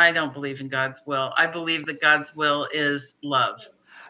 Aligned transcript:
I 0.00 0.12
don't 0.12 0.32
believe 0.32 0.62
in 0.62 0.68
God's 0.68 1.02
will. 1.04 1.30
I 1.36 1.46
believe 1.46 1.84
that 1.84 2.00
God's 2.00 2.34
will 2.34 2.66
is 2.72 3.16
love. 3.22 3.60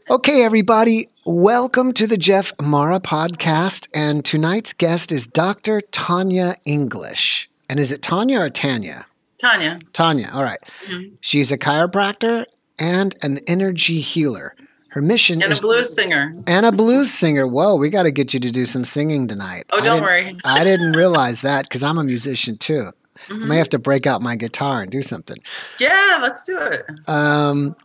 Okay, 0.09 0.45
everybody, 0.45 1.09
welcome 1.27 1.93
to 1.95 2.07
the 2.07 2.17
Jeff 2.17 2.53
Mara 2.63 3.01
podcast. 3.01 3.89
And 3.93 4.25
tonight's 4.25 4.73
guest 4.73 5.11
is 5.11 5.27
Dr. 5.27 5.81
Tanya 5.81 6.55
English. 6.65 7.51
And 7.69 7.81
is 7.81 7.91
it 7.91 8.03
Tanya 8.03 8.39
or 8.43 8.51
Tanya? 8.51 9.05
Tanya. 9.41 9.81
Tanya, 9.93 10.31
all 10.33 10.45
right. 10.45 10.61
Mhm. 10.87 11.11
She's 11.23 11.51
a 11.51 11.59
chiropractor 11.59 12.45
and 12.79 13.17
an 13.23 13.41
energy 13.49 13.99
healer. 14.01 14.55
Her 14.91 15.03
mission 15.03 15.43
And 15.43 15.51
is 15.51 15.59
a 15.59 15.63
blues 15.63 15.93
singer. 15.93 16.37
and 16.47 16.67
a 16.67 16.71
blues 16.73 17.13
singer. 17.13 17.49
Whoa, 17.49 17.75
we 17.75 17.91
got 17.91 18.05
to 18.05 18.13
get 18.13 18.33
you 18.33 18.39
to 18.41 18.51
do 18.53 18.65
some 18.65 18.85
singing 18.85 19.27
tonight. 19.27 19.65
Oh, 19.71 19.79
don't 19.79 19.85
didn't- 19.97 20.03
worry. 20.03 20.37
I 20.45 20.63
didn't 20.63 20.93
realize 20.93 21.41
that 21.41 21.65
because 21.65 21.83
I'm 21.83 21.99
a 21.99 22.05
musician 22.05 22.59
too. 22.59 22.91
I 23.29 23.33
Mhm. 23.33 23.49
may 23.49 23.57
have 23.59 23.69
to 23.71 23.79
break 23.79 24.07
out 24.07 24.23
my 24.23 24.37
guitar 24.37 24.83
and 24.83 24.91
do 24.91 25.03
something. 25.03 25.37
Yeah, 25.79 26.19
let's 26.23 26.43
do 26.43 26.59
it. 26.59 26.85
Um, 27.07 27.77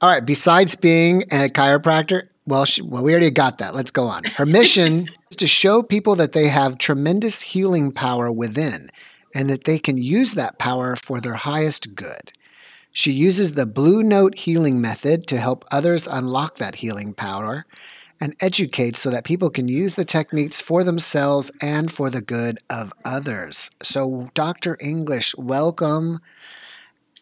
all 0.00 0.10
right. 0.10 0.24
Besides 0.24 0.76
being 0.76 1.22
a 1.32 1.48
chiropractor, 1.48 2.22
well, 2.46 2.64
she, 2.64 2.82
well, 2.82 3.02
we 3.02 3.12
already 3.12 3.30
got 3.30 3.58
that. 3.58 3.74
Let's 3.74 3.90
go 3.90 4.04
on. 4.06 4.24
Her 4.24 4.46
mission 4.46 5.08
is 5.30 5.36
to 5.38 5.46
show 5.46 5.82
people 5.82 6.14
that 6.16 6.32
they 6.32 6.48
have 6.48 6.78
tremendous 6.78 7.40
healing 7.40 7.90
power 7.90 8.30
within, 8.30 8.90
and 9.34 9.48
that 9.50 9.64
they 9.64 9.78
can 9.78 9.96
use 9.96 10.34
that 10.34 10.58
power 10.58 10.94
for 10.96 11.20
their 11.20 11.34
highest 11.34 11.94
good. 11.94 12.32
She 12.92 13.10
uses 13.10 13.52
the 13.54 13.66
Blue 13.66 14.02
Note 14.04 14.36
healing 14.36 14.80
method 14.80 15.26
to 15.28 15.38
help 15.38 15.64
others 15.72 16.06
unlock 16.06 16.58
that 16.58 16.76
healing 16.76 17.12
power 17.14 17.64
and 18.24 18.34
educate 18.40 18.96
so 18.96 19.10
that 19.10 19.22
people 19.22 19.50
can 19.50 19.68
use 19.68 19.96
the 19.96 20.04
techniques 20.04 20.58
for 20.58 20.82
themselves 20.82 21.52
and 21.60 21.92
for 21.92 22.08
the 22.08 22.22
good 22.22 22.58
of 22.70 22.90
others. 23.04 23.70
So, 23.82 24.30
Dr. 24.32 24.78
English, 24.80 25.36
welcome 25.36 26.20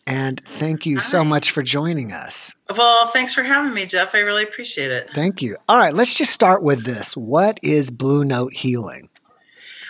and 0.07 0.41
thank 0.45 0.87
you 0.87 1.01
so 1.01 1.25
much 1.25 1.51
for 1.51 1.63
joining 1.63 2.13
us. 2.13 2.55
Well, 2.77 3.09
thanks 3.09 3.35
for 3.35 3.43
having 3.43 3.75
me, 3.75 3.85
Jeff. 3.85 4.15
I 4.15 4.21
really 4.21 4.45
appreciate 4.45 4.93
it. 4.93 5.11
Thank 5.13 5.43
you. 5.43 5.57
All 5.69 5.77
right, 5.77 5.95
let's 5.95 6.15
just 6.15 6.33
start 6.33 6.63
with 6.63 6.85
this. 6.85 7.17
What 7.17 7.59
is 7.65 7.91
Blue 7.91 8.25
Note 8.25 8.53
healing? 8.53 9.09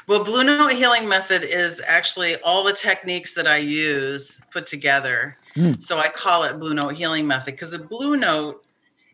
Well, 0.09 0.25
Blue 0.25 0.45
Note 0.45 0.73
Healing 0.73 1.09
Method 1.09 1.45
is 1.45 1.81
actually 1.87 2.37
all 2.43 2.65
the 2.65 2.73
techniques 2.73 3.35
that 3.35 3.47
I 3.47 3.59
use 3.59 4.41
put 4.51 4.67
together. 4.67 5.37
Mm. 5.57 5.83
So 5.83 5.99
I 5.99 6.09
call 6.09 6.45
it 6.45 6.59
Blue 6.59 6.75
Note 6.75 6.95
Healing 6.95 7.27
Method 7.27 7.55
because 7.55 7.73
a 7.75 7.79
blue 7.79 8.17
note 8.17 8.65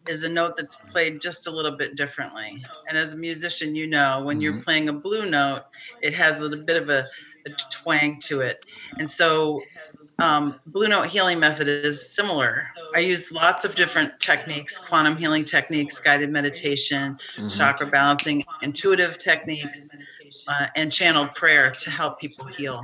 is 0.09 0.23
a 0.23 0.29
note 0.29 0.57
that's 0.57 0.77
played 0.77 1.21
just 1.21 1.47
a 1.47 1.51
little 1.51 1.73
bit 1.77 1.95
differently. 1.97 2.63
And 2.89 2.97
as 2.99 3.13
a 3.13 3.17
musician, 3.17 3.75
you 3.77 3.87
know, 3.87 4.23
when 4.25 4.41
you're 4.41 4.61
playing 4.63 4.89
a 4.89 4.93
blue 4.93 5.29
note, 5.29 5.63
it 6.03 6.15
has 6.15 6.41
a 6.41 6.45
little 6.45 6.65
bit 6.65 6.77
of 6.77 6.89
a, 6.89 7.07
a 7.47 7.51
twang 7.71 8.19
to 8.21 8.41
it. 8.41 8.65
And 8.99 9.09
so 9.09 9.63
um, 10.21 10.59
Blue 10.67 10.89
Note 10.89 11.07
Healing 11.07 11.39
Method 11.39 11.69
is 11.69 12.11
similar. 12.11 12.65
I 12.97 13.01
use 13.01 13.31
lots 13.31 13.65
of 13.65 13.75
different 13.77 14.19
techniques, 14.19 14.77
quantum 14.77 15.17
healing 15.17 15.45
techniques, 15.45 16.01
guided 16.01 16.31
meditation, 16.31 17.17
Mhm. 17.37 17.57
chakra 17.57 17.87
balancing, 17.87 18.45
intuitive 18.63 19.19
techniques, 19.19 19.91
uh, 20.49 20.67
and 20.75 20.91
channeled 20.91 21.35
prayer 21.37 21.71
to 21.71 21.91
help 21.91 22.19
people 22.19 22.47
heal. 22.47 22.83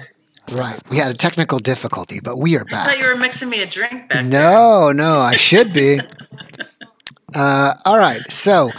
Right. 0.52 0.78
We 0.90 0.98
had 0.98 1.10
a 1.10 1.14
technical 1.16 1.58
difficulty, 1.58 2.20
but 2.22 2.36
we 2.36 2.56
are 2.56 2.64
I 2.68 2.70
back. 2.70 2.86
thought 2.88 2.98
you 2.98 3.08
were 3.08 3.16
mixing 3.16 3.48
me 3.48 3.62
a 3.62 3.66
drink 3.66 4.08
back 4.10 4.10
there. 4.10 4.22
No, 4.22 4.92
no, 4.92 5.18
I 5.18 5.36
should 5.36 5.72
be. 5.72 6.00
uh, 7.34 7.74
all 7.84 7.98
right. 7.98 8.30
So 8.30 8.72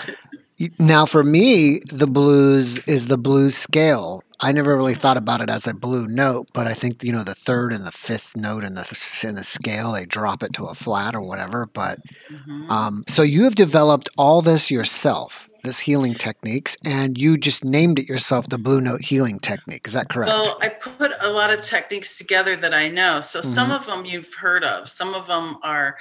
now 0.80 1.06
for 1.06 1.24
me, 1.24 1.80
the 1.92 2.08
blues 2.08 2.80
is 2.88 3.08
the 3.08 3.18
blues 3.18 3.56
scale. 3.56 4.22
I 4.42 4.52
never 4.52 4.76
really 4.76 4.96
thought 4.96 5.18
about 5.18 5.42
it 5.42 5.50
as 5.50 5.68
a 5.68 5.74
blue 5.74 6.08
note, 6.08 6.48
but 6.54 6.68
I 6.68 6.74
think 6.74 7.04
you 7.04 7.12
know 7.12 7.24
the 7.24 7.36
third 7.36 7.74
and 7.74 7.86
the 7.86 7.92
fifth 7.92 8.36
note 8.36 8.64
in 8.64 8.76
the 8.76 9.20
in 9.24 9.36
the 9.36 9.44
scale 9.44 9.94
they 9.94 10.06
drop 10.06 10.44
it 10.44 10.54
to 10.54 10.66
a 10.66 10.76
flat 10.76 11.16
or 11.16 11.22
whatever. 11.22 11.68
But 11.74 12.00
Mhm. 12.32 12.72
um, 12.72 13.04
so 13.08 13.22
you 13.24 13.44
have 13.46 13.56
developed 13.56 14.10
all 14.18 14.42
this 14.42 14.72
yourself, 14.72 15.50
this 15.66 15.80
healing 15.80 16.14
techniques, 16.14 16.78
and 16.86 17.18
you 17.18 17.38
just 17.38 17.66
named 17.66 18.00
it 18.00 18.08
yourself 18.08 18.48
the 18.48 18.58
blue 18.58 18.80
note 18.80 19.02
healing 19.02 19.40
technique. 19.40 19.86
Is 19.88 19.94
that 19.94 20.10
correct? 20.10 20.32
Well, 20.32 20.58
I 20.62 20.70
put 20.70 21.12
a 21.22 21.30
lot 21.30 21.52
of 21.52 21.62
techniques 21.62 22.18
together 22.18 22.56
that 22.56 22.74
I 22.74 22.88
know. 22.88 23.20
So 23.22 23.42
some 23.42 23.70
Mhm. 23.72 23.76
of 23.76 23.86
them 23.86 24.06
you've 24.06 24.34
heard 24.34 24.64
of. 24.64 24.88
Some 24.88 25.14
of 25.14 25.28
them 25.28 25.58
are 25.64 25.98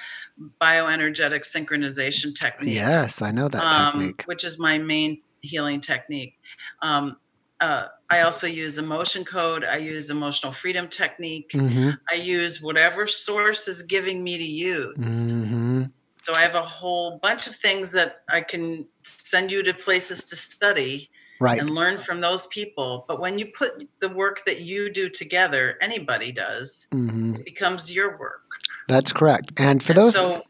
bioenergetic 0.61 1.44
synchronization 1.44 2.34
techniques. 2.38 2.66
yes, 2.66 3.22
I 3.22 3.31
know 3.31 3.49
that 3.49 3.65
um, 3.65 3.99
technique. 3.99 4.22
which 4.27 4.44
is 4.44 4.59
my 4.59 4.78
main 4.78 5.19
healing 5.41 5.81
technique. 5.81 6.34
Um, 6.83 7.17
uh, 7.61 7.87
I 8.11 8.21
also 8.22 8.47
use 8.47 8.78
emotion 8.78 9.25
code. 9.25 9.65
I 9.65 9.77
use 9.77 10.11
emotional 10.11 10.53
freedom 10.53 10.88
technique. 10.88 11.50
hmm 11.53 11.91
I 12.11 12.15
use 12.17 12.61
whatever 12.61 13.06
source 13.06 13.69
is 13.69 13.83
giving 13.83 14.22
me 14.22 14.37
to 14.37 14.44
use. 14.44 14.97
hmm 15.31 15.84
So 16.25 16.33
I 16.35 16.41
have 16.41 16.55
a 16.55 16.62
whole 16.62 17.19
bunch 17.19 17.47
of 17.47 17.55
things 17.55 17.91
that 17.93 18.23
I 18.31 18.41
can 18.41 18.87
send 19.03 19.51
you 19.51 19.62
to 19.62 19.75
places 19.75 20.25
to 20.25 20.37
study 20.37 21.11
Right. 21.39 21.61
and 21.61 21.69
learn 21.75 21.99
from 21.99 22.21
those 22.21 22.47
people. 22.47 23.05
But 23.07 23.21
when 23.21 23.39
you 23.39 23.47
put 23.59 23.73
the 24.01 24.09
work 24.09 24.43
that 24.47 24.61
you 24.61 24.91
do 24.91 25.11
together, 25.11 25.77
anybody 25.83 26.33
does, 26.33 26.87
hmm 26.93 27.35
it 27.35 27.45
becomes 27.45 27.93
your 27.93 28.17
work. 28.17 28.41
That's 28.89 29.12
correct. 29.12 29.53
And 29.59 29.83
for 29.83 29.93
those, 29.93 30.15
so 30.15 30.43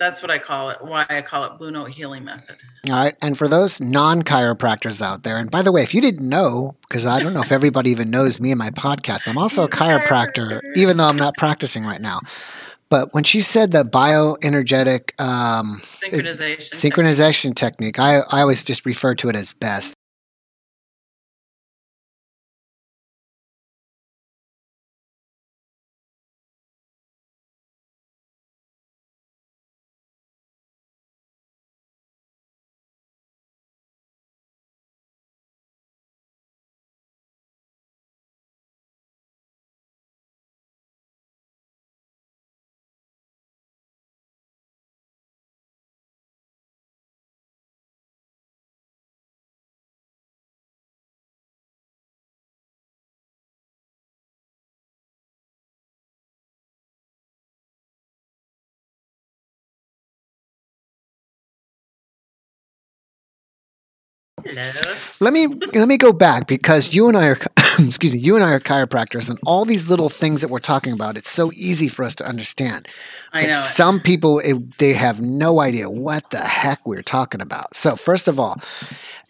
that's 0.00 0.20
what 0.20 0.32
I 0.32 0.38
call 0.38 0.70
it. 0.70 0.78
Why 0.80 1.06
I 1.08 1.22
call 1.22 1.44
it 1.44 1.58
Blue 1.58 1.70
Note 1.70 1.90
Healing 1.90 2.24
Method. 2.24 2.56
all 2.88 2.94
right, 2.94 3.14
and 3.22 3.38
for 3.38 3.46
those 3.46 3.80
non-chiropractors 3.80 5.00
out 5.02 5.22
there, 5.22 5.36
and 5.36 5.48
by 5.50 5.62
the 5.62 5.70
way, 5.70 5.82
if 5.82 5.94
you 5.94 6.00
didn't 6.00 6.28
know, 6.28 6.74
because 6.88 7.06
I 7.06 7.20
don't 7.20 7.34
know 7.34 7.42
if 7.42 7.52
everybody 7.52 7.90
even 7.90 8.10
knows 8.10 8.40
me 8.40 8.50
and 8.50 8.58
my 8.58 8.70
podcast, 8.70 9.28
I'm 9.28 9.38
also 9.38 9.62
a 9.62 9.66
He's 9.70 9.74
a 9.80 9.84
chiropractor, 9.84 10.60
chiropractor. 10.62 10.76
even 10.76 10.96
though 10.96 11.08
I'm 11.08 11.16
not 11.16 11.36
practicing 11.36 11.84
right 11.84 12.00
now. 12.00 12.18
But 12.90 13.14
when 13.14 13.22
she 13.22 13.40
said 13.40 13.70
the 13.70 13.84
bioenergetic 13.84 15.18
um, 15.20 15.80
Synchronization. 15.80 16.70
synchronization 16.72 17.54
technique, 17.54 18.00
I, 18.00 18.22
I 18.30 18.40
always 18.40 18.64
just 18.64 18.84
refer 18.84 19.14
to 19.14 19.28
it 19.28 19.36
as 19.36 19.52
BEST. 19.52 19.94
Hello. 64.52 64.94
Let 65.20 65.32
me 65.32 65.46
let 65.46 65.88
me 65.88 65.96
go 65.96 66.12
back 66.12 66.46
because 66.46 66.94
you 66.94 67.08
and 67.08 67.16
I 67.16 67.28
are 67.28 67.38
excuse 67.78 68.12
me, 68.12 68.18
you 68.18 68.34
and 68.34 68.44
I 68.44 68.52
are 68.52 68.60
chiropractors, 68.60 69.30
and 69.30 69.38
all 69.46 69.64
these 69.64 69.88
little 69.88 70.08
things 70.08 70.40
that 70.40 70.48
we're 70.48 70.58
talking 70.58 70.92
about, 70.92 71.16
it's 71.16 71.30
so 71.30 71.50
easy 71.54 71.88
for 71.88 72.04
us 72.04 72.14
to 72.16 72.26
understand. 72.26 72.88
I 73.32 73.42
But 73.42 73.46
know. 73.48 73.52
some 73.52 74.00
people 74.00 74.40
it, 74.40 74.78
they 74.78 74.94
have 74.94 75.20
no 75.20 75.60
idea 75.60 75.88
what 75.88 76.30
the 76.30 76.38
heck 76.38 76.86
we're 76.86 77.02
talking 77.02 77.40
about. 77.40 77.74
So 77.74 77.96
first 77.96 78.28
of 78.28 78.40
all, 78.40 78.60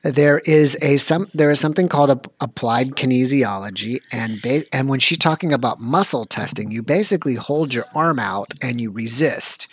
there 0.03 0.39
is 0.41 0.77
a 0.81 0.97
some 0.97 1.29
there 1.35 1.51
is 1.51 1.61
something 1.61 1.89
called 1.89 2.11
a, 2.11 2.21
applied 2.41 2.91
kinesiology, 2.93 4.01
and 4.13 4.41
ba- 4.43 4.65
and 4.73 4.89
when 4.89 5.01
she's 5.01 5.19
talking 5.19 5.53
about 5.53 5.81
muscle 5.81 6.25
testing, 6.25 6.71
you 6.71 6.83
basically 6.83 7.35
hold 7.35 7.75
your 7.75 7.85
arm 7.95 8.19
out 8.19 8.55
and 8.63 8.81
you 8.81 8.91
resist. 8.91 9.69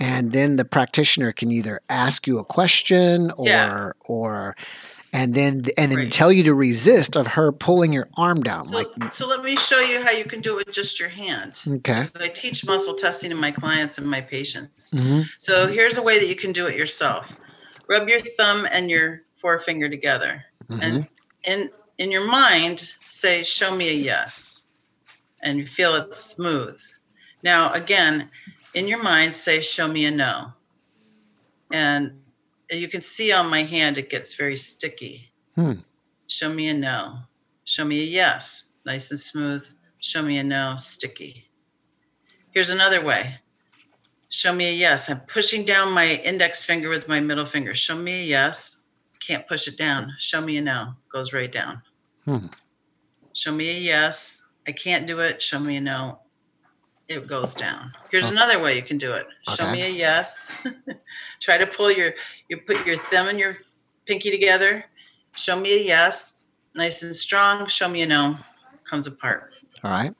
And 0.00 0.32
then 0.32 0.56
the 0.56 0.64
practitioner 0.64 1.30
can 1.30 1.52
either 1.52 1.80
ask 1.90 2.26
you 2.26 2.38
a 2.38 2.44
question 2.44 3.30
or 3.36 3.48
Yeah. 3.48 3.92
or 4.06 4.56
and 5.12 5.34
then 5.34 5.64
and 5.76 5.90
then 5.92 5.98
Right. 5.98 6.12
tell 6.12 6.32
you 6.32 6.42
to 6.44 6.54
resist 6.54 7.16
of 7.16 7.26
her 7.26 7.52
pulling 7.52 7.92
your 7.92 8.08
arm 8.16 8.42
down 8.42 8.66
So, 8.68 8.74
like 8.76 8.86
so 9.12 9.26
let 9.26 9.42
me 9.42 9.56
show 9.56 9.80
you 9.80 10.02
how 10.02 10.12
you 10.12 10.24
can 10.24 10.40
do 10.40 10.58
it 10.58 10.66
with 10.66 10.74
just 10.74 10.98
your 10.98 11.08
hand. 11.08 11.60
okay. 11.66 12.04
I 12.18 12.28
teach 12.28 12.64
muscle 12.64 12.94
testing 12.94 13.30
to 13.30 13.36
my 13.36 13.50
clients 13.50 13.98
and 13.98 14.06
my 14.08 14.20
patients. 14.20 14.90
hmm 14.92 15.22
So 15.38 15.66
here's 15.66 15.96
a 15.98 16.02
way 16.02 16.18
that 16.18 16.28
you 16.28 16.36
can 16.36 16.52
do 16.52 16.66
it 16.66 16.76
yourself. 16.78 17.36
Rub 17.88 18.08
your 18.08 18.20
thumb 18.20 18.66
and 18.70 18.88
your 18.90 19.22
forefinger 19.36 19.88
together. 19.90 20.44
hmm 20.68 20.80
And 20.80 21.08
in 21.44 21.70
in 21.98 22.10
your 22.10 22.24
mind, 22.24 22.88
say, 23.08 23.42
show 23.42 23.74
me 23.76 23.90
a 23.90 23.92
yes. 23.92 24.62
And 25.42 25.58
you 25.58 25.66
feel 25.66 25.94
it 25.96 26.14
smooth. 26.14 26.80
Now 27.42 27.72
again, 27.72 28.30
in 28.74 28.88
your 28.88 29.02
mind, 29.02 29.34
say, 29.34 29.60
show 29.60 29.88
me 29.88 30.04
a 30.06 30.10
no. 30.10 30.52
And 31.72 32.20
you 32.70 32.88
can 32.88 33.02
see 33.02 33.32
on 33.32 33.48
my 33.48 33.62
hand 33.62 33.98
it 33.98 34.10
gets 34.10 34.34
very 34.34 34.56
sticky. 34.56 35.32
Hmm. 35.54 35.74
Show 36.26 36.52
me 36.52 36.68
a 36.68 36.74
no. 36.74 37.18
Show 37.64 37.84
me 37.84 38.00
a 38.00 38.04
yes. 38.04 38.64
Nice 38.84 39.10
and 39.10 39.20
smooth. 39.20 39.66
Show 39.98 40.22
me 40.22 40.38
a 40.38 40.44
no, 40.44 40.76
sticky. 40.78 41.50
Here's 42.52 42.70
another 42.70 43.04
way. 43.04 43.38
Show 44.28 44.54
me 44.54 44.68
a 44.68 44.72
yes. 44.72 45.10
I'm 45.10 45.20
pushing 45.20 45.64
down 45.64 45.92
my 45.92 46.14
index 46.24 46.64
finger 46.64 46.88
with 46.88 47.08
my 47.08 47.20
middle 47.20 47.44
finger. 47.44 47.74
Show 47.74 47.96
me 47.96 48.20
a 48.20 48.24
yes. 48.24 48.76
Can't 49.18 49.46
push 49.46 49.68
it 49.68 49.76
down. 49.76 50.14
Show 50.18 50.40
me 50.40 50.56
a 50.56 50.62
no. 50.62 50.94
Goes 51.12 51.32
right 51.32 51.50
down. 51.50 51.82
Hmm. 52.24 52.46
Show 53.32 53.52
me 53.52 53.68
a 53.70 53.80
yes. 53.80 54.42
I 54.66 54.72
can't 54.72 55.06
do 55.06 55.18
it. 55.20 55.42
Show 55.42 55.58
me 55.58 55.76
a 55.76 55.80
no. 55.80 56.20
It 57.10 57.26
goes 57.26 57.54
down. 57.54 57.92
Here's 58.12 58.26
Okay. 58.26 58.32
another 58.36 58.60
way 58.60 58.76
you 58.76 58.82
can 58.82 58.96
do 58.96 59.12
it. 59.12 59.26
Show 59.56 59.64
Okay. 59.64 59.72
me 59.72 59.82
a 59.82 59.88
yes. 59.88 60.48
Try 61.40 61.58
to 61.58 61.66
pull 61.66 61.90
your 61.90 62.14
you 62.48 62.58
put 62.58 62.86
your 62.86 62.96
thumb 62.96 63.26
and 63.26 63.36
your 63.38 63.58
pinky 64.06 64.30
together. 64.30 64.84
Show 65.34 65.58
me 65.58 65.72
a 65.74 65.82
yes. 65.82 66.34
Nice 66.76 67.02
and 67.02 67.14
strong. 67.14 67.66
Show 67.66 67.88
me 67.88 68.02
a 68.02 68.06
no. 68.06 68.36
Comes 68.84 69.08
apart. 69.08 69.52
All 69.82 69.90
right. 69.90 70.14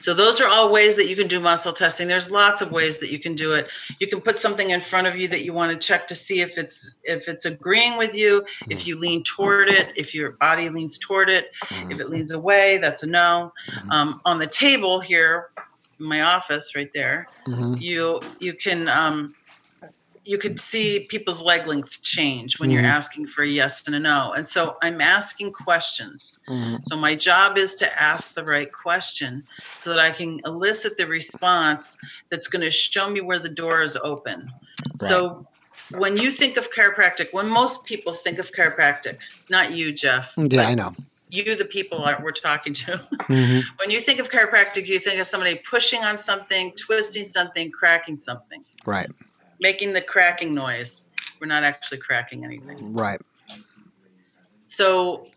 So 0.00 0.12
those 0.12 0.40
are 0.40 0.48
all 0.48 0.72
ways 0.72 0.96
that 0.96 1.08
you 1.08 1.14
can 1.14 1.28
do 1.28 1.38
muscle 1.38 1.72
testing. 1.74 2.08
There's 2.08 2.30
lots 2.32 2.62
of 2.62 2.72
ways 2.72 2.98
that 2.98 3.10
you 3.12 3.20
can 3.20 3.36
do 3.36 3.52
it. 3.52 3.68
You 4.00 4.08
can 4.08 4.20
put 4.20 4.38
something 4.40 4.70
in 4.70 4.80
front 4.80 5.06
of 5.06 5.14
you 5.14 5.28
that 5.28 5.44
you 5.44 5.52
want 5.52 5.70
to 5.78 5.86
check 5.86 6.08
to 6.08 6.16
see 6.16 6.40
if 6.40 6.58
it's 6.58 6.96
if 7.04 7.28
it's 7.28 7.44
agreeing 7.44 7.96
with 7.96 8.16
you, 8.16 8.44
if 8.70 8.88
you 8.88 8.98
lean 8.98 9.22
toward 9.22 9.68
it, 9.68 9.92
if 9.96 10.16
your 10.16 10.32
body 10.32 10.68
leans 10.68 10.98
toward 10.98 11.28
it, 11.28 11.52
Mhm. 11.66 11.92
if 11.92 12.00
it 12.00 12.08
leans 12.08 12.32
away, 12.32 12.78
that's 12.78 13.04
a 13.04 13.06
no. 13.06 13.52
Mhm. 13.70 13.92
Um, 13.92 14.20
on 14.24 14.40
the 14.40 14.48
table 14.48 14.98
here, 15.00 15.50
my 15.98 16.22
office 16.22 16.72
right 16.74 16.90
there, 16.94 17.26
Mhm. 17.46 17.80
you 17.80 18.20
you 18.40 18.54
can 18.54 18.88
um, 18.88 19.34
you 20.24 20.38
could 20.38 20.60
see 20.60 21.06
people's 21.08 21.40
leg 21.40 21.66
length 21.66 22.02
change 22.02 22.58
when 22.60 22.70
you're 22.70 22.82
Mhm. 22.82 22.86
asking 22.98 23.26
for 23.26 23.42
a 23.42 23.46
yes 23.46 23.86
and 23.86 23.94
a 23.94 24.00
no. 24.00 24.32
And 24.36 24.46
so 24.46 24.76
I'm 24.82 25.00
asking 25.00 25.52
questions. 25.52 26.38
Mhm. 26.48 26.84
So 26.84 26.96
my 26.96 27.14
job 27.14 27.56
is 27.56 27.74
to 27.76 28.02
ask 28.02 28.34
the 28.34 28.44
right 28.44 28.68
question 28.72 29.42
so 29.76 29.90
that 29.90 29.98
I 29.98 30.10
can 30.10 30.40
elicit 30.44 30.98
the 30.98 31.06
response 31.06 31.96
that's 32.30 32.48
going 32.48 32.62
to 32.62 32.70
show 32.70 33.08
me 33.08 33.20
where 33.22 33.38
the 33.38 33.48
door 33.48 33.82
is 33.82 33.96
open. 33.96 34.46
So 34.98 35.46
when 35.90 36.16
you 36.16 36.30
think 36.30 36.56
of 36.58 36.70
chiropractic, 36.72 37.28
when 37.32 37.48
most 37.48 37.84
people 37.86 38.12
think 38.12 38.38
of 38.38 38.52
chiropractic, 38.52 39.18
not 39.48 39.72
you, 39.72 39.92
Jeff, 39.92 40.34
Yeah, 40.36 40.66
I 40.66 40.74
know. 40.74 40.92
You, 41.30 41.54
the 41.56 41.64
people 41.64 42.04
that 42.04 42.22
we're 42.22 42.32
talking 42.32 42.72
to, 42.72 43.00
Mhm. 43.28 43.62
when 43.78 43.90
you 43.90 44.00
think 44.00 44.20
of 44.20 44.30
chiropractic, 44.30 44.86
you 44.86 44.98
think 44.98 45.20
of 45.20 45.26
somebody 45.26 45.60
pushing 45.68 46.02
on 46.04 46.18
something, 46.18 46.72
twisting 46.76 47.24
something, 47.24 47.70
cracking 47.70 48.18
something, 48.18 48.64
Right. 48.84 49.08
making 49.60 49.92
the 49.92 50.00
cracking 50.00 50.54
noise. 50.54 51.04
We're 51.40 51.46
not 51.46 51.64
actually 51.64 51.98
cracking 51.98 52.44
anything. 52.44 52.92
Right. 52.94 53.20
So, 54.66 55.28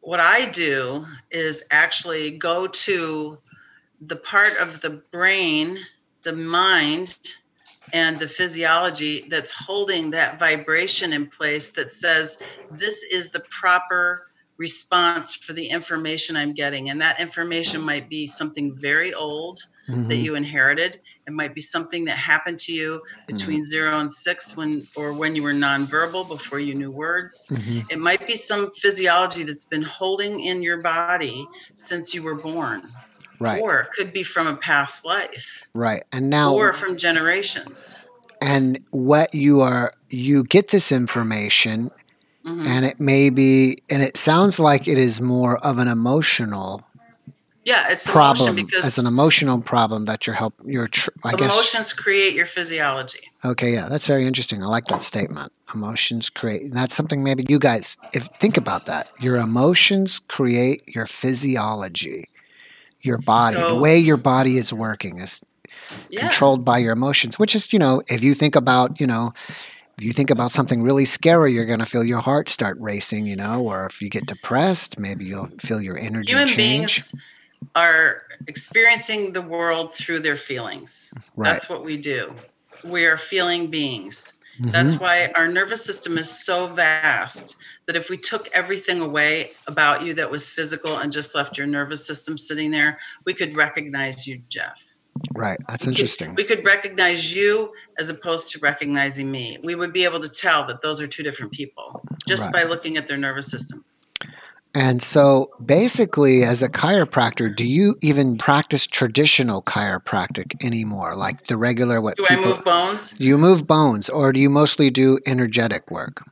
what 0.00 0.20
I 0.20 0.46
do 0.46 1.04
is 1.30 1.64
actually 1.70 2.30
go 2.38 2.66
to 2.66 3.38
the 4.00 4.16
part 4.16 4.56
of 4.58 4.80
the 4.80 5.02
brain, 5.12 5.78
the 6.22 6.32
mind, 6.32 7.18
and 7.92 8.16
the 8.18 8.28
physiology 8.28 9.24
that's 9.28 9.50
holding 9.50 10.10
that 10.10 10.38
vibration 10.38 11.12
in 11.12 11.26
place 11.26 11.70
that 11.72 11.90
says 11.90 12.38
this 12.70 13.02
is 13.02 13.30
the 13.30 13.40
proper 13.50 14.27
response 14.58 15.34
for 15.34 15.52
the 15.52 15.66
information 15.66 16.36
I'm 16.36 16.52
getting. 16.52 16.90
And 16.90 17.00
that 17.00 17.20
information 17.20 17.80
might 17.80 18.08
be 18.08 18.26
something 18.26 18.74
very 18.76 19.14
old 19.14 19.60
that 19.88 19.94
Mhm. 20.18 20.22
you 20.22 20.34
inherited. 20.34 21.00
It 21.26 21.32
might 21.32 21.54
be 21.54 21.62
something 21.62 22.04
that 22.06 22.18
happened 22.18 22.58
to 22.60 22.72
you 22.72 23.00
between 23.26 23.64
zero 23.64 23.98
and 24.00 24.10
six 24.10 24.54
when 24.56 24.82
or 24.96 25.14
when 25.14 25.34
you 25.34 25.42
were 25.42 25.54
nonverbal 25.54 26.28
before 26.28 26.60
you 26.60 26.74
knew 26.74 26.90
words. 26.90 27.46
Mhm. 27.50 27.86
It 27.90 27.98
might 27.98 28.26
be 28.26 28.36
some 28.36 28.70
physiology 28.72 29.44
that's 29.44 29.64
been 29.64 29.82
holding 29.82 30.40
in 30.40 30.62
your 30.62 30.78
body 30.82 31.46
since 31.74 32.12
you 32.12 32.22
were 32.22 32.34
born. 32.34 32.82
Right. 33.38 33.62
Or 33.62 33.80
it 33.80 33.88
could 33.96 34.12
be 34.12 34.24
from 34.24 34.46
a 34.46 34.56
past 34.56 35.04
life. 35.04 35.62
Right. 35.74 36.04
And 36.12 36.28
now 36.28 36.52
or 36.54 36.72
from 36.72 36.96
generations. 36.98 37.94
and 38.40 38.78
what 38.90 39.34
you 39.34 39.60
are 39.60 39.90
you 40.10 40.44
get 40.44 40.68
this 40.68 40.92
information 40.92 41.90
Mhm. 42.48 42.66
and 42.66 42.84
it 42.84 42.98
may 42.98 43.30
be 43.30 43.76
and 43.90 44.02
it 44.02 44.16
sounds 44.16 44.58
like 44.58 44.88
it 44.88 44.98
is 44.98 45.20
more 45.20 45.58
of 45.58 45.78
an 45.78 45.88
emotional 45.88 46.82
yeah, 47.64 47.88
it's 47.90 48.06
problem 48.06 48.54
because 48.54 48.82
as 48.84 48.96
an 48.98 49.06
emotional 49.06 49.60
problem 49.60 50.06
that 50.06 50.26
you're 50.26 50.36
help 50.36 50.54
you're 50.64 50.88
tr- 50.88 51.10
I 51.22 51.34
guess 51.34 51.52
emotions 51.52 51.92
create 51.92 52.32
your 52.34 52.46
physiology. 52.46 53.20
okay 53.44 53.72
yeah 53.74 53.88
that's 53.88 54.06
very 54.06 54.26
interesting 54.26 54.62
I 54.62 54.66
like 54.66 54.86
that 54.86 55.02
statement 55.02 55.52
emotions 55.74 56.30
create 56.30 56.72
that's 56.72 56.94
something 56.94 57.22
maybe 57.22 57.44
you 57.48 57.58
guys 57.58 57.98
if 58.14 58.24
think 58.40 58.56
about 58.56 58.86
that 58.86 59.08
your 59.20 59.36
emotions 59.36 60.18
create 60.18 60.82
your 60.86 61.06
physiology 61.06 62.24
your 63.02 63.18
body 63.18 63.56
the 63.58 63.78
way 63.78 63.98
your 63.98 64.16
body 64.16 64.56
is 64.56 64.72
working 64.72 65.18
is 65.18 65.44
Yeah. 66.10 66.22
controlled 66.22 66.64
by 66.64 66.78
your 66.78 66.92
emotions 66.92 67.38
which 67.38 67.54
is 67.54 67.70
you 67.72 67.78
know 67.78 68.02
if 68.08 68.22
you 68.22 68.34
think 68.34 68.56
about 68.56 68.98
you 69.00 69.06
know 69.06 69.32
you 70.00 70.12
think 70.12 70.30
about 70.30 70.50
something 70.50 70.82
really 70.82 71.04
scary 71.04 71.52
you're 71.52 71.66
going 71.66 71.78
to 71.78 71.86
feel 71.86 72.04
your 72.04 72.20
heart 72.20 72.48
start 72.48 72.76
racing 72.80 73.26
you 73.26 73.36
know 73.36 73.62
or 73.62 73.86
if 73.86 74.00
you 74.00 74.08
get 74.08 74.26
depressed 74.26 74.98
maybe 74.98 75.24
you'll 75.24 75.48
feel 75.58 75.80
your 75.80 75.98
energy 75.98 76.32
Human 76.32 76.46
change 76.46 76.96
beings 76.96 77.14
are 77.74 78.22
experiencing 78.46 79.32
the 79.32 79.42
world 79.42 79.94
through 79.94 80.20
their 80.20 80.36
feelings. 80.36 81.10
right 81.36 81.52
That's 81.52 81.68
what 81.68 81.84
we 81.84 81.96
do. 81.96 82.34
We 82.84 83.06
are 83.06 83.16
feeling 83.16 83.70
beings. 83.70 84.32
Mhm. 84.60 84.72
That's 84.72 84.96
why 84.96 85.32
our 85.36 85.48
nervous 85.48 85.84
system 85.84 86.18
is 86.18 86.28
so 86.28 86.66
vast 86.66 87.56
that 87.86 87.96
if 87.96 88.10
we 88.10 88.16
took 88.16 88.48
everything 88.52 89.00
away 89.00 89.52
about 89.66 90.02
you 90.02 90.14
that 90.14 90.30
was 90.30 90.50
physical 90.50 90.98
and 90.98 91.12
just 91.12 91.34
left 91.34 91.56
your 91.56 91.66
nervous 91.66 92.04
system 92.06 92.36
sitting 92.36 92.70
there, 92.70 92.98
we 93.24 93.34
could 93.34 93.56
recognize 93.56 94.26
you, 94.26 94.42
Jeff. 94.48 94.84
Right 95.34 95.58
that's 95.68 95.84
We 95.84 95.92
could- 95.92 95.98
interesting 95.98 96.34
We 96.34 96.44
could 96.44 96.64
recognize 96.64 97.32
you 97.34 97.72
as 97.98 98.08
opposed 98.08 98.50
to 98.50 98.58
recognizing 98.60 99.30
me. 99.30 99.58
We 99.62 99.74
would 99.74 99.92
be 99.92 100.04
able 100.04 100.20
to 100.20 100.28
tell 100.28 100.66
that 100.66 100.82
those 100.82 101.00
are 101.00 101.06
two 101.06 101.22
different 101.22 101.52
people 101.52 102.02
just 102.28 102.44
Right. 102.44 102.52
by 102.52 102.62
looking 102.64 102.96
at 102.96 103.06
their 103.06 103.16
nervous 103.16 103.46
system. 103.46 103.84
And 104.74 105.02
so 105.02 105.50
basically, 105.64 106.42
as 106.44 106.62
a 106.62 106.68
chiropractor, 106.68 107.54
do 107.54 107.64
you 107.64 107.96
even 108.02 108.36
practice 108.36 108.86
traditional 108.86 109.62
chiropractic 109.62 110.62
anymore? 110.64 111.16
Like 111.16 111.46
the 111.46 111.56
regular 111.56 112.00
what 112.00 112.16
Do 112.16 112.24
I 112.28 112.36
people 112.36 112.44
move 112.56 112.64
bones? 112.64 113.12
do 113.12 113.24
you 113.26 113.38
move 113.38 113.66
bones 113.66 114.08
or 114.10 114.32
do 114.32 114.40
you 114.40 114.50
mostly 114.50 114.90
do 114.90 115.18
energetic 115.26 115.90
work? 115.90 116.22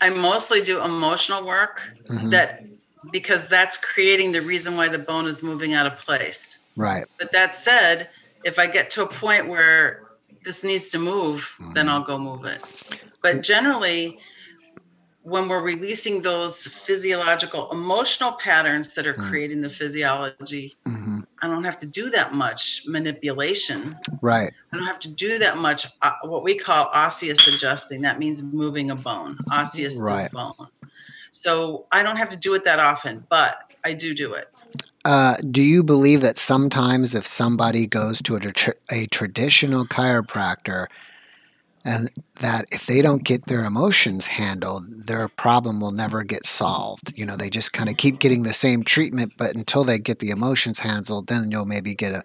I 0.00 0.10
mostly 0.10 0.62
do 0.62 0.82
emotional 0.82 1.44
work 1.46 1.82
Mhm. 2.08 2.30
that 2.30 2.64
because 3.12 3.46
that's 3.46 3.76
creating 3.78 4.32
the 4.32 4.40
reason 4.42 4.76
why 4.76 4.88
the 4.88 4.98
bone 4.98 5.26
is 5.26 5.42
moving 5.42 5.72
out 5.74 5.86
of 5.86 5.98
place. 6.00 6.56
Right. 6.76 7.04
But 7.18 7.32
that 7.32 7.54
said, 7.54 8.08
if 8.44 8.58
I 8.58 8.66
get 8.66 8.90
to 8.92 9.02
a 9.02 9.06
point 9.06 9.48
where 9.48 10.08
this 10.44 10.64
needs 10.64 10.88
to 10.88 10.98
move, 10.98 11.50
then 11.74 11.86
Mhm. 11.86 11.90
I'll 11.90 12.04
go 12.04 12.18
move 12.18 12.44
it. 12.44 12.60
But 13.22 13.42
generally, 13.42 14.18
when 15.22 15.48
we're 15.48 15.62
releasing 15.62 16.22
those 16.22 16.66
physiological, 16.66 17.70
emotional 17.70 18.32
patterns 18.32 18.94
that 18.94 19.06
are 19.06 19.14
Mm. 19.14 19.28
creating 19.28 19.60
the 19.60 19.68
physiology, 19.68 20.76
hmm 20.86 21.20
I 21.42 21.46
don't 21.46 21.64
have 21.64 21.78
to 21.80 21.86
do 21.86 22.10
that 22.10 22.34
much 22.34 22.82
manipulation. 22.86 23.96
Right. 24.20 24.52
I 24.72 24.76
don't 24.76 24.86
have 24.86 25.00
to 25.00 25.08
do 25.08 25.38
that 25.38 25.56
much 25.56 25.86
uh, 26.02 26.12
what 26.24 26.42
we 26.44 26.54
call 26.54 26.90
osseous 26.92 27.46
adjusting. 27.46 28.02
That 28.02 28.18
means 28.18 28.42
moving 28.42 28.90
a 28.90 28.94
bone. 28.94 29.36
Osseous 29.50 29.98
Right. 29.98 30.30
bone. 30.32 30.52
So 31.32 31.86
I 31.92 32.02
don't 32.02 32.16
have 32.16 32.28
to 32.30 32.36
do 32.36 32.54
it 32.54 32.64
that 32.64 32.78
often, 32.78 33.24
but 33.30 33.56
I 33.84 33.94
do 33.94 34.14
do 34.14 34.34
it. 34.34 34.48
Uh, 35.04 35.36
do 35.50 35.62
you 35.62 35.82
believe 35.82 36.20
that 36.20 36.36
sometimes 36.36 37.14
if 37.14 37.26
somebody 37.26 37.86
goes 37.86 38.20
to 38.22 38.36
a, 38.36 38.40
tr- 38.40 38.70
a 38.90 39.06
traditional 39.06 39.84
chiropractor, 39.86 40.88
and 41.84 42.10
that 42.40 42.66
if 42.72 42.86
they 42.86 43.00
don't 43.00 43.24
get 43.24 43.46
their 43.46 43.64
emotions 43.64 44.26
handled, 44.26 44.84
their 45.06 45.28
problem 45.28 45.80
will 45.80 45.92
never 45.92 46.22
get 46.22 46.44
solved. 46.44 47.16
You 47.16 47.24
know, 47.24 47.36
they 47.36 47.48
just 47.48 47.72
kind 47.72 47.88
of 47.88 47.96
keep 47.96 48.18
getting 48.18 48.42
the 48.42 48.52
same 48.52 48.82
treatment, 48.82 49.32
but 49.38 49.54
until 49.54 49.84
they 49.84 49.98
get 49.98 50.18
the 50.18 50.30
emotions 50.30 50.80
handled, 50.80 51.28
then 51.28 51.50
you'll 51.50 51.64
maybe 51.64 51.94
get 51.94 52.12
a, 52.12 52.22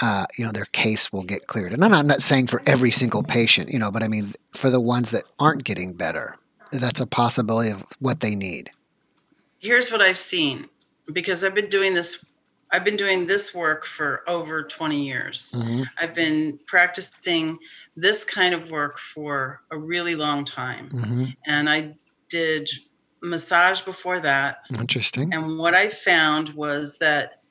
uh, 0.00 0.26
you 0.38 0.44
know, 0.44 0.52
their 0.52 0.66
case 0.66 1.12
will 1.12 1.24
get 1.24 1.48
cleared. 1.48 1.72
And 1.72 1.84
I'm 1.84 1.90
not, 1.90 2.00
I'm 2.00 2.06
not 2.06 2.22
saying 2.22 2.46
for 2.46 2.62
every 2.64 2.90
single 2.92 3.24
patient, 3.24 3.72
you 3.72 3.78
know, 3.78 3.90
but 3.90 4.04
I 4.04 4.08
mean 4.08 4.32
for 4.52 4.70
the 4.70 4.80
ones 4.80 5.10
that 5.10 5.24
aren't 5.40 5.64
getting 5.64 5.92
better, 5.92 6.36
that's 6.70 7.00
a 7.00 7.06
possibility 7.06 7.70
of 7.70 7.84
what 7.98 8.20
they 8.20 8.36
need. 8.36 8.70
Here's 9.58 9.90
what 9.90 10.00
I've 10.00 10.18
seen 10.18 10.68
because 11.12 11.44
I've 11.44 11.54
been 11.54 11.68
doing 11.68 11.94
this 11.94 12.24
I've 12.72 12.84
been 12.84 12.96
doing 12.96 13.26
this 13.26 13.54
work 13.54 13.84
for 13.84 14.28
over 14.28 14.64
20 14.64 15.06
years. 15.06 15.54
hmm 15.56 15.82
I've 15.98 16.14
been 16.14 16.58
practicing 16.66 17.58
this 17.96 18.24
kind 18.24 18.52
of 18.54 18.70
work 18.70 18.98
for 18.98 19.62
a 19.70 19.78
really 19.78 20.14
long 20.14 20.44
time. 20.44 20.88
hmm 20.90 21.24
And 21.46 21.68
I 21.68 21.94
did 22.28 22.68
massage 23.22 23.82
before 23.82 24.20
that. 24.20 24.58
Interesting. 24.76 25.32
And 25.32 25.58
what 25.58 25.74
I 25.74 25.88
found 25.88 26.50
was 26.50 26.98
that 26.98 27.42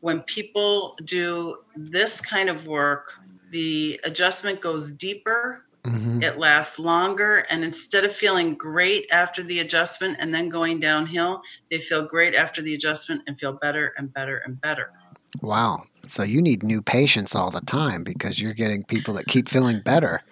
when 0.00 0.20
people 0.22 0.96
do 1.04 1.58
this 1.76 2.20
kind 2.20 2.48
of 2.48 2.66
work, 2.66 3.12
the 3.50 4.00
adjustment 4.04 4.60
goes 4.60 4.90
deeper, 4.90 5.64
hmm 5.84 6.20
it 6.22 6.38
lasts 6.38 6.78
longer, 6.78 7.44
and 7.50 7.64
instead 7.64 8.04
of 8.04 8.14
feeling 8.14 8.54
great 8.54 9.10
after 9.10 9.42
the 9.42 9.58
adjustment 9.58 10.16
and 10.20 10.32
then 10.32 10.48
going 10.48 10.78
downhill, 10.78 11.42
they 11.70 11.78
feel 11.78 12.06
great 12.06 12.34
after 12.34 12.62
the 12.62 12.74
adjustment 12.74 13.22
and 13.26 13.38
feel 13.40 13.54
better 13.54 13.92
and 13.96 14.12
better 14.14 14.40
and 14.46 14.60
better. 14.60 14.90
Wow. 15.40 15.82
So 16.06 16.22
you 16.22 16.40
need 16.40 16.62
new 16.62 16.80
patients 16.82 17.34
all 17.34 17.50
the 17.50 17.60
time 17.62 18.04
because 18.04 18.40
you're 18.40 18.54
getting 18.54 18.84
people 18.84 19.14
that 19.14 19.26
keep 19.26 19.48
feeling 19.48 19.80
better. 19.80 20.22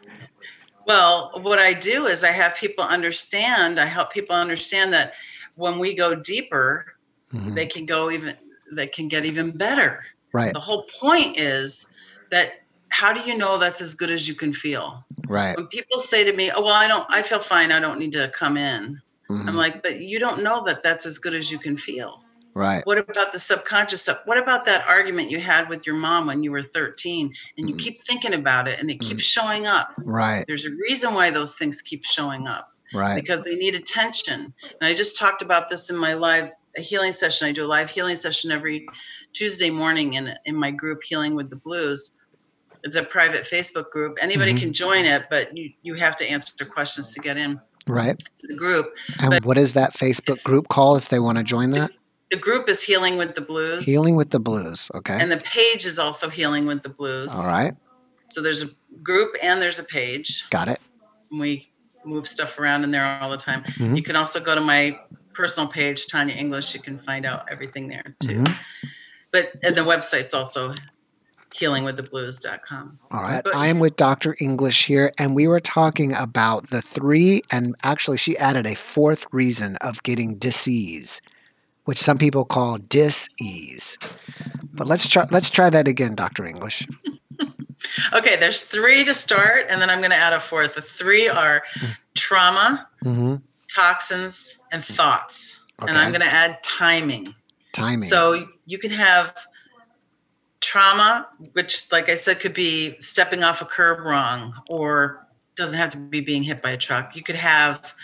Well, 0.86 1.32
what 1.42 1.58
I 1.58 1.72
do 1.72 2.06
is 2.06 2.22
I 2.22 2.32
have 2.32 2.56
people 2.56 2.84
understand, 2.84 3.80
I 3.80 3.86
help 3.86 4.12
people 4.12 4.36
understand 4.36 4.92
that 4.92 5.14
when 5.56 5.78
we 5.78 5.94
go 5.94 6.14
deeper, 6.14 6.86
Mhm. 7.32 7.54
they 7.54 7.66
can 7.66 7.86
go 7.86 8.10
even 8.10 8.36
they 8.72 8.86
can 8.86 9.08
get 9.08 9.24
even 9.24 9.56
better. 9.56 10.00
Right, 10.32 10.52
The 10.52 10.60
whole 10.60 10.84
point 11.00 11.40
is 11.40 11.84
that 12.30 12.52
how 12.90 13.12
do 13.12 13.20
you 13.22 13.36
know 13.36 13.58
that's 13.58 13.80
as 13.80 13.94
good 13.94 14.10
as 14.10 14.28
you 14.28 14.34
can 14.34 14.52
feel? 14.52 15.04
right. 15.28 15.56
When 15.56 15.66
people 15.68 15.98
say 16.00 16.24
to 16.24 16.32
me, 16.32 16.50
"Oh, 16.50 16.62
well, 16.62 16.74
I 16.74 16.86
don't 16.88 17.06
I 17.10 17.22
feel 17.22 17.38
fine. 17.40 17.72
I 17.72 17.80
don't 17.80 17.98
need 17.98 18.12
to 18.12 18.30
come 18.34 18.56
in." 18.56 19.00
mhm, 19.30 19.48
I'm 19.48 19.56
like, 19.56 19.82
"But 19.82 20.00
you 20.00 20.18
don't 20.18 20.42
know 20.42 20.62
that 20.66 20.82
that's 20.82 21.06
as 21.06 21.18
good 21.18 21.34
as 21.34 21.50
you 21.50 21.58
can 21.58 21.76
feel." 21.76 22.22
Right, 22.54 22.84
What 22.84 22.98
about 22.98 23.32
the 23.32 23.38
subconscious 23.38 24.02
stuff? 24.02 24.22
What 24.24 24.36
about 24.36 24.64
that 24.64 24.86
argument 24.86 25.30
you 25.30 25.38
had 25.38 25.68
with 25.68 25.86
your 25.86 25.94
mom 25.94 26.26
when 26.26 26.42
you 26.42 26.50
were 26.50 26.62
13 26.62 27.32
and 27.56 27.68
you 27.68 27.76
Mhm. 27.76 27.78
keep 27.78 27.96
thinking 28.08 28.34
about 28.34 28.66
it 28.66 28.80
and 28.80 28.90
it 28.90 29.00
keeps 29.00 29.22
showing 29.22 29.66
up? 29.66 29.88
right, 29.98 30.44
There's 30.48 30.66
a 30.66 30.70
reason 30.70 31.14
why 31.14 31.30
those 31.30 31.54
things 31.54 31.80
keep 31.80 32.04
showing 32.04 32.48
up 32.48 32.68
right. 32.92 33.14
because 33.14 33.44
they 33.44 33.54
need 33.54 33.76
attention. 33.76 34.52
And 34.62 34.82
I 34.82 34.94
just 34.94 35.16
talked 35.16 35.42
about 35.42 35.68
this 35.70 35.90
in 35.90 35.96
my 35.96 36.14
live 36.14 36.50
healing 36.76 37.12
session. 37.12 37.46
I 37.48 37.52
do 37.52 37.64
a 37.64 37.66
live 37.66 37.88
healing 37.88 38.16
session 38.16 38.50
every 38.50 38.84
Tuesday 39.32 39.70
morning 39.70 40.14
in 40.14 40.34
in 40.44 40.56
my 40.56 40.70
group 40.72 41.00
Healing 41.04 41.36
with 41.36 41.50
the 41.50 41.56
Blues. 41.56 42.16
It's 42.84 42.96
a 42.96 43.02
private 43.02 43.44
Facebook 43.44 43.90
group. 43.90 44.18
Anybody 44.20 44.54
Mhm. 44.54 44.58
can 44.60 44.72
join 44.72 45.04
it, 45.04 45.24
but 45.30 45.56
you, 45.56 45.70
you 45.82 45.94
have 45.94 46.16
to 46.16 46.24
answer 46.28 46.64
questions 46.64 47.12
to 47.14 47.20
get 47.20 47.36
in 47.36 47.60
Right. 47.86 48.22
the 48.42 48.54
group. 48.54 48.86
And 49.20 49.30
But- 49.30 49.44
what 49.44 49.58
is 49.58 49.72
that 49.74 49.94
Facebook 49.94 50.42
group 50.42 50.68
called 50.68 50.98
if 50.98 51.08
they 51.08 51.18
want 51.18 51.38
to 51.38 51.44
join 51.44 51.70
that? 51.72 51.90
The 52.30 52.36
group 52.36 52.68
is 52.68 52.80
Healing 52.80 53.16
with 53.18 53.34
the 53.34 53.40
Blues. 53.40 53.84
Healing 53.84 54.14
with 54.16 54.30
the 54.30 54.38
Blues. 54.38 54.90
Okay. 54.94 55.18
And 55.20 55.30
the 55.32 55.38
page 55.38 55.84
is 55.84 55.98
also 55.98 56.28
Healing 56.28 56.64
with 56.66 56.82
the 56.82 56.88
Blues. 56.88 57.32
All 57.34 57.46
right. 57.48 57.74
So 58.30 58.40
there's 58.40 58.62
a 58.62 58.70
group 59.02 59.34
and 59.42 59.60
there's 59.60 59.80
a 59.80 59.82
page. 59.84 60.44
Got 60.50 60.68
it. 60.68 60.78
We 61.32 61.68
move 62.04 62.28
stuff 62.28 62.58
around 62.58 62.84
in 62.84 62.92
there 62.92 63.04
all 63.20 63.30
the 63.30 63.36
time. 63.36 63.64
Mhm. 63.64 63.96
You 63.96 64.02
can 64.02 64.14
also 64.16 64.38
go 64.40 64.54
to 64.54 64.60
my 64.60 64.98
personal 65.34 65.68
page, 65.68 66.06
Tanya 66.06 66.34
English. 66.34 66.72
You 66.72 66.80
can 66.80 66.98
find 66.98 67.26
out 67.26 67.46
everything 67.50 67.88
there 67.88 68.14
too. 68.20 68.42
Mhm. 68.44 68.56
But 69.32 69.52
and 69.64 69.74
the 69.76 69.82
website's 69.82 70.32
also 70.32 70.72
healingwiththeblues.com. 71.54 72.98
All 73.10 73.22
right. 73.22 73.42
But- 73.44 73.54
I 73.56 73.66
am 73.66 73.78
with 73.78 73.96
Dr. 73.96 74.36
English 74.40 74.86
here, 74.86 75.12
and 75.18 75.34
we 75.34 75.46
were 75.46 75.60
talking 75.60 76.12
about 76.14 76.70
the 76.70 76.82
three, 76.82 77.42
and 77.50 77.74
actually, 77.84 78.18
she 78.18 78.36
added 78.38 78.66
a 78.66 78.74
fourth 78.74 79.26
reason 79.32 79.76
of 79.76 80.02
getting 80.02 80.36
disease, 80.36 81.20
which 81.84 81.98
some 81.98 82.18
people 82.18 82.44
call 82.44 82.78
dis-ease. 82.78 83.98
But 84.72 84.86
let's 84.86 85.06
try. 85.08 85.26
Let's 85.30 85.50
try 85.50 85.68
that 85.70 85.88
again, 85.88 86.14
Dr. 86.14 86.46
English. 86.46 86.86
Okay, 88.12 88.36
there's 88.36 88.62
three 88.62 89.04
to 89.04 89.14
start, 89.14 89.64
and 89.70 89.80
then 89.80 89.88
I'm 89.88 90.00
going 90.00 90.10
to 90.10 90.16
add 90.16 90.34
a 90.34 90.38
fourth. 90.38 90.74
The 90.74 90.82
three 90.82 91.28
are 91.30 91.62
trauma, 92.14 92.86
Mm-hmm. 93.04 93.36
toxins, 93.74 94.58
and 94.70 94.84
thoughts. 94.84 95.58
Okay. 95.80 95.88
And 95.88 95.98
I'm 95.98 96.10
going 96.10 96.20
to 96.20 96.26
add 96.26 96.62
timing. 96.62 97.34
Timing. 97.72 98.00
So 98.00 98.46
you 98.66 98.78
can 98.78 98.90
have 98.90 99.34
trauma, 100.60 101.28
which, 101.52 101.90
like 101.90 102.08
I 102.08 102.14
said, 102.14 102.40
could 102.40 102.54
be 102.54 103.00
stepping 103.00 103.42
off 103.42 103.62
a 103.62 103.64
curb 103.66 104.00
wrong 104.00 104.54
or 104.68 105.26
doesn't 105.56 105.78
have 105.78 105.90
to 105.90 105.98
be 105.98 106.20
being 106.20 106.42
hit 106.42 106.62
by 106.62 106.70
a 106.70 106.76
truck. 106.76 107.16
You 107.16 107.22
could 107.22 107.36
have 107.36 107.94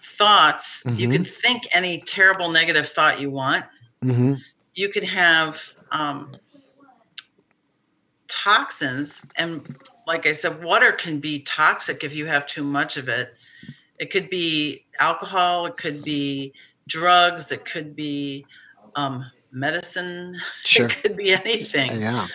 thoughts. 0.00 0.82
You 0.86 1.08
Mhm. 1.08 1.12
can 1.12 1.24
think 1.24 1.68
any 1.72 2.00
terrible 2.00 2.50
negative 2.50 2.86
thought 2.88 3.20
you 3.20 3.30
want. 3.30 3.64
mm-hmm. 4.04 4.34
You 4.74 4.88
could 4.90 5.04
have 5.04 5.62
um, 5.90 6.32
toxins. 8.28 9.22
And 9.36 9.76
like 10.06 10.26
I 10.26 10.32
said, 10.32 10.62
water 10.62 10.92
can 10.92 11.20
be 11.20 11.40
toxic 11.40 12.04
if 12.04 12.14
you 12.14 12.26
have 12.26 12.46
too 12.46 12.64
much 12.64 12.96
of 12.96 13.08
it. 13.08 13.34
It 13.98 14.10
could 14.10 14.28
be 14.30 14.84
alcohol, 14.98 15.66
it 15.66 15.76
could 15.76 16.02
be 16.02 16.52
drugs, 16.88 17.52
it 17.52 17.64
could 17.64 17.94
be 17.94 18.44
um, 18.96 19.24
medicine, 19.54 20.36
Sure. 20.64 20.86
it 20.86 20.96
could 21.02 21.16
be 21.16 21.32
anything. 21.32 21.90
Yeah. 22.00 22.26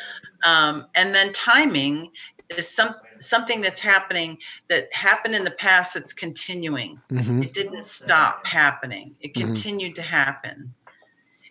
Um, 0.45 0.87
and 0.95 1.13
then 1.13 1.33
timing 1.33 2.11
is 2.57 2.67
some 2.67 2.95
something 3.19 3.61
that's 3.61 3.77
happening 3.79 4.37
that 4.69 4.91
happened 4.93 5.35
in 5.35 5.43
the 5.43 5.51
past 5.51 5.93
that's 5.93 6.13
continuing. 6.13 6.99
Mm-hmm. 7.11 7.43
It 7.43 7.53
didn't 7.53 7.85
stop 7.85 8.47
happening. 8.47 9.15
It 9.19 9.33
Mhm. 9.35 9.41
continued 9.45 9.95
to 9.95 10.01
happen. 10.01 10.73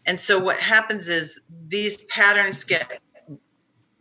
And 0.06 0.18
so 0.18 0.38
what 0.38 0.56
happens 0.58 1.08
is 1.10 1.40
these 1.68 1.98
patterns 2.04 2.64
get 2.64 3.00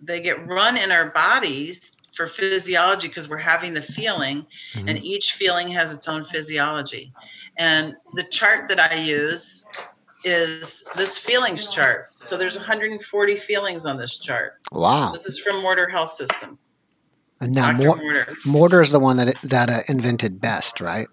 they 0.02 0.22
get 0.22 0.48
run 0.48 0.78
in 0.78 0.92
our 0.92 1.10
bodies 1.12 1.92
for 2.16 2.28
physiology 2.28 3.08
because 3.10 3.28
we're 3.30 3.38
having 3.38 3.74
the 3.74 3.82
feeling 3.82 4.46
Mm-hmm. 4.74 4.88
and 4.90 5.04
each 5.04 5.34
feeling 5.34 5.68
has 5.70 5.94
its 5.94 6.08
own 6.08 6.24
physiology. 6.24 7.12
And 7.60 7.96
the 8.14 8.24
chart 8.24 8.70
that 8.70 8.80
I 8.80 8.96
use 8.96 9.66
is 10.28 10.84
this 10.96 11.18
feelings 11.18 11.68
chart. 11.68 12.06
So 12.08 12.38
there's 12.38 12.56
140 12.58 13.38
feelings 13.38 13.86
on 13.86 13.98
this 13.98 14.18
chart. 14.20 14.54
Wow. 14.72 15.12
This 15.12 15.26
is 15.26 15.40
from 15.40 15.62
Morter 15.62 15.88
Health 15.88 16.10
System. 16.10 16.58
And 17.40 17.54
now. 17.54 17.72
Mor- 17.72 17.98
Morter. 17.98 18.36
Morter 18.46 18.82
is 18.82 18.92
the 18.92 19.00
one 19.00 19.18
that 19.18 19.36
that 19.44 19.70
uh, 19.70 19.80
invented 19.88 20.42
BEST, 20.42 20.82
right? 20.82 21.08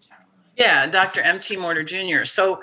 Yeah, 0.57 0.87
Dr. 0.87 1.21
M.T. 1.21 1.57
Morter 1.57 1.83
Jr. 1.85 2.25
So, 2.25 2.61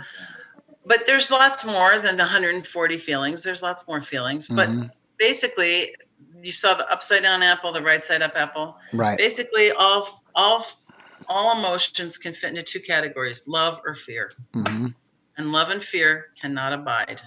but 0.86 1.05
there's 1.05 1.29
lots 1.29 1.63
more 1.65 2.00
than 2.00 2.17
140 2.17 2.98
feelings. 2.98 3.43
There's 3.43 3.62
lots 3.62 3.86
more 3.88 4.01
feelings. 4.01 4.48
But 4.48 4.70
Mhm. 4.70 4.89
basically, 5.20 5.93
you 6.41 6.51
saw 6.51 6.74
the 6.74 6.89
upside 6.91 7.22
down 7.24 7.43
apple, 7.43 7.72
the 7.72 7.81
right 7.81 8.03
side 8.05 8.22
up 8.22 8.34
apple. 8.36 8.77
Right. 8.93 9.17
Basically, 9.17 9.72
all 9.72 10.24
all 10.36 10.65
all 11.29 11.58
emotions 11.58 12.17
can 12.17 12.34
fit 12.34 12.50
into 12.50 12.63
two 12.63 12.79
categories: 12.79 13.43
love 13.48 13.79
or 13.86 13.93
fear. 13.93 14.31
hmm 14.53 14.88
And 15.41 15.51
love 15.51 15.71
and 15.71 15.83
fear 15.83 16.27
cannot 16.39 16.71
abide. 16.71 17.19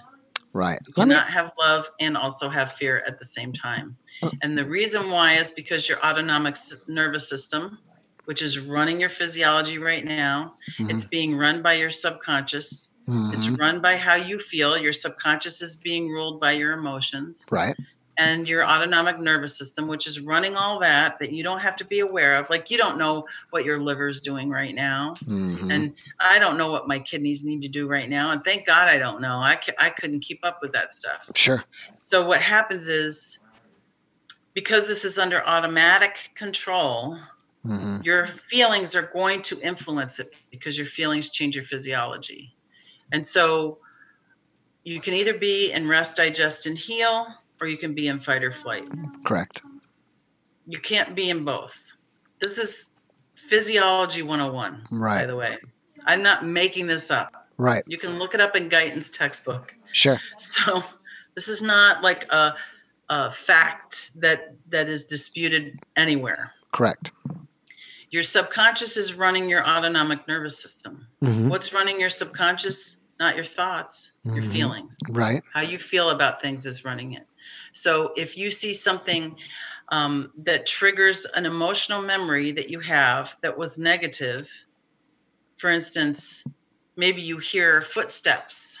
Right. 0.53 0.79
You 0.87 0.93
Let 0.95 1.07
me. 1.09 1.15
cannot 1.15 1.29
have 1.29 1.51
love 1.59 1.89
and 1.99 2.15
also 2.15 2.47
have 2.47 2.71
fear 2.71 3.03
at 3.05 3.19
the 3.19 3.25
same 3.25 3.51
time. 3.51 3.97
Uh. 4.23 4.29
And 4.41 4.57
the 4.57 4.63
reason 4.63 5.11
why 5.11 5.33
is 5.33 5.51
because 5.51 5.89
your 5.89 5.99
autonomic 5.99 6.55
nervous 6.87 7.27
system, 7.27 7.77
which 8.23 8.41
is 8.41 8.57
running 8.57 9.01
your 9.01 9.09
physiology 9.09 9.79
right 9.79 10.05
now, 10.05 10.55
Mhm. 10.79 10.91
it's 10.91 11.03
being 11.03 11.35
run 11.35 11.61
by 11.61 11.73
your 11.73 11.91
subconscious. 11.91 12.87
It's 13.33 13.47
Mhm. 13.47 13.59
run 13.59 13.81
by 13.81 13.97
how 13.97 14.15
you 14.15 14.39
feel. 14.39 14.77
Your 14.77 14.93
subconscious 14.93 15.61
is 15.61 15.75
being 15.75 16.07
ruled 16.09 16.39
by 16.39 16.53
your 16.53 16.71
emotions. 16.71 17.45
Right. 17.51 17.75
And 18.17 18.47
your 18.47 18.63
autonomic 18.63 19.19
nervous 19.19 19.57
system, 19.57 19.87
which 19.87 20.07
is 20.07 20.21
running 20.21 20.55
all 20.55 20.79
that 20.79 21.19
that 21.19 21.33
you 21.33 21.43
don't 21.43 21.59
have 21.59 21.75
to 21.77 21.85
be 21.85 21.99
aware 21.99 22.35
of. 22.35 22.49
Like 22.49 22.71
you 22.71 22.77
don't 22.77 22.97
know 22.97 23.25
what 23.49 23.65
your 23.65 23.77
liver's 23.77 24.21
doing 24.21 24.49
right 24.49 24.73
now. 24.73 25.15
Mhm. 25.25 25.69
And 25.69 25.93
I 26.19 26.39
don't 26.39 26.57
know 26.57 26.71
what 26.71 26.87
my 26.87 26.99
kidneys 26.99 27.43
need 27.43 27.61
to 27.63 27.67
do 27.67 27.87
right 27.87 28.09
now. 28.09 28.31
And 28.31 28.43
thank 28.43 28.65
God 28.65 28.87
I 28.87 28.97
don't 28.97 29.21
know. 29.21 29.39
I, 29.39 29.55
couldn't 29.55 30.21
keep 30.21 30.39
up 30.43 30.59
with 30.61 30.71
that 30.73 30.93
stuff. 30.93 31.29
Sure. 31.35 31.63
So 31.99 32.25
what 32.25 32.41
happens 32.41 32.87
is 32.87 33.39
because 34.53 34.87
this 34.87 35.03
is 35.03 35.17
under 35.17 35.45
automatic 35.45 36.29
control, 36.35 37.19
hmm 37.63 37.97
your 38.03 38.27
feelings 38.49 38.93
are 38.93 39.09
going 39.13 39.41
to 39.41 39.59
influence 39.61 40.19
it 40.19 40.29
because 40.51 40.77
your 40.77 40.85
feelings 40.85 41.31
change 41.31 41.55
your 41.55 41.65
physiology. 41.65 42.55
And 43.11 43.25
so 43.25 43.79
you 44.83 45.01
can 45.01 45.15
either 45.15 45.37
be 45.37 45.71
in 45.71 45.87
rest, 45.87 46.17
digest, 46.17 46.67
and 46.67 46.77
heal, 46.77 47.27
or 47.61 47.67
you 47.67 47.77
can 47.77 47.93
be 47.93 48.07
in 48.07 48.19
fight 48.19 48.43
or 48.43 48.51
flight. 48.51 48.87
Correct. 49.25 49.61
You 50.65 50.79
can't 50.79 51.15
be 51.15 51.29
in 51.29 51.45
both. 51.45 51.77
This 52.39 52.57
is 52.57 52.89
physiology 53.35 54.23
101, 54.23 54.83
right. 54.91 55.21
by 55.21 55.25
the 55.25 55.35
way. 55.35 55.57
I'm 56.05 56.23
not 56.23 56.45
making 56.45 56.87
this 56.87 57.11
up. 57.11 57.31
Right. 57.57 57.83
You 57.87 57.97
can 57.97 58.19
look 58.19 58.33
it 58.33 58.41
up 58.41 58.55
in 58.55 58.69
Guyton's 58.69 59.09
textbook. 59.09 59.73
Sure. 59.93 60.19
So 60.37 60.83
this 61.35 61.47
is 61.47 61.61
not 61.61 62.01
like 62.03 62.31
a, 62.31 62.55
a 63.09 63.31
fact 63.31 64.11
that 64.19 64.55
that 64.69 64.87
is 64.89 65.05
disputed 65.05 65.79
anywhere. 65.95 66.51
Correct. 66.73 67.11
Your 68.11 68.23
subconscious 68.23 68.97
is 68.97 69.13
running 69.13 69.49
your 69.49 69.65
autonomic 69.67 70.27
nervous 70.27 70.61
system. 70.61 71.07
hmm 71.21 71.49
What's 71.49 71.73
running 71.73 71.99
your 71.99 72.09
subconscious? 72.09 72.97
Not 73.19 73.35
your 73.35 73.45
thoughts, 73.45 74.11
your 74.25 74.43
Mhm. 74.43 74.51
feelings. 74.51 74.97
Right. 75.09 75.41
How 75.53 75.61
you 75.61 75.79
feel 75.79 76.09
about 76.09 76.41
things 76.41 76.65
is 76.65 76.83
running 76.83 77.13
it. 77.13 77.25
So 77.75 78.13
if 78.15 78.37
you 78.37 78.49
see 78.49 78.73
something 78.73 79.35
um, 79.89 80.31
that 80.37 80.65
triggers 80.65 81.25
an 81.35 81.45
emotional 81.45 82.01
memory 82.01 82.51
that 82.53 82.69
you 82.69 82.79
have 82.79 83.35
that 83.41 83.55
was 83.55 83.77
negative, 83.77 84.49
for 85.57 85.69
instance, 85.69 86.43
maybe 86.95 87.21
you 87.21 87.37
hear 87.37 87.81
footsteps 87.81 88.79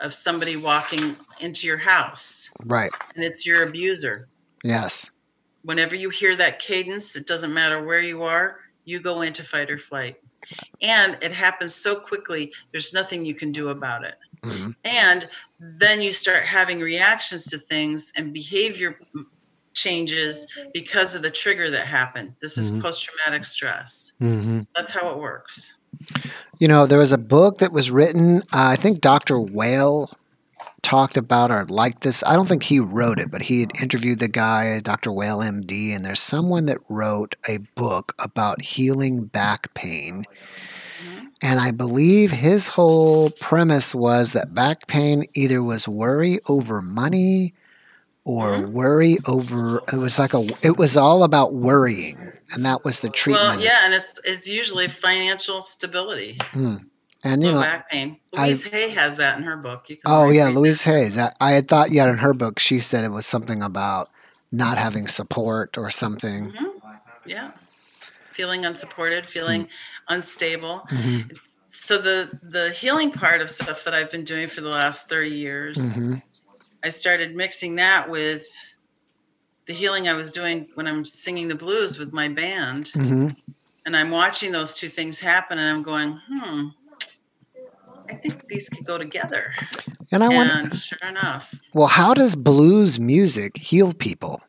of 0.00 0.14
somebody 0.14 0.56
walking 0.56 1.14
into 1.40 1.66
your 1.66 1.76
house 1.76 2.48
Right. 2.64 2.90
and 3.14 3.22
it's 3.22 3.44
your 3.46 3.64
abuser. 3.64 4.28
Yes. 4.64 5.10
Whenever 5.62 5.94
you 5.94 6.08
hear 6.08 6.34
that 6.34 6.58
cadence, 6.58 7.14
it 7.16 7.26
doesn't 7.26 7.52
matter 7.52 7.84
where 7.84 8.00
you 8.00 8.22
are, 8.22 8.58
you 8.84 8.98
go 8.98 9.20
into 9.20 9.44
fight 9.44 9.70
or 9.70 9.78
flight. 9.78 10.16
And 10.80 11.18
it 11.22 11.32
happens 11.32 11.74
so 11.74 12.00
quickly, 12.00 12.52
there's 12.72 12.94
nothing 12.94 13.26
you 13.26 13.34
can 13.34 13.52
do 13.52 13.68
about 13.68 14.04
it. 14.04 14.14
hmm 14.42 14.70
And 14.84 15.28
then 15.62 16.02
you 16.02 16.10
start 16.12 16.42
having 16.42 16.80
reactions 16.80 17.44
to 17.46 17.58
things 17.58 18.12
and 18.16 18.32
behavior 18.32 18.98
changes 19.74 20.46
because 20.74 21.14
of 21.14 21.22
the 21.22 21.30
trigger 21.30 21.70
that 21.70 21.86
happened. 21.86 22.34
This 22.40 22.58
is 22.58 22.70
Mhm. 22.70 22.82
post 22.82 23.02
traumatic 23.04 23.44
stress. 23.44 24.12
hmm 24.18 24.60
That's 24.74 24.90
how 24.90 25.10
it 25.10 25.18
works. 25.18 25.72
You 26.58 26.66
know, 26.68 26.86
there 26.86 26.98
was 26.98 27.12
a 27.12 27.18
book 27.18 27.58
that 27.58 27.72
was 27.72 27.90
written. 27.90 28.42
Uh, 28.52 28.72
I 28.72 28.76
think 28.76 29.00
Dr. 29.00 29.38
Weil 29.38 30.10
talked 30.82 31.16
about 31.16 31.50
or 31.50 31.64
liked 31.66 32.02
this. 32.02 32.22
I 32.24 32.34
don't 32.34 32.48
think 32.48 32.64
he 32.64 32.80
wrote 32.80 33.18
it, 33.18 33.30
but 33.30 33.42
he 33.42 33.60
had 33.60 33.70
interviewed 33.80 34.18
the 34.18 34.28
guy, 34.28 34.80
Dr. 34.80 35.12
Weil 35.12 35.42
MD, 35.42 35.94
and 35.94 36.04
there's 36.04 36.20
someone 36.20 36.66
that 36.66 36.78
wrote 36.88 37.36
a 37.48 37.58
book 37.76 38.14
about 38.18 38.62
healing 38.62 39.24
back 39.24 39.72
pain. 39.74 40.24
And 41.42 41.58
I 41.58 41.72
believe 41.72 42.30
his 42.30 42.68
whole 42.68 43.30
premise 43.30 43.94
was 43.94 44.32
that 44.32 44.54
back 44.54 44.86
pain 44.86 45.24
either 45.34 45.62
was 45.62 45.88
worry 45.88 46.38
over 46.48 46.80
money 46.80 47.52
or 48.24 48.50
Mhm. 48.50 48.68
worry 48.70 49.18
over 49.26 49.82
it 49.92 49.96
was 49.96 50.18
like 50.20 50.32
a 50.34 50.46
it 50.62 50.76
was 50.76 50.96
all 50.96 51.24
about 51.24 51.54
worrying 51.54 52.30
and 52.52 52.64
that 52.64 52.84
was 52.84 53.00
the 53.00 53.10
treatment 53.10 53.56
Well, 53.56 53.60
yeah, 53.60 53.80
and 53.84 53.92
it's 53.92 54.20
it's 54.24 54.46
usually 54.46 54.86
financial 54.86 55.60
stability. 55.62 56.38
and 56.54 57.42
you 57.42 57.50
Low 57.50 57.54
know 57.54 57.60
back 57.62 57.90
pain. 57.90 58.16
I- 58.36 58.46
Louise 58.46 58.62
Hay 58.64 58.90
has 58.90 59.16
that 59.16 59.36
in 59.38 59.42
her 59.42 59.56
book. 59.56 59.86
Oh 60.06 60.30
yeah, 60.30 60.48
Louise 60.48 60.84
Hay's. 60.84 61.18
I, 61.18 61.30
I 61.40 61.50
had 61.52 61.66
thought 61.66 61.90
yeah 61.90 62.08
in 62.08 62.18
her 62.18 62.32
book 62.34 62.60
she 62.60 62.78
said 62.78 63.04
it 63.04 63.10
was 63.10 63.26
something 63.26 63.60
about 63.62 64.08
not 64.52 64.78
having 64.78 65.08
support 65.08 65.76
or 65.76 65.90
something. 65.90 66.52
Mhm. 66.52 66.70
Yeah. 67.26 67.50
Feeling 68.32 68.64
unsupported, 68.64 69.26
feeling 69.26 69.68
unstable. 70.08 70.78
hmm 70.88 71.20
So 71.70 71.98
the 71.98 72.30
the 72.42 72.70
healing 72.70 73.12
part 73.12 73.40
of 73.40 73.50
stuff 73.50 73.84
that 73.84 73.94
I've 73.94 74.10
been 74.10 74.24
doing 74.24 74.48
for 74.48 74.60
the 74.60 74.68
last 74.68 75.08
30 75.08 75.30
years, 75.30 75.92
hmm 75.92 76.14
I 76.84 76.88
started 76.88 77.36
mixing 77.36 77.76
that 77.76 78.10
with 78.10 78.44
the 79.66 79.72
healing 79.72 80.08
I 80.08 80.14
was 80.14 80.30
doing 80.32 80.68
when 80.74 80.88
I'm 80.88 81.04
singing 81.04 81.48
the 81.48 81.54
blues 81.54 81.98
with 81.98 82.12
my 82.12 82.28
band. 82.28 82.90
hmm 82.94 83.28
And 83.86 83.96
I'm 83.96 84.10
watching 84.10 84.52
those 84.52 84.74
two 84.74 84.88
things 84.88 85.20
happen 85.20 85.58
and 85.58 85.68
I'm 85.68 85.82
going, 85.82 86.20
hmm, 86.28 86.68
I 88.08 88.14
think 88.14 88.48
these 88.48 88.68
could 88.68 88.86
go 88.86 88.98
together. 88.98 89.52
And 90.10 90.22
I 90.22 90.32
And 90.34 90.74
sure 90.74 91.08
enough, 91.08 91.54
well, 91.74 91.86
how 91.88 92.14
does 92.14 92.34
blues 92.34 92.98
music 92.98 93.56
heal 93.56 93.92
people? 93.94 94.42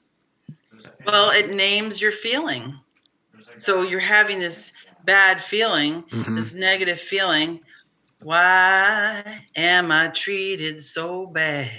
well, 1.06 1.32
it 1.32 1.52
names 1.54 2.02
your 2.02 2.12
feeling. 2.12 2.78
So 3.57 3.81
you're 3.83 4.00
having 4.00 4.39
this 4.39 4.72
bad 5.05 5.41
feeling, 5.41 6.03
hmm 6.12 6.36
this 6.36 6.53
negative 6.53 7.00
feeling. 7.00 7.60
Why 8.22 9.24
am 9.55 9.91
I 9.91 10.07
treated 10.10 10.81
so 10.81 11.27
bad? 11.27 11.72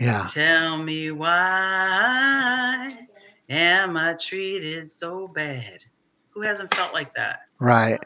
Yeah, 0.00 0.26
Tell 0.32 0.76
me 0.76 1.12
why 1.12 3.06
am 3.48 3.96
I 3.96 4.14
treated 4.14 4.90
so 4.90 5.28
bad? 5.28 5.84
Who 6.30 6.42
hasn't 6.42 6.74
felt 6.74 6.92
like 6.92 7.14
that? 7.14 7.40
right. 7.60 8.00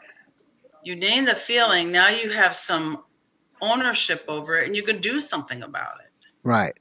You 0.83 0.95
name 0.95 1.25
the 1.25 1.35
feeling, 1.35 1.91
now 1.91 2.07
you 2.09 2.29
have 2.29 2.55
some 2.55 3.03
ownership 3.61 4.23
over 4.27 4.57
it 4.57 4.67
and 4.67 4.75
you 4.75 4.83
can 4.83 5.01
do 5.01 5.19
something 5.19 5.63
about 5.63 5.95
it. 6.05 6.27
Right. 6.43 6.77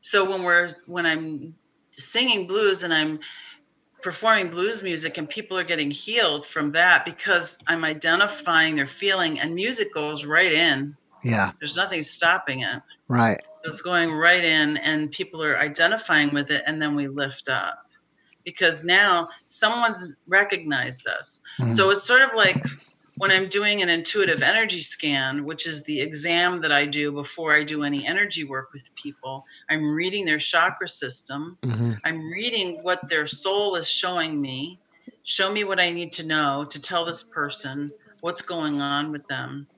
So 0.00 0.28
when 0.28 0.42
we're 0.42 0.70
when 0.86 1.06
I'm 1.06 1.54
singing 1.92 2.46
blues 2.46 2.82
and 2.82 2.92
I'm 2.92 3.20
performing 4.08 4.48
blues 4.48 4.82
music 4.82 5.18
and 5.18 5.28
people 5.28 5.58
are 5.58 5.64
getting 5.64 5.90
healed 5.90 6.46
from 6.46 6.72
that 6.72 7.04
because 7.04 7.58
I'm 7.66 7.84
identifying 7.84 8.76
their 8.76 8.86
feeling 8.86 9.38
and 9.38 9.54
music 9.54 9.92
goes 9.92 10.24
right 10.24 10.50
in. 10.50 10.96
Yeah. 11.22 11.50
There's 11.58 11.76
nothing 11.76 12.02
stopping 12.02 12.62
it. 12.62 12.82
Right. 13.06 13.42
It's 13.64 13.82
going 13.82 14.10
right 14.10 14.42
in 14.42 14.78
and 14.78 15.10
people 15.10 15.44
are 15.44 15.58
identifying 15.58 16.32
with 16.32 16.50
it 16.50 16.62
and 16.66 16.80
then 16.80 16.96
we 16.96 17.06
lift 17.06 17.50
up. 17.50 17.84
Because 18.44 18.82
now 18.82 19.28
someone's 19.44 20.16
recognized 20.26 21.06
us. 21.06 21.42
Mhm. 21.58 21.70
So 21.70 21.90
it's 21.90 22.02
sort 22.02 22.22
of 22.22 22.30
like 22.34 22.64
when 23.18 23.30
I'm 23.30 23.48
doing 23.48 23.82
an 23.82 23.88
intuitive 23.88 24.42
energy 24.42 24.80
scan, 24.80 25.44
which 25.44 25.66
is 25.66 25.84
the 25.84 26.00
exam 26.00 26.62
that 26.62 26.72
I 26.72 26.86
do 26.86 27.12
before 27.12 27.54
I 27.54 27.64
do 27.64 27.82
any 27.84 28.06
energy 28.06 28.44
work 28.44 28.68
with 28.72 28.84
people, 29.02 29.44
I'm 29.68 29.94
reading 29.94 30.24
their 30.24 30.38
chakra 30.38 30.88
system. 30.88 31.58
hmm 31.64 31.92
I'm 32.04 32.26
reading 32.30 32.78
what 32.82 33.08
their 33.08 33.26
soul 33.26 33.76
is 33.76 33.88
showing 33.88 34.40
me. 34.40 34.80
Show 35.24 35.52
me 35.52 35.64
what 35.64 35.80
I 35.80 35.90
need 35.90 36.12
to 36.14 36.26
know 36.26 36.66
to 36.70 36.80
tell 36.80 37.04
this 37.04 37.22
person 37.22 37.92
what's 38.20 38.42
going 38.42 38.80
on 38.80 39.12
with 39.12 39.26
them. 39.28 39.68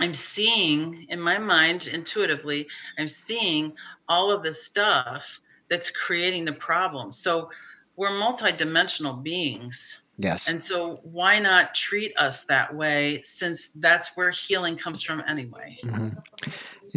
I'm 0.00 0.14
seeing 0.14 1.06
in 1.10 1.20
my 1.20 1.38
mind 1.38 1.86
intuitively, 1.86 2.68
I'm 2.98 3.08
seeing 3.08 3.74
all 4.08 4.30
of 4.30 4.42
this 4.42 4.64
stuff 4.64 5.40
that's 5.68 5.90
creating 5.90 6.46
the 6.46 6.54
problem. 6.54 7.12
So 7.12 7.50
we're 7.96 8.10
multidimensional 8.10 9.22
beings. 9.22 9.99
Yes. 10.20 10.50
And 10.50 10.62
so, 10.62 11.00
why 11.02 11.38
not 11.38 11.74
treat 11.74 12.12
us 12.18 12.44
that 12.44 12.74
way 12.74 13.20
since 13.24 13.68
that's 13.76 14.16
where 14.16 14.30
healing 14.30 14.76
comes 14.76 15.02
from 15.02 15.22
anyway? 15.26 15.78
hmm 15.82 16.08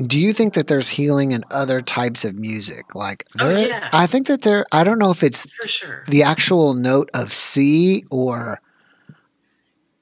Do 0.08 0.20
you 0.20 0.34
think 0.34 0.54
that 0.56 0.68
there's 0.68 0.90
healing 0.90 1.32
in 1.32 1.44
other 1.52 1.80
types 1.82 2.26
of 2.26 2.36
music? 2.36 2.96
Like, 2.96 3.26
Oh, 3.40 3.56
yeah. 3.56 3.90
I 3.94 4.08
think 4.08 4.28
that 4.28 4.42
there. 4.42 4.66
I 4.72 4.84
don't 4.84 5.00
know 5.00 5.12
if 5.12 5.24
it's 5.24 5.48
For 5.62 5.68
sure. 5.68 6.04
the 6.08 6.24
actual 6.24 6.74
note 6.74 7.10
of 7.14 7.32
C 7.32 8.04
or 8.10 8.60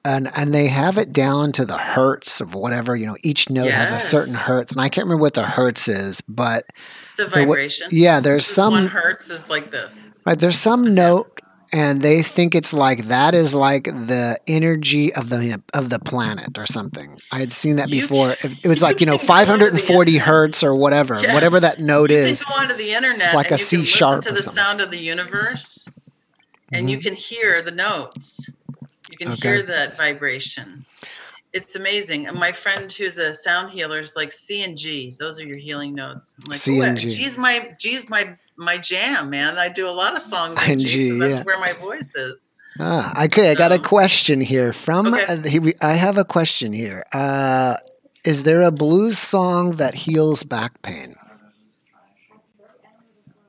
and 0.04 0.28
and 0.36 0.52
they 0.52 0.66
have 0.66 0.98
it 0.98 1.12
down 1.12 1.52
to 1.52 1.64
the 1.64 1.78
hertz 1.78 2.40
of 2.40 2.54
whatever 2.54 2.96
you 2.96 3.06
know 3.06 3.16
each 3.22 3.48
note 3.50 3.70
has 3.70 3.92
a 3.92 4.00
certain 4.00 4.34
hertz 4.34 4.72
and 4.72 4.80
i 4.80 4.88
can't 4.88 5.04
remember 5.04 5.20
what 5.22 5.34
the 5.34 5.44
hertz 5.46 5.86
is 5.86 6.20
but 6.22 6.64
It's 7.12 7.20
a 7.20 7.24
the 7.26 7.30
vibration. 7.30 7.86
yeah 7.92 8.18
there's 8.18 8.44
some 8.44 8.88
hertz 8.88 9.30
is 9.30 9.48
like 9.48 9.70
this. 9.70 10.10
right 10.26 10.36
there's 10.36 10.58
some 10.58 10.92
note 10.92 11.40
and 11.72 12.02
they 12.02 12.22
think 12.22 12.54
it's 12.54 12.72
like 12.72 13.04
that 13.04 13.34
is 13.34 13.54
like 13.54 13.84
the 13.84 14.36
energy 14.46 15.12
of 15.14 15.30
the 15.30 15.60
of 15.72 15.88
the 15.88 15.98
planet 15.98 16.58
or 16.58 16.66
something 16.66 17.18
i 17.32 17.38
had 17.38 17.50
seen 17.50 17.76
that 17.76 17.88
You 17.88 18.02
before 18.02 18.30
it, 18.30 18.44
it 18.64 18.68
was 18.68 18.82
like 18.82 19.00
you 19.00 19.06
know 19.06 19.16
can 19.18 19.26
go 19.26 19.34
onto 19.34 19.70
the 19.70 19.78
540 19.78 20.18
hertz 20.18 20.62
or 20.62 20.74
whatever 20.74 21.20
Yeah. 21.20 21.34
whatever 21.34 21.58
that 21.60 21.80
note 21.80 22.10
You 22.10 22.16
is 22.18 22.44
go 22.44 22.54
onto 22.54 22.74
the 22.74 22.92
internet 22.92 23.20
It's 23.20 23.34
like 23.34 23.50
a 23.50 23.58
C 23.58 23.84
sharp 23.84 24.24
to 24.24 24.32
the 24.32 24.40
sound 24.40 24.80
of 24.80 24.90
the 24.90 24.98
universe, 24.98 25.88
and 26.72 26.90
you 26.90 26.98
mm-hmm. 26.98 27.08
can 27.08 27.14
hear 27.14 27.62
the 27.62 27.70
notes. 27.70 28.48
You 29.10 29.18
can 29.18 29.32
Okay. 29.32 29.48
hear 29.48 29.62
that 29.62 29.96
vibration. 29.96 30.84
It's 31.52 31.76
amazing. 31.76 32.26
And 32.26 32.38
my 32.38 32.50
friend 32.50 32.90
who's 32.90 33.18
a 33.18 33.34
sound 33.34 33.70
healer 33.70 33.98
is 34.00 34.16
like 34.16 34.32
C 34.32 34.62
and 34.62 34.76
G. 34.76 35.12
Those 35.18 35.38
are 35.38 35.44
your 35.44 35.58
healing 35.58 35.94
notes. 35.94 36.34
I'm 36.38 36.50
like, 36.50 36.58
C 36.58 36.80
and 36.80 36.96
G." 36.96 37.10
G's 37.10 37.36
my 37.36 37.74
G's 37.78 38.08
my 38.08 38.36
my 38.56 38.78
jam, 38.78 39.30
man. 39.30 39.58
I 39.58 39.68
do 39.68 39.88
a 39.88 39.90
lot 39.90 40.16
of 40.16 40.22
songs 40.22 40.62
in 40.68 40.78
G. 40.78 40.86
G, 40.86 41.10
'cause 41.10 41.18
that's 41.20 41.32
yeah. 41.38 41.42
where 41.42 41.58
my 41.58 41.72
voice 41.72 42.14
is. 42.14 42.50
Ah, 42.78 43.24
okay, 43.24 43.50
I 43.50 43.54
got 43.54 43.70
a 43.72 43.78
question 43.78 44.40
here 44.40 44.72
from. 44.72 45.12
Okay. 45.14 45.24
Uh, 45.24 45.86
I 45.86 45.92
have 45.94 46.16
a 46.16 46.24
question 46.24 46.72
here. 46.72 47.04
Uh, 47.12 47.76
is 48.24 48.44
there 48.44 48.62
a 48.62 48.70
blues 48.70 49.18
song 49.18 49.72
that 49.76 49.94
heals 49.94 50.42
back 50.42 50.80
pain? 50.82 51.16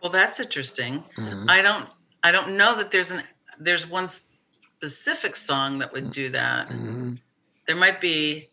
Well, 0.02 0.12
that's 0.12 0.40
interesting. 0.40 1.04
Mhm. 1.18 1.46
I 1.50 1.62
don't 1.62 1.88
I 2.24 2.32
don't 2.32 2.58
know 2.58 2.76
that 2.76 2.92
there's 2.92 3.12
an 3.12 3.24
there's 3.60 3.88
one 3.88 4.10
specific 4.10 5.36
song 5.36 5.80
that 5.80 5.94
would 5.94 6.12
do 6.12 6.30
that. 6.30 6.68
Mhm. 6.68 7.20
there 7.66 7.78
might 7.78 8.02
be 8.02 8.50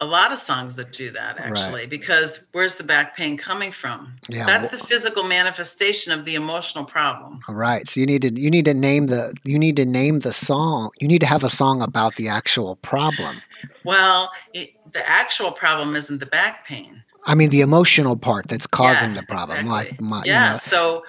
a 0.00 0.06
lot 0.06 0.32
of 0.32 0.38
songs 0.38 0.76
that 0.76 0.92
do 0.92 1.10
that 1.10 1.38
actually 1.38 1.86
because 1.86 2.44
where's 2.52 2.76
the 2.76 2.84
back 2.84 3.16
pain 3.16 3.36
coming 3.36 3.72
from 3.72 4.14
Yeah. 4.28 4.46
that's 4.46 4.70
the 4.70 4.78
physical 4.78 5.24
manifestation 5.24 6.12
of 6.12 6.24
the 6.24 6.34
emotional 6.36 6.84
problem 6.84 7.40
all 7.48 7.54
right. 7.54 7.86
So 7.88 8.00
you 8.00 8.06
need 8.06 8.22
to 8.22 8.32
you 8.40 8.50
need 8.50 8.64
to 8.66 8.74
name 8.74 9.06
the 9.06 9.32
you 9.44 9.58
need 9.58 9.76
to 9.76 9.84
name 9.84 10.20
the 10.20 10.32
song. 10.32 10.90
You 11.00 11.08
need 11.08 11.20
to 11.20 11.26
have 11.26 11.44
a 11.44 11.48
song 11.48 11.82
about 11.82 12.16
the 12.16 12.28
actual 12.28 12.76
problem. 12.76 13.40
well 13.84 14.30
it, 14.54 14.70
the 14.92 15.08
actual 15.08 15.50
problem 15.52 15.96
isn't 15.96 16.18
the 16.18 16.26
back 16.26 16.66
pain 16.66 17.02
I 17.26 17.34
mean 17.34 17.50
the 17.50 17.60
emotional 17.60 18.16
part 18.16 18.48
that's 18.48 18.66
causing 18.66 19.10
Yeah, 19.10 19.20
the 19.20 19.26
problem. 19.26 19.60
exactly. 19.66 19.90
Like 19.90 20.00
my, 20.00 20.22
yeah 20.24 20.44
you 20.44 20.50
know, 20.50 20.56
so 20.56 21.04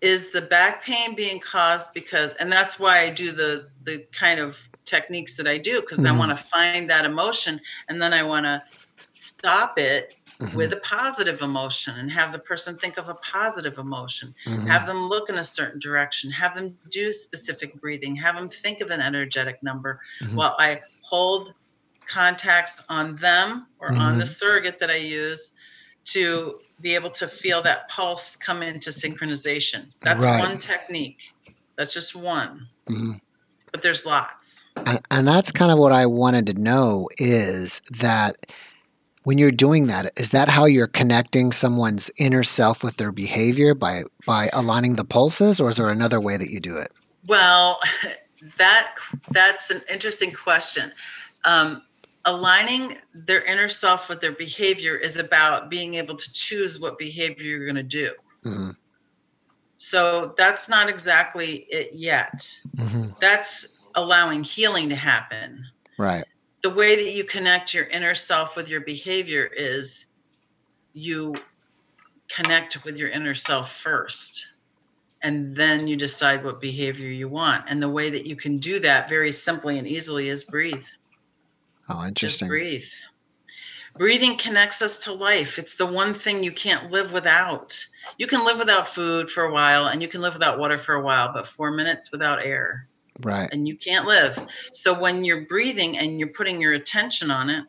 is 0.00 0.32
the 0.32 0.42
back 0.42 0.82
pain 0.84 1.14
being 1.14 1.40
caused 1.40 1.94
because 1.94 2.34
and 2.34 2.50
that's 2.50 2.78
why 2.78 2.98
i 3.00 3.10
do 3.10 3.30
the 3.32 3.68
the 3.84 4.04
kind 4.12 4.40
of 4.40 4.58
techniques 4.84 5.36
that 5.36 5.46
i 5.46 5.58
do 5.58 5.80
because 5.80 6.04
i 6.04 6.10
Mhm. 6.10 6.18
want 6.18 6.30
to 6.30 6.44
find 6.44 6.90
that 6.90 7.04
emotion 7.04 7.60
and 7.88 8.00
then 8.00 8.12
i 8.12 8.22
want 8.22 8.44
to 8.44 8.62
stop 9.10 9.78
it 9.78 10.16
mhm, 10.40 10.56
with 10.56 10.72
a 10.72 10.80
positive 10.80 11.40
emotion 11.42 11.94
and 11.98 12.10
have 12.10 12.32
the 12.32 12.38
person 12.38 12.76
think 12.76 12.96
of 12.98 13.08
a 13.08 13.14
positive 13.16 13.78
emotion 13.78 14.34
mhm, 14.46 14.66
have 14.68 14.86
them 14.86 15.08
look 15.08 15.28
in 15.28 15.38
a 15.38 15.44
certain 15.44 15.78
direction 15.80 16.30
have 16.30 16.54
them 16.54 16.76
do 16.90 17.12
specific 17.12 17.78
breathing 17.80 18.16
have 18.16 18.34
them 18.36 18.48
think 18.48 18.80
of 18.80 18.90
an 18.90 19.00
energetic 19.00 19.62
number 19.62 20.00
Mhm. 20.22 20.36
while 20.36 20.56
i 20.58 20.78
hold 21.02 21.54
contacts 22.06 22.82
on 22.88 23.16
them 23.16 23.66
or 23.78 23.92
on 23.92 24.18
the 24.18 24.26
surrogate 24.26 24.78
that 24.80 24.90
i 24.90 24.96
use 24.96 25.52
to 26.04 26.58
be 26.80 26.94
able 26.94 27.10
to 27.10 27.28
feel 27.28 27.62
that 27.62 27.88
pulse 27.88 28.36
come 28.36 28.62
into 28.62 28.90
synchronization 28.90 29.86
that's 30.02 30.24
Right. 30.24 30.40
one 30.40 30.58
technique 30.58 31.20
that's 31.76 31.94
just 31.94 32.14
one 32.16 32.66
mhm. 32.90 33.20
but 33.72 33.82
there's 33.82 34.04
lots 34.04 34.61
And, 34.76 35.00
and 35.10 35.28
that's 35.28 35.52
kind 35.52 35.70
of 35.70 35.78
what 35.78 35.92
I 35.92 36.06
wanted 36.06 36.46
to 36.46 36.54
know 36.54 37.08
is 37.18 37.80
that 37.90 38.36
when 39.24 39.38
you're 39.38 39.52
doing 39.52 39.86
that, 39.86 40.18
is 40.18 40.30
that 40.30 40.48
how 40.48 40.64
you're 40.64 40.86
connecting 40.86 41.52
someone's 41.52 42.10
inner 42.18 42.42
self 42.42 42.82
with 42.82 42.96
their 42.96 43.12
behavior 43.12 43.74
by 43.74 44.02
by 44.26 44.48
aligning 44.52 44.96
the 44.96 45.04
pulses, 45.04 45.60
or 45.60 45.68
is 45.68 45.76
there 45.76 45.90
another 45.90 46.20
way 46.20 46.36
that 46.36 46.50
you 46.50 46.60
do 46.60 46.76
it? 46.76 46.90
Well, 47.26 47.78
that 48.58 48.94
that's 49.30 49.70
an 49.70 49.82
interesting 49.90 50.32
question. 50.32 50.92
Um, 51.44 51.82
aligning 52.24 52.98
their 53.14 53.42
inner 53.42 53.68
self 53.68 54.08
with 54.08 54.20
their 54.20 54.32
behavior 54.32 54.96
is 54.96 55.16
about 55.16 55.70
being 55.70 55.94
able 55.94 56.16
to 56.16 56.32
choose 56.32 56.78
what 56.78 56.98
behavior 56.98 57.44
you're 57.44 57.66
going 57.66 57.76
to 57.76 57.82
do. 57.82 58.12
Mm-hmm. 58.44 58.70
So 59.76 60.34
that's 60.38 60.68
not 60.68 60.88
exactly 60.88 61.66
it 61.68 61.94
yet. 61.94 62.48
Mm-hmm. 62.76 63.10
That's 63.20 63.81
allowing 63.94 64.44
healing 64.44 64.88
to 64.90 64.96
happen. 64.96 65.64
Right. 65.98 66.24
The 66.62 66.70
way 66.70 66.96
that 66.96 67.12
you 67.12 67.24
connect 67.24 67.74
your 67.74 67.84
inner 67.84 68.14
self 68.14 68.56
with 68.56 68.68
your 68.68 68.80
behavior 68.80 69.44
is 69.44 70.06
you 70.92 71.34
connect 72.28 72.84
with 72.84 72.98
your 72.98 73.08
inner 73.08 73.34
self 73.34 73.72
first 73.72 74.46
and 75.22 75.54
then 75.54 75.86
you 75.86 75.96
decide 75.96 76.44
what 76.44 76.60
behavior 76.60 77.08
you 77.08 77.28
want. 77.28 77.64
And 77.68 77.82
the 77.82 77.88
way 77.88 78.10
that 78.10 78.26
you 78.26 78.36
can 78.36 78.56
do 78.56 78.80
that 78.80 79.08
very 79.08 79.32
simply 79.32 79.78
and 79.78 79.86
easily 79.86 80.28
is 80.28 80.44
breathe. 80.44 80.84
Oh, 81.88 82.04
interesting. 82.04 82.46
Just 82.46 82.50
breathe. 82.50 82.84
Breathing 83.96 84.38
connects 84.38 84.80
us 84.82 84.98
to 85.04 85.12
life. 85.12 85.58
It's 85.58 85.76
the 85.76 85.86
one 85.86 86.14
thing 86.14 86.42
you 86.42 86.50
can't 86.50 86.90
live 86.90 87.12
without. 87.12 87.78
You 88.18 88.26
can 88.26 88.44
live 88.44 88.58
without 88.58 88.88
food 88.88 89.30
for 89.30 89.44
a 89.44 89.52
while 89.52 89.86
and 89.86 90.00
you 90.00 90.08
can 90.08 90.22
live 90.22 90.34
without 90.34 90.58
water 90.58 90.78
for 90.78 90.94
a 90.94 91.02
while, 91.02 91.32
but 91.32 91.46
four 91.46 91.70
minutes 91.70 92.10
without 92.10 92.44
air. 92.44 92.88
Right. 93.20 93.48
And 93.52 93.68
you 93.68 93.76
can't 93.76 94.06
live. 94.06 94.38
So 94.72 94.98
when 94.98 95.24
you're 95.24 95.46
breathing 95.46 95.98
and 95.98 96.18
you're 96.18 96.28
putting 96.28 96.60
your 96.60 96.72
attention 96.72 97.30
on 97.30 97.50
it, 97.50 97.64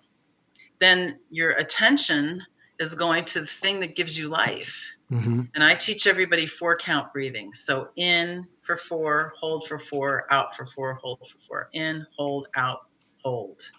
then 0.80 1.20
your 1.30 1.52
attention 1.52 2.44
is 2.80 2.96
going 2.96 3.26
to 3.26 3.42
the 3.42 3.48
thing 3.48 3.80
that 3.82 3.96
gives 3.96 4.18
you 4.18 4.30
life. 4.30 4.94
Mm-hmm. 5.12 5.42
And 5.54 5.64
I 5.64 5.76
teach 5.76 6.08
everybody 6.08 6.46
four 6.46 6.76
count 6.76 7.14
breathing. 7.14 7.54
So 7.54 7.90
in 7.96 8.48
for 8.62 8.78
four, 8.78 9.34
hold 9.38 9.68
for 9.68 9.78
four, 9.78 10.26
out 10.32 10.56
for 10.56 10.66
four, 10.66 10.96
hold 10.96 11.20
for 11.28 11.38
four. 11.48 11.70
In, 11.74 12.06
hold, 12.18 12.48
out, 12.56 12.88
hold. 13.24 13.70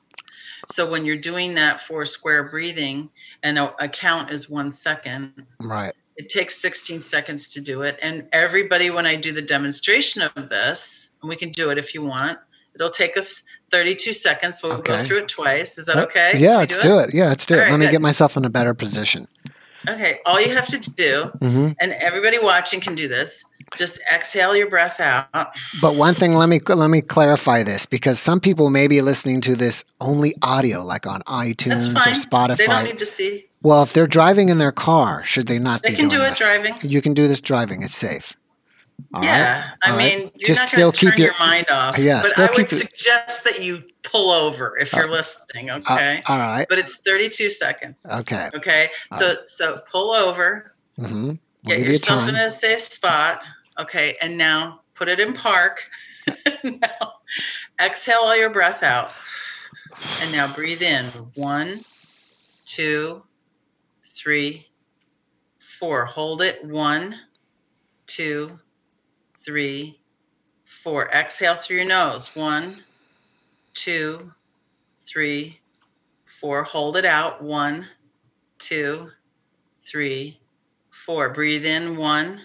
So 0.71 0.89
when 0.89 1.05
you're 1.05 1.17
doing 1.17 1.55
that 1.55 1.81
four 1.81 2.07
square 2.07 2.45
breathing, 2.45 3.11
and 3.43 3.59
a, 3.59 3.75
a 3.83 3.89
count 3.89 4.31
is 4.31 4.49
one 4.49 4.71
second. 4.71 5.47
Right. 5.63 5.93
It 6.17 6.29
takes 6.29 6.61
16 6.61 7.01
seconds 7.01 7.53
to 7.55 7.61
do 7.61 7.83
it. 7.83 7.99
And 8.01 8.29
everybody, 8.33 8.91
when 8.91 9.07
I 9.07 9.17
do 9.17 9.33
the 9.33 9.43
demonstration 9.43 10.23
of 10.23 10.49
this, 10.49 11.11
and 11.25 11.29
we 11.31 11.37
can 11.37 11.51
do 11.51 11.71
it 11.71 11.79
if 11.79 11.95
you 11.95 12.03
want, 12.03 12.39
it'll 12.75 12.91
take 12.91 13.17
us 13.17 13.43
32 13.71 14.13
seconds. 14.13 14.63
We'll 14.63 14.75
okay. 14.75 14.93
go 14.93 15.03
through 15.03 15.19
it 15.19 15.29
twice. 15.29 15.79
Is 15.79 15.87
that 15.87 15.97
okay? 15.97 16.33
Yeah, 16.37 16.59
let's 16.59 16.77
do 16.77 16.91
it? 16.91 16.93
do 16.93 16.99
it? 16.99 17.15
Yeah, 17.15 17.29
let's 17.29 17.47
do 17.47 17.55
All 17.55 17.61
it. 17.61 17.63
Right, 17.65 17.71
Let 17.71 17.81
me 17.81 17.87
good. 17.87 17.93
get 17.93 18.03
myself 18.03 18.37
in 18.37 18.45
a 18.45 18.51
better 18.51 18.75
position. 18.75 19.27
Okay, 19.89 20.19
all 20.25 20.41
you 20.41 20.51
have 20.51 20.69
to 20.69 20.79
do, 20.79 21.31
mm-hmm. 21.41 21.73
and 21.79 21.93
everybody 21.93 22.39
watching 22.39 22.81
can 22.81 22.95
do 22.95 23.07
this. 23.07 23.45
Just 23.77 24.01
exhale 24.15 24.57
your 24.57 24.69
breath 24.69 24.99
out. 25.01 25.29
But 25.83 25.97
one 25.97 26.15
thing, 26.15 26.35
let 26.35 26.49
me 26.49 26.59
let 26.67 26.89
me 26.89 27.03
clarify 27.03 27.63
this 27.63 27.85
because 27.85 28.19
some 28.19 28.41
people 28.41 28.71
may 28.71 28.89
be 28.89 29.03
listening 29.03 29.43
to 29.43 29.57
this 29.57 29.85
only 30.01 30.35
audio, 30.43 30.83
like 30.85 31.07
on 31.07 31.21
iTunes 31.23 31.95
or 31.95 32.11
Spotify. 32.11 32.57
They 32.57 32.67
don't 32.67 32.85
need 32.85 32.99
to 32.99 33.07
see. 33.07 33.47
Well, 33.63 33.83
if 33.83 33.93
they're 33.93 34.07
driving 34.07 34.49
in 34.49 34.57
their 34.57 34.73
car, 34.73 35.23
should 35.25 35.49
they 35.49 35.59
not? 35.59 35.83
Do 35.83 35.89
this? 35.89 35.97
They 35.97 36.01
can 36.01 36.09
do 36.09 36.23
it 36.23 36.29
this? 36.31 36.39
driving. 36.39 36.75
You 36.81 37.03
can 37.03 37.13
do 37.13 37.29
this 37.29 37.43
driving. 37.43 37.83
It's 37.83 37.97
safe. 37.97 38.35
All 39.15 39.23
yeah, 39.23 39.63
right? 39.63 39.75
I 39.83 39.97
mean, 39.97 40.31
you're 40.35 40.47
just 40.47 40.63
not 40.63 40.69
still 40.69 40.93
keep 40.93 41.17
your, 41.17 41.29
your, 41.29 41.39
mind 41.39 41.67
off. 41.71 41.97
Yeah, 41.99 42.21
but 42.21 42.31
still 42.31 42.49
I 42.51 42.57
would 42.57 42.69
suggest 42.69 43.45
that 43.45 43.63
you 43.63 43.85
pull 44.03 44.31
over 44.31 44.77
if 44.77 44.93
you're 44.93 45.09
uh, 45.09 45.13
listening. 45.13 45.71
Uh, 45.71 45.79
okay. 45.79 46.23
Uh, 46.29 46.33
all 46.33 46.39
right. 46.39 46.67
But 46.69 46.79
it's 46.79 46.97
32 46.97 47.51
seconds. 47.51 48.05
Okay. 48.13 48.49
Okay. 48.55 48.89
So 49.13 49.37
so 49.47 49.81
pull 49.91 50.13
over. 50.13 50.75
Mm-hmm. 50.99 51.25
We'll 51.25 51.39
get 51.65 51.81
yourself 51.87 52.29
in 52.29 52.35
a 52.35 52.51
safe 52.51 52.81
spot. 52.81 53.41
Okay, 53.79 54.17
and 54.21 54.37
now 54.37 54.81
put 54.95 55.09
it 55.09 55.21
in 55.21 55.33
park. 55.33 55.89
now 56.65 57.13
exhale 57.81 58.21
all 58.21 58.37
your 58.37 58.51
breath 58.51 58.83
out, 58.83 59.13
and 60.23 60.33
now 60.33 60.53
breathe 60.53 60.83
in. 60.83 61.07
One, 61.35 61.81
two, 62.65 63.23
three, 64.03 64.67
four. 65.59 66.05
Hold 66.05 66.43
it. 66.43 66.65
One, 66.65 67.15
two 68.07 68.59
three, 69.45 69.99
four. 70.65 71.09
Exhale 71.11 71.55
through 71.55 71.77
your 71.77 71.85
nose. 71.87 72.35
One, 72.35 72.83
two, 73.75 74.33
three, 75.05 75.61
four. 76.25 76.63
Hold 76.65 76.97
it 76.97 77.05
out. 77.05 77.43
One, 77.43 77.87
two, 78.59 79.11
three, 79.81 80.41
four. 80.91 81.31
Breathe 81.31 81.67
in. 81.67 81.97
One, 81.97 82.41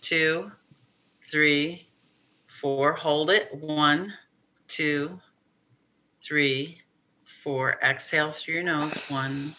two, 0.00 0.50
three, 1.30 1.86
four. 2.46 2.94
Hold 2.94 3.30
it. 3.30 3.54
One, 3.54 4.12
two, 4.68 5.20
three, 6.22 6.78
four. 7.24 7.78
Exhale 7.82 8.30
through 8.32 8.54
your 8.54 8.62
nose. 8.64 9.10
One, 9.10 9.52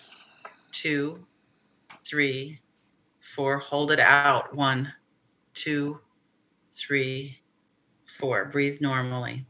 two, 0.71 1.25
three, 2.03 2.59
four. 3.19 3.59
Hold 3.59 3.91
it 3.91 3.99
out. 3.99 4.55
One, 4.55 4.91
two, 5.53 5.99
three, 6.75 7.39
four. 8.05 8.45
Breathe 8.45 8.81
normally. 8.81 9.45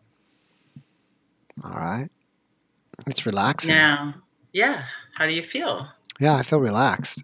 All 1.63 1.71
right. 1.71 2.07
It's 3.07 3.25
relaxing. 3.25 3.73
Now, 3.75 4.15
yeah. 4.53 4.83
How 5.13 5.27
do 5.27 5.33
you 5.33 5.41
feel? 5.41 5.87
Yeah, 6.19 6.35
I 6.35 6.43
feel 6.43 6.59
relaxed. 6.59 7.23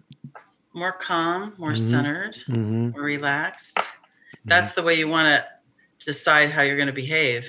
More 0.74 0.92
calm, 0.92 1.54
more 1.58 1.70
mm-hmm. 1.70 1.76
centered, 1.76 2.36
mm-hmm. 2.48 2.90
more 2.90 3.02
relaxed. 3.02 3.76
Mm-hmm. 3.76 4.48
That's 4.48 4.72
the 4.72 4.82
way 4.82 4.94
you 4.94 5.08
want 5.08 5.34
to 5.34 5.44
decide 6.04 6.50
how 6.50 6.62
you're 6.62 6.76
going 6.76 6.86
to 6.86 6.92
behave. 6.92 7.48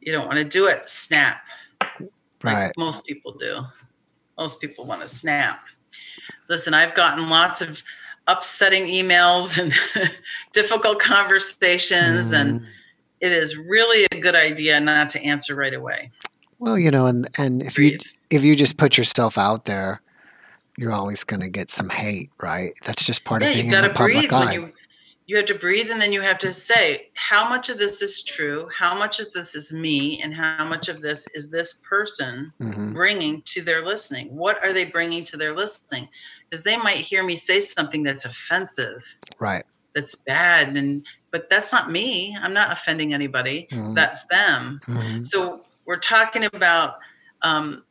You 0.00 0.12
don't 0.12 0.26
want 0.26 0.38
to 0.38 0.44
do 0.44 0.66
it 0.66 0.88
snap. 0.88 1.46
Like 1.80 2.10
right. 2.42 2.72
most 2.76 3.06
people 3.06 3.32
do. 3.32 3.62
Most 4.36 4.60
people 4.60 4.84
want 4.84 5.00
to 5.00 5.08
snap. 5.08 5.64
Listen, 6.48 6.74
I've 6.74 6.94
gotten 6.94 7.30
lots 7.30 7.60
of 7.60 7.82
upsetting 8.28 8.84
emails 8.86 9.58
and 9.58 9.72
difficult 10.52 11.00
conversations 11.00 12.32
mm. 12.32 12.40
and 12.40 12.66
it 13.20 13.32
is 13.32 13.56
really 13.56 14.06
a 14.12 14.20
good 14.20 14.34
idea 14.34 14.80
not 14.80 15.08
to 15.10 15.22
answer 15.22 15.54
right 15.54 15.74
away. 15.74 16.10
Well 16.58 16.78
you 16.78 16.90
know 16.90 17.06
and 17.06 17.28
and 17.38 17.62
if 17.62 17.74
Breathe. 17.74 17.92
you 17.92 17.98
if 18.30 18.44
you 18.44 18.56
just 18.56 18.78
put 18.78 18.96
yourself 18.96 19.38
out 19.38 19.64
there 19.64 20.00
you're 20.78 20.92
always 20.92 21.22
going 21.22 21.40
to 21.40 21.48
get 21.48 21.70
some 21.70 21.88
hate 21.88 22.30
right? 22.40 22.72
That's 22.84 23.04
just 23.04 23.24
part 23.24 23.42
yeah, 23.42 23.48
of 23.48 23.54
being 23.54 23.72
in 23.72 23.82
the 23.82 23.90
public 23.90 24.32
eye. 24.32 24.54
you, 24.54 24.72
you 25.26 25.36
have 25.36 25.46
to 25.46 25.54
breathe 25.54 25.90
and 25.90 26.00
then 26.00 26.12
you 26.12 26.20
have 26.20 26.38
to 26.38 26.52
say 26.52 27.08
how 27.16 27.48
much 27.48 27.68
of 27.68 27.78
this 27.78 28.02
is 28.02 28.22
true? 28.22 28.68
How 28.76 28.94
much 28.94 29.20
of 29.20 29.32
this 29.32 29.54
is 29.54 29.72
me? 29.72 30.20
And 30.22 30.34
how 30.34 30.64
much 30.64 30.88
of 30.88 31.00
this 31.00 31.26
is 31.34 31.50
this 31.50 31.74
person 31.74 32.52
mm-hmm. 32.60 32.92
bringing 32.92 33.42
to 33.42 33.62
their 33.62 33.84
listening? 33.84 34.34
What 34.34 34.62
are 34.64 34.72
they 34.72 34.84
bringing 34.84 35.24
to 35.26 35.36
their 35.36 35.54
listening 35.54 36.08
because 36.52 36.64
they 36.64 36.76
might 36.76 36.96
hear 36.96 37.24
me 37.24 37.34
say 37.34 37.60
something 37.60 38.02
that's 38.02 38.26
offensive 38.26 39.02
right 39.38 39.64
that's 39.94 40.14
bad 40.14 40.76
and 40.76 41.04
but 41.30 41.48
that's 41.48 41.72
not 41.72 41.90
me 41.90 42.36
i'm 42.42 42.52
not 42.52 42.70
offending 42.70 43.14
anybody 43.14 43.66
mm-hmm. 43.70 43.94
that's 43.94 44.24
them 44.24 44.78
mm-hmm. 44.86 45.22
so 45.22 45.60
we're 45.86 45.98
talking 45.98 46.44
about 46.44 46.96
um, 47.40 47.82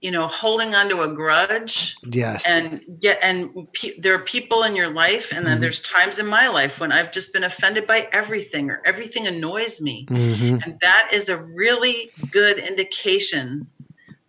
you 0.00 0.12
know 0.12 0.28
holding 0.28 0.72
onto 0.72 1.02
a 1.02 1.08
grudge 1.08 1.96
yes 2.04 2.48
and 2.48 2.84
get 3.00 3.18
and 3.24 3.70
pe- 3.72 3.98
there 3.98 4.14
are 4.14 4.20
people 4.20 4.62
in 4.62 4.76
your 4.76 4.88
life 4.88 5.32
and 5.32 5.44
then 5.44 5.54
mm-hmm. 5.54 5.62
there's 5.62 5.80
times 5.80 6.20
in 6.20 6.26
my 6.26 6.46
life 6.46 6.78
when 6.78 6.92
i've 6.92 7.10
just 7.10 7.32
been 7.32 7.44
offended 7.44 7.88
by 7.88 8.08
everything 8.12 8.70
or 8.70 8.80
everything 8.86 9.26
annoys 9.26 9.80
me 9.80 10.06
mm-hmm. 10.06 10.58
and 10.62 10.78
that 10.80 11.10
is 11.12 11.28
a 11.28 11.44
really 11.44 12.10
good 12.30 12.58
indication 12.58 13.66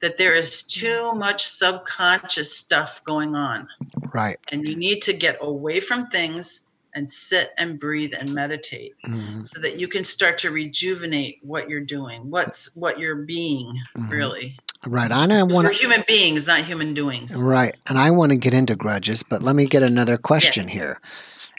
that 0.01 0.17
there 0.17 0.35
is 0.35 0.63
too 0.63 1.13
much 1.13 1.47
subconscious 1.47 2.55
stuff 2.55 3.03
going 3.03 3.35
on 3.35 3.67
right 4.13 4.37
and 4.51 4.67
you 4.67 4.75
need 4.75 5.01
to 5.01 5.13
get 5.13 5.37
away 5.41 5.79
from 5.79 6.07
things 6.07 6.67
and 6.93 7.09
sit 7.09 7.51
and 7.57 7.79
breathe 7.79 8.13
and 8.19 8.33
meditate 8.33 8.93
mm-hmm. 9.05 9.41
so 9.41 9.61
that 9.61 9.79
you 9.79 9.87
can 9.87 10.03
start 10.03 10.37
to 10.37 10.51
rejuvenate 10.51 11.39
what 11.41 11.69
you're 11.69 11.79
doing 11.79 12.29
what's 12.29 12.73
what 12.75 12.99
you're 12.99 13.23
being 13.23 13.67
mm-hmm. 13.97 14.09
really 14.11 14.57
Right. 14.85 15.11
I 15.11 15.43
want 15.43 15.67
to 15.67 15.73
human 15.73 16.03
beings, 16.07 16.47
not 16.47 16.61
human 16.61 16.93
doings. 16.93 17.39
Right. 17.39 17.77
And 17.87 17.99
I 17.99 18.09
want 18.09 18.31
to 18.31 18.37
get 18.37 18.53
into 18.53 18.75
grudges, 18.75 19.21
but 19.21 19.43
let 19.43 19.55
me 19.55 19.65
get 19.65 19.83
another 19.83 20.17
question 20.17 20.67
yeah. 20.67 20.73
here. 20.73 21.01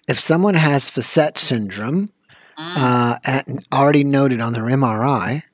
If 0.09 0.19
someone 0.19 0.55
has 0.55 0.91
facet 0.91 1.39
syndrome, 1.39 2.11
mm. 2.59 2.75
uh, 2.77 3.19
at, 3.25 3.49
already 3.73 4.03
noted 4.03 4.41
on 4.41 4.53
their 4.53 4.65
MRI, 4.65 5.45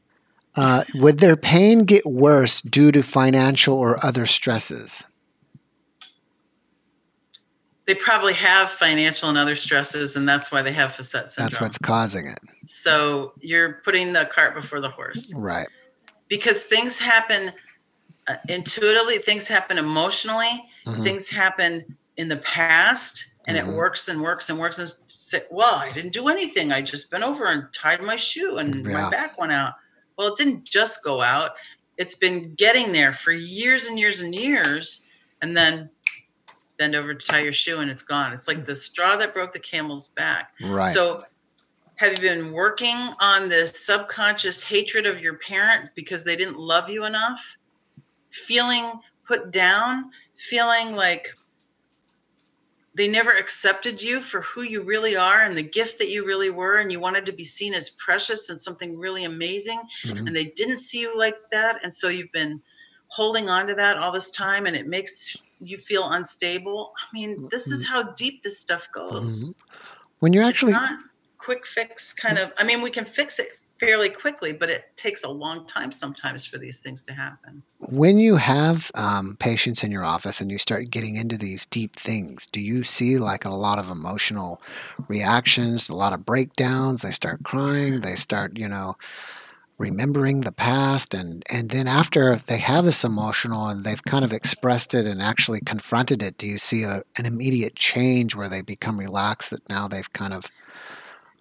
uh, 0.59 0.85
would 0.95 1.19
their 1.19 1.37
pain 1.37 1.85
get 1.85 2.05
worse 2.05 2.61
due 2.61 2.93
to 2.93 3.03
financial 3.03 3.77
or 3.77 4.05
other 4.05 4.27
stresses? 4.27 5.05
They 7.87 7.95
probably 7.95 8.35
have 8.35 8.69
financial 8.71 9.31
and 9.31 9.39
other 9.39 9.57
stresses, 9.57 10.17
and 10.17 10.29
that's 10.29 10.53
why 10.53 10.61
they 10.61 10.73
have 10.73 10.95
facet 10.95 11.31
syndrome. 11.31 11.51
That's 11.51 11.61
what's 11.61 11.79
causing 11.79 12.27
it. 12.27 12.39
So 12.67 13.33
you're 13.41 13.81
putting 13.85 14.13
the 14.13 14.27
cart 14.27 14.55
before 14.55 14.81
the 14.81 14.91
horse. 14.91 15.33
Right 15.35 15.67
because 16.29 16.65
things 16.65 16.99
happen 16.99 17.53
uh, 18.29 18.37
intuitively, 18.51 19.17
things 19.17 19.49
happen 19.49 19.79
emotionally, 19.79 20.63
Mhm. 20.87 21.03
things 21.03 21.29
happen 21.31 21.97
in 22.19 22.29
the 22.29 22.37
past, 22.37 23.25
and 23.47 23.57
Mhm. 23.57 23.61
it 23.63 23.75
works 23.75 24.09
and 24.09 24.21
works 24.21 24.51
and 24.51 24.59
works. 24.59 24.79
And 24.79 24.93
say, 25.07 25.45
well, 25.51 25.77
I 25.77 25.91
didn't 25.93 26.13
do 26.13 26.29
anything. 26.29 26.71
I 26.71 26.83
just 26.83 27.11
bent 27.11 27.25
over 27.25 27.47
and 27.47 27.73
tied 27.73 28.03
my 28.03 28.17
shoe, 28.17 28.59
and 28.59 28.85
Yeah. 28.87 28.93
my 28.93 29.11
back 29.11 29.39
went 29.39 29.53
out. 29.53 29.75
Well, 30.19 30.29
it 30.29 30.37
didn't 30.37 30.65
just 30.65 31.05
go 31.05 31.23
out. 31.23 31.53
It's 31.97 32.17
been 32.17 32.55
getting 32.55 32.93
there 32.93 33.13
for 33.13 33.33
years 33.33 33.87
and 33.87 33.99
years 33.99 34.21
and 34.21 34.35
years, 34.35 35.03
and 35.41 35.57
then 35.57 35.89
bend 36.77 36.97
over 36.97 37.15
to 37.15 37.27
tie 37.27 37.41
your 37.41 37.53
shoe, 37.53 37.79
and 37.79 37.91
it's 37.91 38.03
gone. 38.03 38.33
It's 38.33 38.49
like 38.49 38.67
the 38.67 38.75
straw 38.75 39.17
that 39.17 39.33
broke 39.33 39.53
the 39.53 39.61
camel's 39.61 40.09
back. 40.09 40.51
Right. 40.61 40.93
So, 40.93 41.23
have 41.97 42.13
you 42.13 42.19
been 42.19 42.53
working 42.53 42.97
on 43.21 43.49
this 43.49 43.85
subconscious 43.85 44.63
hatred 44.63 45.07
of 45.07 45.21
your 45.21 45.39
parent 45.39 45.91
because 45.95 46.25
they 46.25 46.37
didn't 46.37 46.59
love 46.59 46.89
you 46.91 47.05
enough? 47.05 47.57
Feeling 48.31 48.93
put 49.25 49.51
down, 49.51 50.11
feeling 50.37 50.95
like 50.95 51.29
they 52.99 53.09
never 53.09 53.31
accepted 53.31 54.03
you 54.03 54.21
for 54.21 54.43
who 54.43 54.63
you 54.63 54.83
really 54.83 55.17
are 55.17 55.41
and 55.43 55.57
the 55.57 55.63
gift 55.63 55.99
that 55.99 56.11
you 56.11 56.27
really 56.27 56.51
were, 56.51 56.79
and 56.79 56.91
you 56.93 57.01
wanted 57.01 57.25
to 57.27 57.33
be 57.33 57.45
seen 57.45 57.73
as 57.73 57.91
precious 57.91 58.51
and 58.51 58.61
something 58.61 58.99
really 58.99 59.25
amazing, 59.25 59.81
Mhm. 60.05 60.27
and 60.27 60.37
they 60.37 60.47
didn't 60.47 60.79
see 60.79 61.01
you 61.01 61.17
like 61.17 61.37
that. 61.53 61.83
And 61.83 61.95
so, 61.95 62.09
you've 62.09 62.33
been 62.33 62.61
holding 63.07 63.49
on 63.49 63.67
to 63.69 63.75
that 63.77 63.97
all 63.97 64.13
this 64.13 64.31
time, 64.31 64.67
and 64.67 64.77
it 64.77 64.87
makes 64.87 65.37
you 65.61 65.79
feel 65.79 66.11
unstable. 66.11 66.93
I 67.01 67.07
mean, 67.15 67.49
this 67.51 67.67
is 67.69 67.87
how 67.87 68.03
deep 68.13 68.43
this 68.43 68.61
stuff 68.61 68.89
goes 68.93 69.49
Mhm. 69.49 69.55
when 70.21 70.33
you're 70.33 70.45
actually 70.45 70.75
quick 71.39 71.65
fix 71.67 72.13
kind 72.13 72.37
of 72.37 72.53
i 72.59 72.65
mean 72.65 72.83
we 72.83 72.91
can 72.91 73.05
fix 73.05 73.39
it 73.39 73.49
fairly 73.81 74.09
quickly 74.09 74.53
but 74.53 74.69
it 74.69 74.85
takes 74.97 75.23
a 75.23 75.29
long 75.29 75.67
time 75.67 75.93
sometimes 75.93 76.45
for 76.45 76.59
these 76.59 76.79
things 76.79 77.03
to 77.03 77.13
happen. 77.13 77.63
When 77.89 78.19
you 78.19 78.37
have 78.37 78.91
um, 78.95 79.37
patients 79.39 79.85
in 79.85 79.91
your 79.91 80.05
office 80.05 80.41
and 80.41 80.51
you 80.51 80.59
start 80.59 80.91
getting 80.91 81.17
into 81.17 81.39
these 81.39 81.67
deep 81.67 81.97
things 81.97 82.47
do 82.47 82.61
you 82.61 82.85
see 82.85 83.19
like 83.19 83.45
a 83.45 83.51
lot 83.51 83.79
of 83.79 83.91
emotional 83.91 84.61
reactions 85.09 85.89
a 85.89 85.95
lot 85.95 86.13
of 86.13 86.25
breakdowns? 86.25 87.03
They 87.03 87.13
start 87.13 87.43
crying 87.43 88.01
they 88.01 88.15
start 88.15 88.59
you 88.59 88.69
know 88.69 88.97
remembering 89.79 90.41
the 90.41 90.53
past 90.53 91.15
and 91.15 91.45
and 91.51 91.71
then 91.71 91.87
after 91.87 92.35
they 92.35 92.59
have 92.59 92.85
this 92.85 93.05
emotional 93.05 93.69
and 93.69 93.85
they've 93.85 94.05
kind 94.05 94.25
of 94.25 94.33
expressed 94.33 94.93
it 94.93 95.07
and 95.07 95.23
actually 95.23 95.61
confronted 95.61 96.21
it 96.21 96.37
do 96.37 96.47
you 96.47 96.59
see 96.59 96.83
a, 96.83 97.03
an 97.17 97.25
immediate 97.25 97.77
change 97.77 98.35
where 98.35 98.49
they 98.49 98.61
become 98.61 98.99
relaxed 98.99 99.51
that 99.51 99.67
now 99.69 99.87
they've 99.87 100.13
kind 100.13 100.35
of 100.35 100.47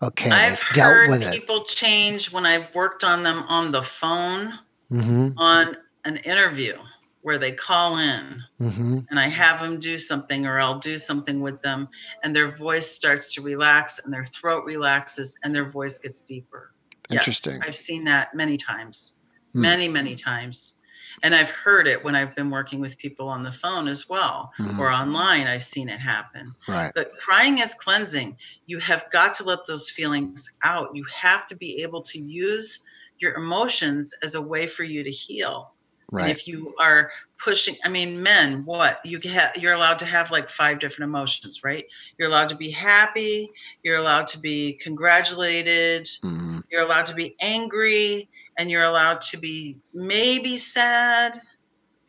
okay 0.01 0.29
i've 0.29 0.63
dealt 0.73 0.93
heard 0.93 1.10
with 1.10 1.21
it. 1.21 1.33
people 1.33 1.63
change 1.63 2.31
when 2.31 2.45
i've 2.45 2.73
worked 2.75 3.03
on 3.03 3.23
them 3.23 3.43
on 3.47 3.71
the 3.71 3.81
phone 3.81 4.53
mm-hmm, 4.91 5.29
on 5.38 5.77
an 6.05 6.17
interview 6.17 6.75
where 7.21 7.38
they 7.38 7.51
call 7.51 7.97
in 7.97 8.41
mm-hmm, 8.62 8.99
and 9.10 9.19
i 9.19 9.27
have 9.27 9.60
them 9.60 9.79
do 9.79 9.97
something 9.97 10.45
or 10.45 10.60
i'll 10.60 10.79
do 10.79 10.97
something 10.97 11.41
with 11.41 11.62
them 11.62 11.88
and 12.23 12.36
their 12.36 12.47
voice 12.47 12.89
starts 12.89 13.33
to 13.33 13.41
relax 13.41 13.99
and 14.03 14.13
their 14.13 14.23
throat 14.23 14.63
relaxes 14.65 15.38
and 15.43 15.53
their 15.53 15.65
voice 15.65 15.97
gets 15.97 16.21
deeper. 16.21 16.71
Yes, 17.10 17.21
interesting. 17.21 17.62
I've 17.65 17.75
seen 17.75 18.03
that 18.05 18.36
many 18.36 18.57
times. 18.57 19.13
Hmm. 19.53 19.62
many 19.62 19.88
many 19.88 20.15
times 20.15 20.76
and 21.23 21.34
i've 21.36 21.49
heard 21.51 21.88
it 21.88 22.03
when 22.03 22.15
i've 22.15 22.36
been 22.36 22.49
working 22.49 22.80
with 22.80 22.97
people 22.97 23.27
on 23.27 23.43
the 23.43 23.51
phone 23.51 23.88
as 23.88 24.08
well 24.08 24.51
Mhm. 24.60 24.80
or 24.80 24.91
online 24.91 25.47
i've 25.47 25.63
seen 25.63 25.89
it 25.89 25.99
happen. 25.99 26.45
Right. 26.67 26.91
But 26.93 27.10
crying 27.19 27.60
is 27.60 27.73
cleansing. 27.73 28.38
You 28.65 28.80
have 28.80 29.06
got 29.12 29.34
to 29.36 29.43
let 29.43 29.65
those 29.65 29.89
feelings 29.89 30.49
out. 30.63 30.89
You 30.95 31.03
have 31.06 31.45
to 31.47 31.56
be 31.56 31.82
able 31.84 32.01
to 32.03 32.19
use 32.19 32.80
your 33.19 33.34
emotions 33.36 34.13
as 34.23 34.36
a 34.36 34.41
way 34.41 34.67
for 34.67 34.84
you 34.84 35.03
to 35.03 35.12
heal. 35.12 35.73
Right. 36.10 36.30
if 36.30 36.47
you 36.47 36.73
are 36.80 37.12
pushing 37.38 37.75
i 37.84 37.89
mean 37.89 38.23
men 38.23 38.63
what? 38.63 39.01
You 39.03 39.19
have 39.30 39.58
you're 39.58 39.73
allowed 39.73 39.99
to 39.99 40.06
have 40.06 40.32
like 40.32 40.47
five 40.49 40.80
different 40.80 41.10
emotions 41.10 41.63
right? 41.65 41.86
You're 42.17 42.30
allowed 42.30 42.47
to 42.49 42.56
be 42.56 42.71
happy. 42.71 43.51
You're 43.84 43.97
allowed 43.97 44.27
to 44.27 44.39
be 44.39 44.73
congratulated. 44.82 46.06
Mhm. 46.23 46.63
you're 46.71 46.82
allowed 46.82 47.06
to 47.08 47.15
be 47.15 47.36
angry 47.41 48.30
and 48.57 48.69
you're 48.69 48.83
allowed 48.83 49.21
to 49.21 49.37
be 49.37 49.77
maybe 49.93 50.57
sad 50.57 51.39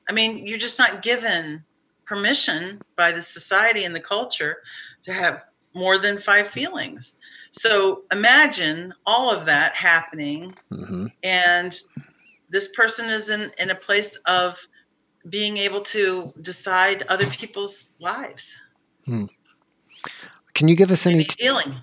i 0.09 0.13
mean 0.13 0.47
you're 0.47 0.59
just 0.59 0.79
not 0.79 1.03
given 1.03 1.65
permission 2.07 2.81
by 2.97 3.13
the 3.13 3.23
society 3.23 3.85
and 3.85 3.95
the 3.95 4.01
culture 4.01 4.59
to 5.03 5.13
have 5.13 5.43
more 5.75 5.99
than 5.99 6.19
five 6.19 6.49
feelings 6.49 7.15
so 7.51 8.03
imagine 8.13 8.93
all 9.07 9.31
of 9.31 9.47
that 9.47 9.75
happening 9.75 10.55
Mhm. 10.73 11.13
and 11.23 11.77
this 12.51 12.69
person 12.69 13.07
is 13.11 13.29
in, 13.29 13.53
in 13.59 13.71
a 13.71 13.75
place 13.75 14.17
of 14.27 14.59
being 15.29 15.59
able 15.59 15.83
to 15.83 16.33
decide 16.41 17.03
other 17.09 17.27
people's 17.27 17.91
lives 18.01 18.57
can 20.55 20.69
you 20.69 20.75
give 20.77 20.91
us 20.91 21.07
any 21.07 21.25
feeling? 21.25 21.77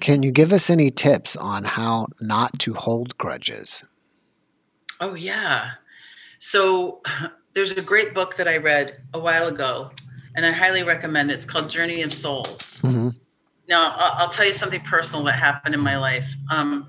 Can 0.00 0.22
you 0.22 0.30
give 0.30 0.52
us 0.52 0.70
any 0.70 0.90
tips 0.90 1.36
on 1.36 1.64
how 1.64 2.06
not 2.20 2.58
to 2.60 2.74
hold 2.74 3.16
grudges? 3.18 3.84
Oh, 5.00 5.14
yeah. 5.14 5.72
So 6.38 7.00
there's 7.54 7.72
a 7.72 7.82
great 7.82 8.14
book 8.14 8.36
that 8.36 8.48
I 8.48 8.56
read 8.58 9.00
a 9.14 9.18
while 9.18 9.48
ago, 9.48 9.90
and 10.36 10.46
I 10.46 10.50
highly 10.50 10.82
recommend 10.82 11.30
it. 11.30 11.34
It's 11.34 11.44
called 11.44 11.70
Journey 11.70 12.02
of 12.02 12.12
Souls. 12.12 12.78
hmm 12.82 13.08
Now, 13.68 13.94
I'll, 13.96 14.22
I'll 14.22 14.28
tell 14.28 14.46
you 14.46 14.52
something 14.52 14.80
personal 14.82 15.24
that 15.26 15.32
happened 15.32 15.74
in 15.74 15.80
my 15.80 15.98
life. 15.98 16.32
Um, 16.50 16.88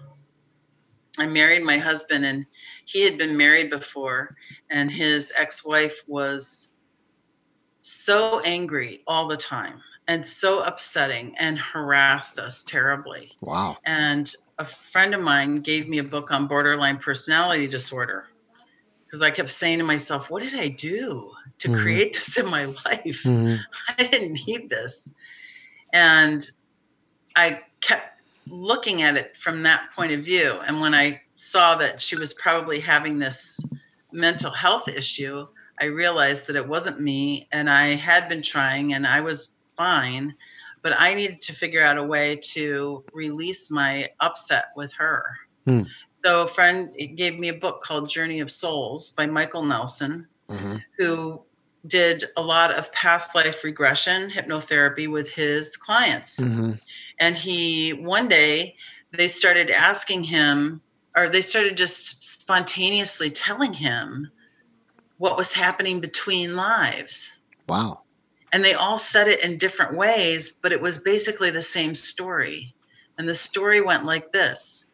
I 1.17 1.25
married 1.27 1.63
my 1.63 1.77
husband, 1.77 2.25
and 2.25 2.45
he 2.85 3.03
had 3.03 3.17
been 3.17 3.35
married 3.35 3.69
before, 3.69 4.35
and 4.69 4.89
his 4.89 5.33
ex 5.37 5.65
wife 5.65 6.01
was 6.07 6.69
so 7.81 8.39
angry 8.41 9.01
all 9.07 9.27
the 9.27 9.37
time 9.37 9.81
and 10.09 10.25
so 10.25 10.61
upsetting 10.61 11.35
and 11.37 11.57
harassed 11.59 12.39
us 12.39 12.63
terribly. 12.63 13.31
Wow. 13.41 13.77
And 13.85 14.29
a 14.57 14.65
friend 14.65 15.13
of 15.13 15.21
mine 15.21 15.57
gave 15.57 15.87
me 15.87 15.99
a 15.99 16.03
book 16.03 16.31
on 16.31 16.47
borderline 16.47 16.97
personality 16.97 17.67
disorder 17.67 18.25
because 19.05 19.21
I 19.21 19.29
kept 19.29 19.49
saying 19.49 19.77
to 19.77 19.83
myself, 19.85 20.31
What 20.31 20.41
did 20.41 20.55
I 20.55 20.69
do 20.69 21.31
to 21.59 21.69
Mhm. 21.69 21.81
create 21.81 22.13
this 22.15 22.37
in 22.37 22.47
my 22.47 22.65
life? 22.65 23.21
hmm 23.23 23.57
I 23.99 24.03
didn't 24.03 24.39
need 24.47 24.67
this. 24.69 25.07
And 25.93 26.43
I 27.35 27.61
kept 27.81 28.07
looking 28.47 29.03
at 29.03 29.15
it 29.15 29.37
from 29.37 29.61
that 29.63 29.89
point 29.95 30.11
of 30.11 30.21
view. 30.25 30.59
And 30.67 30.81
when 30.81 30.95
I 30.95 31.21
saw 31.35 31.75
that 31.75 32.01
she 32.01 32.15
was 32.15 32.33
probably 32.33 32.79
having 32.79 33.19
this 33.19 33.59
mental 34.11 34.49
health 34.49 34.87
issue, 34.87 35.45
I 35.79 35.85
realized 35.85 36.47
that 36.47 36.55
it 36.55 36.67
wasn't 36.67 36.99
me. 36.99 37.47
And 37.51 37.69
I 37.69 37.89
had 37.89 38.27
been 38.27 38.41
trying 38.41 38.95
and 38.95 39.05
I 39.05 39.21
was 39.21 39.49
fine, 39.79 40.35
but 40.81 40.93
I 40.99 41.13
needed 41.13 41.41
to 41.43 41.53
figure 41.53 41.81
out 41.81 41.97
a 41.97 42.03
way 42.03 42.35
to 42.53 43.05
release 43.13 43.71
my 43.71 44.09
upset 44.19 44.65
with 44.75 44.91
her. 44.97 45.23
Hmm. 45.65 45.83
So 46.25 46.43
a 46.43 46.47
friend 46.47 46.93
gave 47.15 47.39
me 47.39 47.47
a 47.47 47.53
book 47.53 47.81
called 47.81 48.09
Journey 48.09 48.41
of 48.41 48.51
Souls 48.51 49.11
by 49.11 49.25
Michael 49.25 49.63
Nelson 49.63 50.27
hmm 50.49 50.75
who 50.97 51.41
did 51.87 52.25
a 52.35 52.41
lot 52.41 52.71
of 52.71 52.91
past 52.91 53.33
life 53.33 53.63
regression 53.63 54.29
hypnotherapy 54.29 55.07
with 55.07 55.29
his 55.29 55.77
clients. 55.77 56.37
hmm 56.37 56.71
And 57.21 57.37
he, 57.37 57.91
one 57.91 58.27
day, 58.27 58.75
they 59.17 59.29
started 59.29 59.69
asking 59.71 60.23
him, 60.25 60.81
or 61.15 61.29
they 61.29 61.39
started 61.39 61.77
just 61.77 62.21
spontaneously 62.23 63.31
telling 63.31 63.71
him 63.71 64.29
what 65.19 65.37
was 65.37 65.53
happening 65.53 66.01
between 66.01 66.57
lives. 66.57 67.31
Wow. 67.69 68.01
And 68.51 68.63
they 68.63 68.73
all 68.73 68.97
said 68.97 69.27
it 69.27 69.43
in 69.43 69.57
different 69.57 69.95
ways, 69.95 70.51
but 70.51 70.71
it 70.71 70.81
was 70.81 70.97
basically 70.97 71.51
the 71.51 71.61
same 71.61 71.93
story. 71.93 72.73
And 73.17 73.27
the 73.27 73.35
story 73.35 73.81
went 73.81 74.05
like 74.05 74.31
this. 74.31 74.85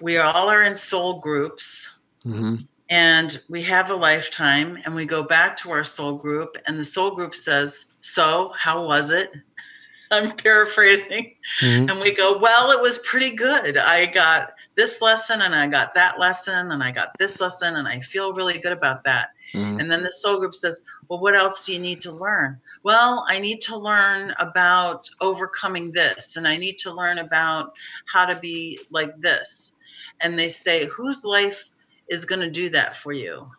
We 0.00 0.18
all 0.18 0.50
are 0.50 0.62
in 0.62 0.76
soul 0.76 1.20
groups. 1.20 1.98
Hmm 2.22 2.54
and 2.90 3.42
we 3.48 3.62
have 3.62 3.90
a 3.90 3.94
lifetime 3.94 4.78
and 4.84 4.94
we 4.94 5.04
go 5.04 5.22
back 5.22 5.56
to 5.56 5.70
our 5.70 5.84
soul 5.84 6.16
group 6.16 6.56
and 6.66 6.78
the 6.78 6.84
soul 6.84 7.10
group 7.10 7.34
says 7.34 7.86
so 8.00 8.52
how 8.58 8.86
was 8.86 9.10
it? 9.10 9.30
I'm 10.10 10.30
paraphrasing. 10.36 11.34
Hmm 11.60 11.88
and 11.88 12.00
we 12.00 12.14
go 12.14 12.38
well 12.38 12.70
it 12.70 12.80
was 12.80 12.98
pretty 12.98 13.34
good. 13.34 13.78
I 13.78 14.06
got 14.06 14.52
this 14.76 15.00
lesson 15.00 15.40
and 15.40 15.54
i 15.54 15.68
got 15.68 15.94
that 15.94 16.18
lesson 16.18 16.72
and 16.72 16.82
i 16.82 16.90
got 16.90 17.08
this 17.18 17.40
lesson 17.40 17.76
and 17.76 17.86
i 17.86 18.00
feel 18.00 18.32
really 18.32 18.58
good 18.58 18.72
about 18.72 19.04
that. 19.04 19.28
Hmm 19.52 19.80
and 19.80 19.90
then 19.90 20.02
the 20.02 20.12
soul 20.12 20.38
group 20.38 20.54
says 20.54 20.82
well 21.08 21.20
what 21.20 21.36
else 21.36 21.66
do 21.66 21.72
you 21.72 21.78
need 21.78 22.00
to 22.02 22.12
learn? 22.12 22.60
Well 22.82 23.24
i 23.28 23.38
need 23.38 23.60
to 23.62 23.76
learn 23.76 24.34
about 24.38 25.08
overcoming 25.20 25.92
this 25.92 26.36
and 26.36 26.46
i 26.46 26.56
need 26.56 26.78
to 26.78 26.92
learn 26.92 27.18
about 27.18 27.72
how 28.06 28.24
to 28.24 28.36
be 28.38 28.80
like 28.90 29.18
this. 29.20 29.72
And 30.20 30.38
they 30.38 30.48
say 30.48 30.86
whose 30.86 31.24
life 31.24 31.70
is 32.08 32.24
going 32.24 32.40
to 32.40 32.50
do 32.50 32.68
that 32.70 32.96
for 32.96 33.12
you? 33.12 33.50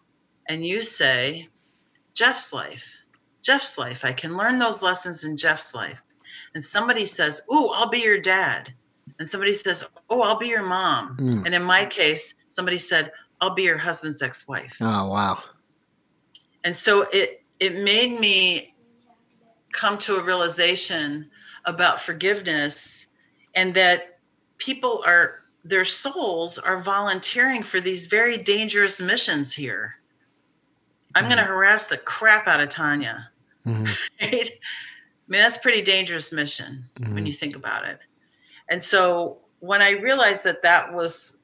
And 0.47 0.65
you 0.65 0.81
say 0.81 1.49
jeff's 2.13 2.53
life. 2.53 2.87
Jeff's 3.41 3.77
life. 3.77 4.05
I 4.05 4.13
can 4.13 4.37
learn 4.37 4.57
those 4.59 4.81
lessons 4.81 5.23
in 5.23 5.37
jeff's 5.37 5.75
life. 5.75 6.01
And 6.53 6.63
somebody 6.63 7.05
says 7.05 7.41
oh 7.49 7.73
i'll 7.75 7.89
be 7.89 7.99
your 7.99 8.19
dad. 8.19 8.73
And 9.19 9.27
somebody 9.27 9.53
says 9.53 9.83
oh 10.09 10.21
i'll 10.21 10.39
be 10.39 10.47
your 10.47 10.63
mom. 10.63 11.17
Mm. 11.17 11.45
and 11.45 11.55
in 11.55 11.63
my 11.63 11.85
case 11.85 12.35
somebody 12.47 12.77
said 12.77 13.11
i'll 13.41 13.53
be 13.53 13.63
your 13.63 13.77
husband's 13.77 14.21
ex-wife. 14.21 14.77
Oh 14.81 15.09
wow. 15.09 15.39
And 16.65 16.75
so 16.75 17.03
it 17.13 17.43
it 17.59 17.75
made 17.75 18.19
me 18.19 18.73
come 19.71 19.97
to 19.99 20.17
a 20.17 20.23
realization 20.23 21.29
about 21.65 22.01
forgiveness 22.01 23.07
and 23.55 23.73
that 23.75 24.03
people 24.57 25.03
are 25.05 25.35
their 25.63 25.85
souls 25.85 26.57
are 26.57 26.81
volunteering 26.81 27.63
for 27.63 27.79
these 27.79 28.07
very 28.07 28.37
dangerous 28.37 28.99
missions 28.99 29.53
here. 29.53 29.95
I'm 31.15 31.25
Mhm. 31.25 31.29
going 31.29 31.37
to 31.39 31.45
harass 31.45 31.85
the 31.85 31.97
crap 31.97 32.47
out 32.47 32.59
of 32.59 32.69
Tanya. 32.69 33.29
Mhm. 33.65 33.95
Right? 34.21 34.51
I 34.51 35.31
mean, 35.31 35.41
that's 35.41 35.57
a 35.57 35.61
pretty 35.61 35.81
dangerous 35.81 36.31
mission 36.31 36.83
when 36.99 37.23
Mhm. 37.23 37.27
you 37.27 37.33
think 37.33 37.55
about 37.55 37.85
it. 37.85 37.99
And 38.69 38.81
so 38.81 39.39
when 39.59 39.81
I 39.81 39.91
realized 39.91 40.43
that 40.43 40.61
that 40.63 40.93
was 40.93 41.39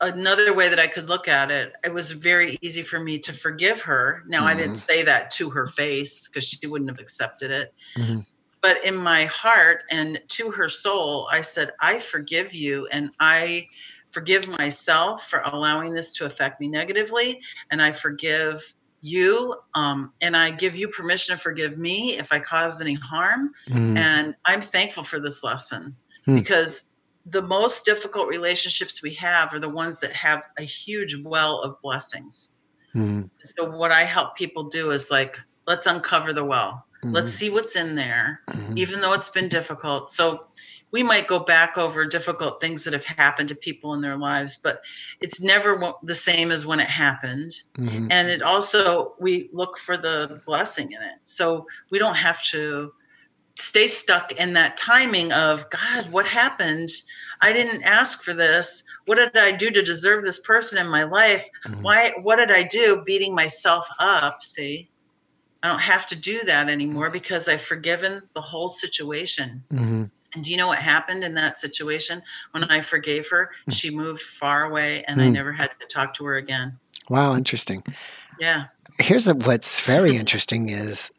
another 0.00 0.52
way 0.54 0.68
that 0.68 0.78
I 0.78 0.86
could 0.86 1.08
look 1.08 1.28
at 1.28 1.50
it, 1.50 1.72
it 1.84 1.92
was 1.92 2.10
very 2.10 2.58
easy 2.60 2.82
for 2.82 3.00
me 3.00 3.18
to 3.20 3.32
forgive 3.32 3.80
her. 3.82 4.22
Now, 4.26 4.44
I 4.44 4.54
didn't 4.54 4.74
Mhm. 4.74 4.86
say 4.90 5.02
that 5.04 5.30
to 5.32 5.50
her 5.50 5.66
face 5.66 6.28
because 6.28 6.44
she 6.44 6.66
wouldn't 6.66 6.90
have 6.90 6.98
accepted 7.00 7.50
it. 7.50 7.74
Mhm. 7.96 8.26
But 8.60 8.84
in 8.84 8.96
my 8.96 9.24
heart 9.26 9.84
and 9.90 10.20
to 10.28 10.50
her 10.50 10.68
soul, 10.68 11.28
I 11.30 11.42
said, 11.42 11.72
I 11.80 11.98
forgive 11.98 12.54
you 12.54 12.86
and 12.90 13.10
I 13.20 13.68
forgive 14.10 14.48
myself 14.48 15.28
for 15.28 15.40
allowing 15.44 15.92
this 15.92 16.12
to 16.12 16.24
affect 16.24 16.60
me 16.60 16.68
negatively. 16.68 17.40
And 17.70 17.82
I 17.82 17.92
forgive 17.92 18.62
you 19.02 19.54
um, 19.74 20.12
and 20.22 20.34
I 20.34 20.50
give 20.50 20.74
you 20.74 20.88
permission 20.88 21.36
to 21.36 21.42
forgive 21.42 21.76
me 21.76 22.16
if 22.16 22.32
I 22.32 22.38
caused 22.38 22.80
any 22.80 22.94
harm. 22.94 23.52
Mhm. 23.68 23.98
And 23.98 24.34
I'm 24.46 24.62
thankful 24.62 25.02
for 25.02 25.20
this 25.20 25.44
lesson 25.44 25.94
Hmm. 26.24 26.36
because 26.36 26.84
the 27.26 27.42
most 27.42 27.84
difficult 27.84 28.28
relationships 28.28 29.02
we 29.02 29.14
have 29.14 29.52
are 29.54 29.58
the 29.58 29.68
ones 29.68 30.00
that 30.00 30.12
have 30.12 30.42
a 30.58 30.62
huge 30.62 31.16
well 31.22 31.60
of 31.60 31.80
blessings. 31.80 32.50
Mhm. 32.94 33.30
So, 33.56 33.70
what 33.70 33.92
I 33.92 34.04
help 34.04 34.36
people 34.36 34.64
do 34.64 34.90
is 34.90 35.10
like, 35.10 35.38
let's 35.66 35.86
uncover 35.86 36.32
the 36.32 36.44
well, 36.44 36.84
let's 37.02 37.32
Mhm. 37.32 37.38
see 37.38 37.50
what's 37.50 37.76
in 37.76 37.94
there, 37.94 38.40
Mhm. 38.50 38.76
even 38.78 39.00
though 39.00 39.12
it's 39.12 39.30
been 39.30 39.48
difficult. 39.48 40.10
So, 40.10 40.46
we 40.90 41.02
might 41.02 41.26
go 41.26 41.40
back 41.40 41.76
over 41.76 42.04
difficult 42.04 42.60
things 42.60 42.84
that 42.84 42.92
have 42.92 43.04
happened 43.04 43.48
to 43.48 43.56
people 43.56 43.94
in 43.94 44.00
their 44.00 44.16
lives, 44.16 44.56
but 44.62 44.80
it's 45.20 45.40
never 45.40 45.92
the 46.04 46.14
same 46.14 46.52
as 46.52 46.64
when 46.64 46.78
it 46.78 46.86
happened 46.88 47.52
Mhm. 47.78 48.08
and 48.12 48.28
it 48.28 48.42
also 48.42 49.14
we 49.18 49.48
look 49.52 49.76
for 49.76 49.96
the 49.96 50.40
blessing 50.46 50.92
in 50.92 51.02
it 51.02 51.18
so 51.24 51.66
we 51.90 51.98
don't 51.98 52.14
have 52.14 52.40
to 52.44 52.92
stay 53.56 53.86
stuck 53.86 54.32
in 54.32 54.52
that 54.54 54.76
timing 54.76 55.32
of 55.32 55.68
god 55.70 56.10
what 56.12 56.26
happened? 56.26 56.88
I 57.40 57.52
didn't 57.52 57.82
ask 57.82 58.22
for 58.22 58.32
this. 58.34 58.82
What 59.06 59.16
did 59.16 59.36
i 59.36 59.52
do 59.52 59.70
to 59.70 59.82
deserve 59.82 60.24
this 60.24 60.40
person 60.40 60.78
in 60.78 60.88
my 60.88 61.04
life? 61.04 61.46
Mhm. 61.66 61.82
why 61.82 62.10
what 62.22 62.36
did 62.36 62.50
i 62.50 62.62
do 62.62 63.02
beating 63.06 63.34
myself 63.34 63.86
up? 63.98 64.42
See? 64.42 64.88
I 65.62 65.68
don't 65.68 65.80
have 65.80 66.06
to 66.08 66.16
do 66.16 66.42
that 66.44 66.68
anymore 66.68 67.10
because 67.10 67.48
i've 67.48 67.62
forgiven 67.62 68.22
the 68.34 68.40
whole 68.40 68.68
situation. 68.68 69.62
Mhm. 69.72 70.10
and 70.34 70.42
do 70.44 70.50
you 70.50 70.56
know 70.56 70.66
what 70.66 70.78
happened 70.78 71.22
in 71.22 71.34
that 71.34 71.56
situation? 71.56 72.20
When 72.52 72.64
i 72.64 72.80
forgave 72.80 73.28
her 73.30 73.50
she 73.70 73.88
moved 73.90 74.22
far 74.22 74.64
away 74.64 75.04
and 75.06 75.20
i 75.22 75.26
Mm. 75.28 75.32
never 75.32 75.52
had 75.52 75.70
to 75.80 75.86
talk 75.86 76.12
to 76.14 76.24
her 76.24 76.36
again. 76.36 76.76
Wow, 77.08 77.36
interesting. 77.36 77.84
yeah. 78.40 78.64
Here's 78.98 79.26
what's 79.32 79.78
very 79.80 80.16
interesting 80.16 80.70
is 80.70 81.10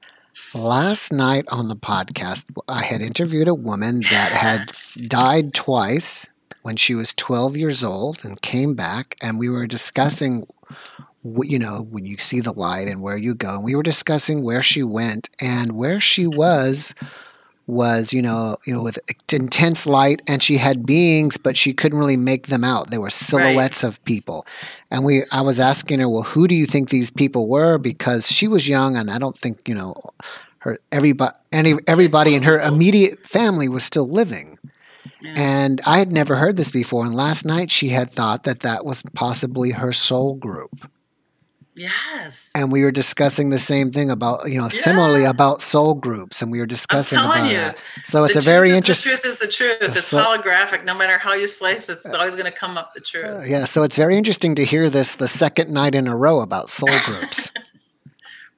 last 0.54 1.12
night 1.12 1.46
on 1.52 1.68
the 1.68 1.76
podcast, 1.76 2.46
I 2.68 2.84
had 2.84 3.02
interviewed 3.02 3.48
a 3.48 3.54
woman 3.54 4.02
that 4.12 4.32
had 4.32 4.72
died 5.08 5.54
twice 5.54 6.30
when 6.62 6.76
she 6.76 6.96
was 6.96 7.14
12 7.14 7.58
years 7.58 7.84
old 7.84 8.26
and 8.26 8.42
came 8.42 8.74
back, 8.74 9.16
and 9.22 9.38
we 9.38 9.50
were 9.50 9.68
discussing, 9.68 10.48
you 11.24 11.60
know, 11.60 11.86
when 11.90 12.06
you 12.06 12.18
see 12.18 12.40
the 12.40 12.54
light 12.54 12.88
and 12.88 13.02
where 13.02 13.18
you 13.18 13.36
go. 13.36 13.56
And 13.56 13.64
we 13.64 13.76
were 13.76 13.84
discussing 13.84 14.44
where 14.44 14.64
she 14.64 14.84
went 14.84 15.30
and 15.40 15.74
where 15.74 16.00
she 16.00 16.28
was 16.28 16.96
was 17.68 18.14
you 18.14 18.22
know 18.22 18.56
you 18.66 18.74
know 18.74 18.84
with 18.84 19.00
intense 19.34 19.88
light 19.88 20.22
and 20.28 20.44
she 20.44 20.58
had 20.58 20.86
beings 20.86 21.36
but 21.36 21.58
she 21.58 21.74
couldn't 21.74 21.98
really 21.98 22.18
make 22.18 22.48
them 22.48 22.64
out 22.64 22.92
they 22.92 22.98
were 22.98 23.10
silhouettes 23.10 23.84
of 23.84 24.04
people 24.06 24.46
and 24.96 25.04
we 25.04 25.24
i 25.32 25.42
was 25.42 25.60
asking 25.60 26.00
her 26.00 26.10
well 26.10 26.24
who 26.24 26.48
do 26.48 26.56
you 26.56 26.66
think 26.66 26.90
these 26.90 27.12
people 27.12 27.48
were? 27.50 27.78
Because 27.78 28.32
she 28.32 28.48
was 28.48 28.68
young 28.68 28.96
and 28.96 29.12
i 29.12 29.18
don't 29.18 29.38
think 29.38 29.68
you 29.68 29.76
know 29.76 29.94
her 30.60 30.78
everybody 30.92 31.36
any 31.52 31.74
everybody 31.86 32.34
in 32.34 32.44
her 32.44 32.60
immediate 32.60 33.28
family 33.28 33.68
was 33.70 33.84
still 33.84 34.08
living. 34.08 34.58
Yeah. 35.22 35.34
and 35.38 35.82
i 35.86 35.98
had 35.98 36.12
never 36.12 36.36
heard 36.36 36.56
this 36.58 36.72
before. 36.72 37.06
And 37.06 37.14
last 37.14 37.46
night 37.46 37.70
she 37.72 37.90
had 37.90 38.10
thought 38.10 38.44
that 38.44 38.62
that 38.62 38.86
was 38.86 39.04
possibly 39.14 39.72
her 39.72 39.92
soul 39.92 40.36
group 40.36 40.90
Yes. 41.76 42.50
and 42.56 42.72
we 42.72 42.84
were 42.84 42.92
discussing 42.92 43.50
the 43.50 43.60
same 43.60 43.92
thing 43.92 44.10
about 44.10 44.50
you 44.50 44.58
know 44.58 44.70
similarly 44.70 45.26
about 45.26 45.62
soul 45.62 45.94
groups 45.94 46.42
and 46.42 46.50
we 46.50 46.60
were 46.60 46.66
discussing 46.66 47.20
about 47.20 47.50
you. 47.50 47.58
that 47.58 47.78
so 48.06 48.24
it's 48.24 48.38
a 48.38 48.42
very 48.42 48.72
interesting 48.72 49.12
The 49.12 49.18
truth 49.20 49.34
is 49.34 49.40
the 49.40 49.48
truth. 49.48 49.78
It's 49.82 50.06
So- 50.06 50.24
holographic. 50.24 50.86
No 50.86 50.94
matter 50.96 51.18
how 51.18 51.34
you 51.34 51.48
slice 51.50 51.90
it, 51.90 52.00
it's 52.06 52.06
always 52.16 52.36
going 52.36 52.50
to 52.52 52.58
come 52.58 52.78
up 52.78 52.94
the 52.94 53.02
truth. 53.02 53.26
Uh, 53.26 53.42
yeah, 53.46 53.66
so 53.66 53.84
it's 53.84 53.98
very 53.98 54.16
interesting 54.18 54.56
to 54.56 54.64
hear 54.64 54.90
this 54.90 55.16
the 55.16 55.28
second 55.28 55.70
night 55.70 55.96
in 55.96 56.08
a 56.08 56.16
row 56.16 56.40
about 56.42 56.70
soul 56.70 56.98
groups. 57.06 57.52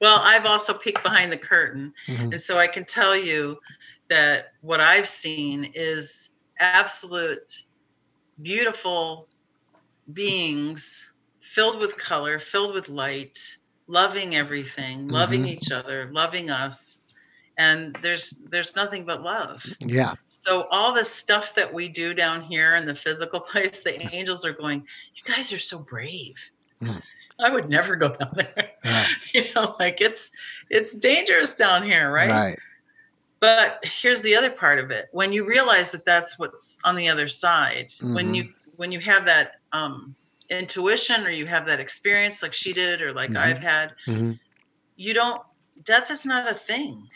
Well, 0.00 0.20
I've 0.22 0.46
also 0.46 0.74
peeked 0.74 1.02
behind 1.02 1.32
the 1.32 1.36
curtain. 1.36 1.92
Mhm. 2.06 2.30
And 2.34 2.40
so 2.40 2.56
I 2.56 2.68
can 2.68 2.84
tell 2.84 3.16
you 3.16 3.58
that 4.08 4.52
what 4.60 4.78
I've 4.80 5.08
seen 5.08 5.72
is 5.74 6.28
absolute 6.60 7.62
beautiful 8.40 9.26
beings 10.12 11.07
filled 11.54 11.80
with 11.80 11.96
color, 11.98 12.38
filled 12.38 12.74
with 12.74 12.88
light, 12.88 13.38
loving 13.88 14.34
everything, 14.36 15.08
loving 15.08 15.44
Mhm. 15.44 15.48
each 15.48 15.70
other, 15.72 16.10
loving 16.12 16.50
us. 16.50 17.00
And 17.58 17.96
there's 18.02 18.30
there's 18.50 18.76
nothing 18.76 19.04
but 19.06 19.22
love. 19.22 19.62
Yeah, 19.80 20.14
So 20.26 20.66
all 20.70 20.92
the 20.94 21.04
stuff 21.04 21.54
that 21.56 21.72
we 21.74 21.88
do 21.88 22.14
down 22.14 22.42
here 22.42 22.74
in 22.74 22.86
the 22.86 22.94
physical 22.96 23.40
place, 23.52 23.80
the 23.80 24.00
angels 24.02 24.38
are 24.38 24.46
going, 24.46 24.74
"You 25.14 25.22
guys 25.34 25.46
are 25.52 25.52
so 25.58 25.78
brave." 25.78 26.34
Mm. 26.82 27.02
I 27.40 27.50
would 27.50 27.68
never 27.68 27.96
go 27.96 28.08
down 28.14 28.32
there. 28.36 28.70
Yeah. 28.84 29.06
You 29.34 29.44
know, 29.54 29.76
like 29.80 30.00
it's 30.00 30.30
it's 30.70 30.96
dangerous 30.96 31.54
down 31.56 31.82
here, 31.84 32.10
right? 32.12 32.46
right. 32.48 32.58
But 33.40 33.74
here's 33.84 34.22
the 34.22 34.36
other 34.36 34.50
part 34.50 34.78
of 34.78 34.90
it. 34.90 35.06
When 35.12 35.32
you 35.32 35.46
realize 35.46 35.90
that 35.92 36.04
that's 36.04 36.38
what's 36.38 36.78
on 36.84 36.96
the 36.96 37.08
other 37.08 37.28
side, 37.28 37.92
when 38.12 38.34
Mhm. 38.34 38.34
you 38.34 38.48
when 38.76 38.92
you 38.92 39.00
have 39.00 39.24
that 39.26 39.52
um, 39.72 40.16
intuition 40.50 41.26
or 41.26 41.30
you 41.30 41.46
have 41.46 41.66
that 41.66 41.80
experience 41.80 42.42
like 42.42 42.54
she 42.54 42.72
did 42.72 43.02
or 43.02 43.12
like 43.12 43.30
Mhm. 43.30 43.36
I've 43.36 43.58
had, 43.60 43.94
hmm 44.04 44.32
you 44.96 45.14
don't. 45.14 45.40
Death 45.84 46.10
is 46.10 46.26
not 46.26 46.50
a 46.50 46.54
thing. 46.54 47.08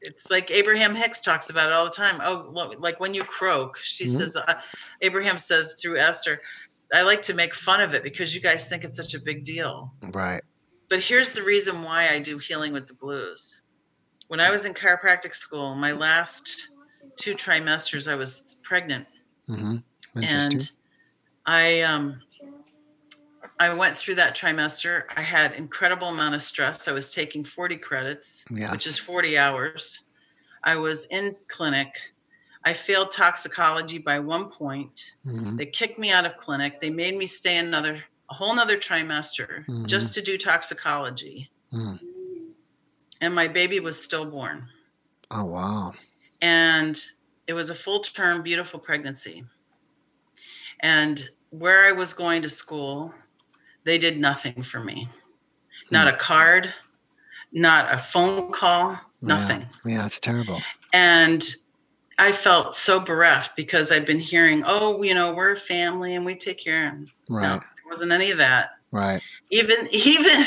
It's 0.00 0.30
like 0.30 0.50
Abraham 0.50 0.96
Hicks 0.96 1.20
talks 1.20 1.48
about 1.48 1.68
it 1.68 1.72
all 1.72 1.84
the 1.84 1.90
time. 1.92 2.20
Oh, 2.22 2.50
like 2.78 2.98
when 2.98 3.14
you 3.14 3.22
croak, 3.24 3.78
she 3.78 4.04
Mhm. 4.04 4.08
says. 4.08 4.36
Uh, 4.36 4.60
Abraham 5.00 5.38
says 5.38 5.76
through 5.80 5.98
Esther, 5.98 6.40
I 6.92 7.02
like 7.02 7.22
to 7.22 7.34
make 7.34 7.54
fun 7.54 7.80
of 7.80 7.94
it 7.94 8.02
because 8.02 8.34
you 8.34 8.40
guys 8.40 8.68
think 8.68 8.82
it's 8.84 8.96
such 8.96 9.14
a 9.14 9.20
big 9.20 9.44
deal. 9.44 9.94
Right. 10.12 10.42
But 10.90 11.00
here's 11.00 11.30
the 11.34 11.42
reason 11.42 11.82
why 11.82 12.08
I 12.08 12.18
do 12.18 12.38
healing 12.38 12.72
with 12.72 12.88
the 12.88 12.94
blues. 12.94 13.60
When 14.28 14.40
I 14.40 14.50
was 14.50 14.64
in 14.64 14.74
chiropractic 14.74 15.34
school, 15.34 15.74
my 15.74 15.92
last 15.92 16.68
two 17.16 17.34
trimesters, 17.34 18.10
I 18.10 18.16
was 18.16 18.56
pregnant, 18.64 19.06
hmm 19.46 19.76
Interesting. 20.16 20.60
and 20.60 20.70
I 21.46 21.80
um, 21.82 22.20
I 23.58 23.72
went 23.74 23.96
through 23.98 24.16
that 24.16 24.36
trimester. 24.36 25.04
I 25.16 25.20
had 25.20 25.52
incredible 25.52 26.08
amount 26.08 26.34
of 26.34 26.42
stress. 26.42 26.88
I 26.88 26.92
was 26.92 27.10
taking 27.10 27.44
40 27.44 27.76
credits, 27.78 28.44
which 28.72 28.86
is 28.86 28.98
40 28.98 29.38
hours. 29.38 30.00
I 30.62 30.76
was 30.76 31.06
in 31.06 31.36
clinic. 31.48 31.88
I 32.64 32.72
failed 32.72 33.10
toxicology 33.10 33.98
by 33.98 34.18
one 34.20 34.50
point. 34.50 35.12
hmm 35.24 35.56
They 35.56 35.66
kicked 35.66 35.98
me 35.98 36.10
out 36.10 36.24
of 36.26 36.36
clinic. 36.38 36.80
They 36.80 36.90
made 36.90 37.16
me 37.16 37.26
stay 37.26 37.58
another 37.58 38.02
a 38.30 38.34
whole 38.34 38.54
nother 38.54 38.78
trimester 38.78 39.66
Mhm. 39.66 39.86
just 39.86 40.14
to 40.14 40.22
do 40.22 40.38
toxicology. 40.38 41.50
Mm. 41.72 42.00
And 43.20 43.34
my 43.34 43.48
baby 43.48 43.80
was 43.80 44.02
stillborn. 44.02 44.68
Oh 45.30 45.44
wow. 45.44 45.92
And 46.40 46.98
it 47.46 47.52
was 47.52 47.68
a 47.68 47.74
full 47.74 48.00
term, 48.00 48.42
beautiful 48.42 48.80
pregnancy. 48.80 49.44
And 50.80 51.28
where 51.50 51.86
I 51.86 51.92
was 51.92 52.14
going 52.14 52.42
to 52.42 52.48
school, 52.48 53.14
they 53.84 53.98
did 53.98 54.18
nothing 54.18 54.62
for 54.62 54.82
me. 54.82 55.08
Not 55.90 56.08
hmm. 56.08 56.14
a 56.14 56.18
card, 56.18 56.74
not 57.52 57.92
a 57.92 57.98
phone 57.98 58.52
call, 58.52 58.98
nothing. 59.20 59.66
Yeah, 59.84 60.06
it's 60.06 60.20
terrible. 60.20 60.62
And 60.92 61.44
I 62.18 62.32
felt 62.32 62.76
so 62.76 63.00
bereft 63.00 63.56
because 63.56 63.90
I'd 63.90 64.06
been 64.06 64.20
hearing, 64.20 64.62
oh, 64.66 65.02
you 65.02 65.14
know, 65.14 65.34
we're 65.34 65.52
a 65.52 65.56
family 65.56 66.14
and 66.14 66.24
we 66.24 66.34
take 66.34 66.58
care 66.58 66.88
of 66.88 66.94
No, 66.98 67.36
Right. 67.36 67.60
there 67.60 67.90
wasn't 67.90 68.12
any 68.12 68.30
of 68.30 68.38
that. 68.38 68.70
Right. 68.90 69.20
Even 69.50 69.88
even 69.92 70.46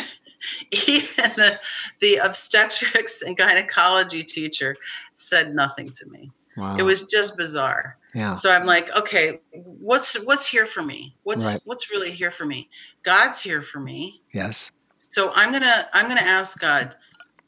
even 0.72 1.32
the 1.36 1.60
the 2.00 2.16
obstetrics 2.18 3.22
and 3.22 3.36
gynecology 3.36 4.24
teacher 4.24 4.78
said 5.14 5.54
nothing 5.54 5.92
to 5.92 6.06
me. 6.08 6.32
Wow. 6.56 6.78
It 6.78 6.84
was 6.84 7.04
just 7.04 7.38
bizarre. 7.38 7.98
Yeah. 8.18 8.34
So 8.34 8.50
I'm 8.50 8.66
like, 8.66 8.96
okay, 8.98 9.40
what's 9.54 10.20
what's 10.26 10.48
here 10.48 10.66
for 10.66 10.82
me? 10.82 11.16
What's 11.22 11.46
Right. 11.46 11.62
what's 11.66 11.92
really 11.92 12.10
here 12.10 12.32
for 12.32 12.46
me? 12.46 12.68
God's 13.04 13.40
here 13.40 13.62
for 13.62 13.80
me. 13.80 14.24
Yes. 14.34 14.72
So 15.10 15.32
I'm 15.36 15.52
gonna 15.52 15.88
I'm 15.94 16.08
gonna 16.08 16.22
ask 16.22 16.60
God. 16.60 16.96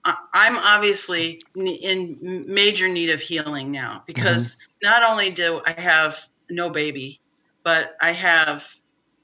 I'm 0.06 0.58
obviously 0.58 1.42
in 1.56 2.46
major 2.48 2.88
need 2.88 3.10
of 3.10 3.20
healing 3.20 3.72
now 3.72 4.04
because 4.06 4.56
mm-hmm. 4.56 4.90
not 4.92 5.04
only 5.04 5.32
do 5.32 5.60
I 5.66 5.72
have 5.80 6.20
no 6.52 6.70
baby, 6.70 7.20
but 7.64 7.96
I 8.02 8.12
have 8.12 8.72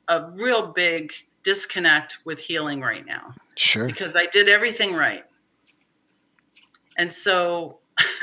a 0.07 0.31
real 0.31 0.71
big 0.73 1.13
disconnect 1.43 2.17
with 2.25 2.39
healing 2.39 2.81
right 2.81 3.05
now 3.05 3.33
Sure. 3.55 3.85
because 3.85 4.15
I 4.15 4.25
did 4.25 4.49
everything 4.49 4.93
right. 4.95 5.23
And 6.97 7.13
so 7.13 7.79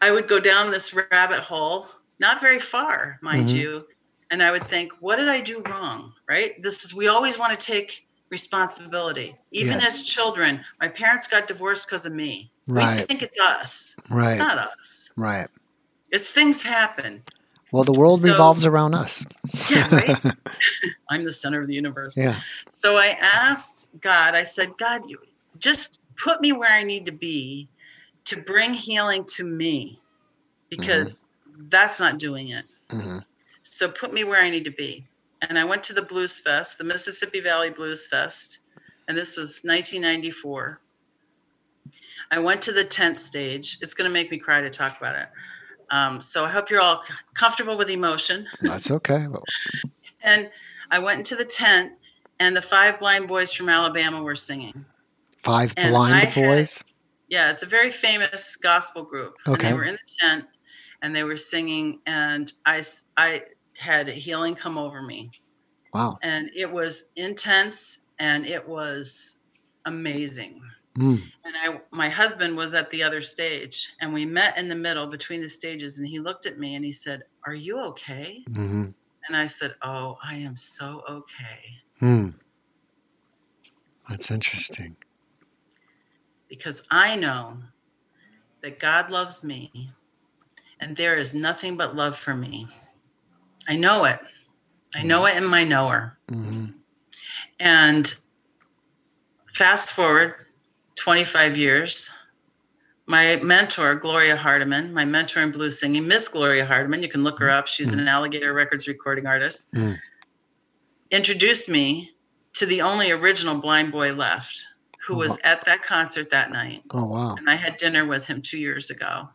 I 0.00 0.10
would 0.12 0.28
go 0.28 0.38
down 0.40 0.70
this 0.70 0.94
rabbit 0.94 1.40
hole, 1.40 1.88
not 2.18 2.40
very 2.40 2.58
far, 2.60 3.18
mind 3.22 3.48
Mhm. 3.48 3.54
you, 3.54 3.86
and 4.30 4.42
I 4.42 4.50
would 4.50 4.66
think, 4.68 4.92
what 5.00 5.16
did 5.16 5.28
I 5.28 5.40
do 5.40 5.60
wrong? 5.62 6.12
Right? 6.28 6.60
This 6.62 6.84
is 6.84 6.94
we 6.94 7.08
always 7.08 7.38
want 7.38 7.58
to 7.58 7.66
take 7.66 8.06
responsibility. 8.30 9.34
Even 9.52 9.74
Yes. 9.74 9.86
as 9.86 10.02
children, 10.02 10.64
my 10.80 10.88
parents 10.88 11.26
got 11.26 11.46
divorced 11.48 11.86
because 11.88 12.04
of 12.06 12.12
me. 12.12 12.50
We 12.66 12.74
Right. 12.74 13.08
think 13.08 13.22
it's 13.22 13.38
us. 13.40 13.94
Right. 14.10 14.30
It's 14.30 14.38
not 14.38 14.58
us. 14.58 15.10
Right. 15.16 15.48
It's 16.10 16.26
things 16.26 16.60
happen. 16.60 17.22
Well, 17.72 17.84
the 17.84 17.92
world 17.92 18.20
So- 18.20 18.28
revolves 18.28 18.64
around 18.66 18.94
us. 18.94 19.24
Yeah, 19.70 19.88
right? 19.94 20.16
I'm 21.10 21.24
the 21.24 21.32
center 21.32 21.60
of 21.60 21.66
the 21.68 21.74
universe. 21.74 22.14
Yeah. 22.16 22.40
So 22.72 22.96
I 22.98 23.08
asked 23.20 23.88
God, 24.00 24.34
I 24.34 24.42
said, 24.42 24.76
God, 24.78 25.02
you 25.08 25.18
just 25.58 25.98
put 26.22 26.40
me 26.40 26.52
where 26.52 26.72
I 26.72 26.82
need 26.82 27.06
to 27.06 27.12
be 27.12 27.68
to 28.28 28.36
bring 28.36 28.74
healing 28.74 29.24
to 29.24 29.44
me 29.44 30.00
because 30.70 31.24
that's 31.70 31.98
not 32.00 32.18
doing 32.18 32.48
it. 32.48 32.64
hmm 32.90 33.18
So 33.62 33.88
put 33.90 34.12
me 34.12 34.24
where 34.24 34.42
I 34.42 34.50
need 34.50 34.64
to 34.64 34.70
be. 34.70 35.06
And 35.48 35.58
I 35.58 35.64
went 35.64 35.82
to 35.84 35.92
the 35.92 36.02
Blues 36.02 36.38
Fest, 36.40 36.78
the 36.78 36.84
Mississippi 36.84 37.40
Valley 37.40 37.70
Blues 37.70 38.06
Fest, 38.06 38.58
and 39.06 39.16
this 39.16 39.36
was 39.36 39.60
1994. 39.62 40.80
I 42.30 42.38
went 42.40 42.60
to 42.62 42.72
the 42.72 42.84
tent 42.84 43.20
stage. 43.20 43.78
It's 43.80 43.94
going 43.94 44.08
to 44.10 44.12
make 44.12 44.30
me 44.30 44.38
cry 44.38 44.60
to 44.60 44.68
talk 44.68 44.98
about 45.00 45.14
it. 45.16 45.28
Um, 45.90 46.20
so 46.20 46.44
I 46.44 46.48
hope 46.50 46.68
you're 46.70 46.80
all 46.82 47.02
comfortable 47.34 47.78
with 47.78 47.88
emotion. 47.88 48.46
That's 48.60 48.90
okay. 48.90 49.26
And 50.22 50.50
I 50.90 50.98
went 50.98 51.18
into 51.20 51.36
the 51.36 51.44
tent, 51.46 51.92
and 52.40 52.54
the 52.54 52.60
five 52.60 52.98
blind 52.98 53.28
boys 53.28 53.52
from 53.52 53.68
Alabama 53.70 54.22
were 54.22 54.36
singing. 54.36 54.84
Five 55.38 55.72
And 55.78 55.90
blind 55.90 56.28
had- 56.28 56.34
boys. 56.44 56.84
Yeah, 57.28 57.50
it's 57.50 57.62
a 57.62 57.66
very 57.66 57.90
famous 57.90 58.56
gospel 58.56 59.04
group. 59.04 59.36
And 59.46 59.54
Okay. 59.56 59.68
they 59.68 59.74
were 59.74 59.84
in 59.84 59.94
the 59.94 60.14
tent, 60.20 60.46
and 61.02 61.14
they 61.14 61.24
were 61.24 61.36
singing, 61.36 62.00
and 62.06 62.52
I, 62.66 62.82
I 63.16 63.44
had 63.76 64.08
healing 64.08 64.54
come 64.54 64.78
over 64.78 65.02
me. 65.02 65.30
Wow. 65.92 66.18
And 66.22 66.50
it 66.56 66.70
was 66.70 67.10
intense, 67.16 67.98
and 68.18 68.46
it 68.46 68.66
was 68.66 69.36
amazing. 69.84 70.60
Mm. 70.98 71.22
And 71.44 71.54
I, 71.56 71.80
my 71.92 72.08
husband 72.08 72.56
was 72.56 72.74
at 72.74 72.90
the 72.90 73.02
other 73.02 73.22
stage, 73.22 73.88
and 74.00 74.12
we 74.12 74.26
met 74.26 74.58
in 74.58 74.68
the 74.68 74.74
middle 74.74 75.06
between 75.06 75.40
the 75.40 75.48
stages, 75.48 75.98
and 75.98 76.08
he 76.08 76.18
looked 76.18 76.46
at 76.46 76.58
me 76.58 76.74
and 76.74 76.84
he 76.84 76.92
said, 76.92 77.22
"Are 77.46 77.54
you 77.54 77.78
okay?" 77.78 78.42
hmm 78.52 78.90
And 79.26 79.36
I 79.36 79.46
said, 79.46 79.74
"Oh, 79.82 80.16
I 80.22 80.34
am 80.34 80.56
so 80.56 81.02
okay." 81.08 81.60
Hmm. 82.00 82.30
That's 84.08 84.30
interesting. 84.30 84.96
Because 86.48 86.82
I 86.90 87.16
know 87.16 87.56
that 88.62 88.78
God 88.80 89.10
loves 89.10 89.44
me 89.44 89.90
and 90.80 90.96
there 90.96 91.16
is 91.16 91.34
nothing 91.34 91.76
but 91.76 91.96
love 91.96 92.16
for 92.16 92.34
me. 92.34 92.66
I 93.68 93.76
know 93.76 94.04
it. 94.04 94.20
I 94.94 95.02
know 95.02 95.26
it 95.26 95.36
in 95.36 95.44
my 95.44 95.64
knower. 95.64 96.18
hmm 96.30 96.66
And 97.60 98.12
fast 99.54 99.92
forward 99.92 100.34
25 100.96 101.56
years, 101.56 102.08
my 103.06 103.36
mentor, 103.36 103.94
Gloria 103.94 104.36
Hardiman, 104.36 104.92
my 104.92 105.04
mentor 105.04 105.42
in 105.42 105.50
blues 105.50 105.80
singing, 105.80 106.06
Miss 106.06 106.28
Gloria 106.28 106.64
Hardiman, 106.66 107.02
you 107.02 107.08
can 107.08 107.24
look 107.24 107.38
her 107.38 107.50
up. 107.50 107.66
She's 107.66 107.94
an 107.94 108.06
Alligator 108.06 108.52
Records 108.52 108.86
recording 108.86 109.26
artist, 109.26 109.68
Mm. 109.74 109.98
introduced 111.10 111.68
me 111.68 112.12
to 112.54 112.66
the 112.66 112.82
only 112.82 113.10
original 113.10 113.54
blind 113.56 113.92
boy 113.92 114.12
left 114.12 114.62
who 115.08 115.16
was 115.16 115.38
at 115.38 115.64
that 115.64 115.82
concert 115.82 116.30
that 116.30 116.52
night. 116.52 116.82
Oh 116.92 117.06
wow. 117.06 117.34
and 117.38 117.48
I 117.48 117.54
had 117.54 117.78
dinner 117.78 118.04
with 118.06 118.26
him 118.26 118.42
two 118.42 118.58
years 118.58 118.90
ago. 118.90 119.28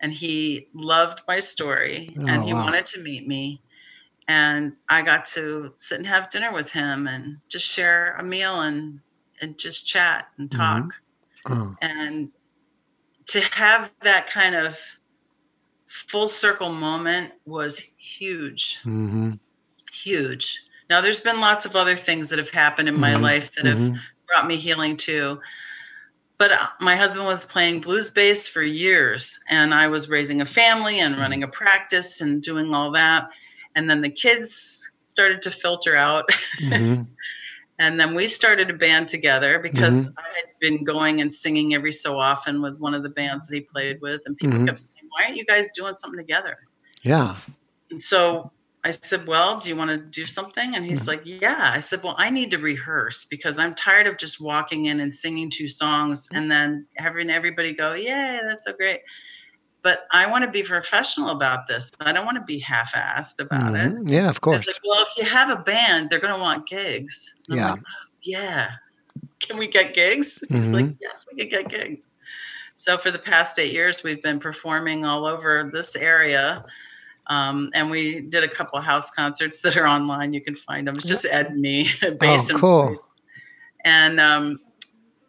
And 0.00 0.12
he 0.12 0.68
loved 0.74 1.22
my 1.26 1.40
story 1.40 2.14
Oh, 2.18 2.26
and 2.26 2.44
he 2.44 2.52
wow. 2.52 2.64
wanted 2.64 2.86
to 2.86 3.00
meet 3.00 3.26
me. 3.26 3.62
And 4.28 4.74
I 4.90 5.02
got 5.02 5.24
to 5.26 5.72
sit 5.76 5.98
and 5.98 6.06
have 6.06 6.30
dinner 6.30 6.52
with 6.52 6.70
him 6.70 7.06
and 7.08 7.38
just 7.48 7.66
share 7.66 8.16
a 8.18 8.22
meal 8.22 8.60
and, 8.60 9.00
and 9.40 9.58
just 9.58 9.86
chat 9.86 10.26
and 10.38 10.50
Mhm. 10.50 10.58
talk. 10.58 10.94
Oh. 11.46 11.74
And 11.80 12.32
to 13.28 13.40
have 13.40 13.90
that 14.02 14.26
kind 14.26 14.54
of 14.54 14.78
full 15.86 16.28
circle 16.28 16.72
moment 16.72 17.32
was 17.46 17.78
huge, 17.96 18.78
hmm 18.82 19.32
huge. 19.92 20.60
Now, 20.90 21.00
there's 21.00 21.20
been 21.20 21.40
lots 21.40 21.64
of 21.64 21.76
other 21.76 21.96
things 21.96 22.28
that 22.28 22.38
have 22.38 22.50
happened 22.50 22.88
in 22.88 22.98
my 22.98 23.14
Mhm. 23.14 23.22
life 23.22 23.54
that 23.54 23.66
have 23.66 23.78
hmm 23.78 23.94
brought 24.32 24.46
me 24.46 24.56
healing 24.56 24.96
too. 24.96 25.40
But 26.38 26.52
uh, 26.52 26.66
my 26.80 26.96
husband 26.96 27.26
was 27.26 27.44
playing 27.44 27.82
blues 27.82 28.10
bass 28.10 28.48
for 28.48 28.62
years, 28.62 29.38
and 29.48 29.72
I 29.74 29.88
was 29.88 30.08
raising 30.08 30.40
a 30.40 30.46
family 30.46 30.98
and 31.00 31.18
running 31.18 31.42
a 31.42 31.48
practice 31.48 32.20
and 32.20 32.42
doing 32.42 32.74
all 32.74 32.90
that. 32.92 33.28
And 33.76 33.88
then 33.88 34.00
the 34.00 34.10
kids 34.10 34.90
started 35.02 35.42
to 35.42 35.50
filter 35.50 35.94
out. 35.96 36.24
hmm 36.58 37.02
and 37.78 38.00
then 38.00 38.14
we 38.14 38.26
started 38.26 38.70
a 38.70 38.74
band 38.74 39.08
together 39.08 39.58
because 39.58 40.08
I 40.18 40.22
had 40.36 40.46
been 40.60 40.84
going 40.84 41.20
and 41.20 41.32
singing 41.32 41.74
every 41.74 41.92
so 41.92 42.18
often 42.18 42.62
with 42.62 42.76
one 42.78 42.94
of 42.94 43.02
the 43.02 43.10
bands 43.10 43.46
that 43.48 43.54
he 43.54 43.60
played 43.60 44.00
with. 44.00 44.22
And 44.26 44.36
people 44.36 44.58
Mhm. 44.58 44.66
kept 44.66 44.78
saying, 44.78 45.08
Why 45.10 45.24
aren't 45.26 45.36
you 45.36 45.44
guys 45.44 45.68
doing 45.76 45.94
something 45.94 46.18
together? 46.18 46.56
Yeah. 47.02 47.36
And 47.90 48.02
so 48.02 48.50
I 48.84 48.90
said, 48.90 49.26
Well, 49.28 49.58
do 49.58 49.68
you 49.68 49.76
want 49.76 49.90
to 49.90 49.98
do 49.98 50.24
something? 50.26 50.74
And 50.74 50.84
he's 50.84 51.04
Mhm. 51.04 51.08
like, 51.08 51.22
Yeah. 51.24 51.70
I 51.72 51.80
said, 51.80 52.02
Well, 52.02 52.16
I 52.18 52.30
need 52.30 52.50
to 52.50 52.58
rehearse 52.58 53.24
because 53.26 53.58
I'm 53.58 53.74
tired 53.74 54.06
of 54.08 54.16
just 54.18 54.40
walking 54.40 54.86
in 54.86 55.00
and 55.00 55.14
singing 55.14 55.50
two 55.50 55.68
songs 55.68 56.26
and 56.32 56.50
then 56.50 56.86
having 56.96 57.30
everybody 57.30 57.74
go, 57.74 57.92
Yay, 57.94 58.40
that's 58.42 58.64
so 58.64 58.72
great. 58.72 59.00
But 59.82 60.06
I 60.12 60.26
want 60.26 60.44
to 60.44 60.50
be 60.50 60.62
professional 60.62 61.30
about 61.30 61.66
this. 61.68 61.90
I 62.00 62.12
don't 62.12 62.24
want 62.24 62.36
to 62.38 62.44
be 62.44 62.58
half 62.58 62.92
assed 62.94 63.38
about 63.40 63.74
it. 63.74 63.92
Mhm. 63.94 64.10
Yeah, 64.10 64.28
of 64.28 64.40
course. 64.40 64.66
like, 64.66 64.76
Well, 64.84 65.02
if 65.02 65.08
you 65.16 65.24
have 65.30 65.50
a 65.50 65.56
band, 65.62 66.10
they're 66.10 66.20
going 66.20 66.34
to 66.34 66.40
want 66.40 66.68
gigs. 66.68 67.34
And 67.48 67.58
Yeah. 67.58 67.70
like, 67.72 67.80
"Oh, 67.80 68.06
yeah. 68.22 68.70
Can 69.40 69.58
we 69.58 69.66
get 69.68 69.94
gigs? 69.94 70.38
He's 70.50 70.68
like, 70.68 70.86
Mhm. 70.86 70.96
Yes, 71.00 71.24
we 71.32 71.38
can 71.38 71.48
get 71.48 71.68
gigs. 71.68 72.08
So 72.74 72.96
for 72.96 73.10
the 73.10 73.18
past 73.18 73.58
eight 73.58 73.72
years, 73.72 74.02
we've 74.02 74.22
been 74.22 74.40
performing 74.40 75.04
all 75.04 75.24
over 75.26 75.70
this 75.72 75.94
area. 75.94 76.64
Um, 77.32 77.70
and 77.74 77.90
we 77.90 78.20
did 78.20 78.44
a 78.44 78.48
couple 78.48 78.78
of 78.78 78.84
house 78.84 79.10
concerts 79.10 79.60
that 79.62 79.76
are 79.76 79.86
online. 79.86 80.32
You 80.32 80.42
can 80.48 80.56
find 80.56 80.86
them. 80.86 80.96
It's 80.96 81.06
just 81.06 81.26
Ed 81.30 81.46
and 81.52 81.60
me, 81.60 81.88
bass 82.20 82.50
and 82.52 82.58
Oh, 82.58 82.60
cool. 82.60 82.88
voice. 82.90 83.06
And 83.84 84.20
um, 84.20 84.60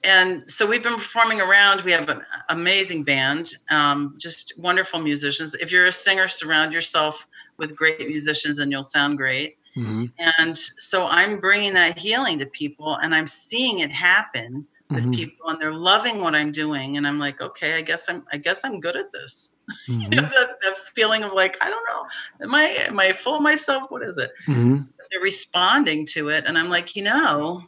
and 0.04 0.44
so 0.48 0.68
we've 0.68 0.84
been 0.84 0.96
performing 0.96 1.40
around. 1.40 1.82
We 1.82 1.94
have 1.94 2.10
an 2.10 2.22
amazing 2.50 3.04
band, 3.04 3.52
um, 3.72 4.16
just 4.20 4.54
wonderful 4.58 5.00
musicians. 5.00 5.56
If 5.56 5.72
you're 5.72 5.86
a 5.86 5.92
singer, 5.94 6.28
surround 6.28 6.74
yourself 6.74 7.26
with 7.58 7.76
great 7.78 8.06
musicians, 8.08 8.60
and 8.60 8.72
you'll 8.72 8.84
sound 8.84 9.18
great. 9.18 9.56
hmm 9.76 10.06
And 10.38 10.58
so 10.58 11.08
I'm 11.10 11.40
bringing 11.40 11.74
that 11.76 11.98
healing 11.98 12.38
to 12.40 12.46
people, 12.48 12.96
and 13.02 13.16
I'm 13.16 13.28
seeing 13.28 13.80
it 13.80 13.92
happen 13.92 14.68
with 14.92 15.06
Mhm. 15.06 15.16
people, 15.16 15.50
and 15.50 15.62
they're 15.62 15.72
loving 15.92 16.20
what 16.20 16.36
I'm 16.36 16.52
doing. 16.52 16.98
And 16.98 17.08
I'm 17.08 17.20
like, 17.20 17.42
okay, 17.42 17.72
I 17.76 17.82
guess 17.82 18.10
I'm, 18.10 18.24
I 18.34 18.38
guess 18.38 18.60
I'm 18.66 18.80
good 18.82 18.98
at 18.98 19.12
this. 19.12 19.53
You 19.88 20.10
know, 20.10 20.22
that, 20.22 20.50
that 20.64 20.78
feeling 20.96 21.24
of 21.24 21.34
like, 21.34 21.58
I 21.64 21.70
don't 21.70 21.86
know, 21.90 22.06
am 22.46 22.56
I, 22.56 22.64
am 22.88 23.00
I 23.00 23.14
full 23.14 23.36
of 23.36 23.42
myself? 23.42 23.84
What 23.90 24.04
is 24.04 24.18
it? 24.18 24.32
hmm 24.46 24.78
They're 25.12 25.22
responding 25.22 26.06
to 26.14 26.30
it, 26.30 26.46
and 26.46 26.58
I'm 26.58 26.70
like, 26.70 26.96
you 26.96 27.04
know, 27.04 27.62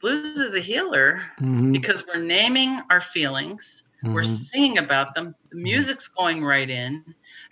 blues 0.00 0.38
is 0.38 0.54
a 0.56 0.60
healer 0.60 1.20
hmm 1.38 1.72
because 1.72 2.04
we're 2.06 2.22
naming 2.22 2.80
our 2.90 3.00
feelings, 3.00 3.82
we're 4.04 4.22
Mhm. 4.22 4.26
singing 4.26 4.78
about 4.78 5.14
them, 5.14 5.34
the 5.50 5.58
music's 5.58 6.08
going 6.08 6.44
right 6.44 6.70
in. 6.70 7.04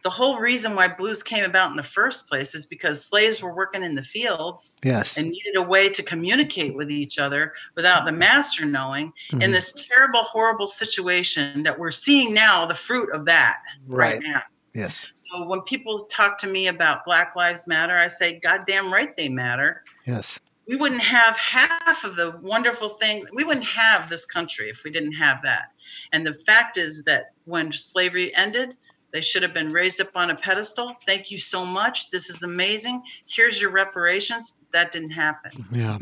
The 0.03 0.11
whole 0.11 0.39
reason 0.39 0.75
why 0.75 0.89
blues 0.89 1.23
came 1.23 1.45
about 1.45 1.71
in 1.71 1.77
the 1.77 1.83
first 1.83 2.29
place 2.29 2.55
is 2.57 2.67
because 2.67 3.05
slaves 3.05 3.41
were 3.41 3.55
working 3.55 3.83
in 3.85 3.95
the 3.95 4.03
fields 4.03 4.77
Yes. 4.83 5.17
and 5.17 5.29
needed 5.31 5.57
a 5.57 5.63
way 5.63 5.89
to 5.91 6.03
communicate 6.03 6.75
with 6.75 6.91
each 6.91 7.19
other 7.19 7.55
without 7.77 8.05
the 8.05 8.13
master 8.13 8.65
knowing 8.65 9.13
in 9.31 9.39
Mhm. 9.39 9.53
this 9.53 9.73
terrible, 9.73 10.25
horrible 10.25 10.67
situation 10.67 11.63
that 11.63 11.79
we're 11.79 11.93
seeing 11.93 12.35
now 12.35 12.67
the 12.67 12.75
fruit 12.75 13.11
of 13.15 13.25
that 13.27 13.59
right, 13.87 14.15
Right. 14.15 14.23
now. 14.23 14.43
Yes. 14.75 15.09
So 15.15 15.45
when 15.45 15.61
people 15.63 15.99
talk 16.07 16.39
to 16.39 16.47
me 16.47 16.67
about 16.67 17.05
Black 17.05 17.37
Lives 17.37 17.67
Matter, 17.69 17.97
I 17.97 18.09
say, 18.09 18.41
God 18.41 18.63
damn 18.67 18.93
right 18.93 19.17
they 19.17 19.29
matter. 19.29 19.85
Yes. 20.07 20.41
We 20.67 20.77
wouldn't 20.77 21.03
have 21.03 21.37
half 21.37 22.05
of 22.05 22.17
the 22.17 22.31
wonderful 22.41 22.89
thing. 22.89 23.27
We 23.35 23.45
wouldn't 23.45 23.67
have 23.67 24.09
this 24.09 24.25
country 24.25 24.71
if 24.71 24.83
we 24.85 24.91
didn't 24.91 25.13
have 25.13 25.43
that. 25.43 25.73
And 26.13 26.27
the 26.27 26.35
fact 26.35 26.77
is 26.77 27.03
that 27.03 27.33
when 27.45 27.71
slavery 27.73 28.35
ended, 28.37 28.77
they 29.13 29.21
should 29.21 29.43
have 29.43 29.55
been 29.55 29.69
raised 29.69 30.01
up 30.01 30.17
on 30.17 30.31
a 30.31 30.35
pedestal. 30.35 30.97
Thank 31.07 31.31
you 31.31 31.39
so 31.39 31.65
much. 31.67 32.11
This 32.11 32.31
is 32.31 32.43
amazing. 32.43 33.03
Here's 33.27 33.61
your 33.61 33.71
reparations. 33.71 34.55
That 34.73 34.93
didn't 34.93 35.11
happen. 35.11 35.67
Yeah. 35.71 35.99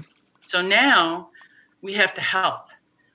So 0.47 0.63
now 0.63 1.31
we 1.83 1.93
have 1.95 2.15
to 2.15 2.21
help. 2.21 2.67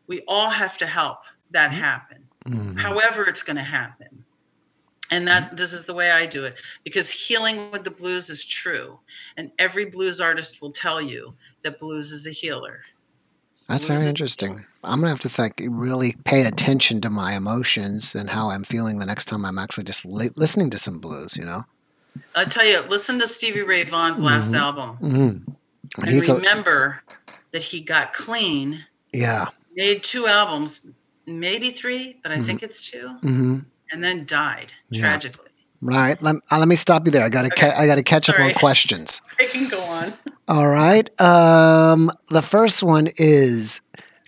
We 0.08 0.22
all 0.28 0.50
have 0.50 0.78
to 0.80 0.86
help 0.86 1.20
that 1.52 1.72
happen. 1.72 2.24
Mhm. 2.46 2.80
However, 2.80 3.24
it's 3.24 3.42
going 3.42 3.56
to 3.56 3.64
happen. 3.64 4.24
And 5.12 5.28
that 5.28 5.56
this 5.56 5.72
is 5.72 5.86
the 5.86 5.94
way 5.94 6.12
I 6.12 6.26
do 6.26 6.46
it 6.46 6.56
because 6.84 7.10
healing 7.10 7.72
with 7.72 7.84
the 7.84 7.92
blues 7.92 8.30
is 8.30 8.44
true. 8.44 9.00
And 9.38 9.52
every 9.60 9.86
blues 9.86 10.20
artist 10.20 10.62
will 10.62 10.72
tell 10.72 11.00
you 11.00 11.32
that 11.62 11.80
blues 11.80 12.12
is 12.12 12.26
a 12.26 12.32
healer. 12.32 12.82
That's 13.68 13.88
very 13.88 14.06
interesting. 14.06 14.64
I'm 14.84 15.00
gonna 15.00 15.10
have 15.10 15.20
to 15.22 15.30
think, 15.30 15.62
really 15.68 16.16
pay 16.24 16.46
attention 16.46 17.02
to 17.02 17.10
my 17.10 17.34
emotions 17.36 18.14
and 18.16 18.30
how 18.30 18.50
I'm 18.50 18.64
feeling 18.64 19.00
the 19.00 19.06
next 19.06 19.26
time 19.26 19.44
I'm 19.46 19.58
actually 19.58 19.86
just 19.86 20.06
li- 20.06 20.30
listening 20.36 20.70
to 20.72 20.78
some 20.78 21.00
blues. 21.00 21.36
You 21.36 21.46
know. 21.46 21.62
I 22.36 22.46
tell 22.46 22.66
you, 22.66 22.82
listen 22.82 23.20
to 23.20 23.28
Stevie 23.28 23.64
Ray 23.64 23.84
Vaughan's 23.84 24.22
last 24.22 24.52
Mhm. 24.52 24.60
album 24.60 24.98
Mm-hmm. 25.02 25.52
and 26.04 26.12
He's 26.12 26.30
a, 26.30 26.36
remember 26.36 27.02
that 27.52 27.62
he 27.64 27.82
got 27.82 28.14
clean, 28.14 28.86
yeah. 29.14 29.48
made 29.76 30.04
two 30.04 30.28
albums, 30.28 30.82
maybe 31.26 31.72
three, 31.72 32.18
but 32.24 32.32
I 32.32 32.38
Mhm. 32.38 32.46
think 32.46 32.64
it's 32.64 32.82
2 32.82 33.10
Mm-hmm. 33.22 33.60
and 33.92 34.04
then 34.04 34.26
died 34.26 34.72
Yeah. 34.90 35.02
tragically. 35.02 35.45
Right. 35.86 36.20
Let, 36.22 36.38
uh, 36.52 36.58
let 36.58 36.68
me 36.68 36.76
stop 36.76 37.06
you 37.06 37.12
there. 37.12 37.24
I 37.24 37.30
got 37.30 37.44
to. 37.44 37.54
Okay. 37.54 37.70
Ca- 37.70 37.80
I 37.80 37.86
got 37.86 37.96
to 37.96 38.04
catch 38.04 38.28
up 38.28 38.40
on 38.40 38.54
questions. 38.54 39.22
I 39.40 39.46
can 39.46 39.70
go 39.70 39.80
on. 39.82 40.14
All 40.48 40.68
right. 40.68 41.10
Um, 41.22 42.10
the 42.30 42.42
first 42.42 42.82
one 42.82 43.08
is 43.18 43.82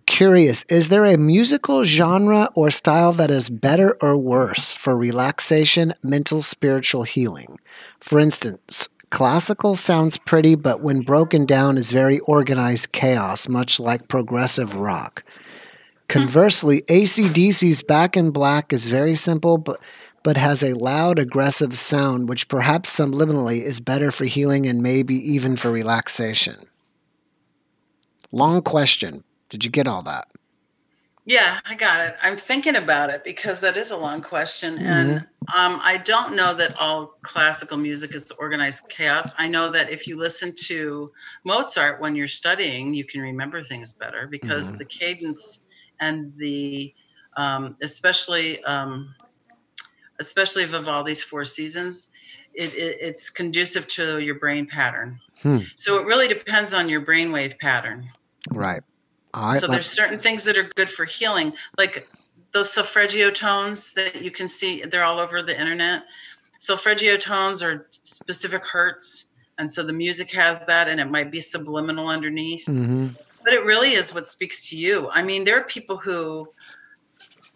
curious. 0.05 0.64
Is 0.66 0.89
there 0.89 1.05
a 1.05 1.18
musical 1.18 1.84
genre 1.84 2.49
or 2.53 2.70
style 2.70 3.12
that 3.14 3.32
is 3.32 3.49
better 3.49 3.97
or 4.01 4.18
worse 4.20 4.76
for 4.76 4.95
relaxation, 4.95 5.93
mental, 6.03 6.41
spiritual 6.41 7.03
healing? 7.03 7.58
For 7.99 8.20
instance, 8.20 8.89
classical 9.10 9.76
sounds 9.76 10.18
pretty, 10.18 10.53
but 10.53 10.82
when 10.82 11.01
broken 11.01 11.43
down 11.45 11.76
is 11.78 11.91
very 11.91 12.20
organized 12.20 12.91
chaos, 12.91 13.49
much 13.49 13.80
like 13.80 14.08
progressive 14.08 14.76
rock. 14.76 15.24
Conversely, 16.08 16.82
ACDC's 16.84 17.82
Back 17.82 18.16
in 18.16 18.32
Black 18.32 18.72
is 18.72 18.88
very 18.88 19.16
simple, 19.16 19.58
but 19.58 19.80
but 20.28 20.36
has 20.36 20.61
a 20.61 20.75
loud, 20.75 21.19
aggressive 21.19 21.78
sound, 21.78 22.28
which 22.28 22.49
perhaps 22.49 22.99
subliminally 22.99 23.61
is 23.61 23.80
better 23.80 24.11
for 24.11 24.25
healing 24.25 24.65
and 24.65 24.84
maybe 24.84 25.15
even 25.15 25.55
for 25.55 25.71
relaxation. 25.71 26.55
Long 28.34 28.61
question. 28.61 29.23
Did 29.47 29.63
you 29.63 29.71
get 29.71 29.88
all 29.88 30.01
that? 30.01 30.28
Yeah, 31.23 31.61
I 31.65 31.75
got 31.75 32.05
it. 32.05 32.17
I'm 32.21 32.36
thinking 32.36 32.75
about 32.75 33.09
it 33.09 33.23
because 33.23 33.61
that 33.61 33.78
is 33.78 33.91
a 33.91 33.95
long 33.95 34.21
question. 34.21 34.80
And 34.80 35.19
um, 35.55 35.80
I 35.82 35.95
don't 36.03 36.36
know 36.36 36.53
that 36.55 36.75
all 36.78 37.17
classical 37.21 37.78
music 37.78 38.13
is 38.13 38.30
organized 38.32 38.89
chaos. 38.89 39.34
I 39.38 39.47
know 39.47 39.71
that 39.71 39.89
if 39.89 40.07
you 40.07 40.17
listen 40.17 40.53
to 40.65 41.09
Mozart 41.45 42.01
when 42.01 42.17
you're 42.17 42.28
studying, 42.28 42.93
you 42.93 43.05
can 43.05 43.21
remember 43.21 43.63
things 43.63 43.93
better 43.93 44.28
because 44.28 44.73
Mhm. 44.73 44.80
the 44.80 44.86
cadence 44.86 45.59
and 46.01 46.34
the, 46.36 46.93
um, 47.38 47.78
especially, 47.82 48.61
um, 48.65 49.15
especially 50.20 50.65
Vivaldi's 50.65 51.22
Four 51.22 51.45
Seasons, 51.45 52.11
it, 52.53 52.74
it, 52.74 52.97
it's 52.99 53.30
conducive 53.30 53.88
to 53.89 54.20
your 54.20 54.36
brain 54.36 54.65
pattern. 54.65 55.20
Hmm. 55.41 55.59
So 55.76 55.99
it 55.99 56.05
really 56.05 56.28
depends 56.28 56.74
on 56.74 56.89
your 56.89 57.01
brainwave 57.01 57.57
pattern. 57.59 58.09
Right. 58.51 58.82
Right. 59.36 59.59
So 59.59 59.68
there's 59.68 59.89
certain 59.89 60.18
things 60.18 60.43
that 60.45 60.57
are 60.57 60.70
good 60.76 60.89
for 60.89 61.05
healing, 61.05 61.53
like 61.78 62.07
those 62.53 62.74
solfeggio 62.74 63.30
tones 63.30 63.93
that 63.93 64.22
you 64.22 64.32
can 64.32 64.47
see. 64.47 64.82
They're 64.82 65.03
all 65.03 65.20
over 65.20 65.43
the 65.43 65.59
internet. 65.59 66.03
Solfeggio 66.59 67.18
tones 67.18 67.61
are 67.61 67.86
specific 67.91 68.65
hertz, 68.65 69.26
and 69.59 69.72
so 69.72 69.84
the 69.84 69.93
music 69.93 70.32
has 70.32 70.65
that, 70.65 70.88
and 70.88 70.99
it 70.99 71.05
might 71.05 71.30
be 71.30 71.39
subliminal 71.39 72.07
underneath. 72.07 72.65
Mhm. 72.65 73.15
But 73.43 73.53
it 73.53 73.63
really 73.63 73.91
is 73.91 74.13
what 74.13 74.26
speaks 74.26 74.70
to 74.70 74.78
you. 74.78 75.09
I 75.11 75.22
mean, 75.22 75.43
there 75.43 75.59
are 75.59 75.65
people 75.65 75.97
who 75.97 76.51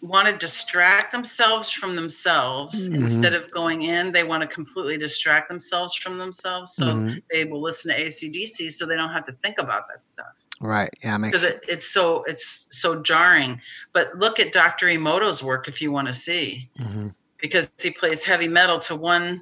want 0.01 0.27
to 0.27 0.35
distract 0.35 1.11
themselves 1.11 1.69
from 1.69 1.95
themselves 1.95 2.89
Mhm. 2.89 2.95
instead 2.95 3.33
of 3.33 3.49
going 3.51 3.83
in. 3.83 4.11
They 4.11 4.23
want 4.23 4.41
to 4.41 4.47
completely 4.47 4.97
distract 4.97 5.47
themselves 5.47 5.95
from 5.95 6.17
themselves, 6.17 6.73
so 6.75 6.85
Mhm. 6.85 7.21
they 7.31 7.45
will 7.45 7.61
listen 7.61 7.91
to 7.91 7.97
ACDC, 7.99 8.69
so 8.69 8.85
they 8.87 8.95
don't 8.95 9.11
have 9.11 9.25
to 9.25 9.31
think 9.43 9.59
about 9.59 9.87
that 9.89 10.03
stuff 10.03 10.33
Right. 10.59 10.89
Yeah. 11.03 11.17
Makes. 11.17 11.41
because 11.41 11.55
it, 11.55 11.63
it's 11.67 11.91
so 11.91 12.23
it's 12.23 12.65
so 12.71 13.01
jarring. 13.01 13.61
But 13.93 14.17
look 14.17 14.39
at 14.39 14.51
Dr. 14.51 14.87
Emoto's 14.87 15.43
work 15.43 15.67
if 15.67 15.81
you 15.81 15.91
want 15.91 16.07
to 16.07 16.13
see, 16.13 16.69
Mhm. 16.79 17.13
because 17.39 17.71
he 17.79 17.91
plays 17.91 18.23
heavy 18.23 18.47
metal 18.47 18.79
to 18.79 18.95
one, 18.95 19.41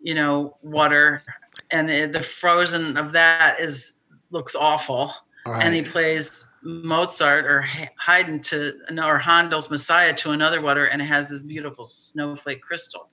you 0.00 0.14
know, 0.14 0.56
water, 0.62 1.22
and 1.70 1.90
it, 1.90 2.12
the 2.14 2.22
frozen 2.22 2.96
of 2.96 3.12
that 3.12 3.60
is 3.60 3.92
looks 4.30 4.54
awful, 4.54 5.14
Right. 5.46 5.62
and 5.64 5.74
he 5.74 5.82
plays 5.82 6.44
Mozart 6.62 7.44
or 7.46 7.62
Haydn 7.98 8.40
to 8.42 8.74
or 9.04 9.18
Handel's 9.18 9.70
Messiah 9.70 10.14
to 10.14 10.30
another 10.30 10.60
water, 10.60 10.86
and 10.86 11.02
it 11.02 11.06
has 11.06 11.28
this 11.28 11.42
beautiful 11.42 11.84
snowflake 11.84 12.62
crystal. 12.62 13.08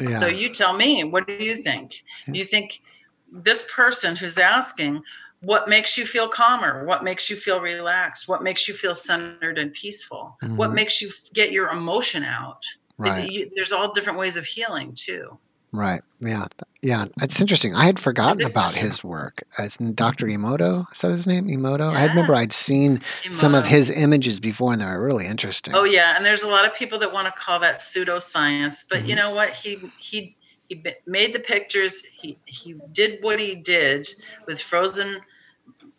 yeah. 0.00 0.10
So 0.10 0.26
you 0.26 0.48
tell 0.48 0.72
me, 0.72 1.04
what 1.04 1.26
do 1.26 1.34
you 1.34 1.56
think? 1.56 2.02
Do 2.26 2.38
you 2.38 2.44
think 2.44 2.82
this 3.30 3.64
person 3.72 4.16
who's 4.16 4.38
asking, 4.38 5.02
what 5.40 5.68
makes 5.68 5.96
you 5.98 6.06
feel 6.06 6.28
calmer? 6.28 6.84
What 6.84 7.02
makes 7.02 7.28
you 7.30 7.36
feel 7.36 7.60
relaxed? 7.60 8.28
What 8.28 8.42
makes 8.42 8.68
you 8.68 8.74
feel 8.74 8.94
centered 8.94 9.58
and 9.58 9.72
peaceful? 9.72 10.36
What 10.56 10.70
Mhm. 10.70 10.74
makes 10.74 11.02
you 11.02 11.10
get 11.32 11.50
your 11.52 11.68
emotion 11.70 12.22
out? 12.24 12.62
It- 12.64 12.94
right. 12.98 13.30
you- 13.30 13.50
there's 13.56 13.72
all 13.72 13.92
different 13.92 14.18
ways 14.18 14.36
of 14.36 14.44
healing 14.44 14.94
too. 14.94 15.38
Right. 15.72 16.02
Yeah. 16.20 16.46
Yeah. 16.82 17.04
It's 17.22 17.40
interesting. 17.40 17.76
I 17.76 17.84
had 17.84 18.00
forgotten 18.00 18.44
about 18.44 18.74
his 18.74 19.04
work. 19.04 19.44
As 19.56 19.76
Dr. 19.76 20.26
Emoto. 20.26 20.90
Is 20.92 21.00
that 21.00 21.12
his 21.12 21.26
name? 21.28 21.46
Emoto? 21.46 21.92
I 21.94 22.04
remember 22.06 22.34
I'd 22.34 22.52
seen 22.52 23.00
some 23.30 23.54
of 23.54 23.64
his 23.64 23.88
images 23.88 24.40
before 24.40 24.72
and 24.72 24.82
they 24.82 24.86
were 24.86 25.00
really 25.02 25.26
interesting. 25.26 25.74
Oh 25.76 25.84
yeah, 25.84 26.14
and 26.16 26.26
there's 26.26 26.42
a 26.42 26.48
lot 26.48 26.64
of 26.66 26.74
people 26.74 26.98
that 26.98 27.12
want 27.12 27.26
to 27.26 27.32
call 27.32 27.60
that 27.60 27.78
pseudoscience, 27.78 28.84
but 28.90 29.04
you 29.06 29.14
Mhm. 29.14 29.18
know 29.18 29.30
what? 29.30 29.50
He 29.50 29.76
he 29.98 30.36
he 30.68 30.82
made 31.06 31.32
the 31.32 31.38
pictures. 31.38 32.02
He 32.02 32.36
he 32.46 32.74
did 32.92 33.22
what 33.22 33.38
he 33.38 33.54
did 33.54 34.08
with 34.48 34.60
frozen 34.60 35.20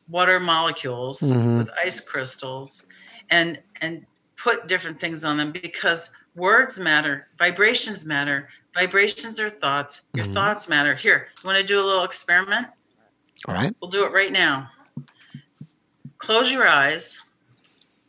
water 0.10 0.40
molecules 0.40 1.22
Mhm. 1.22 1.60
with 1.60 1.70
ice 1.82 2.00
crystals, 2.02 2.86
and 3.30 3.58
and 3.82 4.06
put 4.36 4.68
different 4.68 5.00
things 5.00 5.24
on 5.24 5.38
them 5.38 5.52
because 5.54 6.10
words 6.36 6.78
matter, 6.78 7.28
vibrations 7.40 8.04
matter. 8.04 8.50
Vibrations 8.74 9.40
are 9.40 9.50
thoughts. 9.50 10.02
Your 10.14 10.26
Mhm. 10.26 10.34
thoughts 10.34 10.68
matter. 10.68 10.96
Here, 10.96 11.30
you 11.42 11.48
want 11.48 11.60
to 11.60 11.66
do 11.66 11.80
a 11.80 11.86
little 11.86 12.04
experiment? 12.04 12.68
All 13.48 13.54
right. 13.54 13.76
We'll 13.82 13.92
do 13.92 14.06
it 14.06 14.12
right 14.12 14.32
now. 14.32 14.72
Close 16.18 16.52
your 16.52 16.68
eyes 16.68 17.20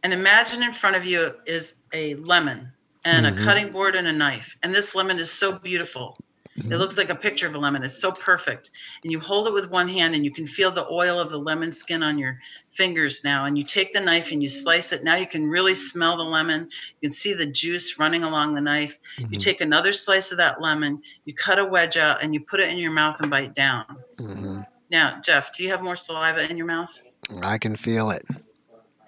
and 0.03 0.13
imagine 0.13 0.63
in 0.63 0.73
front 0.73 0.97
of 0.97 1.05
you 1.05 1.35
is 1.47 1.75
a 1.93 2.15
lemon 2.15 2.73
and 3.05 3.27
Mhm. 3.27 3.41
a 3.41 3.45
cutting 3.45 3.73
board 3.73 3.95
and 3.97 4.07
a 4.07 4.13
knife. 4.13 4.57
And 4.63 4.75
this 4.75 4.95
lemon 4.95 5.19
is 5.19 5.31
so 5.31 5.59
beautiful. 5.59 6.17
It 6.57 6.63
Mhm. 6.67 6.79
looks 6.79 6.97
like 6.97 7.11
a 7.11 7.17
picture 7.17 7.49
of 7.49 7.55
a 7.55 7.59
lemon. 7.59 7.83
It's 7.83 8.01
so 8.01 8.13
perfect. 8.13 8.71
And 9.03 9.11
you 9.11 9.19
hold 9.19 9.49
it 9.49 9.53
with 9.53 9.71
one 9.71 9.89
hand 9.89 10.15
and 10.15 10.25
you 10.25 10.33
can 10.33 10.47
feel 10.47 10.71
the 10.71 10.87
oil 10.89 11.19
of 11.19 11.29
the 11.29 11.39
lemon 11.39 11.73
skin 11.73 12.03
on 12.03 12.17
your 12.17 12.39
fingers 12.71 13.25
now. 13.25 13.45
And 13.47 13.59
you 13.59 13.65
take 13.65 13.93
the 13.93 14.01
knife 14.01 14.31
and 14.31 14.41
you 14.41 14.49
slice 14.49 14.93
it. 14.93 15.03
Now 15.03 15.17
you 15.17 15.27
can 15.27 15.49
really 15.49 15.75
smell 15.75 16.17
the 16.17 16.23
lemon. 16.23 16.69
You 17.01 17.09
can 17.09 17.11
see 17.11 17.35
the 17.35 17.47
juice 17.47 17.99
running 17.99 18.23
along 18.23 18.55
the 18.55 18.61
knife. 18.61 18.97
You 19.19 19.39
Mhm. 19.39 19.43
take 19.43 19.61
another 19.61 19.93
slice 19.93 20.31
of 20.31 20.39
that 20.39 20.61
lemon, 20.61 21.03
you 21.25 21.35
cut 21.35 21.59
a 21.59 21.65
wedge 21.65 21.97
out, 21.97 22.23
and 22.23 22.33
you 22.33 22.41
put 22.41 22.61
it 22.61 22.69
in 22.69 22.79
your 22.79 22.93
mouth 22.93 23.21
and 23.21 23.31
bite 23.31 23.55
down. 23.55 23.85
Mhm. 24.19 24.65
Now, 24.91 25.21
Jeff, 25.25 25.53
do 25.57 25.65
you 25.65 25.71
have 25.71 25.83
more 25.83 25.97
saliva 25.97 26.49
in 26.49 26.57
your 26.57 26.67
mouth? 26.67 26.97
I 27.43 27.59
can 27.59 27.75
feel 27.75 28.11
it. 28.11 28.23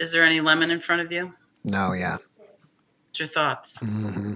Is 0.01 0.11
there 0.11 0.25
any 0.25 0.41
lemon 0.41 0.73
in 0.73 0.81
front 0.81 1.03
of 1.03 1.13
you? 1.13 1.33
No, 1.63 1.93
yeah. 1.93 2.17
What's 2.17 3.21
your 3.21 3.29
thoughts? 3.29 3.79
hmm 3.79 4.35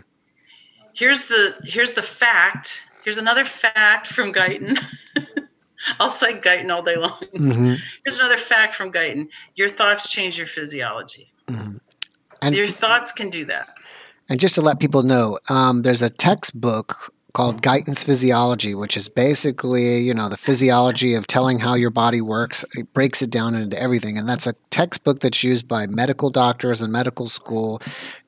Here's 0.92 1.26
the 1.26 1.54
here's 1.64 1.92
the 1.92 2.02
fact. 2.02 2.82
Here's 3.04 3.18
another 3.18 3.44
fact 3.44 4.06
from 4.08 4.32
Guyton. 4.32 4.78
I'll 6.00 6.10
cite 6.10 6.42
Guyton 6.42 6.70
all 6.70 6.82
day 6.82 6.96
long. 6.96 7.18
hmm 7.36 7.74
Here's 8.04 8.18
another 8.18 8.36
fact 8.36 8.74
from 8.74 8.92
Guyton. 8.92 9.28
Your 9.56 9.68
thoughts 9.68 10.08
change 10.08 10.36
your 10.36 10.46
physiology. 10.46 11.32
hmm 11.48 11.76
And 12.42 12.54
Your 12.54 12.68
thoughts 12.68 13.12
can 13.12 13.30
do 13.30 13.44
that. 13.46 13.68
And 14.28 14.38
just 14.38 14.54
to 14.54 14.60
let 14.60 14.78
people 14.78 15.02
know, 15.02 15.38
um, 15.48 15.82
there's 15.82 16.02
a 16.02 16.10
textbook 16.10 17.12
called 17.32 17.62
Guyton's 17.62 18.02
Physiology, 18.02 18.74
which 18.74 18.96
is 18.96 19.08
basically, 19.08 19.98
you 19.98 20.14
know, 20.14 20.28
the 20.28 20.36
physiology 20.36 21.14
of 21.14 21.26
telling 21.26 21.58
how 21.58 21.74
your 21.74 21.90
body 21.90 22.20
works. 22.20 22.64
It 22.74 22.92
breaks 22.92 23.22
it 23.22 23.30
down 23.30 23.54
into 23.54 23.80
everything. 23.80 24.18
And 24.18 24.28
that's 24.28 24.46
a 24.46 24.54
textbook 24.70 25.20
that's 25.20 25.42
used 25.42 25.68
by 25.68 25.86
medical 25.86 26.30
doctors 26.30 26.82
and 26.82 26.92
medical 26.92 27.28
school, 27.28 27.80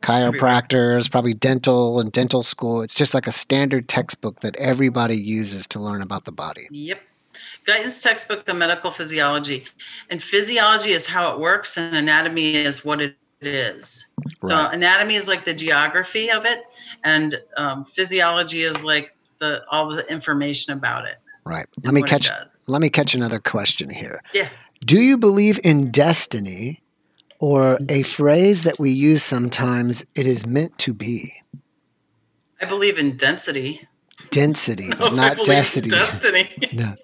chiropractors, 0.03 1.11
probably 1.11 1.35
dental 1.35 2.01
and 2.01 2.13
dental 2.13 2.43
school. 2.43 2.83
It's 2.83 2.95
just 2.95 3.15
like 3.15 3.27
a 3.27 3.33
standard 3.33 3.89
textbook 3.89 4.41
that 4.41 4.57
everybody 4.57 5.17
uses 5.17 5.67
to 5.69 5.81
learn 5.81 6.03
about 6.03 6.25
the 6.25 6.33
body. 6.33 6.69
Yep. 6.71 7.01
Guyton's 7.65 7.99
textbook 7.99 8.49
on 8.49 8.59
medical 8.59 8.91
physiology. 8.91 9.65
And 10.11 10.23
physiology 10.23 10.91
is 10.91 11.07
how 11.07 11.33
it 11.33 11.39
works, 11.39 11.77
and 11.77 11.95
anatomy 11.95 12.57
is 12.57 12.85
what 12.85 13.01
it 13.01 13.17
is. 13.41 14.05
So 14.43 14.69
anatomy 14.69 15.15
is 15.15 15.29
like 15.29 15.45
the 15.45 15.55
geography 15.55 16.31
of 16.31 16.45
it, 16.45 16.65
and 17.05 17.41
um, 17.57 17.85
physiology 17.85 18.63
is 18.63 18.83
like 18.85 19.15
the 19.39 19.63
all 19.71 19.89
the 19.91 20.07
information 20.11 20.73
about 20.73 21.07
it. 21.07 21.17
Right. 21.45 21.67
Let 21.83 21.95
me 21.95 22.03
catch 22.03 22.31
let 22.67 22.81
me 22.81 22.89
catch 22.89 23.15
another 23.15 23.41
question 23.41 23.91
here. 23.91 24.23
Yeah. 24.33 24.49
Do 24.85 25.01
you 25.01 25.19
believe 25.19 25.59
in 25.65 25.91
destiny 25.91 26.83
or 27.39 27.79
a 27.89 28.03
phrase 28.05 28.63
that 28.63 28.79
we 28.79 28.91
use 28.91 29.23
sometimes, 29.23 30.05
it 30.15 30.27
is 30.27 30.47
meant 30.47 30.79
to 30.79 30.95
be? 30.95 31.33
I 32.61 32.67
believe 32.67 32.99
in 32.99 33.17
density. 33.17 33.87
Density, 34.31 34.89
No, 34.89 34.97
but 34.97 35.13
I 35.13 35.17
not 35.17 35.39
in 35.39 35.45
destiny. 35.45 35.91
Destiny. 35.91 36.51
No. 36.73 36.95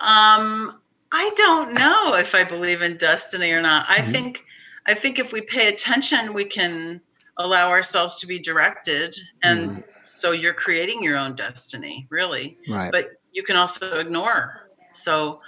Um, 0.00 0.80
I 1.12 1.30
don't 1.36 1.74
know 1.74 2.14
if 2.14 2.34
I 2.34 2.44
believe 2.44 2.82
in 2.82 2.96
destiny 2.96 3.50
or 3.52 3.62
not. 3.62 3.86
I 3.88 3.98
Mhm. 3.98 4.12
think 4.12 4.42
I 4.88 4.94
think 4.94 5.18
if 5.18 5.32
we 5.32 5.40
pay 5.40 5.68
attention, 5.68 6.32
we 6.32 6.44
can 6.44 7.00
allow 7.38 7.68
ourselves 7.68 8.16
to 8.20 8.26
be 8.26 8.38
directed, 8.38 9.14
and 9.42 9.70
Mhm. 9.70 9.84
so 10.04 10.32
you're 10.32 10.54
creating 10.54 11.02
your 11.02 11.16
own 11.16 11.34
destiny, 11.36 12.06
really. 12.10 12.58
Right. 12.68 12.90
But 12.92 13.10
you 13.32 13.42
can 13.42 13.56
also 13.56 13.98
ignore. 14.00 14.68
So 14.92 15.40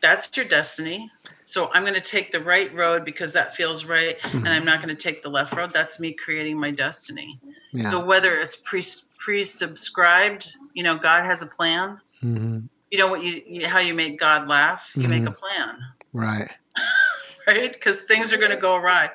that's 0.00 0.34
your 0.36 0.46
destiny. 0.46 1.10
So 1.44 1.70
I'm 1.72 1.82
going 1.82 1.94
to 1.94 2.00
take 2.00 2.30
the 2.32 2.40
right 2.40 2.72
road 2.74 3.04
because 3.04 3.32
that 3.32 3.54
feels 3.54 3.84
right, 3.84 4.18
Mhm. 4.20 4.44
and 4.44 4.48
I'm 4.48 4.64
not 4.64 4.82
going 4.82 4.94
to 4.94 5.00
take 5.02 5.22
the 5.22 5.28
left 5.30 5.52
road. 5.54 5.72
That's 5.72 6.00
me 6.00 6.12
creating 6.12 6.58
my 6.58 6.70
destiny. 6.70 7.38
Yeah. 7.72 7.90
So 7.90 8.04
whether 8.04 8.34
it's 8.36 8.56
pre 8.56 8.82
pre-subscribed, 9.18 10.52
you 10.74 10.82
know, 10.82 10.94
God 10.96 11.24
has 11.24 11.42
a 11.42 11.46
plan. 11.46 11.98
mm-hmm. 12.22 12.60
You 12.90 12.98
know 12.98 13.08
what 13.08 13.22
you, 13.24 13.42
you 13.46 13.66
how 13.66 13.78
you 13.80 13.94
make 13.94 14.20
God 14.20 14.46
laugh? 14.48 14.92
You 14.94 15.08
make 15.08 15.26
a 15.26 15.30
plan, 15.30 15.78
Right. 16.12 16.48
right? 17.46 17.72
Because 17.72 18.02
things 18.02 18.32
are 18.32 18.36
going 18.36 18.50
to 18.50 18.56
go 18.56 18.76
awry. 18.76 19.10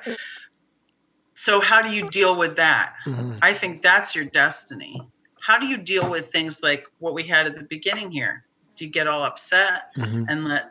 So 1.40 1.58
how 1.58 1.80
do 1.80 1.90
you 1.90 2.06
deal 2.10 2.36
with 2.36 2.56
that? 2.56 2.92
hmm 3.06 3.38
I 3.40 3.54
think 3.54 3.80
that's 3.80 4.14
your 4.14 4.26
destiny. 4.26 5.00
How 5.40 5.58
do 5.58 5.66
you 5.66 5.78
deal 5.78 6.10
with 6.10 6.30
things 6.30 6.62
like 6.62 6.84
what 6.98 7.14
we 7.14 7.22
had 7.22 7.46
at 7.46 7.54
the 7.56 7.64
beginning 7.70 8.10
here? 8.10 8.44
Do 8.76 8.84
you 8.84 8.90
get 8.90 9.06
all 9.06 9.24
upset 9.24 9.84
hmm 9.96 10.24
and 10.28 10.44
let 10.44 10.66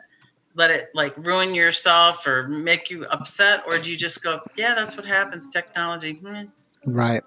let 0.54 0.70
it 0.70 0.90
like 0.94 1.16
ruin 1.16 1.54
yourself 1.56 2.24
or 2.24 2.46
make 2.46 2.88
you 2.88 3.04
upset 3.06 3.64
or 3.66 3.78
do 3.78 3.90
you 3.90 3.96
just 3.96 4.22
go, 4.22 4.38
yeah, 4.56 4.74
that's 4.74 4.96
what 4.96 5.06
happens, 5.06 5.48
technology. 5.48 6.12
Hmm. 6.14 6.44
Right. 6.86 7.22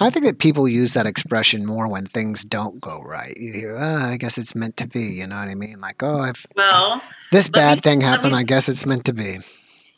I 0.00 0.10
think 0.10 0.24
that 0.26 0.38
people 0.38 0.66
use 0.68 0.94
that 0.94 1.06
expression 1.06 1.66
more 1.66 1.88
when 1.88 2.06
things 2.06 2.44
don't 2.44 2.80
go 2.80 3.00
right. 3.00 3.34
You 3.38 3.52
hear, 3.52 3.76
oh, 3.78 4.10
I 4.12 4.16
guess 4.18 4.38
it's 4.38 4.54
meant 4.54 4.76
to 4.78 4.86
be. 4.88 5.00
You 5.00 5.26
know 5.26 5.36
what 5.36 5.48
I 5.48 5.54
mean? 5.54 5.80
Like, 5.80 6.02
oh, 6.02 6.24
if 6.24 6.46
Well, 6.56 7.02
this 7.32 7.48
bad 7.48 7.78
me- 7.78 7.80
thing 7.82 8.00
happened, 8.00 8.32
me- 8.32 8.38
I 8.38 8.44
guess 8.44 8.68
it's 8.68 8.86
meant 8.86 9.04
to 9.06 9.12
be. 9.12 9.38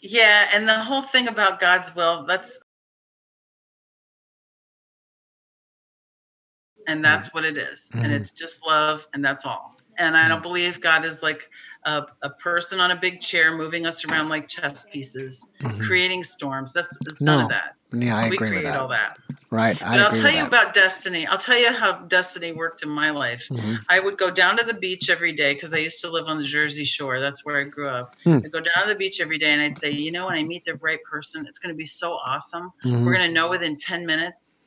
Yeah, 0.04 0.48
and 0.54 0.68
the 0.68 0.78
whole 0.78 1.02
thing 1.02 1.28
about 1.28 1.60
God's 1.60 1.94
will, 1.96 2.24
that's 2.26 2.60
and 6.86 7.04
that's 7.04 7.32
what 7.34 7.44
it 7.44 7.56
is. 7.56 7.90
Mhm. 7.94 8.04
And 8.04 8.12
it's 8.12 8.30
just 8.30 8.64
love 8.66 9.06
and 9.14 9.24
that's 9.24 9.46
all. 9.46 9.76
And 9.98 10.16
I 10.16 10.28
don't 10.28 10.42
believe 10.42 10.80
God 10.80 11.04
is 11.04 11.22
like 11.22 11.50
a, 11.86 12.02
a 12.22 12.30
person 12.30 12.80
on 12.80 12.90
a 12.92 12.96
big 12.96 13.20
chair 13.20 13.56
moving 13.56 13.86
us 13.86 14.04
around 14.06 14.28
like 14.28 14.48
chess 14.48 14.86
pieces, 14.90 15.46
Mhm. 15.60 15.86
creating 15.86 16.24
storms. 16.24 16.72
That's 16.72 16.96
it's 17.06 17.20
none 17.20 17.42
of 17.42 17.48
that. 17.50 17.74
Yeah, 17.92 18.16
I 18.16 18.28
we 18.30 18.36
agree 18.36 18.48
with 18.50 18.60
create 18.60 18.64
that. 18.72 18.80
all 18.80 18.88
that. 18.88 19.16
Right. 19.50 19.80
I 19.82 19.96
But 19.96 20.00
I'll 20.00 20.06
agree 20.08 20.20
tell 20.22 20.30
you 20.30 20.36
that. 20.38 20.48
about 20.48 20.74
destiny. 20.74 21.26
I'll 21.26 21.38
tell 21.38 21.58
you 21.58 21.72
how 21.72 21.92
destiny 22.08 22.52
worked 22.52 22.82
in 22.82 22.88
my 22.90 23.10
life. 23.10 23.46
Mhm. 23.50 23.78
I 23.88 24.00
would 24.00 24.16
go 24.18 24.30
down 24.30 24.56
to 24.56 24.64
the 24.64 24.74
beach 24.74 25.10
every 25.10 25.32
day 25.32 25.54
because 25.54 25.72
I 25.74 25.78
used 25.78 26.00
to 26.00 26.10
live 26.10 26.26
on 26.26 26.38
the 26.38 26.44
Jersey 26.44 26.84
Shore. 26.84 27.20
That's 27.20 27.44
where 27.44 27.58
I 27.60 27.64
grew 27.64 27.86
up. 27.86 28.16
Hmm. 28.24 28.38
I'd 28.44 28.50
go 28.52 28.60
down 28.60 28.82
to 28.82 28.88
the 28.88 28.96
beach 28.98 29.20
every 29.20 29.38
day 29.38 29.50
and 29.52 29.60
I'd 29.62 29.76
say, 29.76 29.90
you 29.90 30.10
know, 30.10 30.26
when 30.26 30.36
I 30.36 30.42
meet 30.42 30.64
the 30.64 30.74
right 30.76 30.98
person, 31.08 31.46
it's 31.46 31.58
going 31.58 31.72
to 31.72 31.76
be 31.76 31.84
so 31.86 32.12
awesome. 32.14 32.70
Mhm. 32.84 33.04
We're 33.04 33.14
going 33.14 33.28
to 33.28 33.32
know 33.34 33.48
within 33.48 33.76
10 33.76 34.04
minutes. 34.06 34.60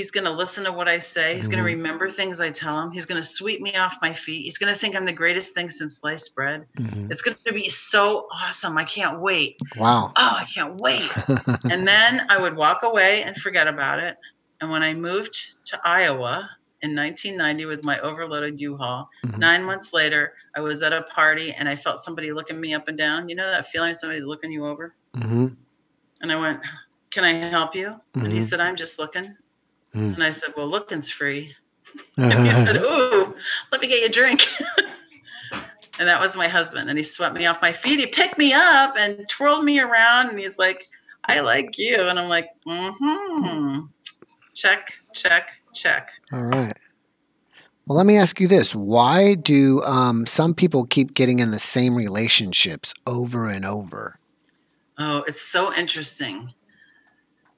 He's 0.00 0.10
going 0.10 0.24
to 0.24 0.30
listen 0.30 0.64
to 0.64 0.72
what 0.72 0.88
I 0.88 0.98
say. 0.98 1.34
He's 1.34 1.46
going 1.46 1.58
to 1.58 1.62
remember 1.62 2.08
things 2.08 2.40
I 2.40 2.48
tell 2.48 2.80
him. 2.80 2.90
He's 2.90 3.04
going 3.04 3.20
to 3.20 3.26
sweep 3.26 3.60
me 3.60 3.74
off 3.74 3.98
my 4.00 4.14
feet. 4.14 4.44
He's 4.44 4.56
going 4.56 4.72
to 4.72 4.78
think 4.78 4.96
I'm 4.96 5.04
the 5.04 5.12
greatest 5.12 5.52
thing 5.52 5.68
since 5.68 6.00
sliced 6.00 6.34
bread. 6.34 6.64
Mhm. 6.78 7.10
It's 7.10 7.20
going 7.20 7.36
to 7.44 7.52
be 7.52 7.68
so 7.68 8.26
awesome. 8.32 8.78
I 8.78 8.84
can't 8.84 9.20
wait. 9.20 9.58
Wow. 9.76 10.14
Oh, 10.16 10.36
I 10.40 10.46
can't 10.54 10.76
wait. 10.76 11.02
and 11.70 11.86
then 11.86 12.24
I 12.30 12.38
would 12.40 12.56
walk 12.56 12.82
away 12.82 13.24
and 13.24 13.36
forget 13.36 13.68
about 13.68 13.98
it. 13.98 14.16
And 14.62 14.70
when 14.70 14.82
I 14.82 14.94
moved 14.94 15.36
to 15.66 15.78
Iowa 15.84 16.48
in 16.80 16.96
1990 16.96 17.66
with 17.66 17.84
my 17.84 17.98
overloaded 18.00 18.58
U-Haul, 18.58 19.06
Mhm. 19.26 19.36
nine 19.36 19.62
months 19.62 19.92
later, 19.92 20.32
I 20.56 20.60
was 20.60 20.80
at 20.80 20.94
a 20.94 21.02
party 21.14 21.52
and 21.52 21.68
I 21.68 21.76
felt 21.76 22.00
somebody 22.00 22.32
looking 22.32 22.58
me 22.58 22.72
up 22.72 22.88
and 22.88 22.96
down. 22.96 23.28
You 23.28 23.36
know 23.36 23.50
that 23.50 23.66
feeling 23.66 23.92
somebody's 23.92 24.24
looking 24.24 24.50
you 24.50 24.64
over? 24.66 24.94
hmm 25.14 25.48
And 26.22 26.32
I 26.32 26.36
went, 26.36 26.62
"Can 27.10 27.24
I 27.24 27.34
help 27.34 27.74
you?" 27.74 28.00
And 28.14 28.32
he 28.32 28.38
Mhm. 28.38 28.42
said, 28.44 28.60
"I'm 28.60 28.76
just 28.76 28.98
looking." 28.98 29.36
Mm. 29.94 30.14
And 30.14 30.22
I 30.22 30.30
said, 30.30 30.54
"Well, 30.56 30.68
looking's 30.68 31.10
free." 31.10 31.54
And 32.16 32.46
he 32.46 32.50
said, 32.50 32.76
"Ooh, 32.76 33.34
let 33.72 33.80
me 33.80 33.88
get 33.88 34.00
you 34.00 34.06
a 34.06 34.10
drink." 34.10 34.46
and 35.98 36.08
that 36.08 36.20
was 36.20 36.36
my 36.36 36.46
husband. 36.46 36.88
And 36.88 36.98
he 36.98 37.02
swept 37.02 37.34
me 37.34 37.46
off 37.46 37.60
my 37.60 37.72
feet. 37.72 37.98
He 37.98 38.06
picked 38.06 38.38
me 38.38 38.52
up 38.52 38.94
and 38.96 39.28
twirled 39.28 39.64
me 39.64 39.80
around. 39.80 40.28
And 40.28 40.38
he's 40.38 40.58
like, 40.58 40.88
"I 41.24 41.40
like 41.40 41.78
you." 41.78 42.06
And 42.06 42.18
I'm 42.18 42.28
like, 42.28 42.48
"Mm-hmm." 42.66 43.86
Check, 44.54 44.92
check, 45.12 45.48
check. 45.72 46.10
All 46.32 46.42
right. 46.42 46.72
Well, 47.86 47.96
let 47.96 48.06
me 48.06 48.16
ask 48.16 48.38
you 48.40 48.46
this: 48.46 48.74
Why 48.74 49.34
do 49.34 49.82
um, 49.82 50.26
some 50.26 50.54
people 50.54 50.86
keep 50.86 51.14
getting 51.14 51.40
in 51.40 51.50
the 51.50 51.58
same 51.58 51.96
relationships 51.96 52.94
over 53.06 53.48
and 53.48 53.64
over? 53.64 54.18
Oh, 54.98 55.24
it's 55.26 55.40
so 55.40 55.74
interesting. 55.74 56.52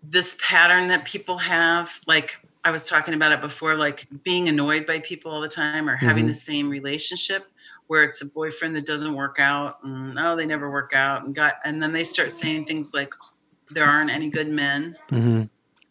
This 0.02 0.36
pattern 0.40 0.88
that 0.88 1.04
people 1.04 1.38
have, 1.38 1.90
like 2.06 2.36
I 2.64 2.70
was 2.70 2.86
talking 2.88 3.14
about 3.14 3.32
it 3.32 3.40
before, 3.40 3.74
like 3.74 4.06
being 4.24 4.48
annoyed 4.48 4.86
by 4.86 5.00
people 5.00 5.30
all 5.32 5.40
the 5.40 5.48
time 5.48 5.88
or 5.88 5.96
having 5.96 6.24
Mhm. 6.24 6.28
the 6.28 6.34
same 6.34 6.68
relationship 6.68 7.46
where 7.88 8.04
it's 8.04 8.22
a 8.22 8.26
boyfriend 8.26 8.74
that 8.76 8.86
doesn't 8.86 9.14
work 9.14 9.38
out 9.38 9.78
and 9.84 10.18
oh 10.18 10.36
they 10.36 10.46
never 10.46 10.70
work 10.70 10.92
out 10.94 11.24
and 11.24 11.34
got 11.34 11.54
and 11.64 11.82
then 11.82 11.92
they 11.92 12.04
start 12.04 12.30
saying 12.32 12.64
things 12.64 12.92
like 12.94 13.12
there 13.70 13.84
aren't 13.84 14.10
any 14.10 14.28
good 14.30 14.48
men. 14.48 14.96
hmm 15.10 15.42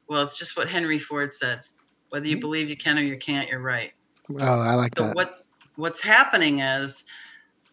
Well, 0.08 0.24
it's 0.24 0.38
just 0.38 0.58
what 0.58 0.68
Henry 0.70 1.00
Ford 1.00 1.32
said. 1.32 1.62
Whether 2.10 2.28
you 2.28 2.40
believe 2.40 2.70
you 2.70 2.78
can 2.78 2.98
or 2.98 3.02
you 3.02 3.18
can't, 3.18 3.50
you're 3.50 3.62
right. 3.62 3.92
Oh, 4.40 4.60
I 4.62 4.76
like 4.76 4.96
So 4.96 5.06
that. 5.06 5.16
what 5.16 5.32
what's 5.76 6.02
happening 6.02 6.60
is 6.60 7.04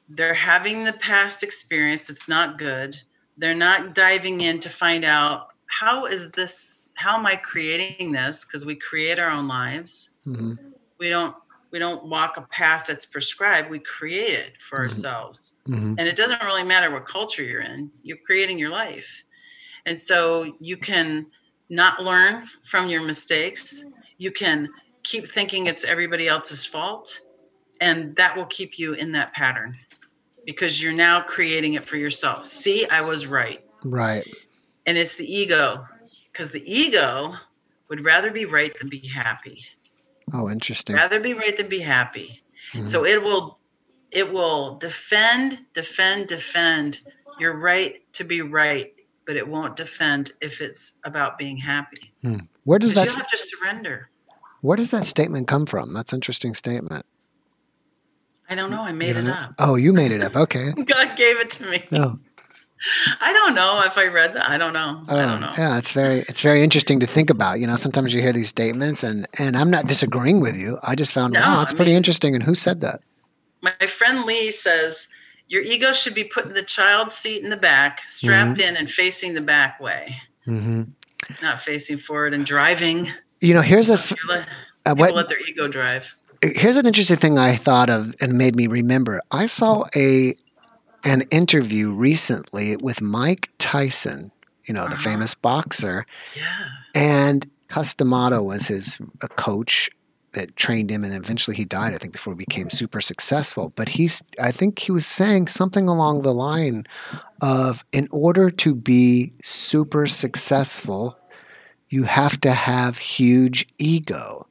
they're 0.09 0.35
having 0.35 0.85
the 0.85 0.93
past 0.95 1.43
experience. 1.43 2.11
It's 2.11 2.29
not 2.29 2.59
good. 2.59 2.97
They're 3.37 3.55
not 3.55 3.95
diving 3.95 4.41
in 4.41 4.59
to 4.61 4.71
find 4.71 5.05
out 5.05 5.48
how 5.69 6.07
is 6.07 6.31
this 6.33 6.91
how 6.95 7.17
am 7.17 7.27
I 7.27 7.37
creating 7.37 8.11
this? 8.13 8.45
Because 8.45 8.67
we 8.67 8.75
create 8.75 9.19
our 9.19 9.31
own 9.31 9.47
lives. 9.47 10.11
hmm 10.25 10.55
We 10.99 11.09
don't 11.09 11.35
we 11.71 11.79
don't 11.79 12.09
walk 12.09 12.37
a 12.39 12.43
path 12.43 12.87
that's 12.89 13.07
prescribed. 13.07 13.71
We 13.71 13.79
create 13.79 14.35
it 14.35 14.61
for 14.61 14.79
Mhm. 14.79 14.83
ourselves. 14.83 15.55
hmm 15.67 15.95
And 15.99 16.09
it 16.09 16.17
doesn't 16.17 16.43
really 16.43 16.65
matter 16.65 16.91
what 16.91 17.07
culture 17.07 17.45
you're 17.45 17.61
in. 17.61 17.91
You're 18.03 18.19
creating 18.27 18.59
your 18.59 18.71
life. 18.71 19.25
And 19.87 19.99
so 19.99 20.57
you 20.61 20.77
can 20.77 21.25
not 21.69 22.03
learn 22.03 22.47
from 22.65 22.89
your 22.89 23.03
mistakes. 23.03 23.85
You 24.17 24.33
can 24.33 24.69
keep 25.05 25.29
thinking 25.29 25.67
it's 25.67 25.85
everybody 25.85 26.27
else's 26.27 26.65
fault. 26.65 27.21
And 27.81 28.17
that 28.17 28.37
will 28.37 28.47
keep 28.47 28.79
you 28.79 28.95
in 28.95 29.13
that 29.13 29.35
pattern 29.35 29.77
because 30.47 30.83
you're 30.83 30.93
now 30.93 31.21
creating 31.21 31.75
it 31.75 31.85
for 31.85 31.97
yourself. 31.97 32.47
See, 32.47 32.87
I 32.89 33.03
was 33.03 33.27
right. 33.27 33.61
Right. 33.85 34.27
And 34.89 34.97
it's 34.97 35.17
the 35.17 35.31
ego 35.31 35.87
because 36.33 36.51
the 36.51 36.63
ego 36.65 37.35
would 37.91 38.07
rather 38.07 38.31
be 38.31 38.47
right 38.47 38.75
than 38.79 38.89
be 38.89 39.07
happy. 39.07 39.63
Oh, 40.33 40.49
interesting. 40.49 40.97
Rather 40.97 41.21
be 41.21 41.35
right 41.35 41.55
than 41.55 41.69
be 41.69 41.81
happy. 41.81 42.43
Mhm. 42.73 42.87
So 42.87 43.05
it 43.05 43.23
will 43.23 43.59
it 44.11 44.33
will 44.33 44.79
defend, 44.79 45.61
defend, 45.75 46.29
defend 46.29 47.01
your 47.39 47.59
right 47.59 48.01
to 48.15 48.25
be 48.25 48.41
right, 48.41 48.95
but 49.27 49.37
it 49.37 49.47
won't 49.47 49.77
defend 49.77 50.33
if 50.41 50.63
it's 50.63 50.95
about 51.05 51.37
being 51.37 51.59
happy. 51.59 52.11
Where 52.65 52.79
does 52.79 52.95
that 52.95 53.11
you 53.11 53.17
have 53.17 53.29
to 53.29 53.39
surrender. 53.39 54.09
Where 54.63 54.79
does 54.79 54.91
that 54.93 55.05
statement 55.05 55.49
come 55.49 55.67
from? 55.67 55.93
That's 55.93 56.15
an 56.15 56.17
interesting 56.17 56.55
statement. 56.55 57.05
I 58.49 58.55
don't 58.55 58.71
know. 58.71 58.81
I 58.81 58.93
made 58.93 59.17
it 59.17 59.25
know? 59.25 59.33
up. 59.33 59.55
Oh, 59.59 59.75
you 59.75 59.93
made 59.93 60.13
it 60.13 60.23
up. 60.23 60.35
Okay. 60.35 60.73
God 60.87 61.15
gave 61.15 61.39
it 61.41 61.51
to 61.51 61.67
me. 61.67 61.85
No. 61.91 62.19
I 63.21 63.33
don't 63.33 63.55
know 63.55 63.83
if 63.85 63.99
I 63.99 64.07
read 64.07 64.35
that. 64.35 64.49
I 64.49 64.57
don't 64.59 64.73
know. 64.73 65.03
I 65.09 65.17
don't 65.23 65.43
Oh, 65.43 65.47
know. 65.47 65.53
yeah, 65.59 65.79
it's 65.79 65.93
very 65.93 66.19
it's 66.29 66.43
very 66.43 66.63
interesting 66.63 67.01
to 67.01 67.07
think 67.07 67.29
about. 67.31 67.61
You 67.61 67.67
know, 67.67 67.77
sometimes 67.77 68.15
you 68.15 68.21
hear 68.23 68.33
these 68.33 68.49
statements, 68.49 69.03
and 69.03 69.27
and 69.39 69.57
I'm 69.57 69.71
not 69.71 69.87
disagreeing 69.87 70.41
with 70.41 70.57
you. 70.57 70.79
I 70.83 70.95
just 70.95 71.13
found 71.13 71.33
No, 71.33 71.41
wow, 71.41 71.59
that's 71.59 71.73
I 71.73 71.77
pretty 71.77 71.91
mean- 71.91 71.97
interesting. 71.97 72.35
And 72.35 72.43
who 72.45 72.55
said 72.55 72.81
that? 72.81 73.01
My 73.63 73.73
friend 73.87 74.25
Lee 74.25 74.53
says 74.53 75.09
your 75.49 75.63
ego 75.63 75.93
should 75.93 76.15
be 76.15 76.25
put 76.25 76.45
in 76.47 76.55
the 76.55 76.63
child 76.63 77.11
seat 77.11 77.43
in 77.43 77.51
the 77.51 77.57
back, 77.57 78.03
strapped 78.09 78.59
Mm-hmm. 78.61 78.69
in 78.69 78.77
and 78.77 78.91
facing 78.91 79.35
the 79.35 79.41
back 79.41 79.81
way, 79.81 80.17
hmm 80.45 80.83
not 81.43 81.61
facing 81.61 81.99
forward 81.99 82.33
and 82.33 82.47
driving. 82.47 83.11
You 83.41 83.53
know, 83.55 83.61
here's 83.61 83.91
a 83.91 83.95
f- 83.95 84.15
uh, 84.87 84.95
what 84.95 85.15
let 85.15 85.29
their 85.29 85.41
ego 85.41 85.69
drive. 85.69 86.15
here's 86.43 86.77
an 86.77 86.87
interesting 86.87 87.17
thing 87.19 87.37
I 87.39 87.55
thought 87.57 87.91
of 87.91 88.15
and 88.21 88.39
made 88.39 88.55
me 88.57 88.67
remember. 88.67 89.21
I 89.31 89.47
saw 89.47 89.85
a 89.95 90.35
an 91.05 91.23
interview 91.31 91.91
recently 91.91 92.77
with 92.77 93.01
Mike 93.01 93.51
Tyson, 93.59 94.31
you 94.67 94.75
know, 94.75 94.85
the 94.85 94.95
Uh-huh. 94.95 95.11
famous 95.11 95.35
boxer, 95.35 96.05
Yeah. 96.37 96.43
and 96.95 97.49
Cus 97.69 97.95
D'Amato 97.95 98.43
was 98.43 98.67
his 98.67 98.99
a 99.21 99.29
coach, 99.29 99.91
that 100.35 100.55
trained 100.57 100.91
him, 100.91 101.05
and 101.05 101.15
eventually 101.15 101.57
he 101.57 101.65
died. 101.65 101.95
I 101.95 101.99
think 101.99 102.13
before 102.13 102.35
he 102.35 102.39
became 102.39 102.69
super 102.69 103.01
successful. 103.01 103.73
But 103.75 103.89
he's, 103.89 104.23
I 104.41 104.53
think 104.53 104.79
he 104.79 104.93
was 104.93 105.07
saying 105.07 105.49
something 105.49 105.89
along 105.89 106.21
the 106.23 106.35
line 106.35 106.85
of, 107.41 107.83
in 107.93 108.09
order 108.11 108.51
to 108.51 108.75
be 108.75 109.33
super 109.43 110.07
successful, 110.07 111.19
you 111.89 112.05
have 112.05 112.39
to 112.43 112.53
have 112.53 112.99
huge 112.99 113.67
ego. 113.79 114.47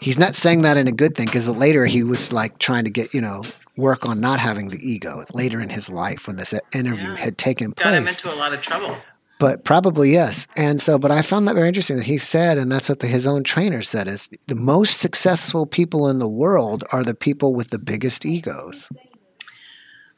He's 0.00 0.18
not 0.18 0.36
saying 0.36 0.62
that 0.62 0.76
in 0.76 0.86
a 0.86 0.92
good 0.92 1.16
thing 1.16 1.26
because 1.26 1.48
later 1.48 1.84
he 1.86 2.04
was 2.04 2.32
like 2.32 2.58
trying 2.58 2.84
to 2.84 2.90
get, 2.90 3.12
you 3.12 3.20
know, 3.20 3.42
work 3.76 4.06
on 4.06 4.20
not 4.20 4.40
having 4.40 4.68
the 4.70 4.78
ego 4.78 5.24
later 5.34 5.60
in 5.60 5.68
his 5.68 5.88
life 5.90 6.26
when 6.26 6.36
this 6.36 6.54
interview 6.74 7.10
Yeah. 7.10 7.16
had 7.16 7.38
taken 7.38 7.70
Got 7.72 7.94
him 7.94 8.04
place. 8.04 8.18
into 8.18 8.34
a 8.34 8.38
lot 8.38 8.52
of 8.54 8.60
trouble. 8.62 8.96
But 9.38 9.64
probably 9.64 10.12
yes. 10.12 10.46
And 10.56 10.80
so, 10.80 10.98
but 10.98 11.10
I 11.10 11.20
found 11.20 11.46
that 11.46 11.54
very 11.54 11.68
interesting 11.68 11.96
that 11.98 12.06
he 12.06 12.16
said, 12.16 12.56
and 12.56 12.72
that's 12.72 12.88
what 12.88 13.00
the, 13.00 13.06
his 13.06 13.26
own 13.26 13.44
trainer 13.44 13.82
said, 13.82 14.08
is 14.08 14.30
the 14.46 14.54
most 14.54 14.98
successful 14.98 15.66
people 15.66 16.08
in 16.08 16.18
the 16.20 16.28
world 16.28 16.84
are 16.90 17.04
the 17.04 17.14
people 17.14 17.54
with 17.54 17.68
the 17.68 17.78
biggest 17.78 18.24
egos. 18.24 18.88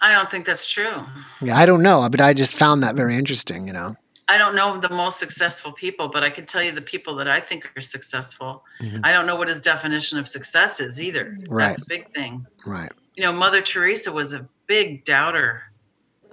I 0.00 0.12
don't 0.12 0.30
think 0.30 0.46
that's 0.46 0.66
true. 0.70 1.02
Yeah, 1.40 1.56
I 1.56 1.66
don't 1.66 1.82
know, 1.82 2.06
but 2.08 2.20
I 2.20 2.32
just 2.32 2.54
found 2.54 2.82
that 2.84 2.94
very 2.94 3.16
interesting, 3.16 3.66
you 3.66 3.72
know. 3.72 3.96
I 4.28 4.38
don't 4.38 4.54
know 4.54 4.78
the 4.78 4.90
most 4.90 5.18
successful 5.18 5.72
people, 5.72 6.08
but 6.08 6.22
I 6.22 6.30
can 6.30 6.44
tell 6.46 6.62
you 6.62 6.70
the 6.70 6.82
people 6.82 7.16
that 7.16 7.26
I 7.28 7.40
think 7.40 7.68
are 7.76 7.80
successful. 7.80 8.62
Mhm. 8.80 9.00
I 9.02 9.10
don't 9.10 9.26
know 9.26 9.34
what 9.36 9.48
his 9.48 9.58
definition 9.58 10.18
of 10.18 10.28
success 10.28 10.80
is 10.80 11.00
either. 11.00 11.34
Right. 11.48 11.68
That's 11.68 11.82
a 11.82 11.86
big 11.86 12.12
thing. 12.14 12.46
Right. 12.66 12.92
You 13.18 13.24
know, 13.24 13.32
Mother 13.32 13.60
Teresa 13.60 14.12
was 14.12 14.32
a 14.32 14.48
big 14.68 15.04
doubter. 15.04 15.64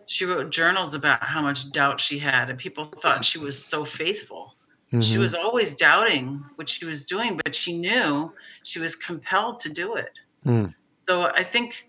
She 0.05 0.23
wrote 0.23 0.51
journals 0.51 0.93
about 0.93 1.23
how 1.23 1.41
much 1.41 1.71
doubt 1.71 1.99
she 1.99 2.19
had, 2.19 2.51
and 2.51 2.59
people 2.59 2.86
thought 2.86 3.25
she 3.25 3.39
was 3.39 3.57
so 3.57 3.83
faithful. 3.83 4.53
She 5.01 5.15
Mhm. 5.15 5.17
was 5.17 5.33
always 5.33 5.75
doubting 5.75 6.45
what 6.57 6.69
she 6.69 6.86
was 6.86 7.03
doing, 7.03 7.41
but 7.43 7.55
she 7.55 7.75
knew 7.75 8.31
she 8.61 8.77
was 8.77 8.95
compelled 8.95 9.57
to 9.61 9.69
do 9.69 9.95
it. 9.95 10.13
Mm. 10.45 10.75
So 11.07 11.23
I 11.23 11.41
think 11.41 11.88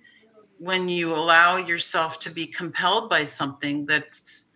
when 0.58 0.88
you 0.88 1.14
allow 1.14 1.58
yourself 1.58 2.18
to 2.20 2.30
be 2.30 2.46
compelled 2.46 3.10
by 3.10 3.26
something 3.26 3.84
that's 3.84 4.46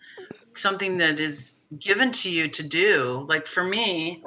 something 0.55 0.97
that 0.97 1.21
is 1.21 1.59
given 1.79 2.13
to 2.13 2.31
you 2.31 2.49
to 2.49 2.63
do, 2.63 3.27
like 3.29 3.47
for 3.47 3.63
me, 3.63 4.25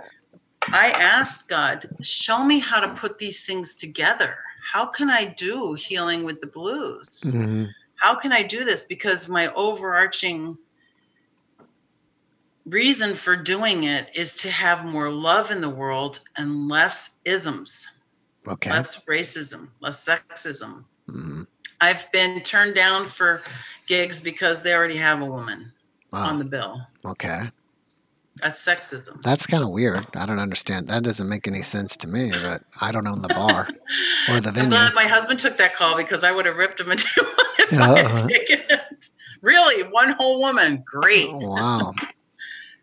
I 0.68 0.92
asked 0.92 1.48
God, 1.48 1.90
show 2.02 2.44
me 2.44 2.60
how 2.60 2.80
to 2.82 2.94
put 2.94 3.18
these 3.18 3.44
things 3.44 3.74
together. 3.74 4.38
How 4.74 4.88
can 4.88 5.08
I 5.12 5.26
do 5.26 5.76
healing 5.76 6.24
with 6.24 6.42
the 6.42 6.48
blues? 6.48 7.08
Mhm. 7.26 7.70
how 7.98 8.16
can 8.16 8.34
I 8.34 8.44
do 8.44 8.66
this? 8.66 8.84
Because 8.84 9.30
my 9.30 9.48
overarching 9.54 10.58
reason 12.66 13.16
for 13.16 13.38
doing 13.38 13.84
it 13.84 14.10
is 14.14 14.34
to 14.38 14.52
have 14.52 14.84
more 14.84 15.10
love 15.10 15.52
in 15.52 15.62
the 15.62 15.70
world 15.70 16.20
and 16.36 16.68
less 16.68 17.12
isms, 17.24 17.88
Okay. 18.46 18.72
less 18.72 18.98
racism, 19.06 19.70
less 19.80 20.04
sexism. 20.04 20.84
Mhm. 21.10 21.46
I've 21.80 22.12
been 22.12 22.42
turned 22.44 22.76
down 22.76 23.08
for 23.08 23.42
gigs 23.88 24.20
because 24.20 24.62
they 24.64 24.74
already 24.74 24.98
have 24.98 25.22
a 25.22 25.26
woman 25.26 25.72
on 26.12 26.40
the 26.40 26.46
bill. 26.46 26.86
Okay. 27.06 27.50
That's 28.44 28.64
sexism. 28.64 29.22
That's 29.22 29.46
kind 29.48 29.64
of 29.64 29.70
weird. 29.70 30.06
I 30.16 30.26
don't 30.26 30.40
understand. 30.40 30.90
That 30.90 31.04
doesn't 31.04 31.30
make 31.30 31.48
any 31.48 31.62
sense 31.62 31.96
to 31.98 32.08
me, 32.08 32.32
but 32.42 32.62
I 32.82 32.92
don't 32.92 33.08
own 33.08 33.22
the 33.22 33.30
bar 33.30 33.70
or 34.30 34.40
the 34.42 34.50
I'm 34.50 34.54
venue. 34.56 34.70
glad 34.72 34.94
my 34.94 35.06
husband 35.06 35.40
took 35.40 35.58
that 35.58 35.74
call 35.76 35.96
because 35.96 36.24
I 36.26 36.32
would 36.32 36.46
have 36.46 36.58
ripped 36.58 36.80
him 36.80 36.92
into 36.92 37.08
if 37.60 37.74
I 37.80 37.84
Uh-huh. 38.02 38.22
had 38.22 38.30
taken 38.30 38.60
it. 38.70 39.10
Really, 39.42 39.84
one 39.90 40.12
whole 40.12 40.42
woman, 40.42 40.84
great. 40.86 41.30
Oh, 41.30 41.52
wow. 41.52 41.94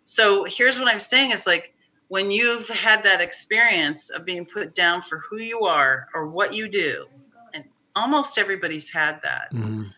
So 0.03 0.45
here's 0.45 0.79
what 0.79 0.89
I'm 0.89 1.01
saying 1.01 1.31
is 1.33 1.47
like 1.47 1.75
when 2.09 2.31
you've 2.31 2.69
had 2.69 3.05
that 3.05 3.21
experience 3.21 4.11
of 4.11 4.25
being 4.25 4.45
put 4.47 4.75
down 4.75 5.01
for 5.03 5.19
who 5.29 5.41
you 5.41 5.61
are 5.61 6.09
or 6.15 6.27
what 6.29 6.55
you 6.55 6.69
do, 6.69 7.07
and 7.55 7.65
almost 7.95 8.37
everybody's 8.39 8.91
had 8.91 9.21
that, 9.23 9.53
Mhm. 9.55 9.93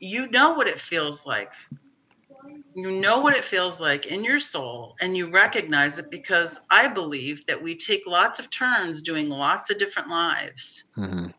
you 0.00 0.28
know 0.30 0.52
what 0.54 0.66
it 0.66 0.80
feels 0.80 1.24
like. 1.24 1.52
You 2.74 2.90
know 2.90 3.20
what 3.20 3.36
it 3.36 3.44
feels 3.44 3.80
like 3.80 4.06
in 4.06 4.24
your 4.24 4.40
soul, 4.40 4.94
and 5.00 5.16
you 5.16 5.30
recognize 5.30 5.98
it 5.98 6.10
because 6.10 6.60
I 6.70 6.88
believe 6.88 7.44
that 7.46 7.62
we 7.62 7.74
take 7.76 8.06
lots 8.06 8.38
of 8.38 8.50
turns 8.50 9.02
doing 9.02 9.28
lots 9.28 9.70
of 9.70 9.78
different 9.78 10.08
lives. 10.08 10.84
Mhm. 10.96 11.34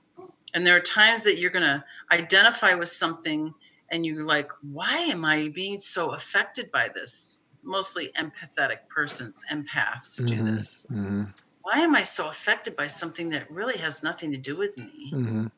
And 0.53 0.67
there 0.67 0.75
are 0.75 0.81
times 0.81 1.23
that 1.23 1.38
you're 1.38 1.49
going 1.49 1.63
to 1.63 1.84
identify 2.11 2.75
with 2.75 2.89
something 2.89 3.53
and 3.89 4.05
you're 4.05 4.25
like, 4.25 4.51
why 4.61 4.97
am 4.97 5.25
I 5.25 5.49
being 5.49 5.79
so 5.79 6.11
affected 6.11 6.71
by 6.71 6.89
this? 6.93 7.39
Mostly 7.63 8.11
empathetic 8.17 8.88
persons, 8.89 9.41
empaths 9.51 10.17
do 10.17 10.36
Mhm. 10.36 10.55
this. 10.55 10.86
Mhm. 10.91 11.34
Why 11.61 11.79
am 11.79 11.95
I 11.95 12.03
so 12.03 12.29
affected 12.29 12.75
by 12.75 12.88
something 12.88 13.29
that 13.29 13.49
really 13.49 13.77
has 13.77 14.03
nothing 14.03 14.31
to 14.31 14.38
do 14.38 14.55
with 14.55 14.77
me? 14.77 15.11
Mhm. 15.13 15.51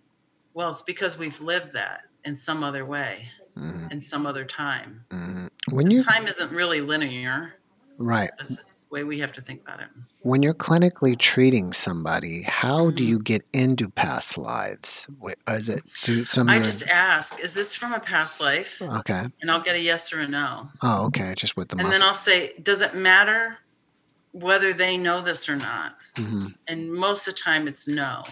Well, 0.53 0.71
it's 0.71 0.83
because 0.83 1.17
we've 1.17 1.41
lived 1.41 1.73
that 1.73 2.03
in 2.23 2.37
some 2.37 2.63
other 2.63 2.85
way, 2.85 3.29
Mhm. 3.55 3.91
in 3.91 4.01
some 4.01 4.25
other 4.25 4.45
time. 4.45 5.05
When 5.71 5.89
you 5.89 6.03
Time 6.03 6.27
isn't 6.27 6.51
really 6.51 6.81
linear. 6.81 7.55
right, 7.97 8.29
That's 8.37 8.55
the 8.57 8.85
way 8.91 9.03
we 9.03 9.19
have 9.19 9.31
to 9.33 9.41
think 9.41 9.61
about 9.61 9.81
it. 9.81 9.89
when 10.21 10.43
you're 10.43 10.53
clinically 10.53 11.17
treating 11.17 11.73
somebody, 11.73 12.43
how 12.43 12.91
do 12.91 13.03
Mhm. 13.03 13.07
you 13.07 13.19
get 13.19 13.43
into 13.53 13.89
past 13.89 14.37
lives? 14.37 15.07
Is 15.47 15.69
it 15.69 15.83
some? 16.27 16.49
I 16.49 16.59
just 16.59 16.83
ask, 16.83 17.39
is 17.39 17.53
this 17.53 17.73
from 17.73 17.93
a 17.93 17.99
past 17.99 18.39
life? 18.39 18.79
okay. 18.81 19.23
And 19.41 19.49
I'll 19.49 19.61
get 19.61 19.75
a 19.75 19.79
yes 19.79 20.13
or 20.13 20.19
a 20.21 20.27
no. 20.27 20.69
Oh, 20.83 21.05
okay. 21.07 21.33
Just 21.35 21.57
with 21.57 21.69
the 21.69 21.77
And 21.77 21.91
then. 21.91 22.03
I'll 22.03 22.13
say, 22.13 22.53
does 22.61 22.81
it 22.81 22.93
matter 22.95 23.57
whether 24.31 24.73
they 24.73 24.97
know 24.97 25.21
this 25.21 25.47
or 25.49 25.55
not? 25.55 25.95
hmm 26.17 26.47
And 26.67 26.91
most 26.91 27.27
of 27.27 27.33
the 27.33 27.39
time 27.39 27.67
it's 27.67 27.87
no. 27.87 28.23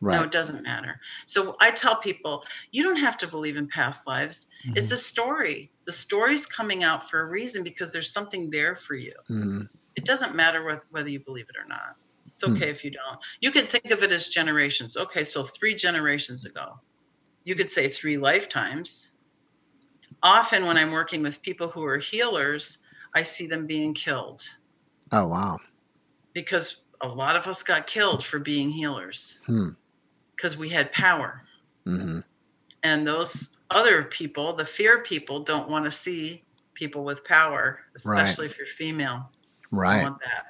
No, 0.00 0.22
it 0.22 0.30
doesn't 0.30 0.62
matter. 0.62 1.00
So 1.26 1.56
I 1.60 1.70
tell 1.72 1.96
people, 1.96 2.44
you 2.70 2.82
don't 2.84 2.96
have 2.98 3.16
to 3.18 3.26
believe 3.26 3.56
in 3.56 3.66
past 3.68 4.06
lives. 4.06 4.46
It's 4.64 4.92
a 4.92 4.96
story. 4.96 5.70
The 5.86 5.92
story's 5.92 6.46
coming 6.46 6.84
out 6.84 7.10
for 7.10 7.20
a 7.20 7.24
reason 7.26 7.64
because 7.64 7.90
there's 7.92 8.12
something 8.12 8.50
there 8.50 8.76
for 8.76 8.94
you. 8.94 9.14
hmm 9.26 9.62
It 9.96 10.04
doesn't 10.04 10.34
matter 10.36 10.62
wh- 10.70 10.92
whether 10.92 11.08
you 11.10 11.18
believe 11.20 11.46
it 11.48 11.56
or 11.56 11.66
not. 11.68 11.96
It's 12.28 12.44
Hmm. 12.44 12.52
okay 12.54 12.70
if 12.70 12.84
you 12.84 12.92
don't. 12.92 13.18
You 13.40 13.50
can 13.50 13.66
think 13.66 13.90
of 13.90 14.02
it 14.04 14.12
as 14.12 14.28
generations. 14.28 14.96
Okay, 14.96 15.24
so 15.24 15.42
three 15.42 15.74
generations 15.74 16.44
ago. 16.44 16.78
You 17.44 17.56
could 17.56 17.68
say 17.68 17.88
three 17.88 18.16
lifetimes. 18.18 19.08
Often, 20.22 20.66
when 20.66 20.76
I'm 20.76 20.92
working 20.92 21.22
with 21.22 21.42
people 21.42 21.68
who 21.68 21.84
are 21.84 21.98
healers, 21.98 22.78
I 23.14 23.22
see 23.22 23.46
them 23.46 23.66
being 23.66 23.94
killed 23.94 24.42
Oh, 25.12 25.26
wow. 25.28 25.58
because 26.34 26.82
a 27.00 27.08
lot 27.08 27.36
of 27.36 27.46
us 27.46 27.62
got 27.62 27.86
killed 27.86 28.24
for 28.24 28.38
being 28.38 28.70
healers 28.70 29.38
Hmm. 29.46 29.70
Because 30.38 30.56
we 30.56 30.68
had 30.68 30.90
power. 30.92 31.42
hmm 31.84 32.20
And 32.84 33.06
those 33.06 33.50
other 33.70 34.04
people, 34.04 34.52
the 34.54 34.64
fear 34.64 35.02
people, 35.02 35.40
don't 35.40 35.68
want 35.68 35.84
to 35.84 35.90
see 35.90 36.44
people 36.74 37.04
with 37.04 37.24
power, 37.24 37.80
Right. 38.04 38.22
especially 38.22 38.46
if 38.46 38.56
you're 38.56 38.68
female. 38.68 39.30
Right. 39.72 40.04
want 40.04 40.20
that. 40.20 40.46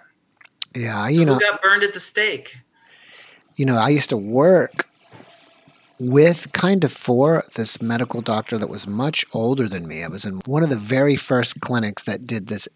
Yeah. 0.76 1.08
You 1.08 1.24
know. 1.24 1.34
Who 1.34 1.40
got 1.40 1.62
burned 1.62 1.82
at 1.82 1.94
the 1.94 2.00
stake? 2.00 2.54
you 3.56 3.64
know, 3.64 3.76
I 3.76 3.88
used 3.88 4.10
to 4.10 4.16
work 4.16 4.88
with 5.98 6.52
kind 6.52 6.84
of 6.84 6.92
for 6.92 7.42
this 7.56 7.82
medical 7.82 8.20
doctor 8.20 8.56
that 8.56 8.68
was 8.68 8.86
much 8.86 9.24
older 9.32 9.68
than 9.68 9.88
me. 9.88 10.04
I 10.04 10.08
was 10.08 10.24
in 10.24 10.40
one 10.46 10.62
of 10.62 10.70
the 10.70 10.76
very 10.76 11.16
first 11.16 11.60
clinics 11.60 12.04
that 12.04 12.24
did 12.24 12.46
this 12.46 12.68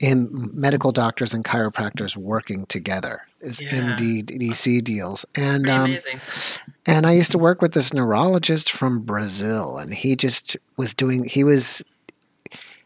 in 0.00 0.28
medical 0.54 0.92
doctors 0.92 1.34
and 1.34 1.44
chiropractors 1.44 2.16
working 2.16 2.64
together. 2.66 3.22
is 3.42 3.60
Yeah. 3.60 3.68
MDDC 3.96 4.82
deals. 4.82 5.24
And 5.36 5.68
um, 5.68 5.90
amazing. 5.92 6.20
and 6.86 7.06
I 7.06 7.12
used 7.12 7.30
to 7.32 7.38
work 7.38 7.60
with 7.62 7.72
this 7.72 7.92
neurologist 7.94 8.70
from 8.72 9.00
Brazil, 9.02 9.78
and 9.78 9.94
he 9.94 10.16
just 10.16 10.56
was 10.78 10.94
doing, 10.94 11.24
he 11.24 11.44
was, 11.44 11.82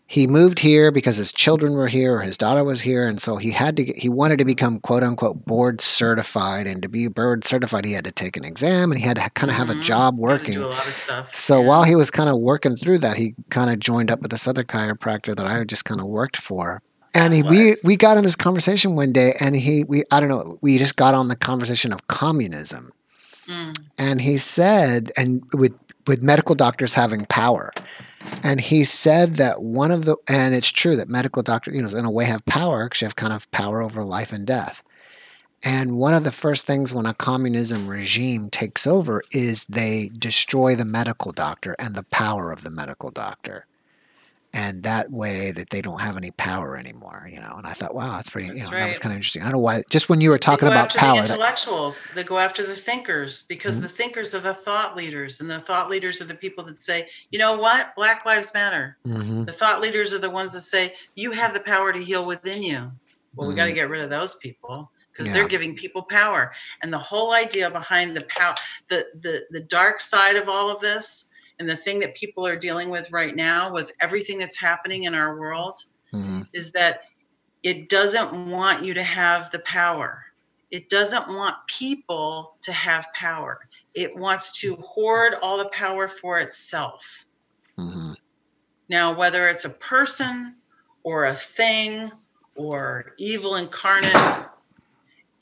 he 0.07 0.27
moved 0.27 0.59
here 0.59 0.91
because 0.93 1.17
his 1.17 1.33
children 1.33 1.73
were 1.75 1.89
here 1.89 2.15
or 2.17 2.21
his 2.23 2.37
daughter 2.37 2.63
was 2.63 2.81
here. 2.83 3.07
And 3.07 3.21
so 3.23 3.37
he 3.37 3.51
had 3.53 3.77
to, 3.79 3.85
get, 3.85 3.97
he 3.97 4.09
wanted 4.09 4.39
to 4.39 4.45
become 4.45 4.79
quote 4.81 5.03
unquote 5.03 5.45
board 5.45 5.81
certified. 5.81 6.67
And 6.67 6.83
to 6.83 6.89
be 6.89 7.09
board 7.09 7.45
certified, 7.45 7.85
he 7.85 7.93
had 7.95 8.05
to 8.05 8.13
take 8.13 8.37
an 8.37 8.45
exam 8.45 8.93
and 8.93 9.01
he 9.01 9.07
had 9.07 9.17
to 9.17 9.29
kind 9.31 9.51
of 9.51 9.57
have 9.57 9.71
a 9.71 9.75
Mhm. 9.75 9.83
job 9.83 10.19
working. 10.19 10.59
A 10.59 10.67
lot 10.69 10.87
of 10.87 10.95
stuff. 10.95 11.35
So 11.35 11.61
Yeah. 11.61 11.67
while 11.69 11.85
he 11.85 11.97
was 11.97 12.11
kind 12.11 12.29
of 12.29 12.39
working 12.39 12.77
through 12.77 12.99
that, 12.99 13.17
he 13.17 13.35
kind 13.51 13.71
of 13.71 13.79
joined 13.81 14.11
up 14.11 14.21
with 14.21 14.31
this 14.31 14.47
other 14.47 14.63
chiropractor 14.63 15.35
that 15.35 15.47
I 15.47 15.65
just 15.65 15.85
kind 15.85 16.01
of 16.01 16.07
worked 16.07 16.37
for. 16.37 16.83
And 17.15 17.33
he, 17.33 17.43
we 17.43 17.77
we 17.85 17.97
got 17.97 18.17
in 18.17 18.25
this 18.25 18.37
conversation 18.37 18.97
one 18.97 19.13
day, 19.13 19.35
and 19.41 19.55
he 19.55 19.85
we 19.85 20.03
I 20.11 20.21
don't 20.21 20.29
know 20.29 20.59
we 20.61 20.79
just 20.79 20.97
got 20.97 21.15
on 21.15 21.29
the 21.29 21.37
conversation 21.37 21.93
of 21.93 22.07
communism, 22.09 22.91
Mm. 23.47 23.77
and 23.99 24.23
he 24.23 24.39
said, 24.39 25.13
and 25.19 25.43
with 25.53 25.75
with 26.07 26.23
medical 26.23 26.55
doctors 26.55 26.95
having 26.95 27.27
power, 27.27 27.73
and 28.43 28.61
he 28.61 28.85
said 28.85 29.37
that 29.37 29.63
one 29.63 29.91
of 29.91 30.07
the 30.07 30.17
and 30.29 30.55
it's 30.55 30.73
true 30.73 30.97
that 30.97 31.09
medical 31.09 31.43
doctors 31.43 31.75
you 31.75 31.83
know 31.83 31.89
in 31.89 32.05
a 32.05 32.11
way 32.11 32.25
have 32.25 32.45
power 32.47 32.87
because 32.87 33.03
you 33.03 33.07
have 33.07 33.17
kind 33.17 33.33
of 33.33 33.51
power 33.51 33.83
over 33.83 34.03
life 34.03 34.33
and 34.33 34.47
death. 34.47 34.83
And 35.63 35.97
one 35.97 36.13
of 36.13 36.25
the 36.25 36.33
first 36.33 36.67
things 36.67 36.93
when 36.93 37.07
a 37.07 37.15
communism 37.15 37.89
regime 37.89 38.51
takes 38.51 38.87
over 38.87 39.23
is 39.31 39.65
they 39.65 40.11
destroy 40.19 40.75
the 40.75 40.85
medical 40.85 41.33
doctor 41.33 41.75
and 41.79 41.95
the 41.95 42.03
power 42.05 42.53
of 42.53 42.65
the 42.65 42.71
medical 42.71 43.11
doctor. 43.11 43.67
And 44.55 44.85
that 44.85 45.11
way 45.11 45.51
that 45.51 45.71
they 45.71 45.83
don't 45.83 46.01
have 46.01 46.17
any 46.17 46.31
power 46.31 46.79
anymore. 46.79 47.29
You 47.31 47.41
know, 47.41 47.55
and 47.59 47.67
I 47.67 47.73
thought, 47.73 47.95
wow, 47.95 48.13
that's 48.13 48.31
pretty. 48.31 48.47
That's 48.47 48.59
you 48.61 48.65
know, 48.65 48.71
that 48.71 48.89
was 48.89 49.01
kind 49.01 49.13
of 49.13 49.17
interesting. 49.17 49.43
I 49.43 49.47
don't 49.47 49.55
know 49.55 49.59
why. 49.59 49.83
Just 49.91 50.09
when 50.09 50.21
you 50.21 50.31
were 50.31 50.39
talking 50.39 50.67
they 50.67 50.71
go 50.71 50.79
about 50.79 50.87
after 50.87 50.99
power, 51.01 51.17
the 51.23 51.29
that, 51.29 51.31
intellectuals. 51.35 52.07
They 52.15 52.23
go 52.23 52.39
after 52.39 52.65
the 52.65 52.77
thinkers 52.77 53.43
because 53.49 53.79
Mhm. 53.79 53.83
the 53.83 53.89
thinkers 53.89 54.33
are 54.33 54.41
the 54.41 54.55
thought 54.55 54.97
leaders, 54.97 55.41
and 55.41 55.51
the 55.51 55.59
thought 55.61 55.91
leaders 55.91 56.21
are 56.21 56.27
the 56.27 56.37
people 56.37 56.65
that 56.67 56.81
say, 56.81 57.09
you 57.31 57.39
know 57.39 57.57
what, 57.57 57.95
Black 57.97 58.25
Lives 58.25 58.53
Matter. 58.55 58.97
Mhm, 59.07 59.47
The 59.47 59.53
thought 59.53 59.81
leaders 59.81 60.13
are 60.13 60.19
the 60.19 60.31
ones 60.31 60.53
that 60.53 60.61
say 60.61 60.95
you 61.17 61.33
have 61.33 61.53
the 61.53 61.61
power 61.61 61.93
to 61.93 62.03
heal 62.03 62.25
within 62.25 62.63
you. 62.63 62.93
Well, 63.35 63.49
we 63.49 63.57
got 63.57 63.67
to 63.67 63.73
get 63.73 63.91
rid 63.91 64.03
of 64.03 64.11
those 64.11 64.37
people 64.37 64.93
because 65.13 65.27
Yeah. 65.27 65.35
they're 65.35 65.49
giving 65.49 65.75
people 65.75 66.03
power. 66.05 66.53
And 66.83 66.93
the 66.93 66.99
whole 66.99 67.33
idea 67.33 67.69
behind 67.71 68.17
the 68.17 68.23
power, 68.23 68.55
the 68.89 69.07
the 69.21 69.47
the 69.51 69.61
dark 69.61 70.01
side 70.01 70.37
of 70.37 70.49
all 70.49 70.71
of 70.71 70.81
this, 70.81 71.25
and 71.59 71.69
the 71.69 71.77
thing 71.77 72.01
that 72.01 72.15
people 72.15 72.47
are 72.47 72.57
dealing 72.59 72.91
with 72.91 73.11
right 73.13 73.35
now, 73.35 73.73
with 73.73 73.93
everything 74.01 74.39
that's 74.39 74.59
happening 74.59 75.05
in 75.05 75.15
our 75.15 75.39
world, 75.39 75.79
mhm, 76.13 76.49
is 76.53 76.73
that 76.73 77.01
it 77.63 77.89
doesn't 77.89 78.51
want 78.51 78.85
you 78.85 78.95
to 78.95 79.03
have 79.03 79.51
the 79.51 79.61
power. 79.61 80.25
It 80.71 80.89
doesn't 80.89 81.29
want 81.29 81.57
people 81.67 82.57
to 82.63 82.73
have 82.73 83.07
power. 83.15 83.61
It 83.95 84.17
wants 84.17 84.53
to 84.61 84.77
hoard 84.77 85.35
all 85.43 85.59
the 85.59 85.69
power 85.71 86.09
for 86.09 86.39
itself. 86.41 87.27
mhm, 87.79 88.17
Now, 88.89 89.15
whether 89.17 89.49
it's 89.49 89.65
a 89.65 89.71
person 89.71 90.57
or 91.03 91.25
a 91.25 91.35
thing 91.35 92.11
or 92.57 93.13
evil 93.19 93.57
incarnate, 93.57 94.49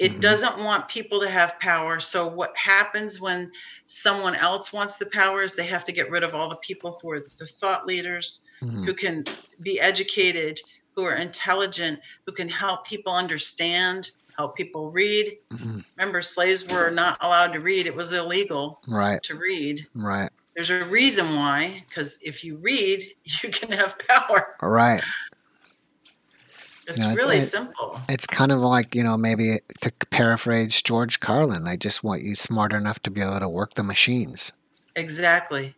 it 0.03 0.13
Mhm. 0.19 0.21
doesn't 0.21 0.59
want 0.65 0.89
people 0.89 1.21
to 1.21 1.31
have 1.31 1.59
power. 1.61 2.01
So, 2.01 2.27
what 2.27 2.57
happens 2.57 3.21
when 3.21 3.51
someone 3.87 4.35
else 4.35 4.73
wants 4.73 4.97
the 4.97 5.07
power 5.07 5.43
is 5.43 5.55
they 5.55 5.67
have 5.67 5.85
to 5.87 5.93
get 5.93 6.11
rid 6.11 6.25
of 6.25 6.35
all 6.35 6.49
the 6.49 6.57
people 6.67 6.99
who 7.03 7.11
are 7.13 7.21
the 7.39 7.47
thought 7.61 7.87
leaders, 7.87 8.43
mhm, 8.63 8.85
who 8.87 8.95
can 8.95 9.27
be 9.63 9.81
educated, 9.81 10.59
who 10.97 11.05
are 11.05 11.15
intelligent, 11.17 12.01
who 12.27 12.33
can 12.33 12.49
help 12.49 12.87
people 12.87 13.15
understand, 13.15 14.11
help 14.37 14.57
people 14.57 14.91
read. 14.93 15.33
mhm. 15.53 15.85
Remember, 15.97 16.23
slaves 16.23 16.67
were 16.67 16.91
not 16.91 17.19
allowed 17.23 17.53
to 17.53 17.61
read, 17.61 17.87
it 17.87 17.95
was 17.97 18.13
illegal 18.13 18.81
Right, 18.89 19.23
to 19.25 19.37
read. 19.37 19.87
right, 19.95 20.31
There's 20.57 20.71
a 20.71 20.85
reason 20.87 21.37
why, 21.37 21.85
because 21.89 22.19
if 22.23 22.45
you 22.45 22.59
read, 22.59 23.03
you 23.43 23.51
can 23.51 23.73
have 23.73 23.97
power. 24.09 24.57
right. 24.63 25.03
It's 26.87 26.99
Yeah, 27.03 27.13
it's- 27.13 27.17
really 27.17 27.39
it- 27.39 27.49
simple. 27.49 28.01
It's 28.09 28.27
kind 28.27 28.53
of 28.53 28.59
like 28.59 28.95
you 28.95 29.03
know 29.03 29.17
maybe 29.17 29.59
to 29.81 29.93
paraphrase 30.11 30.81
George 30.83 31.21
Carlin, 31.21 31.65
they 31.65 31.77
just 31.77 32.03
want 32.03 32.23
you 32.23 32.37
smart 32.37 32.73
enough 32.73 33.01
to 33.01 33.11
be 33.11 33.21
able 33.21 33.39
to 33.39 33.49
work 33.49 33.75
the 33.75 33.83
machines. 33.83 34.53
Exactly. 34.97 35.75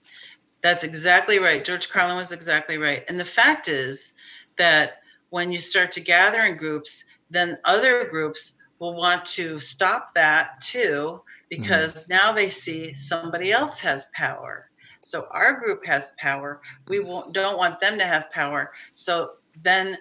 That's 0.63 0.83
exactly 0.83 1.39
right. 1.39 1.65
George 1.65 1.91
Carlin 1.91 2.17
was 2.17 2.33
exactly 2.33 2.79
right. 2.79 3.05
And 3.09 3.21
the 3.21 3.25
fact 3.25 3.69
is 3.69 4.13
that 4.57 5.03
when 5.31 5.53
you 5.53 5.59
start 5.59 5.93
to 5.93 6.01
gather 6.01 6.41
in 6.41 6.57
groups, 6.57 7.05
then 7.31 7.59
other 7.65 8.07
groups 8.07 8.53
will 8.79 8.95
want 8.95 9.25
to 9.25 9.59
stop 9.59 10.15
that 10.15 10.61
too, 10.61 10.79
mm-hmm. 11.21 11.23
because 11.49 12.09
now 12.09 12.33
they 12.33 12.49
see 12.49 12.95
somebody 12.95 13.53
else 13.53 13.79
has 13.81 14.09
power. 14.15 14.71
So 15.01 15.27
our 15.31 15.53
group 15.61 15.85
has 15.85 16.15
power. 16.19 16.63
We 16.89 17.01
won't, 17.01 17.35
don't 17.35 17.59
want 17.59 17.79
them 17.79 17.99
to 17.99 18.07
have 18.07 18.31
power. 18.31 18.73
So 18.95 19.33
then 19.63 19.99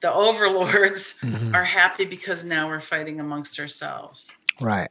the 0.00 0.12
overlords 0.12 1.14
Mhm. 1.22 1.54
are 1.54 1.64
happy 1.64 2.04
because 2.04 2.44
now 2.44 2.68
we're 2.68 2.80
fighting 2.80 3.20
amongst 3.20 3.58
ourselves. 3.58 4.30
Right. 4.60 4.88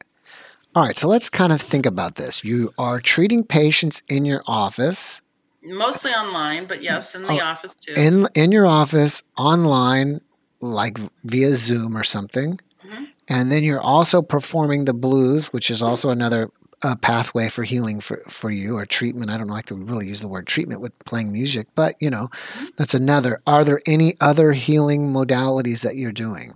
All 0.76 0.84
right. 0.84 0.98
So 0.98 1.08
let's 1.08 1.30
kind 1.30 1.54
of 1.54 1.62
think 1.62 1.86
about 1.86 2.16
this. 2.16 2.44
You 2.44 2.74
are 2.78 3.00
treating 3.00 3.44
patients 3.44 4.02
in 4.10 4.26
your 4.26 4.44
office, 4.48 5.22
Mostly 5.68 6.12
online, 6.12 6.68
but 6.68 6.84
yes, 6.84 7.16
in 7.16 7.24
the 7.24 7.32
Oh, 7.32 7.40
office 7.40 7.74
too. 7.74 7.94
in 7.96 8.28
in 8.36 8.52
your 8.52 8.68
office, 8.68 9.24
online, 9.36 10.22
like 10.62 11.00
via 11.24 11.54
Zoom 11.56 11.98
or 11.98 12.04
something, 12.04 12.60
Mhm. 12.86 13.08
and 13.30 13.52
then 13.52 13.64
you're 13.64 13.82
also 13.82 14.22
performing 14.22 14.86
the 14.86 14.94
blues, 14.94 15.48
which 15.48 15.72
is 15.72 15.82
also 15.82 16.10
another 16.10 16.50
uh, 16.86 16.96
pathway 16.96 17.50
for 17.50 17.64
healing 17.64 18.00
for, 18.00 18.24
for 18.30 18.50
you 18.52 18.78
or 18.78 18.86
treatment. 18.86 19.32
I 19.32 19.38
don't 19.38 19.48
like 19.48 19.66
to 19.66 19.76
really 19.76 20.08
use 20.08 20.22
the 20.22 20.28
word 20.28 20.48
treatment 20.48 20.82
with 20.82 20.98
playing 21.06 21.32
music, 21.32 21.68
but 21.76 21.96
you 22.00 22.10
know, 22.10 22.28
Mm-hmm. 22.32 22.66
that's 22.78 22.94
another. 22.94 23.42
Are 23.48 23.64
there 23.64 23.82
any 23.88 24.14
other 24.22 24.54
healing 24.54 25.08
modalities 25.10 25.82
that 25.82 25.96
you're 25.96 26.12
doing? 26.12 26.52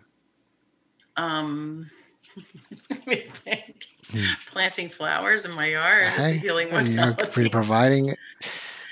um 1.18 1.90
let 2.90 3.08
me 3.08 3.24
think. 3.46 3.88
Hmm. 4.12 4.26
planting 4.52 4.90
flowers 4.90 5.46
in 5.46 5.52
my 5.56 5.68
yard 5.68 6.04
is 6.04 6.10
a 6.20 6.22
Hey, 6.22 6.38
healing 6.38 6.70
You're 6.72 7.14
providing 7.50 8.10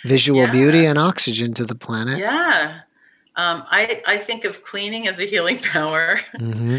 visual 0.03 0.41
Yeah. 0.41 0.51
beauty 0.51 0.85
and 0.85 0.97
oxygen 0.97 1.53
to 1.55 1.65
the 1.65 1.75
planet. 1.75 2.19
yeah 2.19 2.81
um, 3.35 3.63
I, 3.69 4.01
I 4.07 4.17
think 4.17 4.45
of 4.45 4.63
cleaning 4.63 5.07
as 5.07 5.19
a 5.19 5.25
healing 5.25 5.57
power 5.73 6.19
hmm 6.39 6.77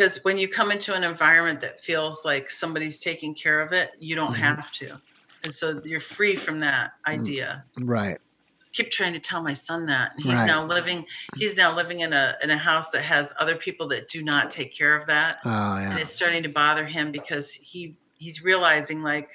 because 0.00 0.18
when 0.24 0.38
you 0.38 0.48
come 0.48 0.70
into 0.72 0.94
an 0.94 1.04
environment 1.04 1.60
that 1.60 1.80
feels 1.80 2.24
like 2.24 2.48
somebody's 2.48 2.98
taking 2.98 3.34
care 3.34 3.60
of 3.60 3.72
it 3.72 3.90
you 3.98 4.16
don't 4.16 4.32
Mhm. 4.32 4.40
have 4.40 4.72
to 4.72 4.96
and 5.42 5.54
so 5.54 5.78
you're 5.84 6.00
free 6.00 6.36
from 6.36 6.60
that 6.60 6.92
Mm. 7.12 7.26
idea 7.26 7.64
Right. 7.86 8.18
I 8.62 8.66
keep 8.72 8.90
trying 8.90 9.12
to 9.12 9.20
tell 9.20 9.42
my 9.42 9.52
son 9.52 9.86
that 9.86 10.12
and 10.14 10.22
he's 10.22 10.34
Right. 10.36 10.46
now 10.46 10.64
living 10.66 11.04
he's 11.34 11.56
now 11.56 11.76
living 11.76 12.00
in 12.00 12.14
a 12.14 12.34
in 12.42 12.50
a 12.50 12.56
house 12.56 12.90
that 12.90 13.02
has 13.02 13.34
other 13.38 13.56
people 13.56 13.88
that 13.88 14.08
do 14.08 14.22
not 14.22 14.50
take 14.50 14.76
care 14.76 14.96
of 14.96 15.06
that 15.08 15.36
Oh 15.44 15.76
and 15.90 15.98
it's 16.00 16.14
starting 16.14 16.44
to 16.44 16.48
bother 16.48 16.86
him 16.86 17.12
because 17.12 17.52
he 17.52 17.98
he's 18.16 18.42
realizing 18.42 19.02
like 19.02 19.28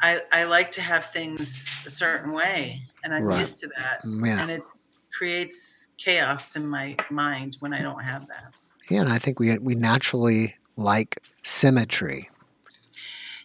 I 0.00 0.20
I 0.32 0.44
like 0.44 0.72
to 0.72 0.82
have 0.82 1.06
things 1.06 1.66
a 1.86 1.90
certain 1.90 2.32
way 2.32 2.82
and 3.02 3.12
I'm 3.12 3.24
Right. 3.24 3.40
used 3.40 3.58
to 3.60 3.68
that 3.76 4.02
Yeah. 4.04 4.42
and 4.42 4.50
it 4.52 4.62
creates 5.12 5.88
chaos 5.98 6.56
in 6.56 6.68
my 6.68 6.96
mind 7.10 7.56
when 7.60 7.74
I 7.74 7.82
don't 7.82 8.02
have 8.02 8.28
that. 8.28 8.61
Yeah. 8.92 9.02
And 9.02 9.08
I 9.10 9.18
think 9.18 9.38
we 9.40 9.56
we 9.58 9.74
naturally 9.74 10.54
like 10.76 11.20
symmetry. 11.42 12.28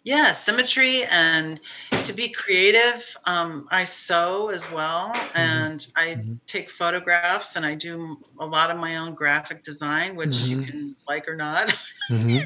Yeah, 0.04 0.32
symmetry 0.32 1.04
and 1.06 1.60
to 2.06 2.14
be 2.14 2.30
creative. 2.30 3.06
Um, 3.26 3.68
I 3.72 3.84
sew 3.84 4.50
as 4.50 4.70
well, 4.72 5.14
and 5.36 5.86
I 5.96 6.16
Mhm. 6.16 6.40
take 6.48 6.70
photographs, 6.70 7.56
and 7.56 7.66
I 7.66 7.76
do 7.76 8.18
a 8.40 8.46
lot 8.46 8.72
of 8.72 8.78
my 8.78 8.98
own 8.98 9.16
graphic 9.16 9.64
design, 9.64 10.16
which 10.16 10.50
you 10.50 10.58
Mhm. 10.58 10.66
can 10.66 10.96
like 11.08 11.28
or 11.28 11.36
not. 11.36 11.74
hmm 12.10 12.40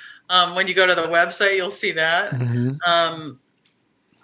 um, 0.28 0.54
when 0.54 0.66
you 0.66 0.74
go 0.74 0.86
to 0.86 0.94
the 0.94 1.02
website, 1.08 1.56
you'll 1.56 1.70
see 1.70 1.92
that. 1.92 2.30
hmm 2.30 2.70
Um, 2.86 3.40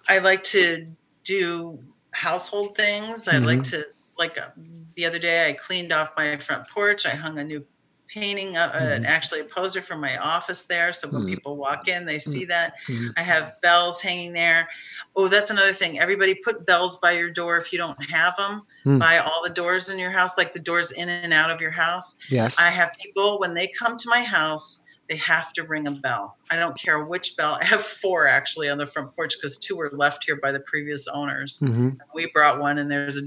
I 0.09 0.19
like 0.19 0.43
to 0.45 0.95
do 1.25 1.79
household 2.15 2.77
things. 2.77 3.29
I 3.29 3.39
like 3.39 3.63
to 3.65 3.85
like 4.21 4.39
uh, 4.39 4.51
the 4.95 5.07
other 5.07 5.19
day 5.19 5.49
I 5.49 5.55
cleaned 5.55 5.93
off 5.93 6.11
my 6.17 6.37
front 6.37 6.69
porch. 6.69 7.07
I 7.07 7.11
hung 7.11 7.39
a 7.39 7.45
new 7.45 7.67
painting, 8.13 8.57
uh, 8.57 8.73
Mhm. 8.73 9.05
actually 9.07 9.41
a 9.41 9.45
poster 9.45 9.81
from 9.81 10.01
my 10.01 10.17
office 10.17 10.65
there. 10.65 10.93
So 10.93 11.09
when 11.09 11.23
Mhm. 11.23 11.29
people 11.29 11.57
walk 11.57 11.87
in, 11.89 12.05
they 12.07 12.19
see 12.19 12.45
that. 12.47 12.75
Mhm. 12.89 13.13
I 13.17 13.23
have 13.23 13.53
bells 13.63 14.01
hanging 14.01 14.33
there. 14.33 14.69
Oh, 15.15 15.29
that's 15.29 15.51
another 15.51 15.73
thing. 15.73 16.01
Everybody 16.01 16.35
put 16.35 16.67
bells 16.67 16.97
by 16.97 17.13
your 17.13 17.31
door 17.31 17.57
if 17.57 17.73
you 17.73 17.79
don't 17.79 18.03
have 18.11 18.37
them. 18.37 18.63
Mm. 18.85 18.99
By 18.99 19.19
all 19.19 19.43
the 19.45 19.51
doors 19.51 19.91
in 19.91 19.99
your 19.99 20.11
house, 20.11 20.37
like 20.37 20.53
the 20.53 20.59
doors 20.59 20.91
in 20.91 21.09
and 21.09 21.33
out 21.33 21.51
of 21.51 21.61
your 21.61 21.71
house. 21.71 22.17
Yes. 22.31 22.59
I 22.59 22.69
have 22.71 22.91
people 23.01 23.39
when 23.39 23.55
they 23.55 23.69
come 23.79 23.97
to 23.97 24.09
my 24.09 24.23
house, 24.25 24.85
they 25.09 25.17
have 25.17 25.53
to 25.53 25.63
ring 25.63 25.87
a 25.87 25.93
bell. 25.93 26.37
I 26.51 26.57
don't 26.57 26.77
care 26.77 27.05
which 27.05 27.37
bell. 27.37 27.59
I 27.63 27.65
have 27.65 27.83
four 27.85 28.27
actually 28.27 28.69
on 28.69 28.79
the 28.79 28.87
front 28.87 29.15
porch 29.15 29.35
because 29.37 29.57
two 29.59 29.77
were 29.77 29.91
left 29.93 30.25
here 30.25 30.37
by 30.37 30.51
the 30.51 30.61
previous 30.61 31.07
owners. 31.09 31.59
hmm 31.61 31.91
We 32.13 32.27
brought 32.35 32.59
one, 32.61 32.79
and 32.79 32.91
there's 32.91 33.19
a 33.19 33.23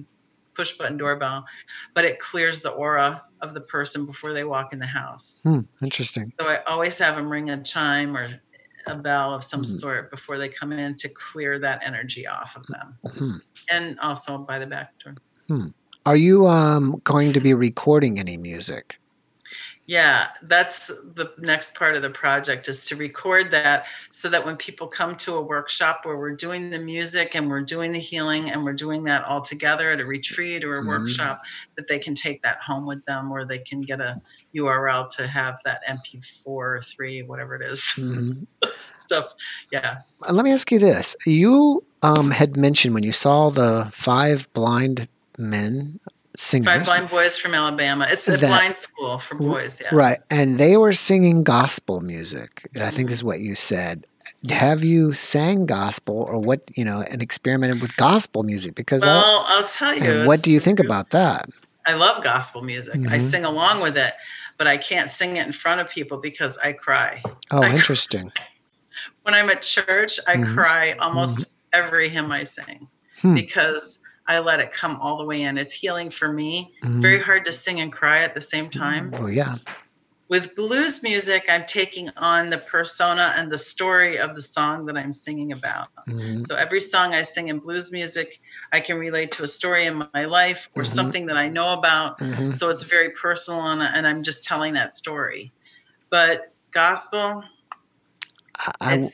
push 0.56 0.74
button 0.74 0.98
doorbell, 0.98 1.46
but 1.94 2.06
it 2.06 2.20
clears 2.20 2.62
the 2.62 2.72
aura 2.72 3.24
of 3.42 3.54
the 3.54 3.62
person 3.62 4.06
before 4.06 4.34
they 4.34 4.44
walk 4.44 4.74
in 4.74 4.80
the 4.80 4.86
house. 4.86 5.40
Hmm. 5.44 5.62
Interesting. 5.82 6.34
So 6.40 6.48
I 6.48 6.64
always 6.64 6.98
have 6.98 7.16
them 7.16 7.30
ring 7.30 7.50
a 7.50 7.62
chime 7.64 8.16
or 8.16 8.40
a 8.88 8.98
bell 8.98 9.34
of 9.34 9.44
some 9.44 9.62
Mhm. 9.62 9.80
sort 9.80 10.12
before 10.12 10.38
they 10.38 10.50
come 10.50 10.72
in 10.72 10.96
to 10.98 11.10
clear 11.10 11.58
that 11.60 11.82
energy 11.84 12.28
off 12.28 12.56
of 12.56 12.66
them. 12.68 12.98
Hmm. 13.06 13.36
And 13.70 14.00
also 14.00 14.40
by 14.40 14.60
the 14.60 14.68
back 14.68 14.94
door. 15.04 15.16
Are 16.06 16.18
you 16.18 16.48
um, 16.48 17.00
going 17.06 17.32
to 17.32 17.40
be 17.40 17.54
recording 17.54 18.20
any 18.20 18.36
music? 18.36 19.00
Yeah, 19.86 20.28
that's 20.44 20.88
the 20.88 21.34
next 21.38 21.76
part 21.76 21.96
of 21.98 22.04
the 22.04 22.10
project 22.10 22.70
is 22.70 22.86
to 22.86 22.96
record 22.96 23.52
that 23.52 23.86
so 24.10 24.30
that 24.30 24.46
when 24.46 24.56
people 24.56 24.88
come 24.88 25.18
to 25.18 25.36
a 25.36 25.42
workshop 25.42 26.02
where 26.04 26.18
we're 26.18 26.38
doing 26.38 26.70
the 26.70 26.80
music 26.80 27.36
and 27.36 27.50
we're 27.50 27.60
doing 27.60 27.92
the 27.92 28.00
healing 28.00 28.50
and 28.50 28.64
we're 28.64 28.72
doing 28.72 29.04
that 29.04 29.26
all 29.26 29.42
together 29.42 29.92
at 29.92 30.00
a 30.00 30.06
retreat 30.06 30.64
or 30.64 30.76
a 30.76 30.82
Mhm. 30.82 30.88
workshop, 30.88 31.42
that 31.76 31.90
they 31.90 32.00
can 32.00 32.16
take 32.16 32.42
that 32.44 32.60
home 32.66 32.86
with 32.86 33.04
them 33.06 33.30
or 33.30 33.44
they 33.44 33.58
can 33.60 33.82
get 33.82 34.00
a 34.00 34.22
URL 34.54 35.06
to 35.18 35.28
have 35.28 35.60
that 35.66 35.82
MP4 35.86 36.46
or 36.46 36.82
3, 36.82 37.24
whatever 37.24 37.56
it 37.56 37.70
is. 37.70 37.82
Mhm. 37.98 38.48
Stuff. 38.76 39.34
Yeah. 39.70 39.98
Let 40.32 40.46
me 40.46 40.54
ask 40.54 40.72
you 40.72 40.80
this: 40.80 41.14
You 41.26 41.84
um, 42.04 42.32
had 42.32 42.56
mentioned 42.56 42.94
when 42.94 43.04
you 43.04 43.12
saw 43.12 43.50
the 43.50 43.90
five 43.92 44.48
blind 44.54 45.10
men 45.38 46.00
singers, 46.36 46.74
Five 46.74 46.86
Blind 46.86 47.10
Boys 47.10 47.38
from 47.38 47.54
Alabama. 47.54 48.08
It's 48.10 48.28
a 48.28 48.32
That- 48.32 48.40
blind 48.42 48.78
school 48.78 49.20
for 49.20 49.36
boys. 49.36 49.80
Yeah. 49.82 49.90
right? 49.92 50.20
And 50.30 50.58
they 50.60 50.78
were 50.78 50.94
singing 50.94 51.44
gospel 51.44 52.02
music. 52.02 52.68
I 52.80 52.90
think 52.90 53.10
this 53.10 53.18
is 53.18 53.24
what 53.24 53.40
you 53.40 53.56
said. 53.56 54.06
have 54.50 54.84
you 54.84 55.14
sang 55.14 55.66
gospel 55.66 56.16
or 56.30 56.38
what 56.38 56.70
you 56.76 56.84
know 56.84 57.02
and 57.10 57.22
experimented 57.22 57.80
with 57.82 57.96
gospel 57.96 58.44
music? 58.44 58.76
Because 58.76 59.02
I, 59.04 59.08
Well, 59.08 59.44
I'll 59.48 59.64
tell 59.64 59.96
you. 59.98 60.26
what 60.28 60.42
do 60.42 60.52
you 60.52 60.60
think 60.60 60.80
about 60.82 61.12
that? 61.12 61.50
I 61.88 61.94
love 61.94 62.22
gospel 62.24 62.62
music. 62.62 62.96
I 62.96 62.98
Mhm. 63.20 63.22
sing 63.22 63.46
along 63.46 63.80
with 63.82 63.98
it, 63.98 64.14
but 64.58 64.68
I 64.68 64.76
can't 64.78 65.10
sing 65.10 65.38
it 65.38 65.46
in 65.46 65.54
front 65.54 65.80
of 65.82 65.90
people 65.90 66.18
because 66.18 66.58
I 66.58 66.74
cry. 66.74 67.22
Oh, 67.52 67.64
I- 67.64 67.72
interesting. 67.74 68.32
When 69.24 69.34
I'm 69.34 69.50
at 69.50 69.62
church, 69.62 70.20
I 70.28 70.36
Mhm. 70.36 70.54
cry 70.54 70.92
almost 71.00 71.46
every 71.72 72.10
hymn 72.10 72.30
I 72.32 72.44
sing 72.44 72.88
Hmm. 73.22 73.36
because 73.36 74.00
I 74.28 74.40
let 74.40 74.60
it 74.60 74.72
come 74.72 74.98
all 75.02 75.18
the 75.18 75.26
way 75.26 75.42
in. 75.42 75.58
It's 75.58 75.74
healing 75.74 76.10
for 76.10 76.32
me. 76.32 76.74
Mhm. 76.84 77.02
Very 77.02 77.22
hard 77.22 77.46
to 77.46 77.54
sing 77.54 77.82
and 77.82 77.92
cry 77.92 78.20
at 78.20 78.36
the 78.36 78.42
same 78.42 78.70
time. 78.70 79.12
Well, 79.12 79.30
yeah. 79.30 79.56
With 80.30 80.56
blues 80.56 81.04
music, 81.04 81.46
I'm 81.50 81.66
taking 81.66 82.10
on 82.16 82.50
the 82.50 82.58
persona 82.58 83.34
and 83.36 83.52
the 83.52 83.58
story 83.58 84.18
of 84.18 84.34
the 84.36 84.42
song 84.42 84.86
that 84.86 84.98
I'm 84.98 85.12
singing 85.12 85.52
about. 85.52 85.90
Mhm. 86.08 86.48
So 86.48 86.56
every 86.56 86.80
song 86.80 87.14
I 87.14 87.24
sing 87.24 87.50
in 87.50 87.60
blues 87.60 87.92
music, 87.92 88.40
I 88.72 88.80
can 88.80 88.98
relate 88.98 89.32
to 89.34 89.44
a 89.44 89.48
story 89.48 89.86
in 89.86 90.08
my 90.14 90.26
life 90.26 90.70
or 90.76 90.84
Mhm. 90.84 90.88
something 90.88 91.26
that 91.28 91.38
I 91.38 91.50
know 91.50 91.74
about. 91.74 92.20
Mhm. 92.20 92.56
So 92.56 92.70
it's 92.70 92.84
very 92.84 93.10
personal 93.12 93.62
and, 93.68 93.82
and 93.82 94.08
I'm 94.08 94.24
just 94.24 94.44
telling 94.46 94.74
that 94.76 94.94
story. 94.94 95.52
But 96.10 96.54
gospel, 96.72 97.44
I, 98.58 98.72
I, 98.80 99.10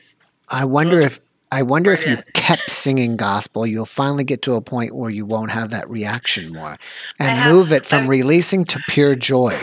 I 0.48 0.64
wonder 0.64 1.00
if 1.00 1.18
I 1.52 1.62
wonder 1.62 1.90
if 1.92 2.06
you 2.06 2.18
kept 2.34 2.70
singing 2.70 3.16
gospel, 3.16 3.66
you'll 3.66 3.84
finally 3.86 4.22
get 4.24 4.42
to 4.42 4.54
a 4.54 4.60
point 4.60 4.94
where 4.94 5.10
you 5.10 5.26
won't 5.26 5.50
have 5.50 5.70
that 5.70 5.88
reaction 5.90 6.52
more, 6.52 6.78
and 7.18 7.28
have- 7.30 7.52
move 7.52 7.72
it 7.72 7.84
from 7.84 8.00
I've- 8.00 8.08
releasing 8.08 8.64
to 8.66 8.80
pure 8.88 9.14
joy. 9.16 9.58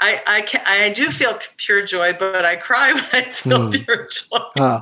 I, 0.00 0.20
I, 0.26 0.40
can, 0.42 0.60
I 0.66 0.92
do 0.92 1.10
feel 1.10 1.38
pure 1.56 1.84
joy, 1.84 2.12
but 2.18 2.44
I 2.44 2.56
cry 2.56 2.92
when 2.94 3.04
I 3.12 3.32
feel 3.32 3.66
Hmm. 3.66 3.70
pure 3.70 4.08
joy 4.10 4.38
Oh, 4.56 4.80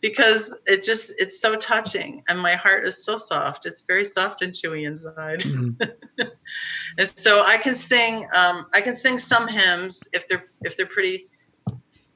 because 0.00 0.56
it 0.66 0.82
just, 0.82 1.12
it's 1.18 1.38
so 1.40 1.54
touching 1.56 2.22
and 2.28 2.38
my 2.38 2.54
heart 2.54 2.86
is 2.86 3.04
so 3.04 3.16
soft. 3.18 3.66
It's 3.66 3.82
very 3.86 4.04
soft 4.06 4.40
and 4.42 4.52
chewy 4.54 4.86
inside. 4.86 5.40
mhm. 5.40 5.76
And 6.98 7.08
so 7.08 7.44
I 7.46 7.56
can 7.58 7.74
sing, 7.74 8.26
um, 8.34 8.66
I 8.74 8.80
can 8.80 8.96
sing 8.96 9.16
some 9.18 9.46
hymns 9.46 10.02
if 10.12 10.26
they're, 10.28 10.44
if 10.62 10.76
they're 10.76 10.86
pretty, 10.86 11.29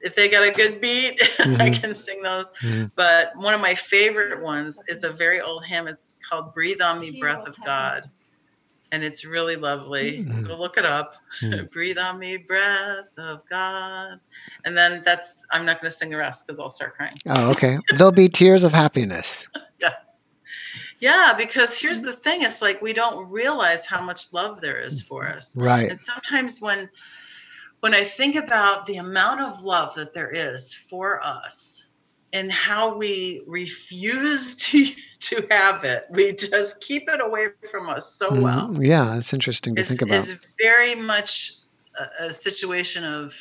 if 0.01 0.15
they 0.15 0.29
got 0.29 0.43
a 0.47 0.51
good 0.51 0.81
beat, 0.81 1.19
I 1.39 1.69
Mhm. 1.69 1.81
can 1.81 1.93
sing 1.93 2.21
those. 2.21 2.49
Mhm. 2.61 2.91
But 2.95 3.31
one 3.35 3.53
of 3.53 3.61
my 3.61 3.75
favorite 3.75 4.41
ones 4.41 4.81
is 4.87 5.03
a 5.03 5.11
very 5.11 5.41
old 5.41 5.65
hymn. 5.65 5.87
It's 5.87 6.15
called 6.29 6.53
"Breathe 6.53 6.81
on 6.81 6.99
Me, 6.99 7.19
Breath 7.19 7.47
of 7.47 7.55
God," 7.65 8.03
and 8.91 9.03
it's 9.03 9.25
really 9.25 9.55
lovely. 9.55 10.23
Mhm. 10.23 10.47
Go 10.47 10.55
look 10.57 10.77
it 10.77 10.85
up. 10.85 11.15
Mhm. 11.41 11.69
"Breathe 11.73 11.97
on 11.97 12.19
me, 12.19 12.37
breath 12.37 13.07
of 13.17 13.41
God," 13.49 14.19
and 14.65 14.77
then 14.77 15.01
that's. 15.05 15.43
I'm 15.51 15.65
not 15.65 15.81
going 15.81 15.91
to 15.91 15.97
sing 15.97 16.09
the 16.09 16.17
rest 16.17 16.45
because 16.45 16.59
I'll 16.59 16.69
start 16.69 16.95
crying. 16.95 17.13
oh, 17.27 17.51
okay. 17.51 17.77
There'll 17.95 18.11
be 18.11 18.29
tears 18.41 18.63
of 18.63 18.73
happiness. 18.73 19.47
Yes. 19.79 20.29
Yeah, 20.99 21.33
because 21.37 21.77
here's 21.77 22.01
the 22.01 22.13
thing: 22.13 22.41
it's 22.43 22.61
like 22.61 22.81
we 22.81 22.93
don't 22.93 23.29
realize 23.29 23.85
how 23.85 24.01
much 24.01 24.31
love 24.33 24.61
there 24.61 24.77
is 24.79 25.01
for 25.01 25.27
us. 25.27 25.55
Right. 25.55 25.89
And 25.89 25.99
sometimes 25.99 26.61
when 26.61 26.89
when 27.85 27.93
I 27.93 28.03
think 28.03 28.35
about 28.35 28.87
the 28.87 28.97
amount 28.97 29.41
of 29.41 29.61
love 29.61 29.93
that 29.93 30.11
there 30.15 30.31
is 30.31 30.73
for 30.73 31.23
us 31.23 31.85
and 32.33 32.51
how 32.51 32.97
we 32.97 33.43
refuse 33.45 34.55
to 34.65 34.87
to 35.19 35.45
have 35.51 35.83
it, 35.83 36.05
we 36.09 36.33
just 36.33 36.81
keep 36.81 37.03
it 37.07 37.21
away 37.21 37.49
from 37.69 37.87
us 37.87 38.15
so 38.15 38.33
well. 38.41 38.69
Mhm. 38.69 38.87
Yeah, 38.87 39.15
it's 39.15 39.33
interesting 39.33 39.75
to 39.75 39.81
It's, 39.81 39.89
think 39.89 40.01
about. 40.01 40.17
it's 40.17 40.33
very 40.59 40.95
much 40.95 41.57
a, 41.99 42.25
a 42.25 42.33
situation 42.33 43.03
of 43.03 43.35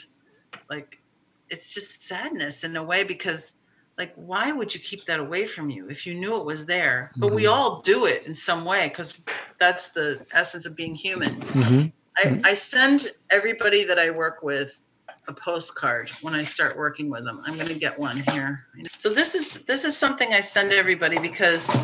like 0.69 1.01
it's 1.49 1.73
just 1.73 2.03
sadness 2.03 2.65
in 2.65 2.77
a 2.77 2.85
way 2.85 3.03
because 3.03 3.55
like 3.97 4.13
why 4.15 4.53
would 4.53 4.75
you 4.75 4.81
keep 4.81 5.07
that 5.07 5.21
away 5.21 5.47
from 5.47 5.71
you 5.71 5.89
if 5.89 6.07
you 6.07 6.13
knew 6.13 6.37
it 6.37 6.45
was 6.45 6.67
there 6.67 7.11
but 7.19 7.33
we 7.33 7.45
Mhm. 7.45 7.53
all 7.53 7.81
do 7.81 8.05
it 8.05 8.27
in 8.27 8.35
some 8.35 8.67
way 8.67 8.89
because 8.91 9.15
that's 9.59 9.89
the 9.89 10.09
essence 10.33 10.67
of 10.67 10.77
being 10.77 10.95
human 10.95 11.35
hmm 11.41 11.85
I, 12.17 12.41
I 12.45 12.55
send 12.55 13.09
everybody 13.31 13.85
that 13.85 13.99
I 13.99 14.11
work 14.11 14.43
with 14.43 14.81
a 15.27 15.33
postcard 15.33 16.11
when 16.23 16.35
I 16.35 16.43
start 16.45 16.77
working 16.77 17.11
with 17.11 17.25
them. 17.25 17.41
I'm 17.47 17.55
going 17.55 17.69
to 17.69 17.75
get 17.75 17.99
one 17.99 18.19
here. 18.31 18.67
So 18.97 19.09
this 19.09 19.35
is 19.35 19.65
this 19.65 19.85
is 19.85 19.97
something 19.97 20.33
I 20.33 20.41
send 20.41 20.73
everybody 20.73 21.19
because 21.19 21.77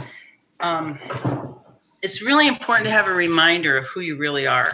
um, 0.61 0.99
it's 2.03 2.23
really 2.23 2.49
important 2.49 2.87
to 2.87 2.93
have 2.93 3.09
a 3.09 3.13
reminder 3.13 3.77
of 3.77 3.87
who 3.87 4.01
you 4.01 4.17
really 4.17 4.47
are. 4.47 4.73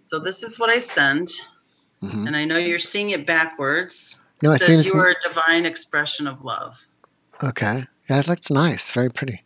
So 0.00 0.18
this 0.18 0.42
is 0.42 0.58
what 0.58 0.70
I 0.70 0.78
send, 0.80 1.30
hmm 2.02 2.26
and 2.26 2.36
I 2.36 2.44
know 2.44 2.58
you're 2.58 2.78
seeing 2.78 3.10
it 3.10 3.26
backwards. 3.26 4.20
No, 4.42 4.52
It 4.52 4.56
it 4.56 4.58
says 4.60 4.68
seems 4.68 4.86
you 4.86 4.98
are 5.00 5.10
a 5.10 5.28
divine 5.28 5.64
expression 5.66 6.26
of 6.26 6.42
love. 6.44 6.84
okay. 7.44 7.84
Yeah, 8.08 8.18
it 8.18 8.26
looks 8.26 8.50
nice. 8.50 8.90
Very 8.90 9.10
pretty. 9.10 9.44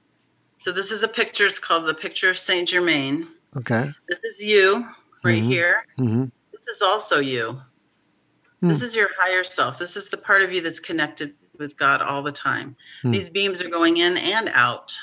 So 0.56 0.72
this 0.72 0.90
is 0.90 1.02
a 1.02 1.08
picture. 1.08 1.44
It's 1.44 1.58
called 1.58 1.86
the 1.86 1.92
picture 1.92 2.30
of 2.30 2.38
Saint 2.38 2.68
Germain. 2.68 3.28
Okay. 3.58 3.90
This 4.08 4.24
is 4.24 4.42
you 4.42 4.86
right 5.24 5.42
Mhm. 5.42 5.46
here. 5.46 5.86
hmm 5.96 6.24
This 6.52 6.68
is 6.68 6.82
also 6.82 7.18
you. 7.20 7.60
Hmm. 8.60 8.68
This 8.68 8.82
is 8.82 8.94
your 8.94 9.10
higher 9.18 9.44
self. 9.44 9.78
This 9.78 9.96
is 9.96 10.08
the 10.08 10.16
part 10.16 10.42
of 10.42 10.52
you 10.52 10.60
that's 10.60 10.80
connected 10.80 11.34
with 11.58 11.76
God 11.76 12.00
all 12.00 12.22
the 12.22 12.32
time. 12.32 12.76
Hmm. 13.02 13.10
These 13.10 13.30
beams 13.30 13.60
are 13.60 13.68
going 13.68 13.96
in 13.96 14.16
and 14.16 14.48
out. 14.50 14.94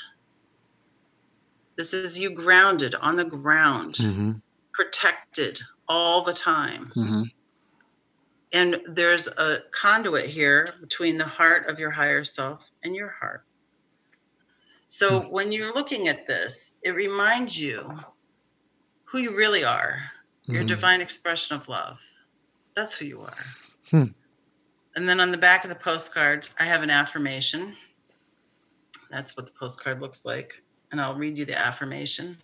This 1.76 1.94
is 1.94 2.18
you 2.18 2.30
grounded 2.30 2.94
on 2.94 3.16
the 3.16 3.24
ground, 3.24 3.96
hmm 3.96 4.32
protected 4.72 5.60
all 5.86 6.22
the 6.22 6.32
time. 6.32 6.90
hmm 6.94 7.22
And 8.52 8.80
there's 8.88 9.28
a 9.28 9.60
conduit 9.70 10.26
here 10.26 10.74
between 10.80 11.18
the 11.18 11.24
heart 11.26 11.68
of 11.68 11.78
your 11.78 11.90
higher 11.90 12.24
self 12.24 12.70
and 12.82 12.94
your 12.96 13.10
heart. 13.10 13.44
So 14.88 15.22
when 15.30 15.52
you're 15.52 15.72
looking 15.74 16.08
at 16.08 16.26
this, 16.26 16.74
it 16.82 16.90
reminds 16.90 17.56
you 17.56 17.98
who 19.12 19.18
you 19.18 19.36
really 19.36 19.62
are. 19.62 20.10
Your 20.48 20.64
Mhm. 20.64 20.68
divine 20.68 21.00
expression 21.02 21.54
of 21.54 21.68
love. 21.68 22.02
That's 22.74 22.94
who 22.94 23.04
you 23.04 23.20
are. 23.20 23.44
Hmm. 23.90 24.04
And 24.96 25.06
then 25.06 25.20
on 25.20 25.30
the 25.30 25.38
back 25.38 25.64
of 25.64 25.68
the 25.68 25.76
postcard, 25.76 26.48
I 26.58 26.64
have 26.64 26.82
an 26.82 26.88
affirmation. 26.88 27.76
That's 29.10 29.36
what 29.36 29.46
the 29.46 29.52
postcard 29.52 30.00
looks 30.00 30.24
like. 30.24 30.62
And 30.90 31.00
I'll 31.00 31.14
read 31.14 31.36
you 31.36 31.44
the 31.44 31.58
affirmation. 31.58 32.38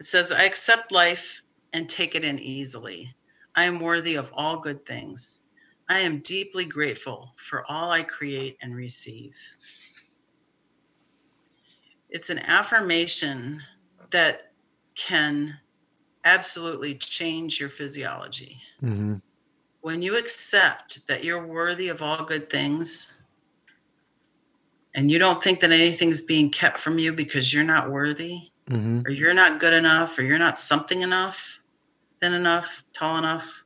It 0.00 0.06
says, 0.06 0.32
I 0.32 0.42
accept 0.42 0.90
life 0.90 1.42
and 1.72 1.88
take 1.88 2.16
it 2.16 2.24
in 2.24 2.40
easily. 2.40 3.14
I 3.54 3.64
am 3.64 3.78
worthy 3.78 4.16
of 4.16 4.32
all 4.32 4.58
good 4.58 4.84
things. 4.84 5.46
I 5.88 6.00
am 6.00 6.20
deeply 6.20 6.64
grateful 6.64 7.32
for 7.36 7.64
all 7.70 7.92
I 7.92 8.02
create 8.02 8.58
and 8.60 8.74
receive. 8.74 9.36
It's 12.10 12.30
an 12.30 12.40
affirmation 12.40 13.62
that 14.10 14.52
can 14.96 15.60
absolutely 16.24 16.94
change 16.96 17.60
your 17.60 17.68
physiology. 17.68 18.58
hmm 18.80 19.14
When 19.80 20.02
you 20.02 20.16
accept 20.16 21.06
that 21.08 21.24
you're 21.24 21.46
worthy 21.46 21.88
of 21.88 22.02
all 22.02 22.24
good 22.24 22.50
things 22.50 23.12
and 24.94 25.10
you 25.10 25.18
don't 25.18 25.42
think 25.42 25.60
that 25.60 25.72
anything's 25.72 26.22
being 26.22 26.50
kept 26.50 26.78
from 26.78 26.98
you 26.98 27.12
because 27.12 27.52
you're 27.52 27.64
not 27.64 27.90
worthy 27.90 28.50
hmm 28.68 29.00
or 29.06 29.10
you're 29.10 29.34
not 29.34 29.60
good 29.60 29.74
enough 29.74 30.18
or 30.18 30.22
you're 30.22 30.38
not 30.38 30.58
something 30.58 31.02
enough, 31.02 31.58
thin 32.20 32.32
enough, 32.32 32.82
tall 32.94 33.18
enough, 33.18 33.64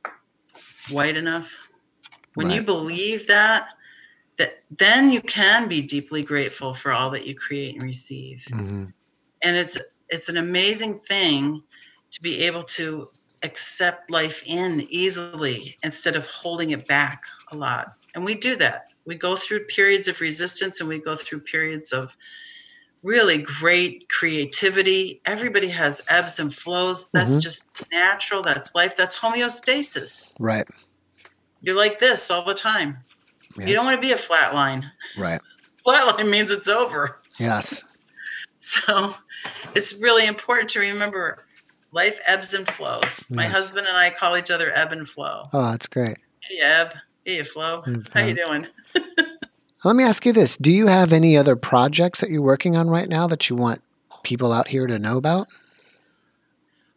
white 0.89 1.15
enough. 1.15 1.55
When 2.35 2.49
you 2.49 2.63
believe 2.63 3.27
that, 3.27 3.67
that 4.37 4.63
then 4.77 5.11
you 5.11 5.21
can 5.21 5.67
be 5.67 5.81
deeply 5.81 6.23
grateful 6.23 6.73
for 6.73 6.91
all 6.91 7.11
that 7.11 7.25
you 7.27 7.35
create 7.35 7.75
and 7.75 7.83
receive 7.83 8.45
hmm 8.49 8.85
and 9.41 9.55
it's 9.55 9.77
it's 10.09 10.29
an 10.29 10.37
amazing 10.37 10.99
thing 10.99 11.61
to 12.11 12.21
be 12.21 12.45
able 12.45 12.63
to 12.63 13.05
accept 13.43 14.11
life 14.11 14.43
in 14.45 14.85
easily 14.89 15.77
instead 15.83 16.15
of 16.15 16.27
holding 16.27 16.71
it 16.71 16.87
back 16.87 17.23
a 17.51 17.55
lot. 17.55 17.93
And 18.15 18.25
we 18.25 18.35
do 18.35 18.55
that. 18.57 18.87
We 19.05 19.15
go 19.15 19.35
through 19.35 19.65
periods 19.65 20.07
of 20.07 20.19
resistance 20.19 20.79
and 20.79 20.89
we 20.89 20.99
go 20.99 21.15
through 21.15 21.41
periods 21.41 21.93
of 21.93 22.15
really 23.01 23.37
great 23.37 24.09
creativity. 24.09 25.21
Everybody 25.25 25.69
has 25.69 26.01
ebbs 26.09 26.39
and 26.39 26.53
flows. 26.53 27.09
That's 27.11 27.37
Mhm. 27.37 27.41
just 27.41 27.65
natural. 27.91 28.41
That's 28.43 28.75
life. 28.75 28.95
That's 28.97 29.17
homeostasis. 29.17 30.33
Right. 30.39 30.67
you're 31.61 31.75
like 31.75 31.99
this 31.99 32.31
all 32.31 32.45
the 32.45 32.53
time. 32.53 32.97
You 33.57 33.75
don't 33.75 33.83
want 33.83 33.95
to 33.95 34.01
be 34.01 34.13
a 34.13 34.17
flat 34.17 34.53
line. 34.55 34.89
Right. 35.17 35.41
flat 35.83 36.07
line 36.07 36.29
means 36.29 36.51
it's 36.51 36.67
over. 36.69 37.19
Yes. 37.37 37.83
So 38.61 39.15
it's 39.73 39.93
really 39.93 40.25
important 40.27 40.69
to 40.71 40.79
remember 40.79 41.45
life 41.91 42.19
ebbs 42.27 42.53
and 42.53 42.67
flows. 42.67 43.23
My 43.29 43.43
Yes. 43.43 43.51
husband 43.53 43.87
and 43.87 43.97
I 43.97 44.11
call 44.11 44.37
each 44.37 44.51
other 44.51 44.71
ebb 44.73 44.91
and 44.91 45.07
flow. 45.07 45.47
Oh, 45.53 45.71
that's 45.71 45.87
great. 45.87 46.17
Hey 46.41 46.59
Ebb, 46.61 46.93
hey 47.25 47.43
flow. 47.43 47.81
Mm, 47.83 48.07
how 48.13 48.21
you 48.21 48.33
doing? 48.35 48.67
Let 49.85 49.95
me 49.95 50.03
ask 50.03 50.25
you 50.25 50.33
this: 50.33 50.57
Do 50.57 50.71
you 50.71 50.87
have 50.87 51.13
any 51.13 51.37
other 51.37 51.55
projects 51.55 52.21
that 52.21 52.29
you're 52.29 52.41
working 52.41 52.75
on 52.75 52.89
right 52.89 53.07
now 53.07 53.27
that 53.27 53.49
you 53.49 53.55
want 53.55 53.81
people 54.23 54.51
out 54.51 54.67
here 54.67 54.87
to 54.87 54.99
know 54.99 55.17
about? 55.17 55.47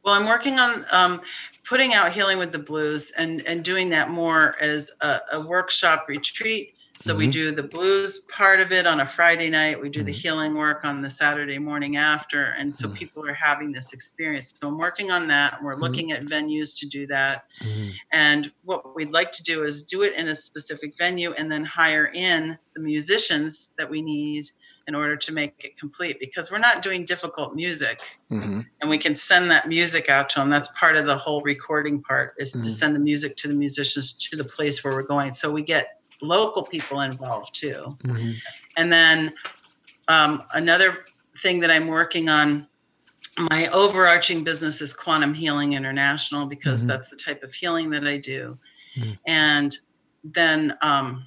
Well, 0.05 0.14
I'm 0.14 0.26
working 0.26 0.59
on 0.59 0.84
um, 0.90 1.20
putting 1.64 1.95
out 1.95 2.12
Healing 2.12 2.38
with 2.38 2.51
the 2.51 2.59
Blues 2.59 3.12
and, 3.16 3.40
and 3.47 3.62
doing 3.64 3.88
that 3.90 4.11
more 4.11 4.57
as 4.61 4.90
a, 5.01 5.20
a 5.34 5.40
workshop 5.40 6.07
retreat 6.09 6.71
So 7.03 7.16
we 7.16 7.26
Mhm. 7.26 7.32
do 7.32 7.50
the 7.50 7.64
blues 7.64 8.20
part 8.28 8.61
of 8.61 8.70
it 8.70 8.86
on 8.86 9.00
a 9.00 9.07
Friday 9.07 9.50
night. 9.50 9.80
We 9.80 9.88
do 9.88 10.05
the 10.05 10.12
Mhm. 10.12 10.22
healing 10.22 10.55
work 10.55 10.84
on 10.84 11.03
the 11.03 11.11
Saturday 11.11 11.59
morning 11.59 11.96
after. 11.96 12.44
And 12.44 12.74
so 12.74 12.86
Mhm. 12.86 12.94
people 12.94 13.26
are 13.26 13.34
having 13.34 13.72
this 13.72 13.92
experience. 13.92 14.55
So 14.62 14.68
I'm 14.68 14.78
working 14.78 15.11
on 15.11 15.26
that. 15.26 15.61
We're 15.61 15.74
Mhm. 15.74 15.80
looking 15.80 16.12
at 16.12 16.22
venues 16.22 16.78
to 16.78 16.86
do 16.86 17.09
that. 17.09 17.46
Mhm. 17.61 17.92
And 18.12 18.53
what 18.62 18.94
we'd 18.94 19.11
like 19.11 19.32
to 19.32 19.42
do 19.42 19.64
is 19.64 19.82
do 19.82 20.03
it 20.03 20.12
in 20.14 20.28
a 20.28 20.34
specific 20.34 20.96
venue 20.96 21.32
and 21.32 21.50
then 21.50 21.64
hire 21.64 22.07
in 22.14 22.57
the 22.74 22.80
musicians 22.80 23.74
that 23.78 23.90
we 23.90 24.00
need 24.00 24.48
in 24.86 24.94
order 24.94 25.16
to 25.16 25.32
make 25.32 25.64
it 25.64 25.76
complete 25.76 26.20
because 26.20 26.53
we're 26.53 26.59
not 26.59 26.82
doing 26.82 27.05
difficult 27.05 27.55
music 27.57 28.00
Mhm. 28.30 28.64
and 28.80 28.88
we 28.88 28.98
can 28.98 29.16
send 29.16 29.50
that 29.50 29.66
music 29.68 30.09
out 30.09 30.30
to 30.30 30.38
them. 30.38 30.50
That's 30.50 30.68
part 30.78 30.96
of 30.96 31.07
the 31.07 31.16
whole 31.16 31.42
recording 31.42 32.00
part 32.00 32.34
is 32.38 32.53
Mhm. 32.53 32.62
to 32.62 32.70
send 32.70 32.94
the 32.94 33.00
music 33.00 33.36
to 33.38 33.48
the 33.48 33.55
musicians 33.55 34.12
to 34.12 34.36
the 34.36 34.44
place 34.44 34.84
where 34.84 34.94
we're 34.94 35.03
going. 35.03 35.32
So 35.32 35.50
we 35.50 35.62
get 35.62 35.98
local 36.22 36.62
people 36.64 37.00
involved 37.00 37.54
too. 37.54 37.96
Mhm. 38.04 38.36
And 38.76 38.92
then 38.92 39.34
um, 40.08 40.44
another 40.54 41.04
thing 41.38 41.60
that 41.60 41.70
I'm 41.70 41.86
working 41.86 42.28
on, 42.28 42.66
my 43.50 43.68
overarching 43.68 44.44
business 44.44 44.80
is 44.80 44.92
Quantum 44.92 45.34
Healing 45.34 45.72
International 45.72 46.46
because 46.46 46.84
Mhm. 46.84 46.88
that's 46.88 47.08
the 47.08 47.16
type 47.16 47.42
of 47.42 47.52
healing 47.54 47.90
that 47.90 48.06
I 48.06 48.18
do. 48.18 48.58
Mhm. 48.96 49.18
And 49.26 49.78
then 50.24 50.76
um, 50.82 51.26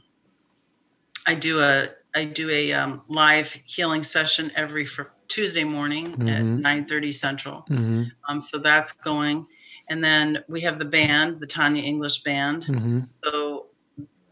I 1.27 1.35
do 1.35 1.59
a 1.61 1.89
I 2.17 2.23
do 2.23 2.49
a 2.49 2.71
um, 2.71 3.01
live 3.09 3.51
healing 3.65 4.01
session 4.01 4.49
every 4.55 4.85
fr- 4.85 5.11
Tuesday 5.27 5.65
morning 5.65 6.13
at 6.29 6.43
Mhm. 6.43 6.61
9:30 6.61 7.11
Central. 7.11 7.65
Mhm. 7.69 8.09
Um, 8.29 8.39
so 8.39 8.57
that's 8.57 8.93
going. 8.93 9.45
And 9.89 10.01
then 10.03 10.43
we 10.47 10.61
have 10.61 10.79
the 10.79 10.85
band, 10.85 11.41
the 11.41 11.47
Tanya 11.47 11.83
English 11.83 12.23
Band. 12.23 12.65
Mhm. 12.67 13.09
So 13.23 13.64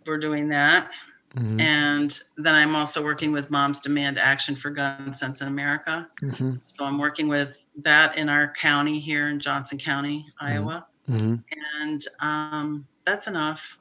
we're 0.06 0.18
doing 0.18 0.50
that. 0.50 0.90
Mhm. 1.36 1.60
And 1.60 2.20
then 2.38 2.54
I'm 2.54 2.76
also 2.76 3.04
working 3.04 3.32
with 3.32 3.50
Moms 3.50 3.80
Demand 3.80 4.20
Action 4.20 4.56
for 4.56 4.70
Gun 4.70 5.12
Sense 5.14 5.42
in 5.42 5.48
America. 5.48 6.08
Mhm. 6.22 6.62
So 6.66 6.86
I'm 6.86 7.00
working 7.00 7.28
with 7.28 7.64
that 7.82 8.16
in 8.18 8.30
our 8.30 8.54
county 8.54 9.00
here 9.00 9.30
in 9.30 9.40
Johnson 9.40 9.80
County, 9.80 10.26
Iowa. 10.40 10.86
Mhm. 11.10 11.44
And 11.82 12.04
um, 12.20 12.86
that's 13.04 13.26
enough. 13.28 13.80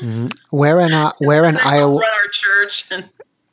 Mhm. 0.00 0.32
Where 0.50 0.80
in 0.80 0.92
uh, 0.92 1.12
where 1.20 1.44
in 1.44 1.56
Iowa? 1.58 2.00
Run 2.00 2.10
our 2.10 2.28
church. 2.32 2.88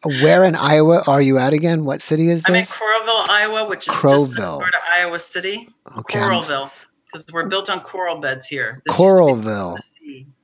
Where 0.03 0.43
in 0.43 0.53
Iowa 0.53 1.01
are 1.07 1.19
you 1.19 1.39
at 1.39 1.51
again? 1.53 1.83
What 1.83 1.99
city 1.99 2.29
is 2.29 2.43
this? 2.43 2.49
I'm 2.49 2.55
in? 2.55 2.63
Coralville, 2.63 3.27
Iowa, 3.27 3.67
which 3.67 3.87
is 3.87 3.93
just 4.01 4.33
Coralville. 4.33 4.61
of 4.61 4.73
Iowa 4.93 5.17
City. 5.17 5.67
Okay. 5.97 6.19
Coralville, 6.19 6.69
because 7.05 7.25
we're 7.33 7.47
built 7.47 7.71
on 7.71 7.79
coral 7.79 8.17
beds 8.19 8.45
here. 8.45 8.83
This 8.85 8.99
used 8.99 8.99
to 8.99 9.03
be 9.03 9.19
Coralville. 9.47 9.77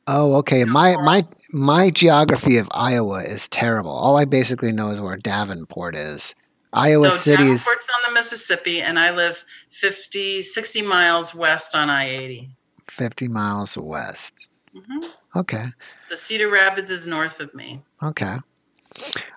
Oh, 0.07 0.35
okay. 0.35 0.65
My 0.65 0.95
my 0.97 1.25
my 1.51 1.89
geography 1.89 2.57
of 2.57 2.67
Iowa 2.71 3.21
is 3.23 3.47
terrible. 3.47 3.91
All 3.91 4.17
I 4.17 4.25
basically 4.25 4.71
know 4.71 4.89
is 4.89 5.01
where 5.01 5.17
Davenport 5.17 5.95
is. 5.95 6.35
Iowa 6.73 7.11
so 7.11 7.17
City 7.17 7.43
is 7.43 7.63
Davenport's 7.63 7.87
on 7.89 8.13
the 8.13 8.13
Mississippi, 8.19 8.81
and 8.81 8.97
I 8.97 9.11
live 9.11 9.43
50, 9.69 10.41
60 10.43 10.81
miles 10.83 11.35
west 11.35 11.75
on 11.75 11.89
I-80. 11.89 12.49
50 12.89 13.27
miles 13.27 13.77
west. 13.77 14.49
hmm 14.73 15.05
Okay. 15.35 15.65
The 16.09 16.17
Cedar 16.17 16.49
Rapids 16.49 16.91
is 16.91 17.07
north 17.07 17.39
of 17.39 17.53
me, 17.55 17.81
Okay. 18.03 18.35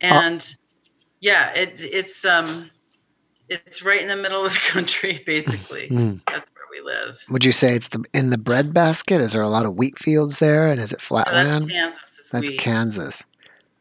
and 0.00 0.54
yeah, 1.20 1.52
it, 1.54 1.80
it's 1.80 2.24
um, 2.24 2.68
it's 3.48 3.82
right 3.82 4.02
in 4.02 4.08
the 4.08 4.16
middle 4.16 4.44
of 4.44 4.52
the 4.52 4.58
country, 4.66 5.22
basically. 5.24 5.88
Mm. 5.88 6.20
That's 6.26 6.50
we 6.74 6.80
live. 6.84 7.22
Would 7.30 7.44
you 7.44 7.52
say 7.52 7.74
it's 7.74 7.88
the 7.88 8.04
in 8.12 8.30
the 8.30 8.38
breadbasket? 8.38 9.20
Is 9.20 9.32
there 9.32 9.42
a 9.42 9.48
lot 9.48 9.66
of 9.66 9.76
wheat 9.76 9.98
fields 9.98 10.38
there, 10.38 10.66
and 10.68 10.80
is 10.80 10.92
it 10.92 11.00
So 11.00 11.16
that's? 11.16 11.66
Kansas. 11.70 12.28
That's 12.32 12.50
wheat. 12.50 12.58
Kansas. 12.58 13.24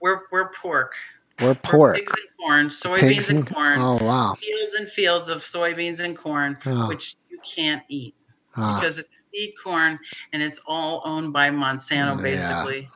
We're 0.02 0.22
we're 0.32 0.50
pork. 0.50 0.94
We're 1.40 1.48
We're 1.48 1.56
pork. 1.56 1.96
pigs 1.96 2.14
and 2.14 2.38
corn, 2.46 2.68
soybeans 2.68 3.30
and, 3.32 3.40
and 3.40 3.54
corn. 3.56 3.76
oh 3.80 3.98
wow. 4.04 4.36
Fields 4.38 4.76
and 4.76 4.88
fields 4.90 5.30
of 5.30 5.40
soybeans 5.40 6.00
and 6.00 6.16
corn, 6.18 6.54
Oh, 6.66 6.88
which 6.88 7.16
you 7.30 7.40
can't 7.44 7.82
eat 7.90 8.14
ah, 8.56 8.78
because 8.80 9.00
it's 9.00 9.16
feed 9.32 9.54
corn 9.64 9.98
and 10.32 10.44
it's 10.44 10.60
all 10.68 11.02
owned 11.06 11.34
by 11.34 11.50
Monsanto, 11.50 12.18
Yeah. 12.18 12.22
basically. 12.22 12.88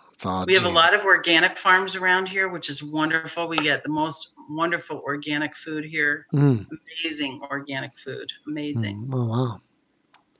We 0.47 0.53
have 0.55 0.65
a 0.65 0.69
lot 0.69 0.93
of 0.95 1.03
organic 1.05 1.57
farms 1.59 1.95
around 1.95 2.27
here, 2.27 2.47
which 2.49 2.69
is 2.69 2.81
wonderful. 2.83 3.47
We 3.47 3.57
get 3.57 3.83
the 3.83 3.89
most 3.89 4.33
wonderful 4.49 4.99
organic 5.05 5.55
food 5.55 5.85
here. 5.85 6.25
Mm, 6.33 6.65
Amazing 7.03 7.41
organic 7.51 7.97
food. 7.99 8.31
Amazing. 8.47 9.07
mm, 9.07 9.13
oh 9.13 9.27
wow. 9.29 9.61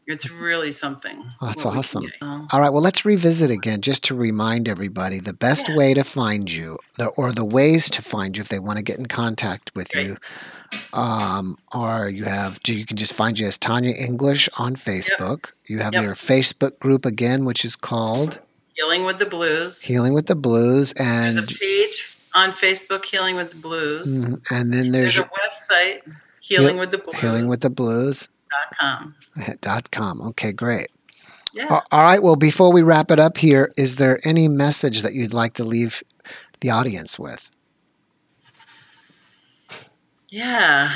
It's 0.08 0.30
really 0.32 0.72
something. 0.72 1.22
That's 1.42 1.66
we 1.66 1.72
can 1.72 1.78
awesome. 1.80 2.06
Um, 2.22 2.48
All 2.54 2.62
right, 2.62 2.72
well, 2.72 2.82
let's 2.82 3.04
revisit 3.04 3.52
again 3.52 3.82
just 3.82 4.06
to 4.06 4.16
remind 4.16 4.70
everybody 4.70 5.20
the 5.20 5.34
best 5.34 5.68
Yeah. 5.68 5.76
way 5.76 5.94
to 5.94 6.04
find 6.06 6.50
you, 6.50 6.78
the, 6.98 7.08
or 7.08 7.34
the 7.34 7.44
ways 7.44 7.90
to 7.92 8.02
find 8.02 8.38
you 8.38 8.42
if 8.42 8.48
they 8.48 8.60
want 8.60 8.78
to 8.78 8.84
get 8.84 8.98
in 9.00 9.08
contact 9.08 9.72
with 9.76 9.94
Right. 9.94 10.06
you, 10.06 10.18
um, 10.94 11.58
are 11.74 12.10
you 12.10 12.24
have 12.24 12.60
you 12.68 12.86
can 12.86 12.96
just 12.98 13.14
find 13.14 13.38
you 13.38 13.48
as 13.48 13.58
Tanya 13.58 13.94
English 13.96 14.48
on 14.58 14.76
Facebook. 14.76 15.52
You 15.66 15.80
have 15.80 15.94
Yep. 15.94 16.04
your 16.04 16.16
Facebook 16.16 16.80
group 16.80 17.06
again, 17.06 17.44
which 17.46 17.66
is 17.66 17.76
called 17.76 18.40
Healing 18.76 19.04
with 19.04 19.20
the 19.20 19.26
Blues. 19.26 19.82
Healing 19.82 20.14
with 20.14 20.28
the 20.28 20.36
Blues, 20.36 20.94
There's 20.96 21.36
and 21.38 21.40
a 21.40 21.42
page 21.42 22.18
on 22.34 22.52
Facebook, 22.54 23.04
Healing 23.06 23.36
with 23.36 23.50
the 23.52 23.58
Blues. 23.58 24.24
mm, 24.26 24.42
and 24.52 24.72
then 24.74 24.92
there's 24.94 25.16
There's 25.16 25.28
a 25.28 25.74
website, 25.74 26.02
Healing 26.40 26.78
with 26.78 26.92
the 26.92 26.98
Blues. 27.00 27.16
Healing 27.20 27.48
with 27.50 27.60
the 27.62 27.70
Blues 27.70 28.30
com. 28.80 29.16
dot 29.62 29.92
com. 29.92 30.22
Okay, 30.22 30.52
great. 30.52 30.88
Yeah. 31.54 31.82
All 31.92 32.04
right. 32.04 32.22
Well, 32.22 32.36
before 32.36 32.72
we 32.72 32.82
wrap 32.82 33.10
it 33.10 33.20
up 33.20 33.38
here, 33.38 33.72
is 33.78 33.96
there 33.96 34.20
any 34.24 34.48
message 34.48 35.02
that 35.02 35.14
you'd 35.14 35.34
like 35.34 35.54
to 35.54 35.64
leave 35.64 36.04
the 36.60 36.70
audience 36.70 37.18
with? 37.18 37.50
Yeah. 40.30 40.92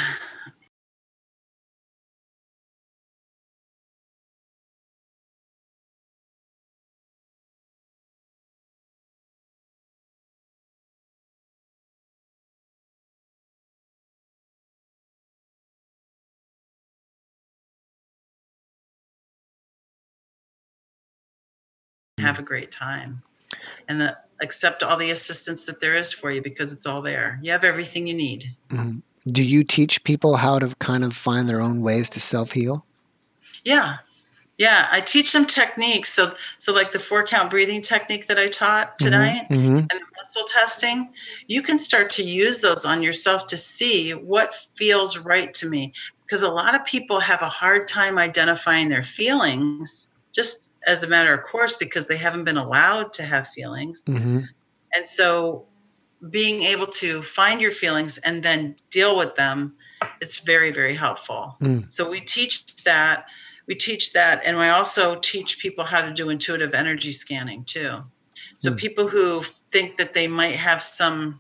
Have 22.32 22.40
a 22.40 22.48
great 22.48 22.72
time. 22.72 23.22
And 23.88 24.02
the, 24.02 24.18
accept 24.42 24.84
all 24.84 24.98
the 24.98 25.12
assistance 25.12 25.66
that 25.66 25.80
there 25.80 25.96
is 25.96 26.12
for 26.12 26.32
you 26.32 26.42
because 26.42 26.74
it's 26.74 26.86
all 26.86 27.02
there. 27.02 27.40
You 27.42 27.52
have 27.52 27.64
everything 27.64 28.08
you 28.08 28.14
need. 28.14 28.56
Mhm. 28.70 29.02
Do 29.28 29.44
you 29.44 29.64
teach 29.64 30.04
people 30.04 30.38
how 30.38 30.60
to 30.60 30.74
kind 30.80 31.04
of 31.04 31.16
find 31.16 31.48
their 31.48 31.62
own 31.62 31.82
ways 31.82 32.10
to 32.12 32.20
self 32.20 32.54
heal? 32.54 32.86
Yeah. 33.64 33.98
Yeah, 34.58 34.88
I 34.92 35.02
teach 35.02 35.32
them 35.32 35.46
techniques. 35.46 36.14
So 36.14 36.34
so 36.58 36.74
like 36.74 36.92
the 36.92 37.00
four 37.00 37.26
count 37.26 37.50
breathing 37.50 37.82
technique 37.82 38.28
that 38.28 38.38
I 38.38 38.48
taught 38.48 39.00
tonight 39.00 39.48
hmm 39.50 39.78
and 39.92 40.00
the 40.00 40.06
muscle 40.18 40.46
testing, 40.48 41.14
you 41.48 41.62
can 41.62 41.78
start 41.78 42.10
to 42.12 42.24
use 42.24 42.60
those 42.60 42.86
on 42.86 43.02
yourself 43.02 43.48
to 43.48 43.58
see 43.58 44.12
what 44.12 44.56
feels 44.76 45.18
right 45.18 45.54
to 45.56 45.68
me 45.68 45.94
because 46.26 46.44
a 46.44 46.50
lot 46.50 46.76
of 46.76 46.86
people 46.86 47.20
have 47.20 47.42
a 47.42 47.50
hard 47.50 47.88
time 47.88 48.18
identifying 48.18 48.88
their 48.88 49.04
feelings 49.04 50.14
just 50.32 50.71
as 50.88 51.04
a 51.04 51.08
matter 51.08 51.34
of 51.34 51.44
course 51.44 51.76
because 51.76 52.08
they 52.08 52.18
haven't 52.18 52.44
been 52.44 52.58
allowed 52.58 53.14
to 53.14 53.24
have 53.24 53.48
feelings. 53.50 54.04
hmm 54.06 54.40
And 54.96 55.08
so 55.08 55.68
being 56.30 56.64
able 56.64 56.88
to 56.88 57.22
find 57.22 57.62
your 57.62 57.72
feelings 57.72 58.18
and 58.20 58.44
then 58.44 58.76
deal 58.90 59.18
with 59.18 59.36
them 59.36 59.76
is 60.20 60.38
very, 60.38 60.72
very 60.72 60.96
helpful. 60.96 61.58
Mm. 61.62 61.92
So 61.92 62.10
we 62.10 62.22
teach 62.22 62.84
that. 62.84 63.26
We 63.68 63.76
teach 63.76 64.14
that. 64.14 64.42
And 64.46 64.58
we 64.58 64.68
also 64.68 65.16
teach 65.16 65.60
people 65.60 65.84
how 65.84 66.02
to 66.02 66.14
do 66.14 66.30
intuitive 66.30 66.74
energy 66.74 67.12
scanning 67.12 67.64
too. 67.66 68.04
So 68.58 68.72
Mm. 68.72 68.78
people 68.78 69.08
who 69.08 69.42
think 69.72 69.98
that 69.98 70.14
they 70.14 70.28
might 70.28 70.56
have 70.56 70.82
some 70.82 71.40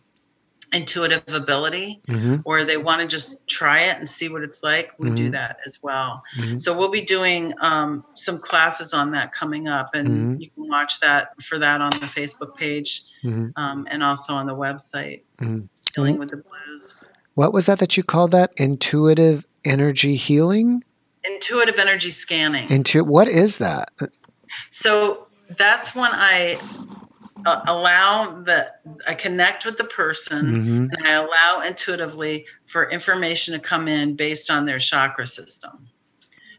intuitive 0.73 1.23
ability 1.27 2.01
hmm 2.07 2.35
or 2.45 2.63
they 2.65 2.77
want 2.77 3.01
to 3.01 3.07
just 3.07 3.47
try 3.47 3.81
it 3.81 3.97
and 3.97 4.07
see 4.07 4.27
what 4.29 4.41
it's 4.41 4.63
like, 4.63 4.91
we 4.97 5.11
do 5.11 5.27
Mhm. 5.29 5.31
that 5.33 5.57
as 5.65 5.77
well. 5.83 6.23
hmm 6.35 6.57
So 6.57 6.75
we'll 6.77 6.89
be 6.89 7.01
doing 7.01 7.53
um, 7.61 8.03
some 8.15 8.39
classes 8.39 8.93
on 8.93 9.11
that 9.11 9.31
coming 9.33 9.67
up, 9.67 9.91
and 9.93 10.07
Mhm. 10.07 10.41
you 10.41 10.49
can 10.49 10.67
watch 10.67 10.99
that 11.01 11.29
for 11.43 11.59
that 11.59 11.81
on 11.81 11.91
the 11.91 12.07
Facebook 12.07 12.55
page 12.55 13.03
hmm 13.21 13.49
um, 13.57 13.85
and 13.91 14.01
also 14.01 14.33
on 14.33 14.47
the 14.47 14.55
website. 14.55 15.23
Healing 15.95 16.17
with 16.17 16.29
the 16.29 16.37
Blues. 16.37 16.93
What 17.35 17.53
was 17.53 17.65
that 17.65 17.79
that 17.79 17.97
you 17.97 18.03
called 18.03 18.31
that? 18.31 18.51
Intuitive 18.57 19.45
energy 19.65 20.15
healing? 20.15 20.83
Intuitive 21.23 21.77
energy 21.77 22.09
scanning. 22.09 22.69
Into 22.69 23.03
what 23.03 23.27
is 23.27 23.57
that? 23.59 23.89
So 24.71 25.27
that's 25.57 25.93
when 25.93 26.11
I 26.13 26.59
uh, 27.45 27.61
allow 27.67 28.41
the 28.41 28.71
I 29.07 29.13
connect 29.13 29.65
with 29.65 29.77
the 29.77 29.85
person 29.85 30.47
hmm 30.47 30.87
and 30.91 31.07
I 31.07 31.13
allow 31.13 31.61
intuitively 31.65 32.45
for 32.65 32.89
information 32.89 33.53
to 33.53 33.59
come 33.59 33.87
in 33.87 34.15
based 34.15 34.49
on 34.49 34.65
their 34.65 34.79
chakra 34.79 35.25
system. 35.25 35.87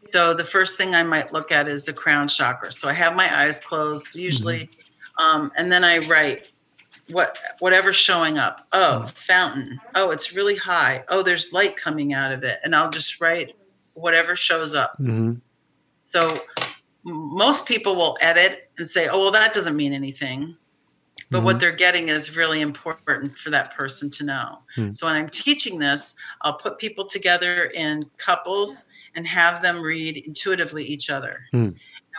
So 0.03 0.33
the 0.33 0.43
first 0.43 0.77
thing 0.77 0.95
I 0.95 1.03
might 1.03 1.31
look 1.31 1.51
at 1.51 1.67
is 1.67 1.83
the 1.83 1.93
crown 1.93 2.27
chakra. 2.27 2.71
So 2.71 2.87
I 2.87 2.93
have 2.93 3.15
my 3.15 3.41
eyes 3.41 3.59
closed 3.59 4.15
usually, 4.15 4.69
um, 5.17 5.51
and 5.55 5.71
then 5.71 5.83
I 5.83 5.99
write 5.99 6.49
what 7.09 7.37
whatever's 7.59 7.95
showing 7.95 8.37
up. 8.37 8.67
Oh, 8.73 9.07
fountain. 9.15 9.79
Oh, 9.95 10.11
it's 10.11 10.33
really 10.33 10.55
high. 10.55 11.03
Oh, 11.09 11.21
there's 11.21 11.53
light 11.53 11.77
coming 11.77 12.13
out 12.13 12.31
of 12.31 12.43
it, 12.43 12.59
and 12.63 12.75
I'll 12.75 12.89
just 12.89 13.21
write 13.21 13.55
whatever 13.93 14.35
shows 14.35 14.73
up. 14.73 14.93
Mm-hmm. 14.99 15.33
So 16.05 16.41
most 17.03 17.65
people 17.65 17.95
will 17.95 18.17
edit 18.21 18.69
and 18.77 18.87
say, 18.87 19.07
"Oh, 19.07 19.19
well, 19.19 19.31
that 19.31 19.53
doesn't 19.53 19.75
mean 19.75 19.93
anything." 19.93 20.57
But 21.33 21.41
Mhm. 21.41 21.45
what 21.45 21.59
they're 21.59 21.71
getting 21.71 22.09
is 22.09 22.37
really 22.37 22.61
important 22.61 23.35
for 23.35 23.49
that 23.49 23.75
person 23.75 24.09
to 24.11 24.23
know. 24.23 24.59
Hmm. 24.75 24.93
So 24.93 25.07
when 25.07 25.15
I'm 25.15 25.29
teaching 25.29 25.79
this, 25.79 26.15
I'll 26.43 26.57
put 26.57 26.77
people 26.77 27.05
together 27.05 27.65
in 27.65 28.05
couples 28.17 28.85
and 29.15 29.25
have 29.25 29.63
them 29.63 29.81
read 29.81 30.17
intuitively 30.17 30.85
each 30.85 31.09
other. 31.09 31.45
Hmm. 31.51 31.69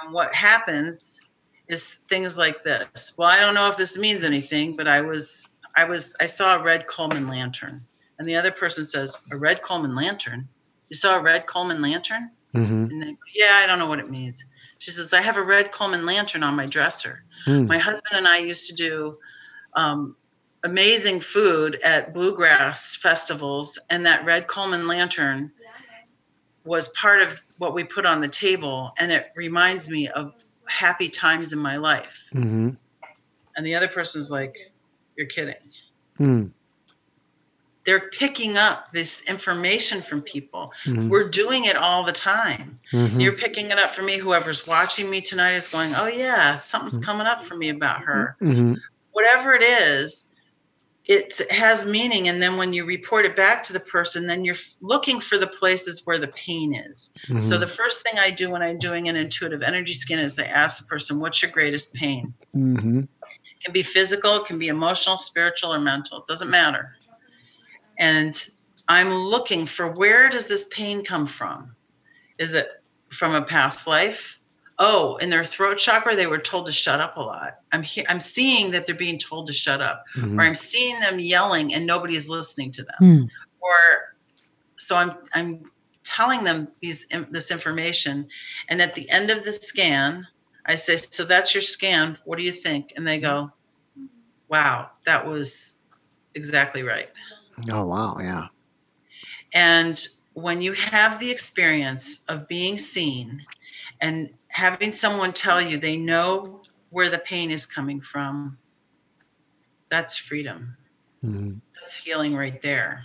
And 0.02 0.12
what 0.12 0.34
happens 0.34 1.20
is 1.68 2.00
things 2.08 2.36
like 2.36 2.64
this. 2.64 3.14
Well, 3.16 3.28
I 3.28 3.38
don't 3.38 3.54
know 3.54 3.68
if 3.68 3.76
this 3.76 3.96
means 3.96 4.24
anything, 4.24 4.74
but 4.76 4.88
I 4.88 5.00
was 5.00 5.46
I 5.76 5.84
was 5.84 6.14
I 6.20 6.26
saw 6.26 6.56
a 6.56 6.62
red 6.62 6.86
Coleman 6.88 7.28
lantern. 7.28 7.86
And 8.18 8.28
the 8.28 8.36
other 8.36 8.50
person 8.50 8.84
says, 8.84 9.16
"A 9.30 9.36
red 9.36 9.62
Coleman 9.62 9.94
lantern? 9.94 10.48
You 10.88 10.96
saw 10.96 11.16
a 11.16 11.22
red 11.22 11.46
Coleman 11.46 11.80
lantern?" 11.80 12.30
Mm-hmm. 12.52 12.84
And 12.90 13.02
they, 13.02 13.16
yeah, 13.34 13.60
I 13.62 13.66
don't 13.66 13.78
know 13.78 13.86
what 13.86 13.98
it 14.00 14.10
means. 14.10 14.44
She 14.84 14.90
says, 14.90 15.14
I 15.14 15.22
have 15.22 15.38
a 15.38 15.42
red 15.42 15.72
Coleman 15.72 16.04
lantern 16.04 16.42
on 16.42 16.54
my 16.56 16.66
dresser. 16.66 17.24
Hmm. 17.46 17.66
My 17.66 17.78
husband 17.78 18.18
and 18.18 18.28
I 18.28 18.36
used 18.36 18.68
to 18.68 18.74
do 18.74 19.18
um, 19.72 20.14
amazing 20.62 21.20
food 21.20 21.80
at 21.82 22.12
bluegrass 22.12 22.94
festivals, 22.94 23.78
and 23.88 24.04
that 24.04 24.26
red 24.26 24.46
Coleman 24.46 24.86
lantern 24.86 25.52
was 26.64 26.88
part 26.88 27.22
of 27.22 27.42
what 27.56 27.72
we 27.72 27.82
put 27.82 28.04
on 28.04 28.20
the 28.20 28.28
table, 28.28 28.92
and 28.98 29.10
it 29.10 29.28
reminds 29.34 29.88
me 29.88 30.08
of 30.08 30.34
happy 30.68 31.08
times 31.08 31.54
in 31.54 31.58
my 31.58 31.78
life. 31.78 32.28
Mm-hmm. 32.34 32.70
And 33.56 33.66
the 33.66 33.76
other 33.76 33.88
person's 33.88 34.30
like, 34.30 34.54
You're 35.16 35.28
kidding. 35.28 35.54
Mm. 36.20 36.52
They're 37.84 38.08
picking 38.10 38.56
up 38.56 38.92
this 38.92 39.20
information 39.22 40.00
from 40.00 40.22
people. 40.22 40.72
Mhm. 40.84 41.08
We're 41.08 41.28
doing 41.28 41.64
it 41.66 41.76
all 41.76 42.02
the 42.02 42.12
time. 42.12 42.78
Mhm. 42.92 43.20
You're 43.20 43.36
picking 43.36 43.70
it 43.70 43.78
up 43.78 43.90
for 43.90 44.02
me. 44.02 44.16
Whoever's 44.16 44.66
watching 44.66 45.10
me 45.10 45.20
tonight 45.20 45.52
is 45.52 45.68
going, 45.68 45.94
oh, 45.94 46.06
yeah, 46.06 46.58
something's 46.58 46.98
Mm. 46.98 47.04
coming 47.04 47.26
up 47.26 47.44
for 47.44 47.54
me 47.56 47.68
about 47.68 48.00
her. 48.02 48.36
Mhm. 48.40 48.78
Whatever 49.12 49.54
it 49.54 49.62
is, 49.62 50.30
it 51.06 51.38
has 51.50 51.84
meaning. 51.84 52.28
And 52.28 52.40
then 52.42 52.56
when 52.56 52.72
you 52.72 52.86
report 52.86 53.26
it 53.26 53.36
back 53.36 53.62
to 53.64 53.74
the 53.74 53.80
person, 53.80 54.26
then 54.26 54.42
you're 54.42 54.56
looking 54.80 55.20
for 55.20 55.36
the 55.36 55.46
places 55.46 56.00
where 56.06 56.16
the 56.16 56.28
pain 56.28 56.74
is. 56.74 57.10
So 57.26 57.34
Mhm. 57.34 57.60
the 57.60 57.66
first 57.66 58.02
thing 58.02 58.18
I 58.18 58.30
do 58.30 58.48
when 58.48 58.62
I'm 58.62 58.78
doing 58.78 59.10
an 59.10 59.16
intuitive 59.16 59.62
energy 59.62 59.92
scan 59.92 60.18
is 60.18 60.38
I 60.38 60.44
ask 60.44 60.78
the 60.78 60.86
person, 60.86 61.20
what's 61.20 61.42
your 61.42 61.50
greatest 61.50 61.92
pain? 61.92 62.32
Mhm. 62.56 63.02
It 63.02 63.62
can 63.62 63.72
be 63.74 63.82
physical, 63.82 64.36
it 64.36 64.46
can 64.46 64.58
be 64.58 64.68
emotional, 64.68 65.18
spiritual, 65.18 65.74
or 65.74 65.78
mental. 65.78 66.18
It 66.20 66.26
doesn't 66.26 66.48
matter. 66.48 66.96
And 67.98 68.48
I'm 68.88 69.12
looking 69.12 69.66
for 69.66 69.88
where 69.90 70.28
does 70.28 70.46
this 70.46 70.66
pain 70.70 71.04
come 71.04 71.26
from? 71.26 71.74
Is 72.38 72.54
it 72.54 72.68
from 73.10 73.34
a 73.34 73.42
past 73.42 73.86
life? 73.86 74.38
Oh, 74.78 75.16
in 75.16 75.30
their 75.30 75.44
throat 75.44 75.78
chakra, 75.78 76.16
they 76.16 76.26
were 76.26 76.38
told 76.38 76.66
to 76.66 76.72
shut 76.72 77.00
up 77.00 77.16
a 77.16 77.20
lot. 77.20 77.58
I'm 77.72 77.82
he- 77.82 78.06
I'm 78.08 78.18
seeing 78.18 78.72
that 78.72 78.86
they're 78.86 78.94
being 78.96 79.18
told 79.18 79.46
to 79.46 79.52
shut 79.52 79.80
up, 79.80 80.02
Mhm. 80.16 80.36
or 80.36 80.42
I'm 80.42 80.56
seeing 80.56 80.98
them 80.98 81.20
yelling 81.20 81.72
and 81.74 81.86
nobody's 81.86 82.28
listening 82.28 82.72
to 82.72 82.82
them 82.82 82.96
Hmm. 82.98 83.22
or 83.60 84.16
so 84.76 84.96
i'm 84.96 85.12
i'm 85.34 85.70
telling 86.02 86.42
them 86.44 86.68
these 86.80 87.06
this 87.30 87.50
information 87.52 88.26
and 88.68 88.82
at 88.82 88.94
the 88.94 89.08
end 89.08 89.30
of 89.30 89.44
the 89.44 89.52
scan 89.52 90.26
i 90.66 90.74
say 90.74 90.96
so 90.96 91.24
that's 91.24 91.54
your 91.54 91.62
scan 91.62 92.18
what 92.24 92.36
do 92.36 92.42
you 92.44 92.50
think 92.52 92.92
and 92.96 93.06
they 93.06 93.18
go 93.18 93.50
wow 94.48 94.90
that 95.06 95.24
was 95.26 95.76
exactly 96.34 96.82
right 96.82 97.08
Oh 97.70 97.86
wow, 97.86 98.14
yeah. 98.20 98.48
and 99.54 100.06
when 100.34 100.60
you 100.62 100.72
have 100.72 101.18
the 101.18 101.30
experience 101.30 102.22
of 102.28 102.48
being 102.48 102.78
seen 102.78 103.44
and 104.00 104.30
having 104.48 104.92
someone 104.92 105.32
tell 105.32 105.60
you 105.60 105.78
they 105.78 105.96
know 105.96 106.62
where 106.90 107.10
the 107.10 107.18
pain 107.18 107.50
is 107.50 107.66
coming 107.66 108.00
from 108.00 108.58
that's 109.90 110.16
freedom 110.16 110.76
Mhm. 111.24 111.60
that's 111.80 111.94
healing 111.96 112.34
right 112.34 112.60
there. 112.62 113.04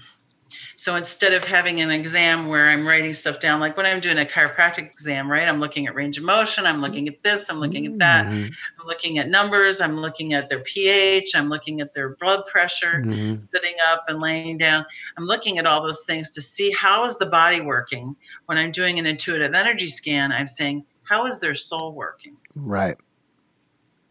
So 0.80 0.96
instead 0.96 1.34
of 1.34 1.44
having 1.44 1.82
an 1.82 1.92
exam 1.92 2.48
where 2.48 2.70
I'm 2.70 2.88
writing 2.88 3.12
stuff 3.12 3.42
down, 3.42 3.60
like 3.60 3.76
when 3.76 3.86
I'm 3.86 4.00
doing 4.00 4.18
a 4.18 4.24
chiropractic 4.24 4.90
exam, 4.90 5.30
right? 5.30 5.46
I'm 5.46 5.60
looking 5.60 5.88
at 5.88 5.94
range 5.94 6.18
of 6.18 6.24
motion, 6.24 6.66
I'm 6.66 6.80
looking 6.80 7.10
at 7.10 7.22
this, 7.22 7.50
I'm 7.50 7.60
looking 7.60 7.86
at 7.86 8.00
that, 8.00 8.28
Mhm. 8.28 8.54
I'm 8.80 8.88
looking 8.88 9.18
at 9.18 9.28
numbers, 9.28 9.82
I'm 9.82 9.98
looking 9.98 10.34
at 10.34 10.48
their 10.48 10.62
pH, 10.62 11.36
I'm 11.36 11.50
looking 11.50 11.82
at 11.82 11.94
their 11.94 12.16
blood 12.16 12.46
pressure, 12.46 13.04
Mhm. 13.06 13.42
sitting 13.42 13.76
up 13.88 14.06
and 14.08 14.22
laying 14.22 14.58
down. 14.58 14.86
I'm 15.18 15.26
looking 15.26 15.58
at 15.58 15.66
all 15.66 15.84
those 15.84 16.06
things 16.06 16.32
to 16.32 16.42
see 16.42 16.72
how 16.72 17.04
is 17.04 17.18
the 17.18 17.26
body 17.26 17.60
working. 17.60 18.16
When 18.46 18.58
I'm 18.58 18.72
doing 18.72 19.00
an 19.00 19.06
intuitive 19.06 19.54
energy 19.54 19.90
scan, 19.90 20.32
I'm 20.32 20.48
saying, 20.48 20.86
how 21.04 21.26
is 21.26 21.40
their 21.40 21.56
soul 21.56 21.92
working? 21.92 22.38
Right. 22.56 22.96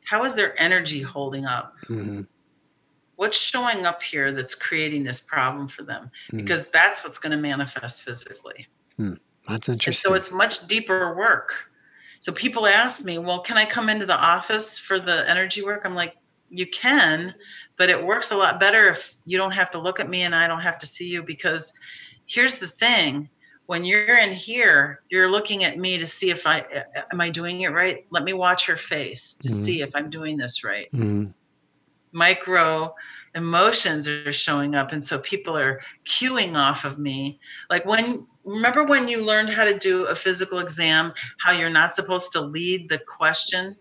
How 0.04 0.22
is 0.24 0.34
their 0.34 0.54
energy 0.60 1.00
holding 1.00 1.46
up? 1.46 1.74
Mhm. 1.84 2.28
What's 3.18 3.36
showing 3.36 3.84
up 3.84 4.00
here 4.00 4.30
that's 4.30 4.54
creating 4.54 5.02
this 5.02 5.18
problem 5.18 5.66
for 5.66 5.82
them? 5.82 6.08
Mhm. 6.32 6.36
Because 6.36 6.68
that's 6.68 7.02
what's 7.02 7.18
going 7.18 7.32
to 7.32 7.36
manifest 7.36 8.04
physically. 8.04 8.68
That's 9.48 9.68
And 9.68 9.74
interesting. 9.74 10.08
so 10.08 10.14
it's 10.14 10.30
much 10.30 10.68
deeper 10.68 11.16
work. 11.16 11.68
So 12.20 12.30
people 12.30 12.64
ask 12.64 13.04
me, 13.04 13.18
well, 13.18 13.40
can 13.40 13.58
I 13.58 13.64
come 13.64 13.88
into 13.88 14.06
the 14.06 14.16
office 14.16 14.78
for 14.78 15.00
the 15.00 15.28
energy 15.28 15.64
work? 15.64 15.82
I'm 15.84 15.96
like, 15.96 16.16
you 16.48 16.64
can, 16.68 17.34
but 17.76 17.90
it 17.90 18.00
works 18.00 18.30
a 18.30 18.36
lot 18.36 18.60
better 18.60 18.86
if 18.88 19.14
you 19.26 19.36
don't 19.36 19.50
have 19.50 19.72
to 19.72 19.80
look 19.80 19.98
at 19.98 20.08
me 20.08 20.22
and 20.22 20.32
I 20.32 20.46
don't 20.46 20.60
have 20.60 20.78
to 20.78 20.86
see 20.86 21.08
you. 21.08 21.24
Because 21.24 21.72
here's 22.26 22.58
the 22.58 22.68
thing 22.68 23.28
when 23.66 23.84
you're 23.84 24.16
in 24.18 24.32
here, 24.32 25.02
you're 25.10 25.28
looking 25.28 25.64
at 25.64 25.76
me 25.76 25.98
to 25.98 26.06
see 26.06 26.30
if 26.30 26.46
I 26.46 26.64
am 27.12 27.20
I 27.20 27.30
doing 27.30 27.62
it 27.62 27.72
right. 27.72 28.06
Let 28.10 28.22
me 28.22 28.32
watch 28.32 28.64
her 28.66 28.76
face 28.76 29.34
to 29.40 29.48
Mhm. 29.48 29.52
see 29.64 29.82
if 29.82 29.96
I'm 29.96 30.08
doing 30.08 30.36
this 30.36 30.62
right 30.62 30.88
Mhm. 30.92 31.34
Micro 32.12 32.94
emotions 33.34 34.08
are 34.08 34.32
showing 34.32 34.74
up 34.74 34.92
and 34.92 35.04
so 35.04 35.18
people 35.20 35.56
are 35.56 35.80
cueing 36.06 36.56
off 36.56 36.84
of 36.84 36.98
me 36.98 37.38
like 37.68 37.84
when 37.84 38.26
remember 38.44 38.84
when 38.84 39.06
you 39.08 39.24
learned 39.24 39.50
how 39.50 39.64
to 39.64 39.78
do 39.78 40.04
a 40.06 40.14
physical 40.14 40.58
exam 40.58 41.12
how 41.40 41.52
you're 41.52 41.68
not 41.70 41.92
supposed 41.94 42.32
to 42.32 42.40
lead 42.40 42.88
the 42.88 42.98
question 43.06 43.76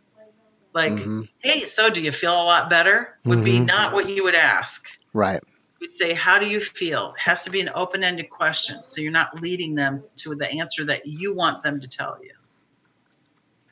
like 0.74 0.94
Mhm. 0.94 1.28
hey 1.40 1.62
so 1.62 1.90
do 1.90 2.02
you 2.02 2.12
feel 2.12 2.34
a 2.34 2.44
lot 2.44 2.70
better 2.70 3.16
would 3.26 3.44
be 3.44 3.60
Mhm. 3.60 3.66
not 3.66 3.94
what 3.94 4.10
you 4.10 4.24
would 4.24 4.36
ask 4.36 4.84
Right. 5.14 5.42
you'd 5.80 5.92
say 5.92 6.14
how 6.14 6.38
do 6.38 6.50
you 6.50 6.60
feel 6.60 7.14
it 7.16 7.20
has 7.20 7.44
to 7.44 7.50
be 7.50 7.62
an 7.62 7.70
open-ended 7.74 8.30
question 8.30 8.84
so 8.84 9.02
you're 9.02 9.12
not 9.12 9.42
leading 9.42 9.76
them 9.76 10.04
to 10.18 10.36
the 10.36 10.50
answer 10.52 10.84
that 10.86 11.02
you 11.06 11.34
want 11.36 11.64
them 11.64 11.80
to 11.80 11.88
tell 11.88 12.18
you 12.22 12.32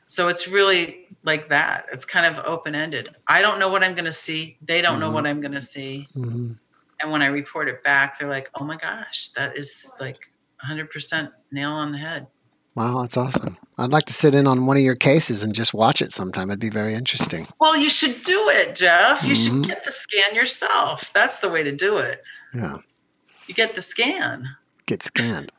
so 0.08 0.28
it's 0.28 0.48
really 0.48 1.05
like 1.26 1.48
that 1.50 1.84
it's 1.92 2.04
kind 2.06 2.24
of 2.24 2.42
open-ended 2.46 3.08
i 3.28 3.42
don't 3.42 3.58
know 3.58 3.68
what 3.68 3.82
i'm 3.84 3.94
going 3.94 4.04
to 4.06 4.12
see 4.12 4.56
they 4.62 4.80
don't 4.80 5.00
know 5.00 5.10
Mhm. 5.10 5.14
what 5.14 5.26
i'm 5.26 5.40
going 5.42 5.52
to 5.52 5.60
see 5.60 6.06
Mhm. 6.16 6.58
and 7.00 7.10
when 7.12 7.20
i 7.20 7.26
report 7.26 7.68
it 7.68 7.82
back 7.84 8.18
they're 8.18 8.30
like 8.30 8.48
oh 8.58 8.64
my 8.64 8.76
gosh 8.76 9.28
that 9.36 9.58
is 9.58 9.90
like 10.00 10.18
100% 10.66 11.30
nail 11.52 11.72
on 11.72 11.92
the 11.92 11.98
head 11.98 12.26
Wow, 12.74 13.00
that's 13.00 13.16
awesome. 13.16 13.56
I'd 13.78 13.90
like 13.90 14.04
to 14.04 14.12
sit 14.12 14.34
in 14.34 14.46
on 14.46 14.66
one 14.66 14.76
of 14.76 14.82
your 14.82 14.96
cases 14.96 15.42
and 15.42 15.54
just 15.54 15.72
watch 15.72 16.02
it 16.02 16.12
sometime. 16.12 16.50
It'd 16.50 16.60
be 16.60 16.68
very 16.68 16.92
interesting. 16.92 17.46
well 17.58 17.74
you 17.76 17.88
should 17.88 18.22
do 18.22 18.48
it 18.50 18.76
jeff 18.76 19.22
you 19.24 19.34
Mhm. 19.34 19.42
should 19.44 19.64
get 19.66 19.84
the 19.84 19.92
scan 19.92 20.34
yourself 20.34 21.10
that's 21.14 21.38
the 21.38 21.48
way 21.48 21.62
to 21.62 21.72
do 21.72 21.96
it 21.98 22.22
Yeah. 22.54 22.76
you 23.48 23.54
get 23.54 23.74
the 23.74 23.82
scan 23.82 24.48
Get 24.86 25.02
scanned. 25.02 25.50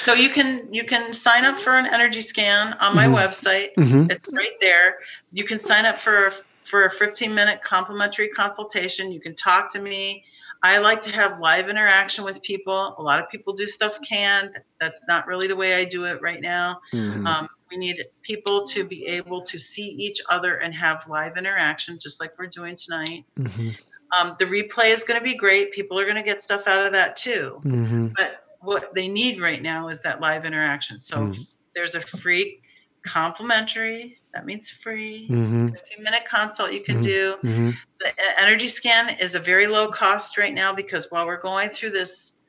So 0.00 0.12
you 0.14 0.28
can 0.28 0.68
you 0.72 0.84
can 0.84 1.12
sign 1.12 1.44
up 1.44 1.56
for 1.58 1.76
an 1.76 1.86
energy 1.86 2.20
scan 2.20 2.74
on 2.74 2.94
my 2.94 3.06
Mhm. 3.06 3.14
website 3.16 3.68
Mhm. 3.76 4.10
it's 4.10 4.26
right 4.32 4.58
there 4.60 4.98
you 5.32 5.44
can 5.44 5.58
sign 5.58 5.84
up 5.86 5.98
for 5.98 6.32
for 6.64 6.84
a 6.84 6.90
15 6.90 7.34
minute 7.34 7.62
complimentary 7.62 8.28
consultation 8.28 9.10
you 9.12 9.20
can 9.20 9.34
talk 9.34 9.72
to 9.72 9.80
me 9.80 10.24
i 10.62 10.78
like 10.78 11.00
to 11.02 11.10
have 11.10 11.38
live 11.38 11.68
interaction 11.68 12.24
with 12.24 12.42
people 12.42 12.94
a 12.98 13.02
lot 13.02 13.20
of 13.20 13.28
people 13.30 13.52
do 13.54 13.66
stuff 13.66 13.98
canned 14.02 14.50
that's 14.80 15.06
not 15.08 15.26
really 15.26 15.48
the 15.48 15.56
way 15.56 15.74
i 15.74 15.84
do 15.84 16.04
it 16.04 16.20
right 16.20 16.40
now 16.40 16.80
Mhm. 16.92 17.26
um, 17.26 17.48
we 17.70 17.76
need 17.76 18.02
people 18.22 18.64
to 18.66 18.82
be 18.84 19.06
able 19.06 19.42
to 19.42 19.58
see 19.58 19.88
each 19.88 20.20
other 20.30 20.56
and 20.56 20.74
have 20.74 21.06
live 21.08 21.36
interaction 21.36 21.98
just 21.98 22.20
like 22.20 22.32
we're 22.38 22.46
doing 22.46 22.76
tonight 22.76 23.24
Mhm. 23.38 23.78
um, 24.12 24.36
the 24.38 24.46
replay 24.46 24.90
is 24.90 25.04
going 25.04 25.20
to 25.20 25.24
be 25.24 25.34
great 25.34 25.72
people 25.72 25.98
are 25.98 26.04
going 26.04 26.16
to 26.16 26.22
get 26.22 26.40
stuff 26.40 26.66
out 26.66 26.84
of 26.84 26.92
that 26.92 27.16
too 27.16 27.60
Mhm. 27.64 28.12
but 28.16 28.44
what 28.60 28.94
they 28.94 29.08
need 29.08 29.40
right 29.40 29.62
now 29.62 29.88
is 29.88 30.02
that 30.02 30.20
live 30.20 30.44
interaction. 30.44 30.98
So 30.98 31.18
Mm. 31.18 31.54
there's 31.74 31.94
a 31.94 32.00
free 32.00 32.60
complimentary, 33.02 34.18
that 34.34 34.44
means 34.44 34.70
free, 34.70 35.28
Mhm. 35.30 35.72
15 35.72 36.02
minute 36.02 36.24
consult 36.28 36.72
you 36.72 36.82
can 36.82 36.96
Mhm. 36.96 37.02
do. 37.02 37.36
Mhm. 37.42 37.76
The 38.00 38.40
energy 38.40 38.68
scan 38.68 39.10
is 39.18 39.34
a 39.34 39.40
very 39.40 39.66
low 39.66 39.90
cost 39.90 40.36
right 40.38 40.52
now 40.54 40.74
because 40.74 41.10
while 41.10 41.26
we're 41.26 41.40
going 41.40 41.70
through 41.70 41.90
this 41.90 42.40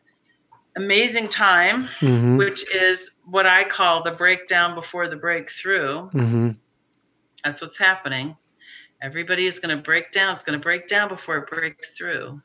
amazing 0.76 1.30
time, 1.30 1.88
Mhm. 2.00 2.38
which 2.38 2.64
is 2.76 3.12
what 3.26 3.46
I 3.46 3.64
call 3.64 4.04
the 4.04 4.12
breakdown 4.12 4.76
before 4.76 5.08
the 5.08 5.16
breakthrough, 5.16 6.10
Mhm. 6.10 6.60
that's 7.44 7.62
what's 7.62 7.78
happening. 7.78 8.36
Everybody 9.02 9.48
is 9.48 9.60
going 9.60 9.76
to 9.76 9.82
break 9.82 10.12
down. 10.12 10.36
It's 10.36 10.44
going 10.44 10.60
to 10.60 10.64
break 10.64 10.88
down 10.88 11.08
before 11.08 11.38
it 11.38 11.48
breaks 11.48 11.92
through. 11.98 12.42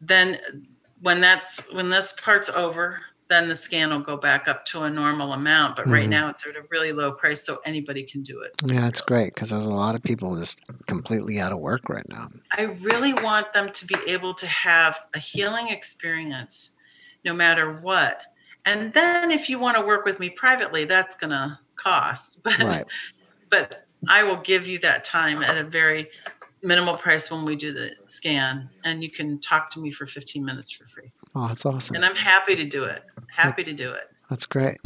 Then, 0.00 0.38
when 1.00 1.20
that's 1.20 1.60
when 1.72 1.88
this 1.88 2.12
part's 2.22 2.48
over, 2.48 3.00
then 3.28 3.48
the 3.48 3.54
scan 3.54 3.90
will 3.90 4.00
go 4.00 4.16
back 4.16 4.48
up 4.48 4.64
to 4.66 4.82
a 4.82 4.90
normal 4.90 5.32
amount. 5.32 5.76
But 5.76 5.88
right 5.88 6.06
Mhm. 6.06 6.10
now, 6.10 6.28
it's 6.28 6.46
at 6.46 6.56
a 6.56 6.62
really 6.70 6.92
low 6.92 7.12
price, 7.12 7.44
so 7.44 7.60
anybody 7.64 8.02
can 8.02 8.22
do 8.22 8.42
it. 8.42 8.52
Yeah, 8.64 8.88
it's 8.88 9.00
great 9.00 9.34
because 9.34 9.50
there's 9.50 9.66
a 9.66 9.70
lot 9.70 9.94
of 9.94 10.02
people 10.02 10.36
just 10.38 10.60
completely 10.86 11.40
out 11.40 11.52
of 11.52 11.58
work 11.58 11.88
right 11.88 12.08
now. 12.08 12.26
I 12.56 12.64
really 12.64 13.12
want 13.14 13.52
them 13.52 13.70
to 13.70 13.86
be 13.86 13.96
able 14.08 14.34
to 14.34 14.46
have 14.46 14.98
a 15.14 15.18
healing 15.18 15.68
experience 15.68 16.70
no 17.24 17.32
matter 17.32 17.74
what. 17.80 18.20
And 18.66 18.92
then 18.92 19.30
if 19.30 19.48
you 19.48 19.58
want 19.58 19.76
to 19.76 19.84
work 19.84 20.04
with 20.04 20.20
me 20.20 20.30
privately, 20.30 20.84
that's 20.84 21.14
going 21.16 21.30
to 21.30 21.58
cost. 21.76 22.38
But 22.44 22.58
Right. 22.58 22.84
but 23.48 23.86
I 24.08 24.22
will 24.22 24.36
give 24.36 24.66
you 24.66 24.78
that 24.80 25.04
time 25.04 25.42
at 25.42 25.58
a 25.58 25.64
very 25.64 26.08
minimal 26.62 26.96
price 26.96 27.30
when 27.30 27.44
we 27.44 27.56
do 27.56 27.72
the 27.72 27.92
scan 28.06 28.68
and 28.84 29.02
you 29.02 29.10
can 29.10 29.40
talk 29.40 29.70
to 29.70 29.80
me 29.80 29.90
for 29.90 30.06
15 30.06 30.44
minutes 30.44 30.70
for 30.70 30.84
free. 30.84 31.10
Oh, 31.34 31.48
that's 31.48 31.64
awesome. 31.64 31.96
And 31.96 32.04
I'm 32.04 32.16
happy 32.16 32.56
to 32.56 32.64
do 32.64 32.84
it. 32.84 33.02
Happy 33.28 33.62
to 33.64 33.72
do 33.72 33.92
it. 33.92 34.10
That's 34.28 34.46
great. 34.46 34.78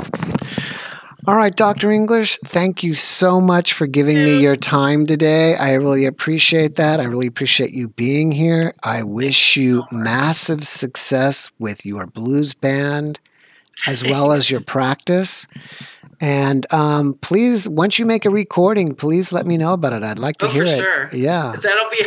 All 1.27 1.37
right, 1.37 1.57
Dr. 1.57 1.91
English, 1.91 2.37
thank 2.45 2.83
you 2.83 2.93
so 2.93 3.41
much 3.41 3.73
for 3.73 3.87
giving 3.87 4.23
me 4.25 4.43
your 4.43 4.57
time 4.57 5.07
today. 5.07 5.57
I 5.57 5.73
really 5.73 6.05
appreciate 6.05 6.75
that. 6.75 7.01
I 7.01 7.05
really 7.05 7.27
appreciate 7.27 7.71
you 7.71 7.89
being 7.89 8.31
here. 8.31 8.75
I 8.83 9.05
wish 9.05 9.57
you 9.57 9.85
massive 9.91 10.65
success 10.65 11.51
with 11.59 11.87
your 11.87 12.05
blues 12.05 12.53
band 12.53 13.21
as 13.87 14.05
well 14.05 14.33
as 14.33 14.51
your 14.51 14.61
practice. 14.67 15.47
And 16.21 16.67
um, 16.73 17.15
please, 17.21 17.69
once 17.69 17.99
you 17.99 18.07
make 18.07 18.25
a 18.25 18.31
recording, 18.31 18.95
please 18.95 19.33
let 19.33 19.47
me 19.47 19.57
know 19.57 19.73
about 19.73 19.93
it. 19.93 20.03
I'd 20.03 20.19
like 20.19 20.39
to 20.39 20.47
Oh, 20.47 20.49
hear 20.51 20.65
for 20.67 20.73
it. 20.73 20.77
sure. 20.77 21.11
Yeah. 21.13 21.55
That'll 21.61 21.91
be 21.91 22.03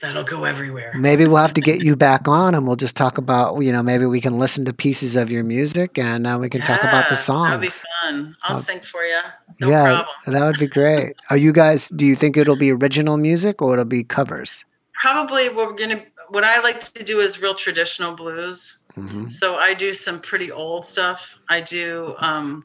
that'll 0.00 0.24
go 0.24 0.44
everywhere. 0.44 0.92
Maybe 0.96 1.26
we'll 1.26 1.36
have 1.38 1.54
to 1.54 1.60
get 1.60 1.82
you 1.82 1.94
back 1.96 2.26
on 2.28 2.54
and 2.54 2.66
we'll 2.66 2.76
just 2.76 2.96
talk 2.96 3.18
about, 3.18 3.58
you 3.60 3.70
know, 3.72 3.82
maybe 3.82 4.06
we 4.06 4.20
can 4.20 4.38
listen 4.38 4.64
to 4.64 4.72
pieces 4.72 5.14
of 5.16 5.30
your 5.30 5.44
music 5.44 5.98
and 5.98 6.26
uh, 6.26 6.38
we 6.40 6.48
can 6.48 6.60
talk 6.62 6.80
about 6.82 7.08
the 7.08 7.14
Yeah, 7.14 7.44
That'll 7.44 7.60
be 7.60 7.68
songs. 7.68 7.84
fun. 8.02 8.36
I'll 8.42 8.56
Uh, 8.56 8.60
sing 8.60 8.80
for 8.80 9.02
you. 9.04 9.20
No 9.60 9.68
yeah, 9.68 10.02
problem. 10.02 10.34
that 10.34 10.44
would 10.46 10.58
be 10.58 10.66
great. 10.66 11.14
Are 11.30 11.36
you 11.36 11.52
guys, 11.52 11.88
do 11.88 12.04
you 12.06 12.16
think 12.16 12.36
it'll 12.36 12.56
be 12.56 12.72
original 12.72 13.16
music 13.16 13.60
or 13.62 13.74
it'll 13.74 13.84
be 13.84 14.02
covers? 14.04 14.64
Probably 15.02 15.48
we're 15.48 15.72
gonna. 15.72 16.02
What 16.28 16.44
I 16.44 16.60
like 16.60 16.78
to 16.94 17.02
do 17.04 17.18
is 17.20 17.42
real 17.42 17.54
traditional 17.54 18.14
blues. 18.14 18.78
hmm 18.94 19.28
So 19.28 19.56
I 19.56 19.74
do 19.74 19.92
some 19.92 20.20
pretty 20.20 20.50
old 20.52 20.86
stuff. 20.86 21.38
I 21.48 21.60
do 21.60 22.14
um, 22.18 22.64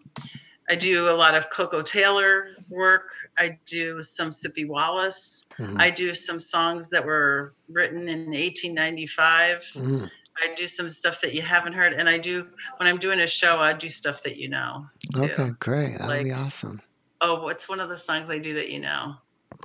I 0.70 0.76
do 0.76 1.10
a 1.10 1.14
lot 1.16 1.36
of 1.36 1.50
Koko 1.50 1.82
Taylor 1.82 2.50
work. 2.70 3.10
I 3.38 3.58
do 3.66 4.04
some 4.04 4.30
Sippie 4.30 4.68
Wallace. 4.68 5.46
hmm 5.58 5.80
I 5.80 5.90
do 5.90 6.14
some 6.14 6.40
songs 6.40 6.90
that 6.90 7.06
were 7.06 7.54
written 7.70 8.08
in 8.10 8.26
1895. 8.28 9.62
mm 9.76 10.10
I 10.40 10.54
do 10.54 10.68
some 10.68 10.92
stuff 10.92 11.20
that 11.22 11.34
you 11.34 11.42
haven't 11.42 11.74
heard, 11.74 11.94
and 11.94 12.08
I 12.08 12.20
do 12.20 12.46
when 12.78 12.88
I'm 12.88 13.00
doing 13.00 13.22
a 13.22 13.26
show. 13.28 13.58
I 13.58 13.74
do 13.74 13.90
stuff 13.90 14.22
that 14.22 14.38
you 14.38 14.50
know. 14.50 14.86
Too. 15.16 15.24
Okay, 15.24 15.50
great. 15.60 15.98
That'll 15.98 16.24
be 16.24 16.32
awesome. 16.32 16.80
Oh, 17.22 17.42
what's 17.42 17.68
one 17.68 17.80
of 17.80 17.90
the 17.90 17.98
songs 17.98 18.30
I 18.30 18.38
do 18.38 18.54
that 18.54 18.70
you 18.70 18.80
know? 18.80 19.16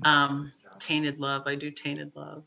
Um, 0.04 0.50
Tainted 0.78 1.20
Love. 1.20 1.42
I 1.46 1.56
do 1.56 1.70
Tainted 1.70 2.12
Love. 2.14 2.44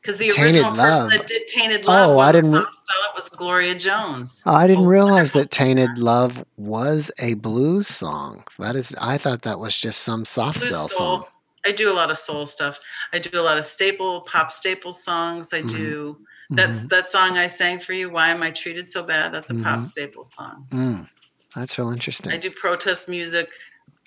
Because 0.00 0.16
the 0.16 0.28
Tainted 0.28 0.62
original 0.62 0.74
Love. 0.74 1.10
person 1.10 1.18
that 1.18 1.26
did 1.28 1.46
Tainted 1.46 1.84
Love 1.84 2.10
Oh, 2.10 2.18
I 2.18 2.32
didn't 2.32 2.50
Soft 2.52 2.74
Cell, 2.74 3.02
it 3.10 3.14
was 3.14 3.28
Gloria 3.28 3.74
Jones. 3.74 4.42
Oh, 4.46 4.54
I 4.54 4.66
didn't 4.66 4.84
Oh, 4.86 4.88
realize 4.88 5.32
that 5.32 5.50
Tainted 5.50 5.98
Love 5.98 6.42
was 6.56 7.10
a 7.18 7.34
blues 7.34 7.86
song. 7.86 8.44
That 8.58 8.76
is, 8.76 8.94
I 8.98 9.18
thought 9.18 9.42
that 9.42 9.58
was 9.60 9.76
just 9.78 10.00
some 10.02 10.24
soft 10.24 10.60
Blues 10.60 10.70
cell 10.70 10.88
soul. 10.88 11.16
song. 11.18 11.24
I 11.66 11.72
do 11.72 11.92
a 11.92 11.94
lot 11.94 12.10
of 12.10 12.16
soul 12.16 12.46
stuff. 12.46 12.80
I 13.12 13.18
do 13.18 13.38
a 13.38 13.42
lot 13.42 13.58
of 13.58 13.64
staple 13.66 14.22
pop 14.22 14.50
staple 14.50 14.94
songs. 14.94 15.52
I 15.52 15.60
Mhm. 15.60 15.68
do 15.70 16.18
that's 16.52 16.80
Mhm. 16.82 16.88
that 16.88 17.08
song 17.08 17.38
I 17.38 17.46
sang 17.46 17.78
for 17.78 17.92
you. 17.92 18.10
Why 18.10 18.30
am 18.30 18.42
I 18.42 18.50
treated 18.50 18.90
so 18.90 19.04
bad? 19.04 19.32
That's 19.32 19.50
a 19.52 19.54
pop 19.54 19.80
Mhm. 19.80 19.84
staple 19.84 20.24
song. 20.24 20.66
Mm, 20.72 21.06
that's 21.54 21.78
real 21.78 21.90
interesting. 21.90 22.32
I 22.32 22.38
do 22.38 22.50
protest 22.50 23.06
music. 23.06 23.52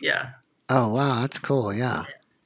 Yeah. 0.01 0.31
Oh, 0.67 0.89
wow. 0.89 1.21
That's 1.21 1.39
cool. 1.39 1.73
Yeah. 1.73 2.03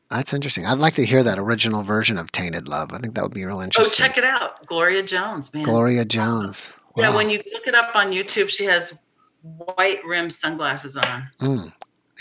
That's 0.10 0.34
interesting. 0.34 0.66
I'd 0.66 0.80
like 0.80 0.94
to 0.96 1.06
hear 1.06 1.22
that 1.24 1.38
original 1.38 1.84
version 1.84 2.18
of 2.18 2.32
Tainted 2.32 2.68
Love. 2.68 2.94
I 2.94 2.98
think 3.00 3.16
that 3.16 3.24
would 3.24 3.34
be 3.34 3.44
real 3.46 3.58
Oh, 3.58 3.62
interesting. 3.64 4.06
check 4.06 4.18
it 4.18 4.24
out. 4.24 4.66
Gloria 4.66 5.04
Jones, 5.04 5.54
man. 5.54 5.64
Gloria 5.64 6.06
Jones. 6.06 6.74
Yeah, 6.96 7.14
when 7.14 7.30
you 7.30 7.42
look 7.54 7.68
it 7.68 7.76
up 7.76 7.96
on 7.96 8.08
YouTube, 8.12 8.50
she 8.50 8.64
has 8.66 8.98
white 9.42 10.04
rimmed 10.06 10.34
sunglasses 10.34 10.96
on. 10.98 11.30
Mm. 11.42 11.74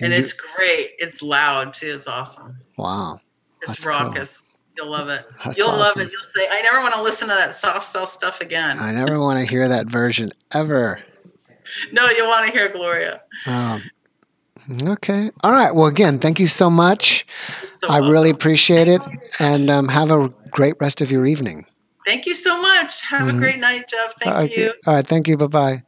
And 0.03 0.13
you- 0.13 0.19
it's 0.19 0.33
great. 0.33 0.91
It's 0.99 1.23
loud 1.23 1.73
too. 1.73 1.95
It's 1.95 2.07
awesome. 2.07 2.59
wow. 2.77 3.21
It's 3.63 3.71
That's 3.73 3.85
cool. 3.85 3.93
raucous. 3.95 4.43
You'll 4.77 4.91
love 4.91 5.09
it. 5.09 5.25
That's 5.43 5.57
You'll 5.57 5.69
love 5.69 5.97
it. 5.97 6.11
You'll 6.13 6.23
say, 6.37 6.47
I 6.51 6.61
never 6.61 6.83
want 6.83 6.93
to 6.95 7.01
listen 7.03 7.29
to 7.29 7.35
that 7.35 7.55
Soft 7.55 7.91
Cell 7.91 8.07
stuff 8.07 8.43
again. 8.43 8.77
I 8.79 8.93
never 8.93 9.19
want 9.19 9.39
to 9.39 9.47
hear 9.47 9.67
that 9.69 9.87
version 9.87 10.31
ever. 10.53 11.01
No, 11.93 12.11
you'll 12.11 12.29
want 12.29 12.45
to 12.47 12.53
hear 12.53 12.69
Gloria. 12.71 13.23
Um, 13.47 13.83
okay. 14.83 15.31
All 15.43 15.53
right. 15.53 15.75
Well, 15.75 15.87
again, 15.87 16.19
thank 16.19 16.41
you 16.41 16.47
so 16.47 16.71
much. 16.71 17.27
You're 17.61 17.69
so 17.69 17.89
I 17.91 17.99
really 17.99 18.31
appreciate 18.31 18.89
it. 18.89 19.01
And 19.39 19.71
um, 19.71 19.89
have 19.89 20.11
a 20.11 20.29
great 20.51 20.75
rest 20.81 21.01
of 21.01 21.11
your 21.11 21.27
evening. 21.27 21.67
Thank 22.07 22.27
you 22.27 22.35
so 22.35 22.61
much. 22.61 23.01
Have 23.03 23.27
Mhm. 23.29 23.37
a 23.37 23.39
great 23.39 23.59
night, 23.59 23.89
Jeff. 23.89 24.15
Thank 24.21 24.57
you. 24.57 24.73
All 24.87 24.95
right. 24.95 25.07
Thank 25.07 25.29
you. 25.29 25.37
Bye 25.37 25.47
bye. 25.47 25.83